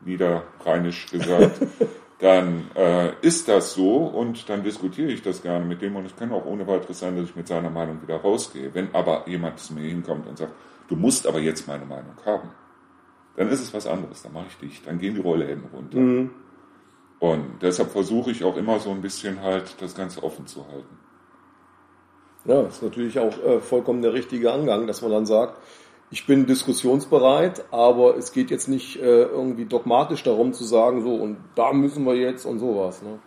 niederrheinisch 0.05 1.11
gesagt, 1.11 1.61
dann 2.19 2.71
äh, 2.77 3.13
ist 3.21 3.49
das 3.49 3.75
so 3.75 3.97
und 3.97 4.49
dann 4.49 4.63
diskutiere 4.63 5.11
ich 5.11 5.23
das 5.23 5.43
gerne 5.43 5.65
mit 5.65 5.83
dem 5.83 5.97
und 5.97 6.07
es 6.07 6.15
kann 6.15 6.33
auch 6.33 6.45
ohne 6.45 6.67
weiteres 6.67 7.01
sein, 7.01 7.17
dass 7.17 7.27
ich 7.27 7.37
mit 7.37 7.49
seiner 7.49 7.71
Meinung 7.71 8.01
wieder 8.01 8.17
rausgehe. 8.17 8.73
Wenn 8.73 8.95
aber 8.95 9.29
jemand 9.29 9.59
zu 9.59 9.75
mir 9.75 9.89
hinkommt 9.89 10.29
und 10.29 10.39
sagt, 10.39 10.53
du 10.89 10.97
musst 10.97 11.27
aber 11.27 11.41
jetzt 11.41 11.67
meine 11.67 11.85
Meinung 11.85 12.15
haben, 12.25 12.51
dann 13.37 13.49
ist 13.49 13.61
es 13.61 13.75
was 13.75 13.87
anderes, 13.87 14.23
dann 14.23 14.33
mache 14.33 14.47
ich 14.51 14.57
dich, 14.59 14.83
dann 14.85 14.99
gehen 14.99 15.15
die 15.15 15.21
Rollläden 15.21 15.65
runter. 15.73 15.99
Mhm. 15.99 16.31
Und 17.19 17.63
deshalb 17.63 17.91
versuche 17.91 18.31
ich 18.31 18.45
auch 18.45 18.57
immer 18.57 18.79
so 18.79 18.91
ein 18.91 19.01
bisschen 19.01 19.41
halt 19.43 19.81
das 19.81 19.95
Ganze 19.95 20.23
offen 20.23 20.47
zu 20.47 20.67
halten. 20.67 20.99
Ja, 22.45 22.63
das 22.63 22.77
ist 22.77 22.83
natürlich 22.83 23.19
auch 23.19 23.37
äh, 23.45 23.61
vollkommen 23.61 24.03
der 24.03 24.13
richtige 24.13 24.53
Angang, 24.53 24.87
dass 24.87 25.03
man 25.03 25.13
dann 25.13 25.27
sagt, 25.27 25.57
ich 26.13 26.27
bin 26.27 26.47
diskussionsbereit, 26.47 27.65
aber 27.73 28.19
es 28.19 28.33
geht 28.33 28.51
jetzt 28.51 28.69
nicht 28.69 28.97
äh, 28.97 29.23
irgendwie 29.23 29.65
dogmatisch 29.65 30.23
darum 30.23 30.53
zu 30.53 30.63
sagen, 30.63 31.03
so 31.03 31.15
und 31.15 31.39
da 31.55 31.73
müssen 31.73 32.05
wir 32.05 32.15
jetzt 32.15 32.45
und 32.45 32.59
sowas. 32.59 33.03
Ne? 33.03 33.19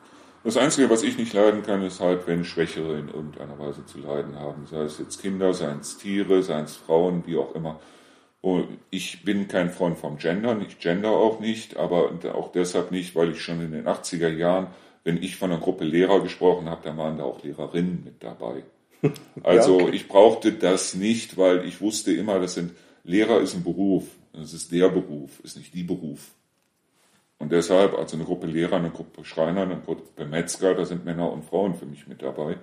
Das 0.44 0.56
Einzige, 0.56 0.88
was 0.92 1.02
ich 1.02 1.18
nicht 1.18 1.34
leiden 1.34 1.64
kann, 1.64 1.82
ist 1.82 2.00
halt, 2.00 2.28
wenn 2.28 2.46
Schwächere 2.46 3.00
in 3.00 3.08
irgendeiner 3.08 3.58
Weise 3.58 3.84
zu 3.88 3.98
leiden 3.98 4.40
haben. 4.40 4.68
Sei 4.68 4.82
es 4.82 5.00
jetzt 5.00 5.20
Kinder, 5.20 5.52
seien 5.56 5.80
es 5.80 5.98
Tiere, 5.98 6.44
seien 6.44 6.66
es 6.66 6.76
Frauen, 6.76 7.24
wie 7.26 7.38
auch 7.38 7.56
immer. 7.56 7.80
Und 8.42 8.78
ich 8.92 9.26
bin 9.26 9.48
kein 9.48 9.72
Freund 9.72 9.98
vom 9.98 10.20
Gendern, 10.20 10.62
ich 10.62 10.78
gender 10.78 11.10
auch 11.10 11.40
nicht, 11.40 11.78
aber 11.78 12.12
auch 12.36 12.52
deshalb 12.52 12.92
nicht, 12.92 13.16
weil 13.16 13.32
ich 13.32 13.42
schon 13.42 13.60
in 13.62 13.72
den 13.72 13.88
80er 13.88 14.30
Jahren, 14.30 14.68
wenn 15.04 15.18
ich 15.18 15.38
von 15.38 15.52
einer 15.52 15.60
Gruppe 15.60 15.84
Lehrer 15.86 16.22
gesprochen 16.22 16.70
habe, 16.70 16.82
da 16.84 16.96
waren 16.96 17.18
da 17.18 17.24
auch 17.24 17.42
Lehrerinnen 17.42 18.04
mit 18.04 18.24
dabei. 18.24 18.64
Also 19.44 19.80
ja, 19.80 19.86
okay. 19.86 19.96
ich 19.96 20.08
brauchte 20.08 20.52
das 20.54 20.96
nicht, 20.96 21.38
weil 21.38 21.66
ich 21.66 21.82
wusste 21.82 22.14
immer, 22.14 22.40
das 22.40 22.56
sind 22.56 22.74
Lehrer 23.04 23.40
ist 23.42 23.54
ein 23.54 23.64
Beruf, 23.64 24.06
das 24.34 24.54
ist 24.54 24.72
der 24.72 24.90
Beruf, 24.90 25.40
ist 25.44 25.58
nicht 25.58 25.74
die 25.74 25.84
Beruf. 25.84 26.32
Und 27.38 27.52
deshalb, 27.52 27.94
also 27.94 28.16
eine 28.16 28.26
Gruppe 28.26 28.48
Lehrer, 28.48 28.78
eine 28.78 28.90
Gruppe 28.90 29.24
Schreiner, 29.26 29.64
eine 29.64 29.80
Gruppe 29.80 30.26
Metzger, 30.26 30.74
da 30.74 30.86
sind 30.86 31.06
Männer 31.06 31.32
und 31.32 31.44
Frauen 31.46 31.76
für 31.76 31.86
mich 31.86 32.08
mit 32.08 32.22
dabei. 32.22 32.58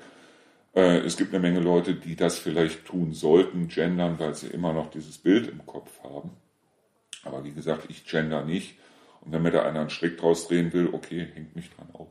Äh, 0.75 0.99
es 1.01 1.17
gibt 1.17 1.33
eine 1.33 1.43
Menge 1.43 1.61
Leute, 1.61 1.95
die 1.95 2.17
das 2.17 2.39
vielleicht 2.39 2.87
tun 2.87 3.13
sollten, 3.13 3.69
gendern, 3.69 4.19
weil 4.19 4.35
sie 4.35 4.49
immer 4.49 4.73
noch 4.73 4.91
dieses 4.91 5.19
Bild 5.19 5.47
im 5.49 5.65
Kopf 5.67 5.91
haben. 6.03 6.31
Aber 7.23 7.45
wie 7.45 7.53
gesagt, 7.53 7.85
ich 7.89 8.05
gender 8.05 8.45
nicht. 8.45 8.79
Und 9.21 9.33
wenn 9.33 9.43
mir 9.43 9.53
da 9.53 9.63
einer 9.63 9.81
einen 9.81 9.91
Strick 9.91 10.19
draus 10.19 10.49
drehen 10.49 10.73
will, 10.73 10.89
okay, 10.93 11.29
hängt 11.35 11.55
mich 11.55 11.71
dran 11.71 11.89
auf 11.93 12.09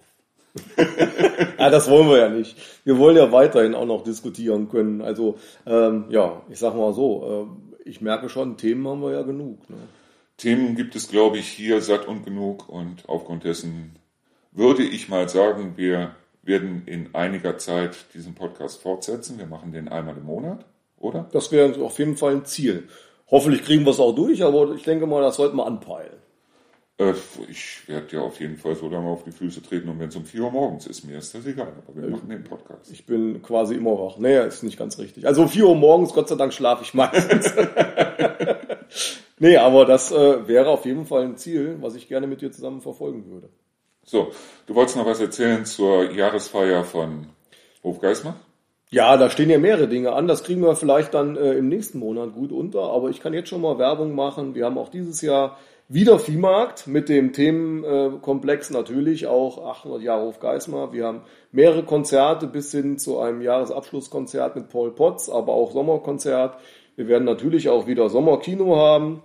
ja, 1.58 1.70
das 1.70 1.90
wollen 1.90 2.10
wir 2.10 2.18
ja 2.18 2.30
nicht. 2.30 2.58
Wir 2.84 2.98
wollen 2.98 3.18
ja 3.18 3.32
weiterhin 3.32 3.76
auch 3.76 3.86
noch 3.86 4.04
diskutieren 4.04 4.70
können. 4.70 5.02
Also 5.02 5.38
ähm, 5.66 6.06
ja, 6.10 6.42
ich 6.50 6.60
sag 6.60 6.76
mal 6.76 6.94
so, 6.94 7.50
äh, 7.86 7.90
ich 7.90 8.02
merke 8.02 8.30
schon, 8.30 8.58
Themen 8.58 8.88
haben 8.88 9.02
wir 9.02 9.12
ja 9.12 9.22
genug. 9.22 9.70
Ne? 9.70 9.78
Themen 10.38 10.76
gibt 10.76 10.96
es, 10.96 11.10
glaube 11.10 11.38
ich, 11.38 11.48
hier 11.48 11.82
satt 11.82 12.08
und 12.08 12.26
genug 12.26 12.68
und 12.68 13.08
aufgrund 13.08 13.44
dessen 13.44 13.96
würde 14.52 14.84
ich 14.84 15.08
mal 15.08 15.30
sagen, 15.30 15.74
wir 15.76 16.16
werden 16.44 16.84
in 16.86 17.14
einiger 17.14 17.58
Zeit 17.58 17.96
diesen 18.14 18.34
Podcast 18.34 18.82
fortsetzen. 18.82 19.38
Wir 19.38 19.46
machen 19.46 19.72
den 19.72 19.88
einmal 19.88 20.18
im 20.18 20.26
Monat, 20.26 20.66
oder? 20.98 21.30
Das 21.32 21.52
wäre 21.52 21.80
auf 21.84 22.00
jeden 22.00 22.18
Fall 22.18 22.34
ein 22.34 22.46
Ziel. 22.46 22.88
Hoffentlich 23.30 23.64
kriegen 23.64 23.86
wir 23.86 23.92
es 23.92 24.00
auch 24.00 24.14
durch, 24.14 24.44
aber 24.44 24.74
ich 24.74 24.84
denke 24.84 25.06
mal, 25.06 25.22
das 25.22 25.38
sollten 25.38 25.56
wir 25.56 25.66
anpeilen. 25.66 26.18
Äh, 27.02 27.14
ich 27.50 27.88
werde 27.88 28.08
dir 28.08 28.22
auf 28.22 28.40
jeden 28.40 28.58
Fall 28.58 28.76
so 28.76 28.88
lange 28.88 29.10
auf 29.10 29.24
die 29.24 29.32
Füße 29.32 29.64
treten 29.64 29.90
und 29.90 30.00
wenn 30.00 30.10
es 30.10 30.16
um 30.16 30.26
4 30.26 30.44
Uhr 30.44 30.52
morgens 30.52 30.86
ist, 30.86 31.04
mir 31.04 31.18
ist 31.18 31.34
das 31.34 31.46
egal, 31.48 31.74
aber 31.88 31.96
wir 31.96 32.06
ich, 32.06 32.12
machen 32.12 32.30
den 32.30 32.44
Podcast. 32.44 32.92
Ich 32.92 33.06
bin 33.06 33.42
quasi 33.42 33.76
immer 33.76 33.98
wach. 33.98 34.18
Naja, 34.18 34.44
ist 34.44 34.62
nicht 34.62 34.78
ganz 34.78 35.00
richtig. 35.00 35.26
Also 35.26 35.42
um 35.42 35.50
4 35.50 35.66
Uhr 35.66 35.76
morgens, 35.76 36.14
Gott 36.14 36.30
sei 36.30 36.36
Dank, 36.36 36.54
schlafe 36.54 36.84
ich 36.84 36.94
meistens. 36.94 37.52
nee, 39.40 39.58
aber 39.58 39.86
das 39.86 40.12
äh, 40.12 40.48
wäre 40.48 40.70
auf 40.70 40.86
jeden 40.86 41.06
Fall 41.06 41.24
ein 41.24 41.38
Ziel, 41.38 41.78
was 41.82 41.96
ich 41.96 42.08
gerne 42.08 42.28
mit 42.28 42.42
dir 42.42 42.52
zusammen 42.52 42.82
verfolgen 42.82 43.26
würde. 43.32 43.50
So, 44.04 44.32
du 44.68 44.76
wolltest 44.76 44.98
noch 44.98 45.06
was 45.06 45.20
erzählen 45.20 45.66
zur 45.66 46.12
Jahresfeier 46.12 46.84
von 46.84 47.28
Hofgeismar? 47.84 48.36
Ja, 48.92 49.16
da 49.16 49.30
stehen 49.30 49.50
ja 49.50 49.58
mehrere 49.58 49.88
Dinge 49.88 50.12
an. 50.12 50.28
Das 50.28 50.44
kriegen 50.44 50.62
wir 50.62 50.76
vielleicht 50.76 51.14
dann 51.14 51.38
äh, 51.38 51.54
im 51.54 51.70
nächsten 51.70 51.98
Monat 51.98 52.34
gut 52.34 52.52
unter. 52.52 52.82
Aber 52.92 53.10
ich 53.10 53.22
kann 53.22 53.34
jetzt 53.34 53.50
schon 53.50 53.62
mal 53.62 53.80
Werbung 53.80 54.14
machen. 54.14 54.54
Wir 54.54 54.66
haben 54.66 54.78
auch 54.78 54.90
dieses 54.90 55.22
Jahr 55.22 55.58
wieder 55.94 56.20
Viehmarkt 56.20 56.88
mit 56.88 57.10
dem 57.10 57.34
Themenkomplex 57.34 58.70
natürlich 58.70 59.28
auch 59.28 59.66
800 59.66 60.02
Jahre 60.02 60.24
Hofgeismar. 60.24 60.94
Wir 60.94 61.06
haben 61.06 61.24
mehrere 61.52 61.84
Konzerte 61.84 62.48
bis 62.48 62.72
hin 62.72 62.98
zu 62.98 63.20
einem 63.20 63.42
Jahresabschlusskonzert 63.42 64.56
mit 64.56 64.70
Paul 64.70 64.92
Potts, 64.92 65.30
aber 65.30 65.52
auch 65.52 65.74
Sommerkonzert. 65.74 66.56
Wir 66.96 67.10
werden 67.10 67.26
natürlich 67.26 67.68
auch 67.68 67.88
wieder 67.88 68.10
Sommerkino 68.10 68.78
haben. 68.78 69.22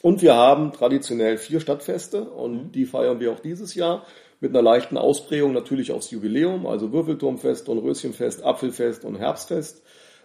Und 0.00 0.22
wir 0.22 0.34
haben 0.34 0.72
traditionell 0.72 1.36
vier 1.36 1.60
Stadtfeste 1.60 2.22
und 2.22 2.72
die 2.72 2.86
feiern 2.86 3.20
wir 3.20 3.32
auch 3.32 3.40
dieses 3.40 3.74
Jahr 3.74 4.06
mit 4.40 4.52
einer 4.52 4.62
leichten 4.62 4.96
Ausprägung 4.96 5.52
natürlich 5.52 5.92
aufs 5.92 6.10
Jubiläum, 6.10 6.66
also 6.66 6.92
Würfelturmfest 6.92 7.68
und 7.68 7.78
Röschenfest, 7.78 8.42
Apfelfest 8.42 9.04
und 9.04 9.16
Herbstfest, 9.16 9.82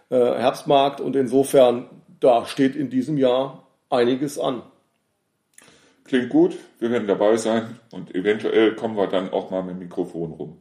äh, 0.08 0.16
Herbstmarkt 0.16 1.02
und 1.02 1.16
insofern, 1.16 1.90
da 2.20 2.46
steht 2.46 2.76
in 2.76 2.88
diesem 2.88 3.18
Jahr 3.18 3.66
einiges 3.90 4.38
an. 4.38 4.62
Klingt 6.04 6.28
gut, 6.30 6.56
wir 6.80 6.90
werden 6.90 7.06
dabei 7.06 7.36
sein 7.36 7.78
und 7.90 8.14
eventuell 8.14 8.74
kommen 8.74 8.96
wir 8.96 9.06
dann 9.06 9.30
auch 9.30 9.50
mal 9.50 9.62
mit 9.62 9.76
dem 9.76 9.78
Mikrofon 9.78 10.32
rum. 10.32 10.56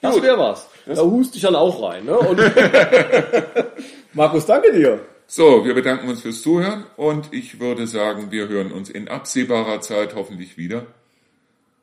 Das 0.00 0.20
wäre 0.22 0.38
was. 0.38 0.68
Das 0.86 0.98
da 0.98 1.04
hust 1.04 1.36
ich 1.36 1.42
dann 1.42 1.54
auch 1.54 1.82
rein. 1.82 2.06
Ne? 2.06 2.18
Und 2.18 2.40
Markus, 4.14 4.46
danke 4.46 4.72
dir. 4.72 5.00
So, 5.26 5.64
wir 5.64 5.74
bedanken 5.74 6.08
uns 6.08 6.22
fürs 6.22 6.42
Zuhören 6.42 6.86
und 6.96 7.32
ich 7.32 7.60
würde 7.60 7.86
sagen, 7.86 8.30
wir 8.30 8.48
hören 8.48 8.72
uns 8.72 8.90
in 8.90 9.08
absehbarer 9.08 9.80
Zeit 9.80 10.14
hoffentlich 10.14 10.56
wieder. 10.56 10.86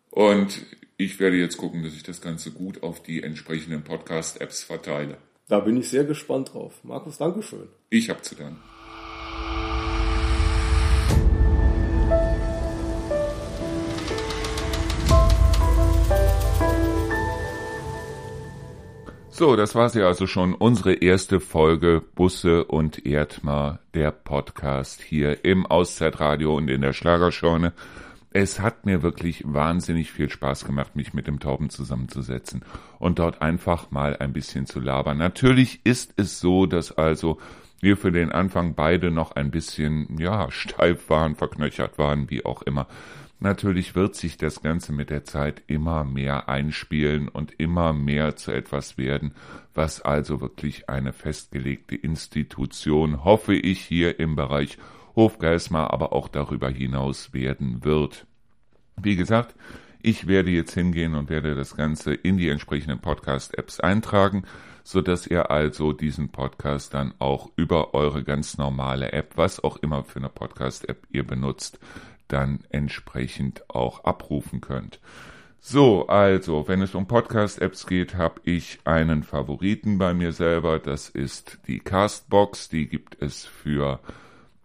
Und 0.10 0.66
ich 0.98 1.20
werde 1.20 1.38
jetzt 1.38 1.58
gucken, 1.58 1.84
dass 1.84 1.94
ich 1.94 2.04
das 2.04 2.22
Ganze 2.22 2.52
gut 2.52 2.84
auf 2.84 3.04
die 3.04 3.22
entsprechenden 3.22 3.84
Podcast-Apps 3.84 4.64
verteile. 4.64 5.18
Da 5.48 5.60
bin 5.60 5.78
ich 5.78 5.90
sehr 5.90 6.04
gespannt 6.04 6.54
drauf. 6.54 6.74
Markus, 6.84 7.20
Dankeschön. 7.20 7.70
Ich 7.90 8.10
habe 8.10 8.22
zu 8.22 8.36
danken. 8.36 8.60
So, 19.38 19.56
das 19.56 19.76
war 19.76 19.88
sie 19.88 20.02
also 20.02 20.26
schon, 20.26 20.56
unsere 20.56 20.94
erste 20.94 21.40
Folge 21.40 22.02
Busse 22.16 22.64
und 22.64 23.06
Erdmar, 23.06 23.78
der 23.94 24.10
Podcast 24.10 25.00
hier 25.00 25.46
im 25.46 25.68
Auszeitradio 25.68 26.56
und 26.56 26.72
in 26.72 26.82
der 26.82 26.92
Schlagerscheune. 26.92 27.74
Es 28.32 28.60
hat 28.60 28.88
mir 28.88 29.04
wirklich 29.04 29.44
wahnsinnig 29.46 30.12
viel 30.12 30.32
Spaß 30.32 30.66
gemacht, 30.66 30.96
mich 30.96 31.14
mit 31.14 31.28
dem 31.28 31.40
Tauben 31.40 31.70
zusammenzusetzen 31.70 32.64
und 32.98 33.20
dort 33.20 33.44
einfach 33.44 33.92
mal 33.92 34.18
ein 34.18 34.34
bisschen 34.34 34.66
zu 34.66 34.80
labern. 34.80 35.20
Natürlich 35.20 35.82
ist 35.84 36.16
es 36.18 36.40
so, 36.40 36.66
dass 36.66 36.98
also 36.98 37.38
wir 37.80 37.96
für 37.96 38.12
den 38.12 38.32
Anfang 38.32 38.74
beide 38.74 39.12
noch 39.12 39.36
ein 39.36 39.52
bisschen, 39.52 40.18
ja, 40.18 40.50
steif 40.50 41.12
waren, 41.12 41.36
verknöchert 41.36 42.00
waren, 42.00 42.32
wie 42.32 42.44
auch 42.44 42.64
immer. 42.64 42.88
Natürlich 43.40 43.94
wird 43.94 44.16
sich 44.16 44.38
das 44.38 44.64
Ganze 44.64 44.94
mit 44.94 45.12
der 45.12 45.24
Zeit 45.24 45.62
immer 45.68 46.04
mehr 46.04 46.50
einspielen 46.50 47.28
und 47.28 47.54
immer 47.60 47.94
mehr 47.94 48.36
zu 48.36 48.52
etwas 48.52 48.98
werden, 48.98 49.34
was 49.76 50.02
also 50.02 50.42
wirklich 50.42 50.90
eine 50.90 51.14
festgelegte 51.14 51.96
Institution, 51.96 53.24
hoffe 53.24 53.54
ich, 53.54 53.82
hier 53.82 54.20
im 54.20 54.36
Bereich 54.36 54.80
Hofgeismar, 55.16 55.94
aber 55.94 56.14
auch 56.14 56.28
darüber 56.28 56.70
hinaus 56.70 57.34
werden 57.34 57.84
wird. 57.84 58.26
Wie 58.96 59.16
gesagt, 59.16 59.56
ich 60.02 60.28
werde 60.28 60.50
jetzt 60.52 60.74
hingehen 60.74 61.14
und 61.14 61.30
werde 61.30 61.54
das 61.54 61.76
Ganze 61.76 62.14
in 62.14 62.38
die 62.38 62.50
entsprechenden 62.50 63.00
Podcast-Apps 63.00 63.80
eintragen, 63.80 64.44
so 64.84 65.02
dass 65.02 65.28
ihr 65.28 65.52
also 65.52 65.92
diesen 65.92 66.30
Podcast 66.30 66.94
dann 66.94 67.14
auch 67.20 67.52
über 67.56 67.94
eure 67.94 68.24
ganz 68.24 68.58
normale 68.58 69.12
App, 69.12 69.34
was 69.36 69.64
auch 69.64 69.78
immer 69.78 70.04
für 70.04 70.20
eine 70.20 70.30
Podcast-App 70.30 71.06
ihr 71.12 71.26
benutzt, 71.26 71.80
dann 72.28 72.60
entsprechend 72.70 73.70
auch 73.70 74.04
abrufen 74.04 74.62
könnt. 74.62 75.00
So, 75.60 76.08
also, 76.08 76.68
wenn 76.68 76.82
es 76.82 76.96
um 76.96 77.08
Podcast-Apps 77.08 77.88
geht, 77.88 78.16
habe 78.16 78.42
ich 78.46 78.80
einen 78.86 79.24
Favoriten 79.24 79.98
bei 79.98 80.14
mir 80.14 80.32
selber. 80.32 80.80
Das 80.80 81.10
ist 81.10 81.60
die 81.68 81.80
Castbox. 81.80 82.70
Die 82.70 82.88
gibt 82.88 83.22
es 83.22 83.46
für 83.46 84.00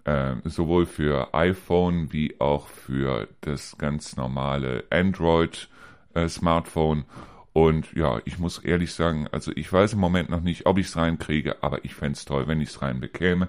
äh, 0.05 0.35
sowohl 0.45 0.87
für 0.87 1.35
iPhone 1.35 2.13
wie 2.13 2.41
auch 2.41 2.69
für 2.69 3.27
das 3.41 3.77
ganz 3.79 4.17
normale 4.17 4.85
Android-Smartphone. 4.91 7.01
Äh, 7.01 7.05
und 7.53 7.93
ja, 7.95 8.21
ich 8.25 8.39
muss 8.39 8.59
ehrlich 8.59 8.95
sagen, 8.95 9.29
also 9.31 9.53
ich 9.55 9.71
weiß 9.73 9.95
im 9.95 10.01
Moment 10.01 10.31
noch 10.31 10.41
nicht, 10.41 10.67
ob 10.67 10.79
ich 10.79 10.87
es 10.87 10.97
reinkriege, 10.97 11.63
aber 11.63 11.85
ich 11.85 11.95
fände 11.95 12.15
es 12.15 12.25
toll, 12.25 12.47
wenn 12.47 12.61
ich 12.61 12.71
es 12.71 12.81
reinbekäme. 12.81 13.49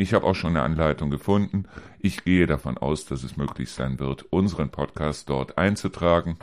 Ich 0.00 0.14
habe 0.14 0.24
auch 0.24 0.34
schon 0.34 0.56
eine 0.56 0.62
Anleitung 0.62 1.10
gefunden. 1.10 1.66
Ich 1.98 2.24
gehe 2.24 2.46
davon 2.46 2.78
aus, 2.78 3.04
dass 3.04 3.22
es 3.22 3.36
möglich 3.36 3.70
sein 3.70 3.98
wird, 3.98 4.22
unseren 4.30 4.70
Podcast 4.70 5.28
dort 5.28 5.58
einzutragen. 5.58 6.38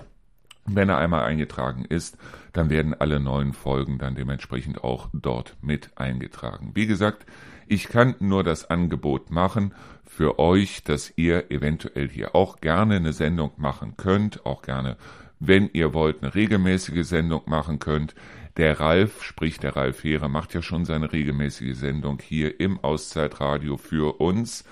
Wenn 0.67 0.89
er 0.89 0.99
einmal 0.99 1.23
eingetragen 1.23 1.83
ist, 1.83 2.19
dann 2.53 2.69
werden 2.69 2.93
alle 2.93 3.19
neuen 3.19 3.53
Folgen 3.53 3.97
dann 3.97 4.13
dementsprechend 4.13 4.83
auch 4.83 5.09
dort 5.11 5.57
mit 5.59 5.89
eingetragen. 5.95 6.73
Wie 6.75 6.85
gesagt, 6.85 7.25
ich 7.65 7.87
kann 7.87 8.13
nur 8.19 8.43
das 8.43 8.69
Angebot 8.69 9.31
machen 9.31 9.73
für 10.05 10.37
euch, 10.37 10.83
dass 10.83 11.11
ihr 11.15 11.49
eventuell 11.49 12.09
hier 12.09 12.35
auch 12.35 12.61
gerne 12.61 12.97
eine 12.97 13.11
Sendung 13.11 13.53
machen 13.57 13.97
könnt, 13.97 14.45
auch 14.45 14.61
gerne, 14.61 14.97
wenn 15.39 15.67
ihr 15.73 15.95
wollt, 15.95 16.21
eine 16.21 16.35
regelmäßige 16.35 17.07
Sendung 17.07 17.41
machen 17.47 17.79
könnt. 17.79 18.13
Der 18.57 18.79
Ralf, 18.79 19.23
sprich 19.23 19.59
der 19.59 19.75
Ralf 19.75 20.03
Heere, 20.03 20.29
macht 20.29 20.55
ja 20.55 20.63
schon 20.63 20.83
seine 20.83 21.13
regelmäßige 21.13 21.77
Sendung 21.77 22.19
hier 22.19 22.59
im 22.59 22.79
Auszeitradio 22.83 23.77
für 23.77 24.19
uns. 24.19 24.65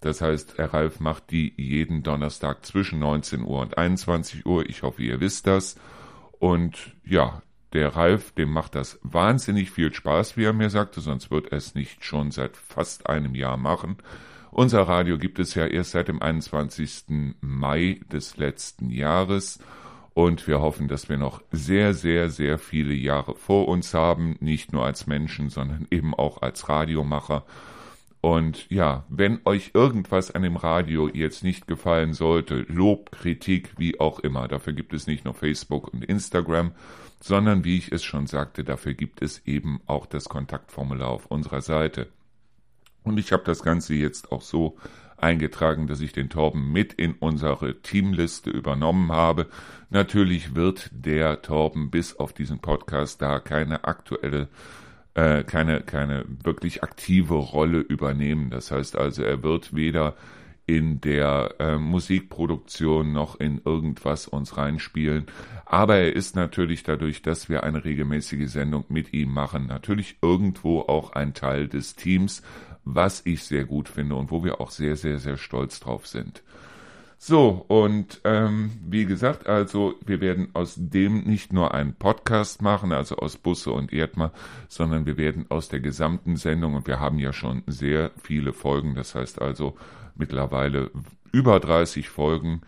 Das 0.00 0.20
heißt, 0.20 0.58
Herr 0.58 0.74
Ralf 0.74 0.98
macht 0.98 1.30
die 1.30 1.52
jeden 1.56 2.02
Donnerstag 2.02 2.66
zwischen 2.66 2.98
19 2.98 3.44
Uhr 3.44 3.60
und 3.60 3.78
21 3.78 4.44
Uhr. 4.44 4.68
Ich 4.68 4.82
hoffe, 4.82 5.02
ihr 5.02 5.20
wisst 5.20 5.46
das. 5.46 5.76
Und 6.40 6.96
ja, 7.04 7.42
der 7.74 7.94
Ralf, 7.94 8.32
dem 8.32 8.50
macht 8.50 8.74
das 8.74 8.98
wahnsinnig 9.02 9.70
viel 9.70 9.94
Spaß, 9.94 10.36
wie 10.36 10.44
er 10.44 10.52
mir 10.52 10.70
sagte, 10.70 11.00
sonst 11.00 11.30
wird 11.30 11.52
er 11.52 11.58
es 11.58 11.76
nicht 11.76 12.04
schon 12.04 12.32
seit 12.32 12.56
fast 12.56 13.08
einem 13.08 13.36
Jahr 13.36 13.56
machen. 13.56 13.98
Unser 14.50 14.82
Radio 14.82 15.16
gibt 15.16 15.38
es 15.38 15.54
ja 15.54 15.64
erst 15.64 15.92
seit 15.92 16.08
dem 16.08 16.20
21. 16.22 17.36
Mai 17.40 18.00
des 18.10 18.36
letzten 18.36 18.90
Jahres 18.90 19.60
und 20.18 20.48
wir 20.48 20.60
hoffen, 20.60 20.88
dass 20.88 21.08
wir 21.08 21.16
noch 21.16 21.44
sehr, 21.52 21.94
sehr, 21.94 22.28
sehr 22.28 22.58
viele 22.58 22.92
Jahre 22.92 23.36
vor 23.36 23.68
uns 23.68 23.94
haben, 23.94 24.34
nicht 24.40 24.72
nur 24.72 24.84
als 24.84 25.06
Menschen, 25.06 25.48
sondern 25.48 25.86
eben 25.92 26.12
auch 26.12 26.42
als 26.42 26.68
Radiomacher. 26.68 27.44
Und 28.20 28.68
ja, 28.68 29.04
wenn 29.08 29.38
euch 29.44 29.70
irgendwas 29.74 30.32
an 30.32 30.42
dem 30.42 30.56
Radio 30.56 31.08
jetzt 31.08 31.44
nicht 31.44 31.68
gefallen 31.68 32.14
sollte, 32.14 32.66
Lob, 32.66 33.12
Kritik, 33.12 33.74
wie 33.78 34.00
auch 34.00 34.18
immer, 34.18 34.48
dafür 34.48 34.72
gibt 34.72 34.92
es 34.92 35.06
nicht 35.06 35.24
nur 35.24 35.34
Facebook 35.34 35.94
und 35.94 36.04
Instagram, 36.04 36.72
sondern 37.20 37.62
wie 37.62 37.78
ich 37.78 37.92
es 37.92 38.02
schon 38.02 38.26
sagte, 38.26 38.64
dafür 38.64 38.94
gibt 38.94 39.22
es 39.22 39.46
eben 39.46 39.80
auch 39.86 40.04
das 40.04 40.28
Kontaktformular 40.28 41.10
auf 41.10 41.26
unserer 41.26 41.60
Seite. 41.60 42.08
Und 43.04 43.20
ich 43.20 43.30
habe 43.30 43.44
das 43.44 43.62
Ganze 43.62 43.94
jetzt 43.94 44.32
auch 44.32 44.42
so 44.42 44.78
eingetragen, 45.22 45.86
dass 45.86 46.00
ich 46.00 46.12
den 46.12 46.30
Torben 46.30 46.72
mit 46.72 46.92
in 46.92 47.14
unsere 47.14 47.80
Teamliste 47.82 48.50
übernommen 48.50 49.12
habe. 49.12 49.46
Natürlich 49.90 50.54
wird 50.54 50.90
der 50.92 51.42
Torben 51.42 51.90
bis 51.90 52.16
auf 52.16 52.32
diesen 52.32 52.58
Podcast 52.58 53.22
da 53.22 53.38
keine 53.40 53.84
aktuelle 53.84 54.48
äh, 55.18 55.42
keine, 55.42 55.80
keine 55.80 56.24
wirklich 56.44 56.82
aktive 56.84 57.34
Rolle 57.34 57.80
übernehmen. 57.80 58.50
Das 58.50 58.70
heißt 58.70 58.96
also, 58.96 59.24
er 59.24 59.42
wird 59.42 59.74
weder 59.74 60.14
in 60.68 61.00
der 61.00 61.54
äh, 61.58 61.78
Musikproduktion 61.78 63.12
noch 63.12 63.40
in 63.40 63.60
irgendwas 63.64 64.28
uns 64.28 64.56
reinspielen. 64.58 65.24
Aber 65.64 65.96
er 65.96 66.14
ist 66.14 66.36
natürlich 66.36 66.82
dadurch, 66.82 67.22
dass 67.22 67.48
wir 67.48 67.64
eine 67.64 67.84
regelmäßige 67.84 68.48
Sendung 68.48 68.84
mit 68.90 69.12
ihm 69.12 69.32
machen, 69.32 69.66
natürlich 69.66 70.18
irgendwo 70.22 70.80
auch 70.82 71.12
ein 71.12 71.32
Teil 71.34 71.68
des 71.68 71.96
Teams, 71.96 72.42
was 72.90 73.20
ich 73.26 73.44
sehr 73.44 73.66
gut 73.66 73.88
finde 73.88 74.14
und 74.14 74.30
wo 74.30 74.42
wir 74.42 74.62
auch 74.62 74.70
sehr, 74.70 74.96
sehr, 74.96 75.18
sehr 75.18 75.36
stolz 75.36 75.78
drauf 75.78 76.06
sind. 76.06 76.42
So, 77.18 77.64
und 77.68 78.20
ähm, 78.24 78.70
wie 78.86 79.04
gesagt, 79.04 79.46
also 79.46 79.94
wir 80.06 80.20
werden 80.20 80.48
aus 80.54 80.74
dem 80.78 81.24
nicht 81.24 81.52
nur 81.52 81.74
einen 81.74 81.94
Podcast 81.94 82.62
machen, 82.62 82.92
also 82.92 83.16
aus 83.16 83.36
Busse 83.36 83.72
und 83.72 83.92
Erdmer, 83.92 84.32
sondern 84.68 85.04
wir 85.04 85.18
werden 85.18 85.46
aus 85.50 85.68
der 85.68 85.80
gesamten 85.80 86.36
Sendung, 86.36 86.74
und 86.74 86.86
wir 86.86 86.98
haben 86.98 87.18
ja 87.18 87.32
schon 87.32 87.62
sehr 87.66 88.12
viele 88.22 88.52
Folgen, 88.52 88.94
das 88.94 89.14
heißt 89.14 89.42
also 89.42 89.76
mittlerweile 90.14 90.90
über 91.32 91.60
30 91.60 92.08
Folgen, 92.08 92.62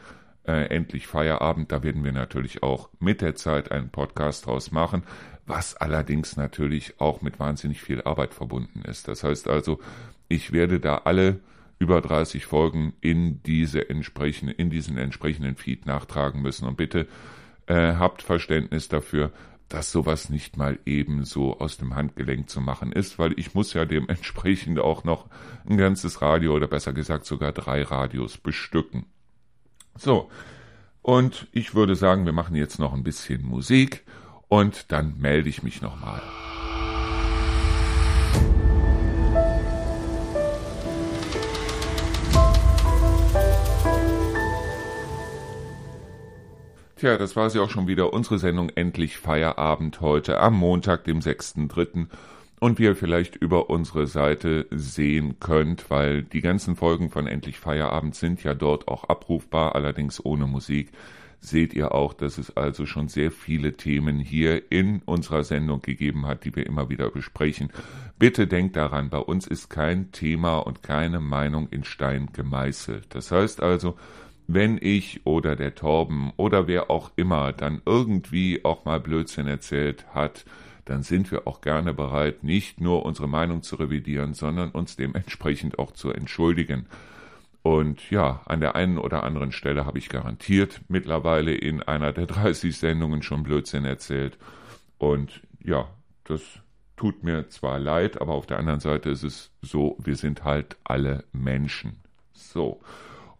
äh, 0.47 0.67
endlich 0.67 1.07
Feierabend, 1.07 1.71
da 1.73 1.83
werden 1.83 2.05
wir 2.05 2.13
natürlich 2.13 2.63
auch 2.63 2.91
mit 2.99 3.21
der 3.21 3.37
Zeit 3.37 3.71
einen 3.71 3.91
Podcast 3.91 4.47
draus 4.47 4.71
machen, 4.71 5.05
was 5.51 5.77
allerdings 5.77 6.37
natürlich 6.37 7.01
auch 7.01 7.23
mit 7.23 7.41
wahnsinnig 7.41 7.83
viel 7.83 8.01
Arbeit 8.03 8.35
verbunden 8.35 8.83
ist. 8.83 9.09
Das 9.09 9.25
heißt 9.25 9.49
also, 9.49 9.81
ich 10.29 10.53
werde 10.53 10.79
da 10.79 10.99
alle 10.99 11.41
über 11.81 12.01
30 12.01 12.47
Folgen 12.47 12.93
in 13.01 13.43
diese 13.43 13.91
entsprechende, 13.91 14.53
in 14.53 14.71
diesen 14.71 14.97
entsprechenden 14.97 15.57
Feed 15.57 15.87
nachtragen 15.87 16.41
müssen. 16.41 16.69
Und 16.69 16.77
bitte 16.77 17.09
äh, 17.67 17.95
habt 17.95 18.23
Verständnis 18.23 18.89
dafür, 18.89 19.33
dass 19.69 19.91
sowas 19.91 20.31
nicht 20.31 20.57
mal 20.57 20.79
eben 20.87 21.25
so 21.25 21.59
aus 21.59 21.79
dem 21.79 21.97
Handgelenk 21.97 22.49
zu 22.49 22.61
machen 22.61 22.93
ist, 22.93 23.19
weil 23.19 23.37
ich 23.37 23.53
muss 23.53 23.73
ja 23.75 23.85
dementsprechend 23.85 24.79
auch 24.79 25.03
noch 25.03 25.27
ein 25.69 25.77
ganzes 25.79 26.23
Radio 26.23 26.55
oder 26.55 26.69
besser 26.69 26.93
gesagt 26.93 27.25
sogar 27.25 27.51
drei 27.51 27.83
Radios 27.83 28.37
bestücken. 28.37 29.07
So, 29.97 30.31
und 31.03 31.49
ich 31.51 31.75
würde 31.75 31.97
sagen, 31.97 32.25
wir 32.25 32.33
machen 32.33 32.55
jetzt 32.55 32.79
noch 32.79 32.93
ein 32.93 33.03
bisschen 33.03 33.43
Musik 33.43 34.05
und 34.51 34.91
dann 34.91 35.15
melde 35.19 35.49
ich 35.49 35.63
mich 35.63 35.81
nochmal. 35.81 36.21
Tja, 46.97 47.17
das 47.17 47.35
war 47.35 47.49
sie 47.49 47.61
auch 47.61 47.71
schon 47.71 47.87
wieder, 47.87 48.13
unsere 48.13 48.39
Sendung 48.39 48.69
Endlich 48.71 49.17
Feierabend 49.17 50.03
heute 50.03 50.39
am 50.39 50.55
Montag, 50.55 51.05
dem 51.05 51.21
6.3. 51.21 52.09
Und 52.59 52.79
wie 52.79 52.85
ihr 52.85 52.97
vielleicht 52.97 53.37
über 53.37 53.71
unsere 53.71 54.07
Seite 54.07 54.67
sehen 54.71 55.37
könnt, 55.41 55.91
weil 55.91 56.25
die 56.25 56.43
ganzen 56.43 56.77
Folgen 56.77 57.09
von 57.09 57.27
Endlich 57.27 57.59
Feierabend 57.59 58.17
sind 58.17 58.43
ja 58.43 58.53
dort 58.53 58.89
auch 58.89 59.05
abrufbar, 59.05 59.77
allerdings 59.77 60.23
ohne 60.23 60.47
Musik, 60.47 60.91
seht 61.41 61.75
ihr 61.75 61.95
auch, 61.95 62.13
dass 62.13 62.39
es 62.39 62.57
also 62.57 62.87
schon 62.87 63.09
sehr 63.09 63.31
viele 63.31 63.77
Themen 63.77 64.19
hier 64.19 64.71
in 64.71 65.01
unserer 65.07 65.43
Sendung 65.43 65.81
gegeben 65.81 66.27
hat, 66.27 66.45
die 66.45 66.55
wir 66.55 66.67
immer 66.67 66.91
wieder 66.91 67.11
besprechen. 67.11 67.71
Bitte 68.19 68.47
denkt 68.47 68.77
daran, 68.77 69.09
bei 69.09 69.19
uns 69.19 69.47
ist 69.47 69.71
kein 69.71 70.13
Thema 70.13 70.59
und 70.59 70.83
keine 70.83 71.21
Meinung 71.21 71.69
in 71.71 71.85
Stein 71.85 72.29
gemeißelt. 72.33 73.07
Das 73.15 73.31
heißt 73.33 73.63
also, 73.63 73.97
wenn 74.47 74.79
ich 74.81 75.21
oder 75.25 75.57
der 75.57 75.75
Torben 75.75 76.33
oder 76.37 76.67
wer 76.67 76.91
auch 76.91 77.11
immer 77.17 77.53
dann 77.53 77.81
irgendwie 77.87 78.65
auch 78.65 78.85
mal 78.85 79.01
Blödsinn 79.01 79.47
erzählt 79.47 80.07
hat, 80.13 80.45
dann 80.85 81.03
sind 81.05 81.31
wir 81.31 81.47
auch 81.47 81.61
gerne 81.61 81.95
bereit, 81.95 82.43
nicht 82.43 82.81
nur 82.81 83.07
unsere 83.07 83.29
Meinung 83.29 83.63
zu 83.63 83.77
revidieren, 83.77 84.35
sondern 84.35 84.71
uns 84.71 84.97
dementsprechend 84.97 85.79
auch 85.79 85.93
zu 85.93 86.11
entschuldigen. 86.11 86.87
Und 87.71 88.11
ja, 88.11 88.41
an 88.47 88.59
der 88.59 88.75
einen 88.75 88.99
oder 88.99 89.23
anderen 89.23 89.53
Stelle 89.53 89.87
habe 89.87 89.99
ich 89.99 90.09
garantiert 90.09 90.81
mittlerweile 90.89 91.55
in 91.55 91.85
einer 91.85 92.13
der 92.13 92.27
30 92.27 92.77
Sendungen 92.77 93.23
schon 93.23 93.45
Blödsinn 93.45 93.85
erzählt. 93.85 94.39
Und 94.99 95.43
ja, 95.63 95.87
das 96.25 96.43
tut 96.97 97.23
mir 97.23 97.49
zwar 97.49 97.79
leid, 97.79 98.21
aber 98.21 98.33
auf 98.33 98.47
der 98.47 98.59
anderen 98.59 98.81
Seite 98.81 99.11
ist 99.11 99.23
es 99.23 99.53
so, 99.63 99.97
wir 100.03 100.17
sind 100.17 100.43
halt 100.43 100.79
alle 100.83 101.23
Menschen. 101.31 102.01
So. 102.33 102.81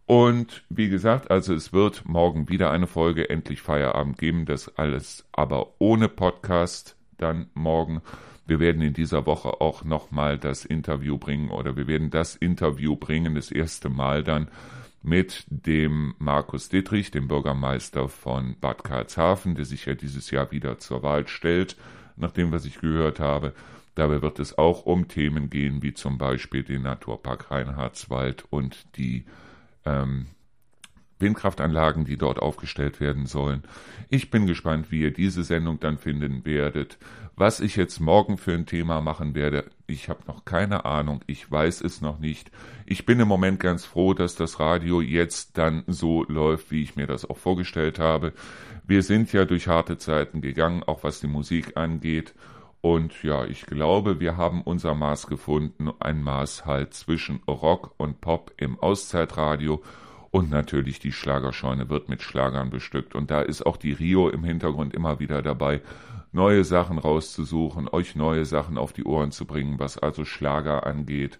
Und 0.05 0.63
wie 0.69 0.87
gesagt, 0.87 1.29
also 1.29 1.53
es 1.53 1.73
wird 1.73 2.07
morgen 2.07 2.47
wieder 2.47 2.71
eine 2.71 2.87
Folge 2.87 3.29
Endlich 3.29 3.61
Feierabend 3.61 4.17
geben, 4.17 4.45
das 4.45 4.77
alles 4.77 5.25
aber 5.33 5.73
ohne 5.79 6.07
Podcast 6.07 6.95
dann 7.17 7.49
morgen. 7.53 8.01
Wir 8.45 8.59
werden 8.59 8.81
in 8.81 8.93
dieser 8.93 9.25
Woche 9.25 9.61
auch 9.61 9.83
nochmal 9.83 10.37
das 10.37 10.65
Interview 10.65 11.17
bringen 11.17 11.49
oder 11.49 11.75
wir 11.77 11.87
werden 11.87 12.09
das 12.09 12.35
Interview 12.35 12.95
bringen, 12.95 13.35
das 13.35 13.51
erste 13.51 13.89
Mal 13.89 14.23
dann 14.23 14.49
mit 15.03 15.45
dem 15.49 16.13
Markus 16.19 16.69
Dittrich, 16.69 17.11
dem 17.11 17.27
Bürgermeister 17.27 18.07
von 18.07 18.55
Bad 18.59 18.83
Karlshafen, 18.83 19.55
der 19.55 19.65
sich 19.65 19.85
ja 19.85 19.95
dieses 19.95 20.31
Jahr 20.31 20.51
wieder 20.51 20.77
zur 20.79 21.01
Wahl 21.03 21.27
stellt, 21.27 21.75
nach 22.17 22.31
dem, 22.31 22.51
was 22.51 22.65
ich 22.65 22.79
gehört 22.79 23.19
habe. 23.19 23.53
Dabei 23.95 24.21
wird 24.21 24.39
es 24.39 24.57
auch 24.57 24.85
um 24.85 25.07
Themen 25.07 25.49
gehen, 25.49 25.81
wie 25.81 25.93
zum 25.93 26.17
Beispiel 26.17 26.63
den 26.63 26.83
Naturpark 26.83 27.51
Reinhardswald 27.51 28.45
und 28.49 28.85
die 28.95 29.25
ähm, 29.85 30.27
Windkraftanlagen, 31.21 32.05
die 32.05 32.17
dort 32.17 32.39
aufgestellt 32.39 32.99
werden 32.99 33.25
sollen. 33.25 33.63
Ich 34.09 34.29
bin 34.29 34.47
gespannt, 34.47 34.91
wie 34.91 35.01
ihr 35.01 35.11
diese 35.11 35.43
Sendung 35.43 35.79
dann 35.79 35.97
finden 35.97 36.45
werdet. 36.45 36.97
Was 37.35 37.59
ich 37.59 37.75
jetzt 37.75 37.99
morgen 37.99 38.37
für 38.37 38.53
ein 38.53 38.65
Thema 38.65 39.01
machen 39.01 39.33
werde, 39.35 39.65
ich 39.87 40.09
habe 40.09 40.19
noch 40.27 40.45
keine 40.45 40.85
Ahnung, 40.85 41.21
ich 41.27 41.49
weiß 41.49 41.81
es 41.81 42.01
noch 42.01 42.19
nicht. 42.19 42.51
Ich 42.85 43.05
bin 43.05 43.19
im 43.19 43.27
Moment 43.27 43.59
ganz 43.59 43.85
froh, 43.85 44.13
dass 44.13 44.35
das 44.35 44.59
Radio 44.59 45.01
jetzt 45.01 45.57
dann 45.57 45.83
so 45.87 46.23
läuft, 46.25 46.71
wie 46.71 46.83
ich 46.83 46.95
mir 46.95 47.07
das 47.07 47.27
auch 47.27 47.37
vorgestellt 47.37 47.99
habe. 47.99 48.33
Wir 48.85 49.01
sind 49.01 49.31
ja 49.33 49.45
durch 49.45 49.67
harte 49.67 49.97
Zeiten 49.97 50.41
gegangen, 50.41 50.83
auch 50.83 51.03
was 51.03 51.19
die 51.19 51.27
Musik 51.27 51.77
angeht. 51.77 52.33
Und 52.81 53.23
ja, 53.23 53.45
ich 53.45 53.65
glaube, 53.67 54.19
wir 54.19 54.37
haben 54.37 54.63
unser 54.63 54.95
Maß 54.95 55.27
gefunden, 55.27 55.91
ein 55.99 56.23
Maß 56.23 56.65
halt 56.65 56.93
zwischen 56.93 57.41
Rock 57.47 57.93
und 57.97 58.21
Pop 58.21 58.51
im 58.57 58.79
Auszeitradio 58.79 59.81
und 60.31 60.49
natürlich 60.49 60.99
die 60.99 61.11
Schlagerscheune 61.11 61.89
wird 61.89 62.07
mit 62.07 62.21
Schlagern 62.21 62.69
bestückt. 62.69 63.15
Und 63.15 63.29
da 63.29 63.41
ist 63.41 63.65
auch 63.65 63.77
die 63.77 63.91
Rio 63.91 64.29
im 64.29 64.45
Hintergrund 64.45 64.93
immer 64.93 65.19
wieder 65.19 65.41
dabei, 65.41 65.81
neue 66.31 66.63
Sachen 66.63 66.97
rauszusuchen, 66.97 67.89
euch 67.89 68.15
neue 68.15 68.45
Sachen 68.45 68.77
auf 68.77 68.93
die 68.93 69.03
Ohren 69.03 69.31
zu 69.31 69.45
bringen, 69.45 69.77
was 69.77 69.97
also 69.97 70.23
Schlager 70.23 70.87
angeht. 70.87 71.37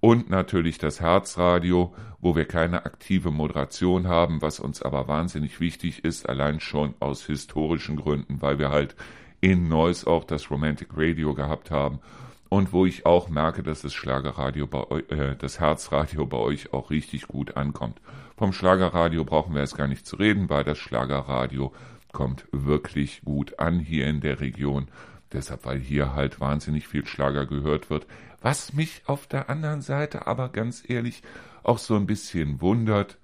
Und 0.00 0.28
natürlich 0.28 0.76
das 0.76 1.00
Herzradio, 1.00 1.94
wo 2.20 2.36
wir 2.36 2.44
keine 2.44 2.84
aktive 2.84 3.30
Moderation 3.30 4.06
haben, 4.06 4.42
was 4.42 4.60
uns 4.60 4.82
aber 4.82 5.08
wahnsinnig 5.08 5.58
wichtig 5.58 6.04
ist, 6.04 6.28
allein 6.28 6.60
schon 6.60 6.94
aus 7.00 7.24
historischen 7.24 7.96
Gründen, 7.96 8.42
weil 8.42 8.58
wir 8.58 8.68
halt 8.68 8.94
in 9.40 9.68
Neuss 9.68 10.06
auch 10.06 10.24
das 10.24 10.50
Romantic 10.50 10.88
Radio 10.94 11.34
gehabt 11.34 11.70
haben 11.70 12.00
und 12.48 12.72
wo 12.72 12.86
ich 12.86 13.06
auch 13.06 13.28
merke, 13.28 13.62
dass 13.62 13.82
das 13.82 13.94
Schlagerradio 13.94 14.66
bei 14.66 14.90
euch, 14.90 15.10
äh, 15.10 15.34
das 15.36 15.60
Herzradio 15.60 16.26
bei 16.26 16.38
euch 16.38 16.72
auch 16.72 16.90
richtig 16.90 17.26
gut 17.26 17.56
ankommt. 17.56 18.00
Vom 18.36 18.52
Schlagerradio 18.52 19.24
brauchen 19.24 19.54
wir 19.54 19.62
jetzt 19.62 19.76
gar 19.76 19.88
nicht 19.88 20.06
zu 20.06 20.16
reden, 20.16 20.50
weil 20.50 20.62
das 20.62 20.78
Schlagerradio 20.78 21.72
kommt 22.12 22.46
wirklich 22.52 23.22
gut 23.24 23.58
an 23.58 23.78
hier 23.78 24.06
in 24.06 24.20
der 24.20 24.40
Region. 24.40 24.88
Deshalb, 25.32 25.64
weil 25.64 25.78
hier 25.78 26.14
halt 26.14 26.38
wahnsinnig 26.40 26.86
viel 26.86 27.06
Schlager 27.06 27.46
gehört 27.46 27.90
wird. 27.90 28.06
Was 28.40 28.74
mich 28.74 29.02
auf 29.06 29.26
der 29.26 29.48
anderen 29.50 29.80
Seite 29.80 30.26
aber 30.26 30.50
ganz 30.50 30.88
ehrlich 30.88 31.22
auch 31.62 31.78
so 31.78 31.96
ein 31.96 32.06
bisschen 32.06 32.60
wundert. 32.60 33.18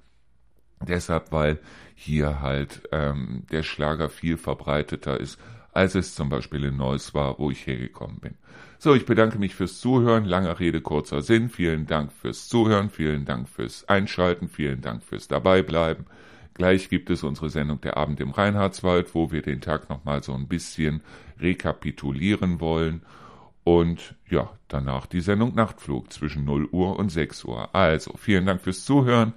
Deshalb, 0.81 1.31
weil 1.31 1.61
hier 1.95 2.41
halt 2.41 2.89
ähm, 2.91 3.45
der 3.53 3.63
Schlager 3.63 4.09
viel 4.09 4.37
verbreiteter 4.37 5.21
ist, 5.21 5.39
als 5.73 5.95
es 5.95 6.15
zum 6.15 6.29
Beispiel 6.29 6.65
in 6.65 6.77
Neuss 6.77 7.15
war, 7.15 7.39
wo 7.39 7.51
ich 7.51 7.67
hergekommen 7.67 8.19
bin. 8.19 8.35
So, 8.83 8.97
ich 8.97 9.07
bedanke 9.07 9.39
mich 9.39 9.55
fürs 9.55 9.79
Zuhören. 9.79 10.25
Langer 10.25 10.59
Rede, 10.59 10.81
kurzer 10.81 11.23
Sinn. 11.23 11.51
Vielen 11.51 11.87
Dank 11.87 12.11
fürs 12.11 12.49
Zuhören. 12.49 12.91
Vielen 12.91 13.25
Dank 13.25 13.49
fürs 13.49 13.89
Einschalten. 13.89 14.49
Vielen 14.49 14.81
Dank 14.81 15.05
fürs 15.05 15.29
Dabeibleiben. 15.29 16.07
Gleich 16.55 16.89
gibt 16.89 17.09
es 17.09 17.23
unsere 17.23 17.49
Sendung 17.49 17.81
Der 17.81 17.97
Abend 17.97 18.19
im 18.19 18.33
Reinhardswald, 18.33 19.15
wo 19.15 19.31
wir 19.31 19.43
den 19.43 19.61
Tag 19.61 19.89
nochmal 19.89 20.25
so 20.25 20.35
ein 20.35 20.49
bisschen 20.49 21.01
rekapitulieren 21.39 22.61
wollen. 22.61 23.03
Und 23.63 24.17
ja, 24.29 24.51
danach 24.67 25.07
die 25.07 25.21
Sendung 25.21 25.55
Nachtflug 25.55 26.13
zwischen 26.13 26.45
0 26.45 26.67
Uhr 26.73 26.99
und 26.99 27.11
6 27.11 27.45
Uhr. 27.45 27.73
Also, 27.77 28.15
vielen 28.19 28.47
Dank 28.47 28.63
fürs 28.63 28.85
Zuhören 28.85 29.33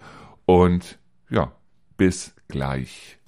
und 0.46 0.98
ja, 1.30 1.52
bis 1.98 2.34
gleich. 2.48 3.20